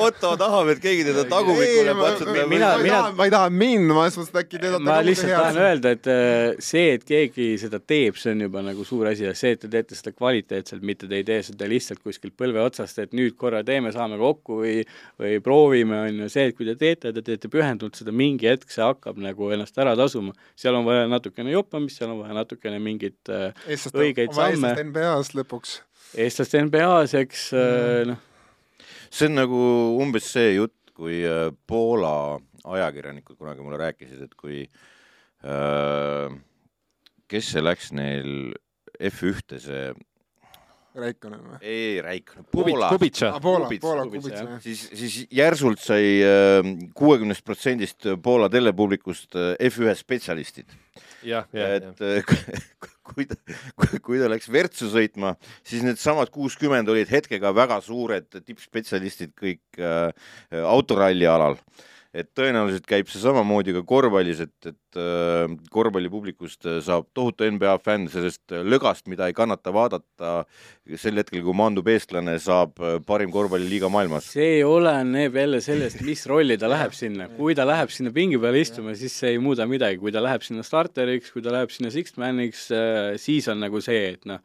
Otto 0.01 0.33
tahab, 0.39 0.69
et 0.73 0.79
keegi 0.83 1.05
teda 1.07 1.23
tagumikule 1.29 1.93
patsutab. 1.97 2.39
mina- 2.51 2.71
mina- 2.81 3.11
ma 3.15 3.27
ei 3.27 3.33
taha 3.33 3.49
minna, 3.53 3.93
ma 3.97 4.05
just 4.07 4.19
mõtlesin, 4.21 4.33
et 4.35 4.41
äkki 4.43 4.61
teed 4.63 4.77
ma 4.85 4.97
lihtsalt 5.05 5.33
tahan 5.33 5.59
öelda, 5.63 5.93
et 5.97 6.09
äh, 6.11 6.61
see, 6.63 6.87
et 6.97 7.05
keegi 7.07 7.47
seda 7.61 7.79
teeb, 7.79 8.17
see 8.19 8.33
on 8.35 8.43
juba 8.47 8.63
nagu 8.65 8.85
suur 8.87 9.09
asi 9.11 9.27
ja 9.27 9.33
see, 9.37 9.53
et 9.57 9.61
te 9.63 9.71
teete 9.73 9.97
seda 9.97 10.13
kvaliteetselt, 10.15 10.83
mitte 10.85 11.09
te 11.09 11.19
ei 11.21 11.25
tee 11.27 11.39
seda 11.47 11.69
lihtsalt 11.69 12.01
kuskilt 12.03 12.35
põlve 12.39 12.61
otsast, 12.63 12.99
et 13.03 13.15
nüüd 13.17 13.37
korra 13.39 13.63
teeme, 13.67 13.91
saame 13.95 14.19
kokku 14.21 14.61
või 14.63 14.75
või 15.21 15.39
proovime, 15.43 16.01
on 16.07 16.23
ju 16.25 16.29
see, 16.33 16.49
et 16.51 16.57
kui 16.57 16.67
te 16.67 16.75
teete, 16.79 17.13
te 17.15 17.23
teete 17.25 17.49
pühendunult 17.51 17.97
seda, 17.99 18.13
mingi 18.15 18.49
hetk 18.49 18.69
see 18.73 18.83
hakkab 18.85 19.17
nagu 19.21 19.51
ennast 19.55 19.77
ära 19.81 19.95
tasuma. 19.97 20.33
seal 20.57 20.75
on 20.77 20.85
vaja 20.87 21.07
natukene 21.09 21.51
joppamist, 21.53 21.97
seal 22.01 22.11
on 22.13 22.21
vaja 22.23 22.35
natukene 22.37 22.79
mingit 22.83 23.31
äh, 23.33 23.51
õigeid 23.93 24.33
samme. 24.37 24.73
NBA-s 24.91 25.33
lõpuks. 25.37 25.79
Eestlaste 26.15 26.61
NBA-s, 26.63 27.13
eks 27.19 27.47
äh, 27.57 28.03
noh, 28.07 28.19
see 29.11 29.27
on 29.29 29.35
nagu 29.41 29.61
umbes 30.01 30.29
see 30.33 30.53
jutt, 30.55 30.75
kui 30.97 31.19
äh, 31.27 31.49
Poola 31.67 32.37
ajakirjanikud 32.67 33.37
kunagi 33.39 33.63
mulle 33.63 33.77
rääkisid, 33.83 34.21
et 34.27 34.35
kui 34.39 34.63
äh, 35.43 36.35
kes 37.29 37.51
see 37.53 37.63
läks 37.63 37.91
neil 37.95 38.53
F1-te 38.97 39.59
see, 39.61 39.89
Räikkonen 40.97 41.43
või? 41.45 41.57
ei 41.61 41.99
Räikkonen, 42.01 42.47
Poola, 42.49 42.87
Ah,. 42.89 42.95
Poola, 42.97 43.67
Kubits- 43.67 43.83
Poola, 43.83 44.05
Kubits, 44.07 44.23
Kubits, 44.25 44.39
jah. 44.41 44.55
siis, 44.63 44.81
siis 44.97 45.17
järsult 45.37 45.77
sai 45.83 46.07
kuuekümnest 46.97 47.43
protsendist 47.45 48.07
Poola 48.25 48.49
telepublikust 48.49 49.35
äh, 49.37 49.51
F1 49.69 49.93
spetsialistid. 49.99 50.65
jah, 51.21 51.45
jah, 51.53 51.75
jah. 51.77 51.91
et 51.93 52.01
äh, 52.01 52.23
kui 53.17 53.25
ta, 53.25 53.37
kui 54.05 54.21
ta 54.21 54.29
läks 54.29 54.49
Virtsu 54.53 54.91
sõitma, 54.93 55.33
siis 55.65 55.85
needsamad 55.85 56.29
kuuskümmend 56.33 56.89
olid 56.93 57.09
hetkega 57.09 57.53
väga 57.55 57.79
suured 57.85 58.29
tippspetsialistid 58.37 59.33
kõik 59.37 59.81
äh, 59.81 60.11
autoralli 60.61 61.27
alal. 61.29 61.57
Et 62.15 62.29
tõenäoliselt 62.37 62.85
käib 62.87 63.09
see 63.11 63.21
samamoodi 63.21 63.73
ka 63.75 63.83
korvpallis, 63.87 64.41
et, 64.45 64.69
et 64.69 64.99
äh, 64.99 65.45
korvpallipublikust 65.73 66.67
äh, 66.67 66.77
saab 66.85 67.09
tohutu 67.17 67.47
NBA 67.51 67.73
fänn 67.83 68.07
sellest 68.11 68.55
äh, 68.55 68.63
lögast, 68.63 69.07
mida 69.11 69.27
ei 69.27 69.35
kannata 69.37 69.73
vaadata 69.75 70.33
sel 70.99 71.19
hetkel, 71.19 71.43
kui 71.45 71.57
maandub 71.57 71.89
eestlane, 71.91 72.37
saab 72.43 72.79
parim 73.07 73.33
korvpalliliiga 73.33 73.89
maailmas. 73.91 74.29
see 74.37 74.61
oleneb 74.65 75.35
jälle 75.41 75.61
sellest, 75.63 76.01
mis 76.07 76.25
rolli 76.29 76.57
ta 76.59 76.71
läheb 76.71 76.95
sinna. 76.95 77.27
kui 77.37 77.55
ta 77.57 77.67
läheb 77.67 77.91
sinna 77.93 78.13
pingi 78.15 78.39
peale 78.41 78.63
istuma, 78.63 78.95
siis 78.95 79.17
see 79.19 79.35
ei 79.35 79.43
muuda 79.43 79.67
midagi, 79.69 79.99
kui 80.01 80.15
ta 80.15 80.23
läheb 80.23 80.45
sinna 80.45 80.63
starteriks, 80.65 81.33
kui 81.35 81.43
ta 81.45 81.53
läheb 81.53 81.73
sinna 81.73 81.91
sixth 81.93 82.19
man'iks, 82.21 82.69
siis 83.21 83.51
on 83.51 83.61
nagu 83.63 83.83
see, 83.83 84.13
et 84.15 84.27
noh, 84.29 84.41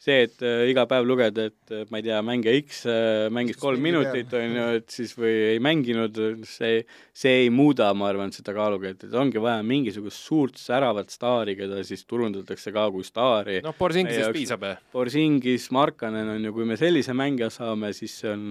see, 0.00 0.26
et 0.26 0.42
äh, 0.44 0.66
iga 0.70 0.84
päev 0.88 1.06
lugeda, 1.08 1.46
et 1.50 1.72
äh, 1.72 1.84
ma 1.90 2.00
ei 2.00 2.04
tea, 2.06 2.18
mängija 2.24 2.54
X 2.60 2.82
äh, 2.90 3.26
mängis 3.32 3.58
kolm 3.60 3.82
minutit, 3.82 4.32
on 4.36 4.56
ju, 4.58 4.66
et 4.80 4.92
siis 4.92 5.14
või 5.16 5.32
ei 5.54 5.60
mänginud, 5.64 6.20
see, 6.48 6.82
see 7.16 7.34
ei 7.44 7.52
muuda, 7.54 7.88
ma 7.96 8.10
arvan, 8.10 8.32
seda 8.34 8.54
kaaluga, 8.56 8.92
et, 8.92 9.06
et 9.08 9.16
ongi 9.16 9.42
vaja 9.42 9.64
mingisugust 9.66 10.20
suurt 10.28 10.60
säravat 10.60 11.12
staari, 11.14 11.56
keda 11.58 11.80
siis 11.86 12.04
turundatakse 12.08 12.74
ka 12.76 12.88
kui 12.94 13.06
staari. 13.06 13.60
Noh, 13.64 13.76
Borsingisest 13.78 14.34
piisab. 14.36 14.66
Borsingis, 14.92 15.70
Markanen 15.74 16.34
on 16.36 16.50
ju, 16.50 16.52
kui 16.56 16.68
me 16.68 16.78
sellise 16.80 17.16
mängija 17.16 17.50
saame, 17.54 17.94
siis 17.96 18.20
see 18.20 18.34
on 18.34 18.50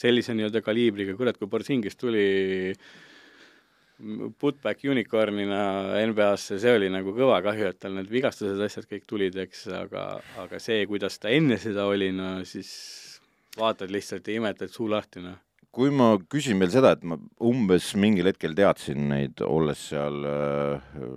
sellise 0.00 0.34
nii-öelda 0.34 0.62
kaliibriga, 0.64 1.14
kurat, 1.18 1.38
kui 1.38 1.50
Borsingis 1.50 1.98
tuli 2.00 2.26
putback 4.40 4.84
unicorn'ina 4.88 5.60
NBA-sse, 6.10 6.58
see 6.62 6.72
oli 6.76 6.88
nagu 6.92 7.12
kõva 7.16 7.40
kahju, 7.44 7.70
et 7.70 7.80
tal 7.82 7.94
need 7.98 8.10
vigastused, 8.12 8.60
asjad 8.64 8.88
kõik 8.90 9.06
tulid, 9.08 9.36
eks, 9.44 9.66
aga, 9.76 10.06
aga 10.40 10.60
see, 10.62 10.82
kuidas 10.90 11.20
ta 11.20 11.32
enne 11.34 11.58
seda 11.60 11.86
oli, 11.90 12.10
no 12.16 12.38
siis 12.48 12.72
vaatad 13.58 13.92
lihtsalt 13.92 14.28
ja 14.28 14.40
imetad 14.40 14.72
suu 14.72 14.88
lahti, 14.90 15.22
noh. 15.24 15.38
kui 15.74 15.92
ma 15.94 16.14
küsin 16.32 16.58
veel 16.62 16.72
seda, 16.72 16.94
et 16.96 17.04
ma 17.06 17.18
umbes 17.46 17.92
mingil 18.00 18.30
hetkel 18.30 18.56
teadsin 18.58 19.08
neid, 19.12 19.42
olles 19.46 19.88
seal 19.92 20.24
äh, 20.26 21.10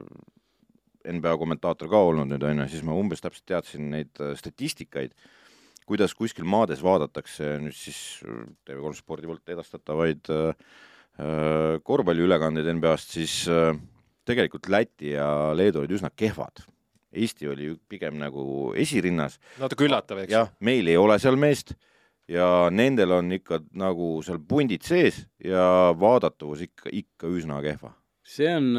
NBA 1.14 1.35
kommentaator 1.39 1.89
ka 1.91 2.01
olnud 2.10 2.30
nüüd 2.31 2.43
onju, 2.47 2.68
siis 2.72 2.84
ma 2.85 2.95
umbes 2.97 3.23
täpselt 3.23 3.47
teadsin 3.49 3.89
neid 3.93 4.23
äh, 4.23 4.35
statistikaid, 4.39 5.15
kuidas 5.89 6.15
kuskil 6.15 6.47
maades 6.47 6.84
vaadatakse 6.84 7.57
nüüd 7.64 7.76
siis 7.77 7.99
äh, 8.27 8.43
TV3 8.68 8.99
spordi 8.99 9.30
poolt 9.30 9.55
edastatavaid 9.55 10.31
äh, 10.34 10.73
korvpalliülekandeid 11.85 12.69
NBA-st, 12.73 13.18
siis 13.19 13.34
äh, 13.52 13.73
tegelikult 14.26 14.69
Läti 14.72 15.14
ja 15.14 15.27
Leedu 15.56 15.84
olid 15.84 15.98
üsna 15.98 16.10
kehvad. 16.15 16.64
Eesti 17.14 17.48
oli 17.52 17.68
ju 17.68 17.80
pigem 17.90 18.18
nagu 18.18 18.73
esirinnas, 18.80 19.38
natuke 19.61 19.85
üllatav, 19.85 20.23
eks. 20.23 20.34
jah, 20.34 20.49
meil 20.65 20.88
ei 20.90 20.98
ole 20.98 21.19
seal 21.22 21.38
meest 21.38 21.76
ja 22.31 22.72
nendel 22.73 23.14
on 23.19 23.30
ikka 23.35 23.60
nagu 23.77 24.15
seal 24.26 24.40
pundid 24.41 24.81
sees 24.88 25.22
ja 25.44 25.94
vaadatavus 25.99 26.64
ikka, 26.65 26.90
ikka 26.90 27.30
üsna 27.30 27.60
kehva. 27.61 27.94
See 28.23 28.48
on, 28.48 28.69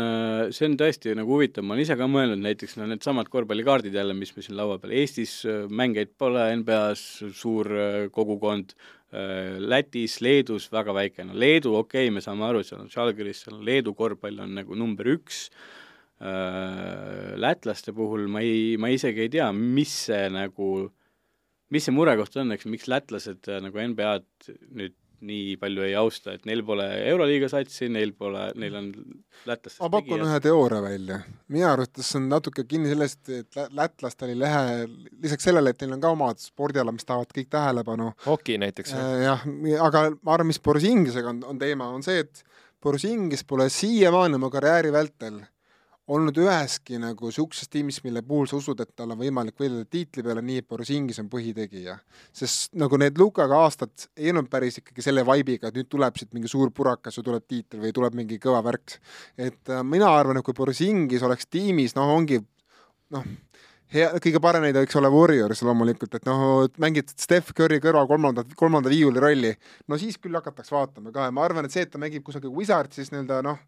see 0.57 0.65
on 0.71 0.75
tõesti 0.81 1.13
nagu 1.19 1.35
huvitav, 1.37 1.67
ma 1.69 1.75
olen 1.75 1.85
ise 1.85 1.95
ka 2.01 2.07
mõelnud 2.09 2.41
näiteks 2.41 2.79
no 2.79 2.87
needsamad 2.89 3.29
korvpallikaardid 3.29 3.93
jälle, 3.93 4.17
mis 4.17 4.33
meil 4.33 4.47
siin 4.47 4.57
laua 4.57 4.79
peal, 4.81 4.95
Eestis 4.97 5.35
äh, 5.45 5.67
mängijaid 5.69 6.15
pole, 6.17 6.47
NBA-s 6.63 7.03
suur 7.37 7.69
äh, 7.69 7.99
kogukond, 8.15 8.73
äh, 8.73 8.95
Lätis, 9.15 10.19
Leedus 10.25 10.67
väga 10.73 10.95
väike, 10.97 11.25
no 11.29 11.37
Leedu, 11.39 11.77
okei 11.79 12.09
okay,, 12.09 12.15
me 12.15 12.23
saame 12.25 12.49
aru, 12.49 12.65
seal 12.67 12.83
on 12.83 12.91
Žalgiris, 12.91 13.45
seal 13.45 13.59
on 13.59 13.65
Leedu 13.67 13.95
korvpall 13.95 14.43
on 14.43 14.57
nagu 14.59 14.79
number 14.79 15.13
üks, 15.15 15.47
lätlaste 17.45 17.95
puhul 17.95 18.27
ma 18.33 18.43
ei, 18.43 18.75
ma 18.81 18.91
isegi 18.91 19.27
ei 19.27 19.33
tea, 19.33 19.47
mis 19.55 19.93
see 20.09 20.27
nagu, 20.33 20.69
mis 21.75 21.87
see 21.87 21.95
murekoht 21.95 22.41
on, 22.43 22.55
eks, 22.57 22.67
miks 22.71 22.91
lätlased 22.91 23.51
nagu 23.63 23.83
NBA-d 23.93 24.59
nüüd 24.75 24.99
nii 25.25 25.57
palju 25.61 25.85
ei 25.87 25.95
austa, 25.99 26.35
et 26.37 26.47
neil 26.49 26.63
pole 26.67 26.87
Euroliiga 27.11 27.49
satsi, 27.53 27.89
neil 27.93 28.15
pole, 28.19 28.47
neil 28.61 28.79
on 28.81 28.91
lätlastest 29.49 29.83
ma 29.83 29.91
pakun 29.97 30.25
ühe 30.27 30.41
teooria 30.45 30.83
välja. 30.85 31.21
minu 31.55 31.69
arvates 31.71 32.11
see 32.11 32.21
on 32.21 32.29
natuke 32.33 32.67
kinni 32.69 32.93
sellest, 32.93 33.23
et 33.33 33.61
lätlastel 33.77 34.35
ei 34.35 34.41
lähe, 34.41 34.89
lisaks 35.25 35.49
sellele, 35.51 35.75
et 35.75 35.85
neil 35.85 35.97
on 35.97 36.05
ka 36.05 36.13
omad 36.17 36.43
spordiala, 36.43 36.95
mis 36.95 37.09
tahavad 37.09 37.33
kõik 37.37 37.51
tähelepanu. 37.53 38.13
hoki 38.27 38.59
näiteks 38.63 38.97
äh,. 38.99 39.15
jah, 39.29 39.49
aga 39.87 40.07
ma 40.21 40.37
arvan, 40.37 40.53
mis 40.53 40.63
Borzingisega 40.65 41.33
on, 41.35 41.43
on 41.55 41.61
teema, 41.61 41.91
on 41.95 42.05
see, 42.07 42.25
et 42.27 42.45
Borzingis 42.85 43.45
pole 43.49 43.71
siiamaani 43.73 44.37
oma 44.37 44.51
karjääri 44.53 44.93
vältel 44.93 45.41
olnud 46.13 46.37
üheski 46.37 46.99
nagu 47.01 47.31
niisuguses 47.31 47.71
tiimis, 47.73 48.01
mille 48.05 48.21
puhul 48.27 48.49
sa 48.49 48.59
usud, 48.59 48.81
et 48.81 48.91
tal 48.97 49.15
on 49.15 49.21
võimalik 49.21 49.57
võidelda 49.61 49.87
tiitli 49.89 50.25
peale, 50.27 50.43
nii 50.45 50.61
et 50.61 50.69
Borisingis 50.69 51.21
on 51.23 51.31
põhitegija. 51.33 51.97
sest 52.33 52.75
nagu 52.77 52.99
need 53.01 53.19
Lukaga 53.19 53.63
aastad 53.65 54.09
ei 54.17 54.33
olnud 54.33 54.51
päris 54.53 54.83
ikkagi 54.83 55.05
selle 55.05 55.25
vaibiga, 55.27 55.69
et 55.69 55.79
nüüd 55.79 55.89
tuleb 55.89 56.21
siit 56.21 56.35
mingi 56.37 56.51
suur 56.51 56.73
purakas 56.77 57.17
või 57.19 57.29
tuleb 57.31 57.49
tiitel 57.49 57.81
või 57.87 57.95
tuleb 57.97 58.19
mingi 58.21 58.39
kõva 58.43 58.61
värk. 58.65 58.99
et 59.39 59.73
äh, 59.73 59.83
mina 59.83 60.13
arvan, 60.13 60.37
et 60.37 60.45
kui 60.45 60.55
Borisingis 60.55 61.25
oleks 61.25 61.49
tiimis, 61.49 61.97
noh, 61.97 62.13
ongi 62.19 62.43
noh, 63.15 63.25
hea, 63.95 64.11
kõige 64.21 64.41
parem 64.45 64.65
näide 64.67 64.85
võiks 64.85 65.01
olla 65.01 65.11
Warriors 65.13 65.65
loomulikult, 65.65 66.15
et 66.19 66.29
noh, 66.29 66.69
mängid 66.85 67.17
Steph 67.17 67.57
Curry 67.57 67.81
kõrval 67.81 68.09
kolmanda, 68.11 68.45
kolmanda 68.59 68.93
viiuli 68.93 69.23
rolli, 69.23 69.57
no 69.89 69.99
siis 70.01 70.21
küll 70.21 70.37
hakatakse 70.37 70.77
vaatama 70.77 71.15
ka 71.15 71.31
ja 71.31 71.35
ma 71.35 71.45
arvan, 71.49 71.65
et 71.65 71.73
see, 71.73 71.87
et 71.87 71.93
ta 71.93 72.01
mängib 72.03 72.25
kusagil 72.27 72.53
Wizardsis 72.53 73.13
nii-öelda 73.15 73.41
noh, 73.47 73.61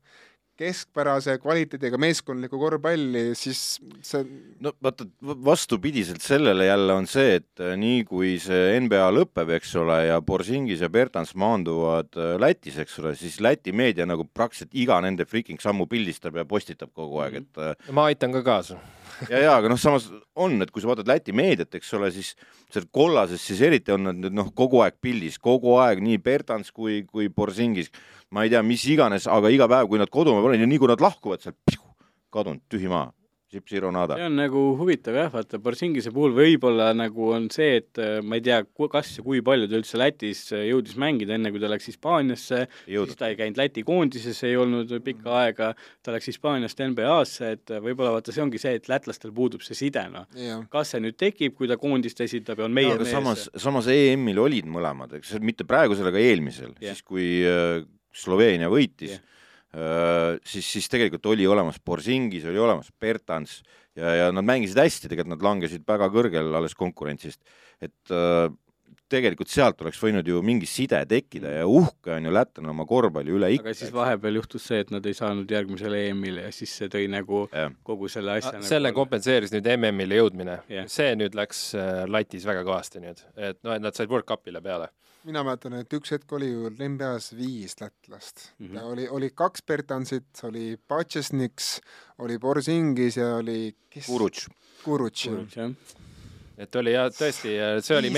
keskpärase 0.56 1.36
kvaliteediga 1.42 1.98
meeskondlikku 2.00 2.58
korvpalli, 2.60 3.28
siis 3.38 3.60
see 4.04 4.24
no 4.64 4.72
vaata, 4.82 5.06
vastupidiselt 5.44 6.24
sellele 6.24 6.68
jälle 6.68 6.96
on 6.96 7.08
see, 7.10 7.36
et 7.40 7.62
äh, 7.62 7.74
nii 7.80 8.02
kui 8.08 8.34
see 8.42 8.76
NBA 8.80 9.08
lõpeb, 9.18 9.52
eks 9.58 9.76
ole, 9.82 10.00
ja 10.08 10.20
Borsingis 10.24 10.84
ja 10.84 10.90
Bertans 10.92 11.34
maanduvad 11.38 12.16
äh, 12.16 12.34
Lätis, 12.40 12.80
eks 12.82 12.98
ole, 13.02 13.14
siis 13.18 13.40
Läti 13.44 13.74
meedia 13.76 14.08
nagu 14.08 14.26
praktiliselt 14.26 14.76
iga 14.76 15.00
nende 15.04 15.28
freaking 15.28 15.60
sammu 15.62 15.88
pildistab 15.90 16.40
ja 16.40 16.46
postitab 16.48 16.94
kogu 16.96 17.20
aeg, 17.24 17.42
et 17.44 17.62
äh, 17.62 17.92
ma 17.92 18.08
aitan 18.10 18.34
ka 18.36 18.44
kaasa 18.46 18.80
ja, 19.30 19.40
ja 19.40 19.54
aga 19.56 19.70
noh, 19.72 19.80
samas 19.80 20.08
on, 20.34 20.58
et 20.64 20.70
kui 20.72 20.82
sa 20.82 20.90
vaatad 20.90 21.08
Läti 21.10 21.34
meediat, 21.36 21.72
eks 21.78 21.92
ole, 21.98 22.10
siis 22.14 22.34
seal 22.72 22.88
kollases 22.94 23.42
siis 23.42 23.62
eriti 23.64 23.94
on 23.94 24.08
nad 24.08 24.18
nüüd 24.20 24.36
noh, 24.36 24.52
kogu 24.56 24.82
aeg 24.84 24.98
pildis, 25.02 25.38
kogu 25.42 25.76
aeg 25.82 26.02
nii 26.04 26.20
Bertans 26.22 26.72
kui, 26.74 27.02
kui 27.08 27.30
Borsingis 27.32 27.92
ma 28.34 28.44
ei 28.44 28.52
tea, 28.52 28.62
mis 28.66 28.84
iganes, 28.90 29.28
aga 29.30 29.52
iga 29.52 29.68
päev, 29.70 29.90
kui 29.90 30.00
nad 30.02 30.10
kodumaal 30.12 30.46
pole 30.46 30.58
nii 30.60 30.80
kui 30.82 30.90
nad 30.90 31.02
lahkuvad 31.02 31.44
sealt, 31.44 31.78
kadunud, 32.34 32.64
tühi 32.72 32.90
maa. 32.90 33.10
Zero 33.46 33.92
nada. 33.92 34.16
see 34.16 34.26
on 34.26 34.34
nagu 34.34 34.60
huvitav 34.74 35.14
jah, 35.14 35.28
vaata 35.30 35.60
Borsingise 35.62 36.10
puhul 36.10 36.32
võib-olla 36.34 36.88
nagu 36.98 37.28
on 37.30 37.44
see, 37.54 37.76
et 37.78 38.00
äh, 38.02 38.18
ma 38.18 38.40
ei 38.40 38.42
tea, 38.42 38.58
kas 38.90 39.12
ja 39.16 39.22
kui 39.22 39.38
palju 39.46 39.68
ta 39.70 39.78
üldse 39.78 40.00
Lätis 40.00 40.40
äh, 40.50 40.64
jõudis 40.66 40.96
mängida, 40.98 41.36
enne 41.36 41.52
kui 41.54 41.62
ta 41.62 41.70
läks 41.70 41.86
Hispaaniasse, 41.92 42.64
siis 42.88 43.20
ta 43.20 43.30
ei 43.30 43.38
käinud 43.38 43.60
Läti 43.60 43.84
koondises, 43.86 44.40
ei 44.48 44.56
olnud 44.58 44.90
pikka 44.98 45.28
mm. 45.28 45.36
aega, 45.44 45.68
ta 46.02 46.16
läks 46.16 46.26
Hispaaniast 46.32 46.82
NBA-sse, 46.88 47.52
et 47.54 47.74
äh, 47.76 47.82
võib-olla 47.84 48.16
vaata, 48.16 48.34
see 48.34 48.42
ongi 48.42 48.58
see, 48.62 48.74
et 48.80 48.90
lätlastel 48.90 49.30
puudub 49.36 49.62
see 49.62 49.78
side, 49.78 50.02
noh 50.10 50.26
kas 50.72 50.96
see 50.96 51.04
nüüd 51.06 51.14
tekib, 51.20 51.54
kui 51.54 51.70
ta 51.70 51.78
koondist 51.78 52.18
esitab 52.26 52.58
ja 52.58 52.66
on 52.66 52.74
meie 52.74 52.96
no, 52.96 52.98
mees? 53.04 53.14
samas, 53.14 53.46
samas 53.62 53.86
EM-il 53.94 54.42
olid 54.42 54.66
mõlemad, 54.74 55.14
eks, 55.20 55.36
mitte 55.38 55.68
praegusel, 55.68 56.10
aga 56.10 56.18
eelmisel 56.18 56.74
yeah., 56.82 56.98
siis 56.98 57.06
kui 57.06 57.30
Sloveenia 58.16 58.72
võitis 58.72 59.14
yeah., 59.14 59.32
siis, 59.76 60.64
siis 60.64 60.86
tegelikult 60.88 61.26
oli 61.32 61.46
olemas 61.46 61.80
Borsingis, 61.84 62.46
oli 62.48 62.60
olemas 62.62 62.88
Bertans 63.00 63.58
ja, 63.96 64.14
ja 64.22 64.28
nad 64.32 64.46
mängisid 64.46 64.78
hästi, 64.80 65.10
tegelikult 65.10 65.34
nad 65.34 65.44
langesid 65.44 65.84
väga 65.88 66.08
kõrgel 66.14 66.54
alles 66.56 66.76
konkurentsist, 66.78 67.42
et 67.84 68.14
tegelikult 69.12 69.50
sealt 69.50 69.80
oleks 69.84 70.00
võinud 70.02 70.26
ju 70.26 70.40
mingi 70.44 70.66
side 70.70 70.98
tekkida 71.08 71.52
ja 71.60 71.66
uhke 71.70 72.16
on 72.16 72.26
ju 72.26 72.32
lätlane 72.34 72.70
oma 72.72 72.86
korvpalli 72.88 73.34
üle 73.36 73.50
ikka. 73.54 73.70
aga 73.70 73.78
siis 73.78 73.94
vahepeal 73.94 74.40
juhtus 74.40 74.66
see, 74.66 74.82
et 74.82 74.92
nad 74.94 75.06
ei 75.06 75.16
saanud 75.16 75.50
järgmisele 75.50 76.02
EM-ile 76.08 76.46
ja 76.48 76.52
siis 76.54 76.74
see 76.80 76.90
tõi 76.92 77.06
nagu 77.12 77.44
ja. 77.52 77.68
kogu 77.86 78.10
selle 78.12 78.38
asja 78.40 78.56
nagu 78.58 78.68
selle 78.68 78.92
kompenseeris 78.96 79.54
nüüd 79.54 79.68
MM-ile 79.76 80.20
jõudmine 80.20 80.60
yeah.. 80.72 80.88
see 80.90 81.14
nüüd 81.18 81.38
läks 81.38 81.68
äh, 81.78 82.04
latis 82.10 82.46
väga 82.48 82.64
kõvasti 82.66 83.02
nüüd, 83.04 83.22
et 83.36 83.60
noh, 83.62 83.76
et 83.76 83.84
nad 83.84 83.96
said 83.96 84.10
World 84.10 84.26
Cupile 84.28 84.62
peale 84.64 84.90
mina 85.26 85.42
mäletan, 85.46 85.74
et 85.80 85.94
üks 85.96 86.12
hetk 86.14 86.32
oli 86.38 86.52
ju 86.52 86.70
NBA-s 86.70 87.32
viis 87.38 87.78
lätlast 87.80 88.48
mm. 88.58 88.66
-hmm. 88.66 88.90
oli, 88.90 89.08
oli 89.08 89.30
kaks 89.34 89.62
Bertansit, 89.66 90.42
oli 90.46 90.76
Pačesniks, 90.88 91.80
oli 92.18 92.38
Borzingis 92.38 93.16
ja 93.16 93.36
oli 93.36 93.74
kes? 93.90 94.06
Kurutš. 94.06 94.48
Kurutš, 94.84 95.26
jah 95.56 95.70
et 96.56 96.78
oli 96.80 96.92
jah, 96.94 97.08
tõesti, 97.12 97.52
see 97.84 97.96
oli, 97.98 98.10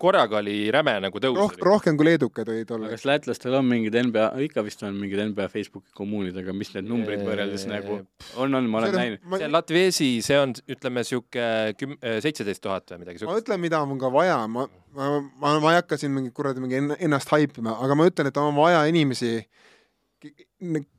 korraga 0.00 0.38
oli 0.40 0.56
räme 0.72 0.94
nagu 1.04 1.20
tõus 1.22 1.36
Roh,. 1.36 1.56
rohkem 1.70 1.98
kui 2.00 2.08
leedukad 2.08 2.48
olid 2.48 2.72
olla. 2.76 2.90
kas 2.94 3.04
lätlastel 3.08 3.56
on 3.58 3.68
mingid 3.68 3.96
NBA, 4.08 4.26
ikka 4.46 4.64
vist 4.66 4.84
on 4.86 4.96
mingid 4.96 5.20
NBA 5.30 5.48
Facebooki 5.52 5.92
kommuunid, 5.96 6.36
aga 6.40 6.54
mis 6.56 6.72
need 6.76 6.88
numbrid 6.88 7.24
võrreldes 7.26 7.66
nagu 7.70 7.98
on, 8.00 8.54
on, 8.54 8.68
ma 8.70 8.82
olen 8.82 8.94
see 8.94 9.00
näinud 9.02 9.26
ma.... 9.26 9.40
see 9.42 9.50
Latviesi, 9.52 10.10
see 10.24 10.40
on, 10.40 10.54
ütleme, 10.72 11.04
sihuke 11.06 11.46
küm-, 11.80 11.98
seitseteist 12.24 12.64
tuhat 12.64 12.94
või 12.94 13.04
midagi 13.04 13.22
siukest. 13.22 13.34
ma 13.34 13.44
ütlen, 13.44 13.64
mida 13.68 13.82
on 13.84 14.00
ka 14.00 14.12
vaja, 14.14 14.40
ma, 14.48 14.66
ma, 14.96 15.10
ma, 15.42 15.56
ma 15.60 15.74
ei 15.74 15.82
hakka 15.82 16.00
siin 16.00 16.16
mingi 16.16 16.32
kuradi 16.36 16.64
mingi 16.64 16.80
ennast 16.96 17.32
haipima, 17.34 17.76
aga 17.84 17.98
ma 17.98 18.08
ütlen, 18.08 18.32
et 18.32 18.40
on 18.40 18.56
vaja 18.56 18.86
inimesi, 18.88 19.36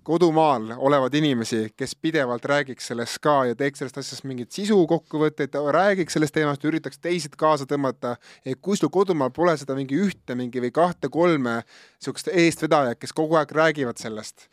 kodumaal 0.04 0.74
olevad 0.78 1.14
inimesi, 1.14 1.74
kes 1.78 1.96
pidevalt 1.96 2.46
räägiks 2.46 2.88
sellest 2.88 3.20
ka 3.22 3.46
ja 3.46 3.56
teeks 3.56 3.80
sellest 3.80 4.00
asjast 4.02 4.26
mingit 4.26 4.52
sisu 4.52 4.80
kokkuvõtteid, 4.90 5.54
räägiks 5.76 6.18
sellest 6.18 6.34
teemast, 6.34 6.66
üritaks 6.66 6.98
teised 7.02 7.38
kaasa 7.38 7.68
tõmmata, 7.70 8.16
kui 8.62 8.78
sul 8.78 8.90
kodumaal 8.90 9.30
pole 9.36 9.54
seda 9.62 9.78
mingi 9.78 10.00
ühte 10.02 10.36
mingi 10.38 10.64
või 10.64 10.74
kahte-kolme 10.74 11.60
niisugust 11.62 12.32
eestvedajat, 12.34 12.98
kes 13.02 13.14
kogu 13.14 13.38
aeg 13.38 13.54
räägivad 13.54 14.02
sellest, 14.02 14.48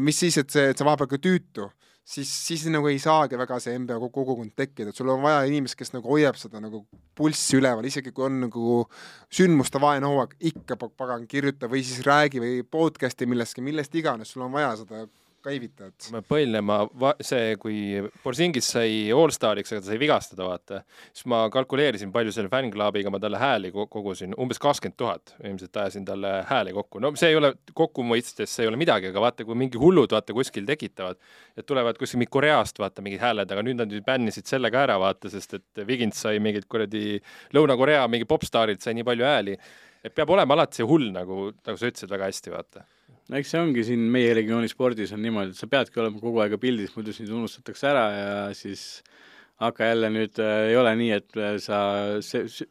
mis 0.00 0.20
siis, 0.20 0.36
et 0.38 0.52
see, 0.52 0.68
et 0.74 0.78
sa 0.78 0.84
vahepeal 0.84 1.14
ka 1.14 1.22
tüütu 1.24 1.70
siis, 2.04 2.30
siis 2.46 2.66
nagu 2.72 2.88
ei 2.90 2.98
saagi 3.02 3.38
väga 3.40 3.58
see 3.62 3.74
NBA 3.80 3.96
kogukond 4.12 4.52
tekkida, 4.56 4.92
et 4.92 4.98
sul 4.98 5.10
on 5.12 5.22
vaja 5.24 5.42
inimest, 5.48 5.76
kes 5.78 5.94
nagu 5.94 6.10
hoiab 6.12 6.38
seda 6.40 6.60
nagu 6.62 6.84
pulssi 7.16 7.58
üleval, 7.58 7.86
isegi 7.88 8.12
kui 8.14 8.26
on 8.28 8.42
nagu 8.46 8.84
sündmuste 9.32 9.80
vaene 9.82 10.10
hooaeg, 10.10 10.36
ikka 10.52 10.78
pagan 10.84 11.26
kirjuta 11.30 11.70
või 11.70 11.84
siis 11.86 12.04
räägi 12.06 12.42
või 12.44 12.56
podcast'i 12.68 13.28
millestki, 13.30 13.64
millest 13.64 13.94
iganes, 13.96 14.34
sul 14.34 14.44
on 14.46 14.52
vaja 14.54 14.74
seda 14.82 15.06
käivitajat. 15.44 16.08
põhiline, 16.28 16.60
ma, 16.64 17.12
see, 17.24 17.54
kui 17.60 17.76
Borsingis 18.22 18.68
sai 18.74 18.94
allstariks, 19.14 19.72
aga 19.72 19.82
ta 19.82 19.90
sai 19.90 20.00
vigastada, 20.00 20.46
vaata, 20.48 20.80
siis 21.12 21.26
ma 21.30 21.44
kalkuleerisin, 21.52 22.12
palju 22.14 22.32
selle 22.34 22.50
fännklubiga 22.52 23.12
ma 23.12 23.20
talle 23.22 23.40
hääli 23.40 23.72
kogusin, 23.74 24.34
umbes 24.40 24.60
kakskümmend 24.62 24.98
tuhat 25.00 25.34
ilmselt 25.42 25.80
ajasin 25.82 26.06
talle 26.08 26.32
hääli 26.48 26.74
kokku. 26.76 27.02
no 27.04 27.12
see 27.20 27.32
ei 27.32 27.38
ole 27.40 27.54
kokku 27.74 28.04
mõistes, 28.06 28.50
see 28.50 28.66
ei 28.66 28.72
ole 28.72 28.80
midagi, 28.80 29.12
aga 29.12 29.24
vaata, 29.26 29.46
kui 29.46 29.58
mingi 29.58 29.80
hullud 29.80 30.16
vaata 30.16 30.36
kuskil 30.36 30.66
tekitavad, 30.68 31.20
et 31.56 31.66
tulevad 31.68 32.00
kuskil 32.00 32.22
mingi 32.22 32.32
Koreast 32.34 32.80
vaata 32.82 33.04
mingid 33.04 33.22
hääled, 33.22 33.50
aga 33.50 33.64
nüüd 33.66 33.80
nad 33.82 33.96
bännisid 34.06 34.48
selle 34.50 34.72
ka 34.74 34.84
ära, 34.88 34.98
vaata, 35.02 35.30
sest 35.32 35.58
et 35.60 35.86
Vigins 35.86 36.24
sai 36.26 36.40
mingid 36.42 36.68
kuradi 36.70 37.20
Lõuna-Korea 37.54 38.06
mingi 38.10 38.28
popstaarilt 38.28 38.82
sai 38.84 38.96
nii 38.98 39.06
palju 39.06 39.28
hääli 39.28 39.58
et 40.04 40.12
peab 40.12 40.30
olema 40.34 40.56
alati 40.56 40.80
see 40.80 40.88
hull, 40.88 41.08
nagu, 41.14 41.48
nagu 41.64 41.80
sa 41.80 41.88
ütlesid 41.88 42.12
väga 42.12 42.28
hästi, 42.28 42.52
vaata 42.52 42.84
no 43.28 43.40
eks 43.40 43.54
see 43.54 43.60
ongi 43.60 43.84
siin 43.88 44.04
meie 44.12 44.34
regiooni 44.36 44.68
spordis 44.70 45.14
on 45.16 45.22
niimoodi, 45.24 45.54
et 45.54 45.60
sa 45.60 45.68
peadki 45.70 46.00
olema 46.02 46.20
kogu 46.20 46.42
aeg 46.44 46.56
pildis, 46.60 46.94
muidu 46.96 47.14
sind 47.16 47.32
unustatakse 47.32 47.88
ära 47.90 48.04
ja 48.12 48.34
siis 48.56 49.02
aga 49.64 49.92
jälle 49.92 50.10
nüüd 50.10 50.40
äh, 50.42 50.70
ei 50.70 50.76
ole 50.76 50.94
nii, 50.98 51.10
et 51.14 51.38
äh, 51.38 51.56
sa 51.62 51.78
see, 52.24 52.66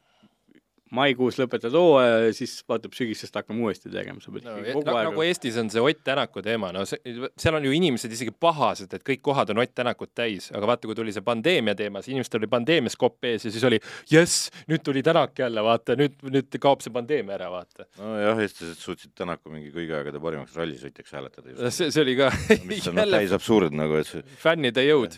maikuus 0.93 1.37
lõpetad 1.41 1.73
hooaja 1.77 2.19
ja 2.27 2.33
siis 2.35 2.55
vaatab 2.69 2.93
sügisest 2.97 3.35
hakkame 3.37 3.65
uuesti 3.65 3.91
tegema, 3.93 4.21
sa 4.23 4.33
pead 4.33 4.45
no, 4.47 4.55
kogu 4.61 4.85
no, 4.87 4.95
aeg 4.97 5.09
nagu 5.09 5.25
Eestis 5.25 5.57
on 5.61 5.71
see 5.73 5.83
Ott 5.83 6.03
Tänaku 6.05 6.43
teema, 6.45 6.71
no 6.75 6.83
see, 6.89 6.99
seal 7.39 7.57
on 7.57 7.67
ju 7.67 7.73
inimesed 7.75 8.13
isegi 8.13 8.33
pahased, 8.45 8.93
et 8.93 9.05
kõik 9.07 9.23
kohad 9.25 9.53
on 9.53 9.61
Ott 9.63 9.73
Tänakut 9.75 10.13
täis, 10.15 10.49
aga 10.53 10.69
vaata, 10.69 10.89
kui 10.89 10.97
tuli 10.97 11.13
see 11.15 11.25
pandeemia 11.25 11.75
teema, 11.79 12.03
siis 12.03 12.15
inimestel 12.15 12.43
oli 12.43 12.51
pandeemias 12.51 12.97
kopp 12.99 13.29
ees 13.29 13.47
ja 13.47 13.53
siis 13.53 13.67
oli 13.69 13.81
jess, 14.11 14.49
nüüd 14.71 14.85
tuli 14.85 15.03
Tänak 15.05 15.39
jälle, 15.39 15.65
vaata, 15.65 15.97
nüüd, 15.99 16.17
nüüd 16.29 16.59
kaob 16.63 16.85
see 16.85 16.93
pandeemia 16.93 17.37
ära, 17.39 17.49
vaata. 17.53 17.87
nojah, 17.99 18.43
eestlased 18.45 18.81
suutsid 18.81 19.15
Tänaku 19.17 19.53
mingi 19.53 19.73
kõigi 19.73 19.95
aegade 19.97 20.21
parimaks 20.23 20.57
rallisõitjaks 20.59 21.15
hääletada. 21.17 21.55
see, 21.69 21.89
see 21.89 22.03
oli 22.05 22.17
ka 22.19 22.31
mis 22.65 22.87
on 22.91 22.99
jälle... 23.03 23.23
täis 23.23 23.35
absurd 23.35 23.75
nagu, 23.75 23.97
et 23.99 24.09
see 24.09 24.25
fännide 24.41 24.85
jõud. 24.85 25.17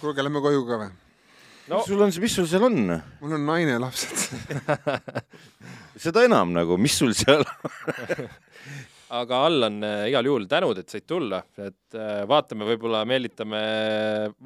kuulge, 0.00 0.24
lähme 0.26 0.44
koju 0.44 0.66
ka 0.68 0.84
või? 0.84 0.92
No. 1.70 1.78
mis 1.78 1.86
sul 1.86 2.00
on, 2.02 2.10
mis 2.18 2.34
sul 2.34 2.46
seal 2.50 2.64
on? 2.66 2.78
mul 3.20 3.34
on 3.36 3.44
naine 3.46 3.76
lapsed. 3.78 4.24
seda 6.02 6.24
enam 6.26 6.50
nagu, 6.56 6.74
mis 6.80 6.96
sul 6.98 7.12
seal 7.14 7.44
aga 9.10 9.40
Allan, 9.48 9.78
igal 10.06 10.26
juhul 10.28 10.46
tänud, 10.50 10.78
et 10.80 10.92
said 10.92 11.04
tulla, 11.08 11.40
et 11.58 11.96
äh, 11.98 12.22
vaatame, 12.30 12.66
võib-olla 12.68 13.02
meelitame, 13.08 13.60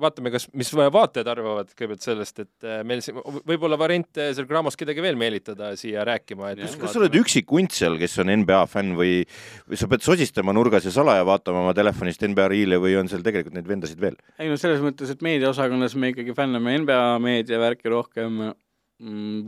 vaatame, 0.01 0.33
kas, 0.33 0.47
mis 0.57 0.71
vaatajad 0.73 1.29
arvavad 1.31 1.73
kõigepealt 1.73 2.05
sellest, 2.05 2.41
et 2.45 2.67
äh, 2.67 2.81
meil 2.87 3.03
siin 3.05 3.19
võib-olla 3.21 3.79
variant 3.81 4.21
äh, 4.21 4.33
seal 4.37 4.49
Graamos 4.49 4.79
kedagi 4.81 5.05
veel 5.05 5.19
meelitada 5.21 5.73
siia 5.79 6.07
rääkima, 6.09 6.55
et 6.55 6.65
Jah. 6.65 6.77
kas 6.81 6.97
sa 6.97 7.03
oled 7.03 7.19
üksik 7.21 7.53
hunt 7.53 7.77
seal, 7.77 7.99
kes 8.01 8.17
on 8.25 8.33
NBA 8.33 8.63
fänn 8.73 8.97
või, 8.99 9.21
või 9.69 9.81
sa 9.81 9.91
pead 9.91 10.07
sosistama 10.07 10.57
nurgas 10.57 10.89
ja 10.89 10.95
salaja 10.95 11.27
vaatama 11.29 11.65
oma 11.67 11.77
telefonist 11.77 12.25
NBA 12.25 12.49
riile 12.55 12.81
või 12.83 12.97
on 13.01 13.11
seal 13.13 13.25
tegelikult 13.27 13.59
neid 13.59 13.69
vendasid 13.69 14.01
veel? 14.01 14.19
ei 14.41 14.51
no 14.51 14.59
selles 14.61 14.83
mõttes, 14.85 15.13
et 15.13 15.25
meediaosakonnas 15.25 15.99
me 16.01 16.15
ikkagi 16.15 16.37
fänname 16.37 16.79
NBA 16.85 17.03
meediavärki 17.25 17.93
rohkem, 17.93 18.47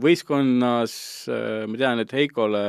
võistkonnas 0.03 0.93
äh, 1.31 1.65
ma 1.69 1.79
tean, 1.79 2.01
et 2.03 2.11
Heikole, 2.13 2.63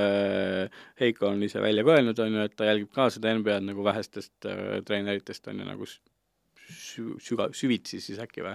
Heiko 1.00 1.32
on 1.32 1.42
ise 1.42 1.60
välja 1.60 1.82
ka 1.84 1.96
öelnud, 1.96 2.20
on 2.22 2.36
ju, 2.36 2.44
et 2.46 2.54
ta 2.56 2.68
jälgib 2.68 2.92
ka 2.94 3.08
seda 3.10 3.32
NBA-d 3.34 3.66
nagu 3.66 3.86
vähestest 3.86 4.46
äh, 4.46 4.78
treeneritest 4.86 5.50
on 5.50 5.58
ju 5.58 5.66
nagu 5.66 5.88
süga-, 5.88 7.50
süvitsi 7.56 8.00
siis 8.04 8.20
äkki 8.22 8.46
või, 8.46 8.54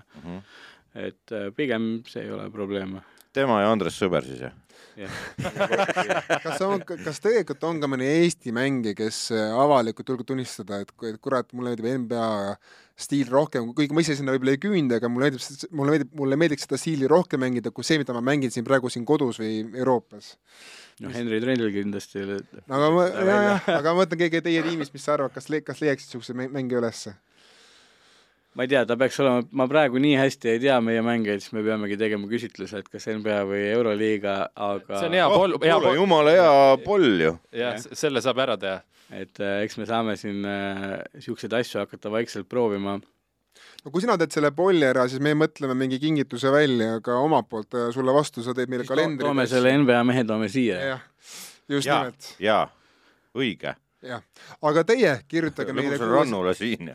et 0.96 1.36
äh, 1.36 1.50
pigem 1.56 1.98
see 2.08 2.24
ei 2.24 2.32
ole 2.32 2.48
probleem. 2.54 3.02
Tema 3.34 3.62
ja 3.64 3.72
Andres 3.74 3.98
Sõber 4.00 4.26
siis 4.28 4.46
jah? 4.48 4.54
kas 6.44 6.60
on, 6.62 6.84
kas 6.86 7.18
tegelikult 7.24 7.64
on 7.66 7.80
ka 7.82 7.88
mõni 7.90 8.06
Eesti 8.06 8.52
mängija, 8.54 8.94
kes 9.00 9.24
äh, 9.34 9.54
avalikult 9.58 10.12
julgeb 10.12 10.28
tunnistada, 10.30 10.82
et 10.84 10.92
ku- 10.94 11.08
et 11.10 11.18
kurat, 11.24 11.50
mulle 11.58 11.72
meeldib 11.74 11.88
NBA 12.04 12.28
stiil 13.04 13.32
rohkem, 13.34 13.72
kuigi 13.74 13.96
ma 13.98 14.04
ise 14.06 14.14
sinna 14.20 14.36
võib-olla 14.36 14.54
ei 14.54 14.62
küündi, 14.62 15.00
aga 15.00 15.10
mulle 15.10 15.32
meeldib, 15.32 15.66
mulle 15.74 15.96
meeldib, 15.96 16.12
mulle 16.20 16.38
meeldiks 16.44 16.68
seda 16.68 16.78
stiili 16.78 17.10
rohkem 17.10 17.42
mängida 17.42 17.72
kui 17.74 17.86
see, 17.88 17.98
mida 18.04 18.14
ma 18.14 18.22
mängin 18.22 18.54
siin 18.54 18.68
praegu 18.68 18.92
siin 18.94 19.06
kodus 19.10 19.42
või 19.42 19.64
Euroopas. 19.82 20.36
noh, 21.02 21.10
Henry 21.16 21.42
Trendil 21.42 21.74
kindlasti 21.74 22.22
no 22.30 22.38
aga 22.78 22.92
ma, 22.94 23.08
jajah, 23.10 23.70
aga 23.80 23.96
ma 23.96 24.04
mõtlen 24.04 24.22
keegi 24.22 24.44
teie 24.46 24.62
tiimist, 24.68 24.94
mis 24.94 25.02
sa 25.10 25.16
arvad, 25.18 25.34
kas 25.34 25.50
le-, 25.50 25.64
kas 25.66 25.82
leiaksid 25.82 26.12
niisuguse 26.12 26.38
mä- 26.38 26.52
mängija 26.54 26.84
ülesse? 26.84 27.16
Ma 28.54 28.66
ei 28.66 28.70
tea, 28.72 28.84
ta 28.88 28.98
peaks 29.00 29.20
olema, 29.24 29.44
ma 29.60 29.68
praegu 29.70 30.02
nii 30.02 30.18
hästi 30.20 30.52
ei 30.54 30.62
tea 30.62 30.78
meie 30.86 31.02
mängijaid, 31.06 31.44
siis 31.44 31.56
me 31.56 31.64
peamegi 31.66 31.98
tegema 32.00 32.30
küsitluse, 32.30 32.84
et 32.84 32.90
kas 32.92 33.08
NBA 33.10 33.40
või 33.50 33.62
Euroliiga, 33.72 34.36
aga 34.54 35.00
see 35.00 35.10
on 35.10 35.18
hea 35.18 35.30
pool, 35.32 35.56
hea 35.58 35.78
kuule, 35.78 35.88
pool, 35.88 35.98
jumala 36.02 36.36
hea 36.36 36.52
poll 36.86 37.24
ju. 37.26 37.34
jah, 37.64 37.80
selle 38.04 38.22
saab 38.26 38.44
ära 38.46 38.58
teha. 38.62 38.82
et 39.14 39.42
äh, 39.42 39.64
eks 39.66 39.80
me 39.82 39.90
saame 39.90 40.16
siin 40.20 40.46
niisuguseid 40.46 41.58
asju 41.60 41.82
hakata 41.84 42.14
vaikselt 42.14 42.50
proovima. 42.50 43.00
no 43.84 43.94
kui 43.94 44.06
sina 44.06 44.18
teed 44.22 44.36
selle 44.36 44.54
polli 44.56 44.86
ära, 44.86 45.08
siis 45.10 45.24
me 45.24 45.34
mõtleme 45.38 45.78
mingi 45.80 46.02
kingituse 46.04 46.54
välja 46.54 47.00
ka 47.06 47.18
omalt 47.26 47.50
poolt 47.50 47.80
äh, 47.80 47.90
sulle 47.96 48.14
vastu, 48.14 48.46
sa 48.46 48.54
teed 48.58 48.70
meile 48.70 48.86
kalendri. 48.90 49.26
toome 49.26 49.48
selle 49.50 49.74
NBA 49.82 50.04
mehe 50.12 50.28
toome 50.30 50.52
siia. 50.54 50.82
jah, 50.94 51.08
just 51.74 51.90
ja 51.90 52.04
nimelt,, 52.04 52.36
ja 52.44 52.60
õige. 53.34 53.74
jah. 54.04 54.24
aga 54.62 54.84
teie 54.88 55.14
kirjutage 55.28 55.76
meile 55.76 55.96
lõbusale 55.96 56.10
kuues, 56.10 56.20
rannule 56.20 56.56
siin. 56.58 56.92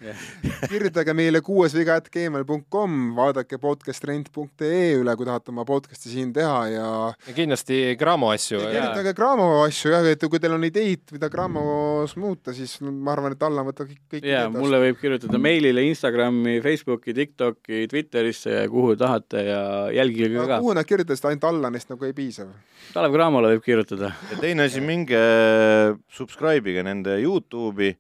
kirjutage 0.73 1.15
meile 1.17 1.43
kuuesviga.gmail.com, 1.45 2.99
vaadake 3.19 3.61
podcasttrend.ee 3.63 4.99
üle, 4.99 5.17
kui 5.17 5.29
tahate 5.29 5.55
oma 5.55 5.67
podcast'i 5.69 6.13
siin 6.13 6.33
teha 6.37 6.61
ja 6.73 6.89
ja 7.29 7.35
kindlasti 7.35 7.97
Graamo 7.99 8.31
asju. 8.33 8.61
Kirjutage 8.61 9.13
Graamo 9.17 9.49
asju 9.65 9.93
jah, 9.93 10.07
et 10.13 10.25
kui 10.31 10.41
teil 10.43 10.55
on 10.57 10.65
ideid, 10.67 11.05
mida 11.15 11.31
Graamos 11.33 12.15
muuta, 12.21 12.55
siis 12.57 12.79
ma 12.85 13.13
arvan, 13.15 13.35
et 13.37 13.45
Allan 13.47 13.67
võtab 13.69 13.91
kõik, 13.91 14.01
kõik 14.15 14.29
jaa, 14.29 14.49
mulle 14.53 14.81
võib 14.83 15.01
kirjutada 15.01 15.41
meilile, 15.43 15.85
Instagrami, 15.89 16.59
Facebooki, 16.65 17.15
TikToki, 17.17 17.85
Twitterisse, 17.91 18.65
kuhu 18.73 18.97
tahate 19.01 19.45
ja 19.49 19.63
jälgige 19.95 20.33
aga 20.37 20.57
ka. 20.57 20.61
kuhu 20.65 20.77
nad 20.79 20.89
kirjutasid, 20.89 21.31
ainult 21.31 21.49
Allanist 21.51 21.93
nagu 21.93 22.09
ei 22.09 22.17
piisa 22.17 22.49
või? 22.49 22.59
Kalev 22.95 23.15
Cramole 23.17 23.53
võib 23.55 23.65
kirjutada. 23.67 24.13
ja 24.33 24.41
teine 24.41 24.69
asi, 24.69 24.83
minge 24.85 25.21
subscribe 26.15 26.73
ige 26.73 26.85
nende 26.99 27.19
Youtube'i, 27.23 27.95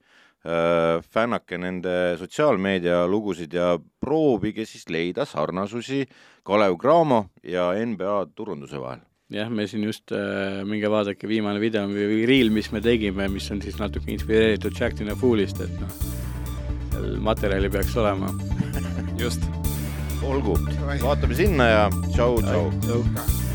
fännake 1.13 1.59
nende 1.59 2.17
sotsiaalmeedia 2.19 3.03
lugusid 3.11 3.53
ja 3.53 3.73
proovige 4.01 4.65
siis 4.67 4.87
leida 4.89 5.27
sarnasusi 5.27 6.05
Kalev 6.47 6.79
Cramo 6.81 7.25
ja 7.43 7.73
NBA 7.75 8.27
turunduse 8.35 8.81
vahel. 8.81 9.03
jah, 9.29 9.51
me 9.51 9.67
siin 9.69 9.85
just 9.85 10.13
äh,, 10.13 10.65
minge 10.65 10.89
vaadake 10.89 11.29
viimane 11.29 11.61
video 11.61 11.85
või 11.91 12.23
reel, 12.29 12.49
mis 12.55 12.71
me 12.73 12.81
tegime, 12.81 13.29
mis 13.29 13.51
on 13.53 13.61
siis 13.61 13.77
natuke 13.81 14.13
inspireeritud 14.15 14.73
Jack 14.79 15.03
Foolist, 15.21 15.61
et 15.61 15.75
noh, 15.83 15.99
seal 16.95 17.19
materjali 17.21 17.69
peaks 17.69 17.97
olema. 17.97 18.33
just 19.23 19.45
olgu, 20.25 20.57
vaatame 21.03 21.37
sinna 21.37 21.69
ja 21.69 21.85
tšau. 22.15 22.41
Tšau. 22.41 23.48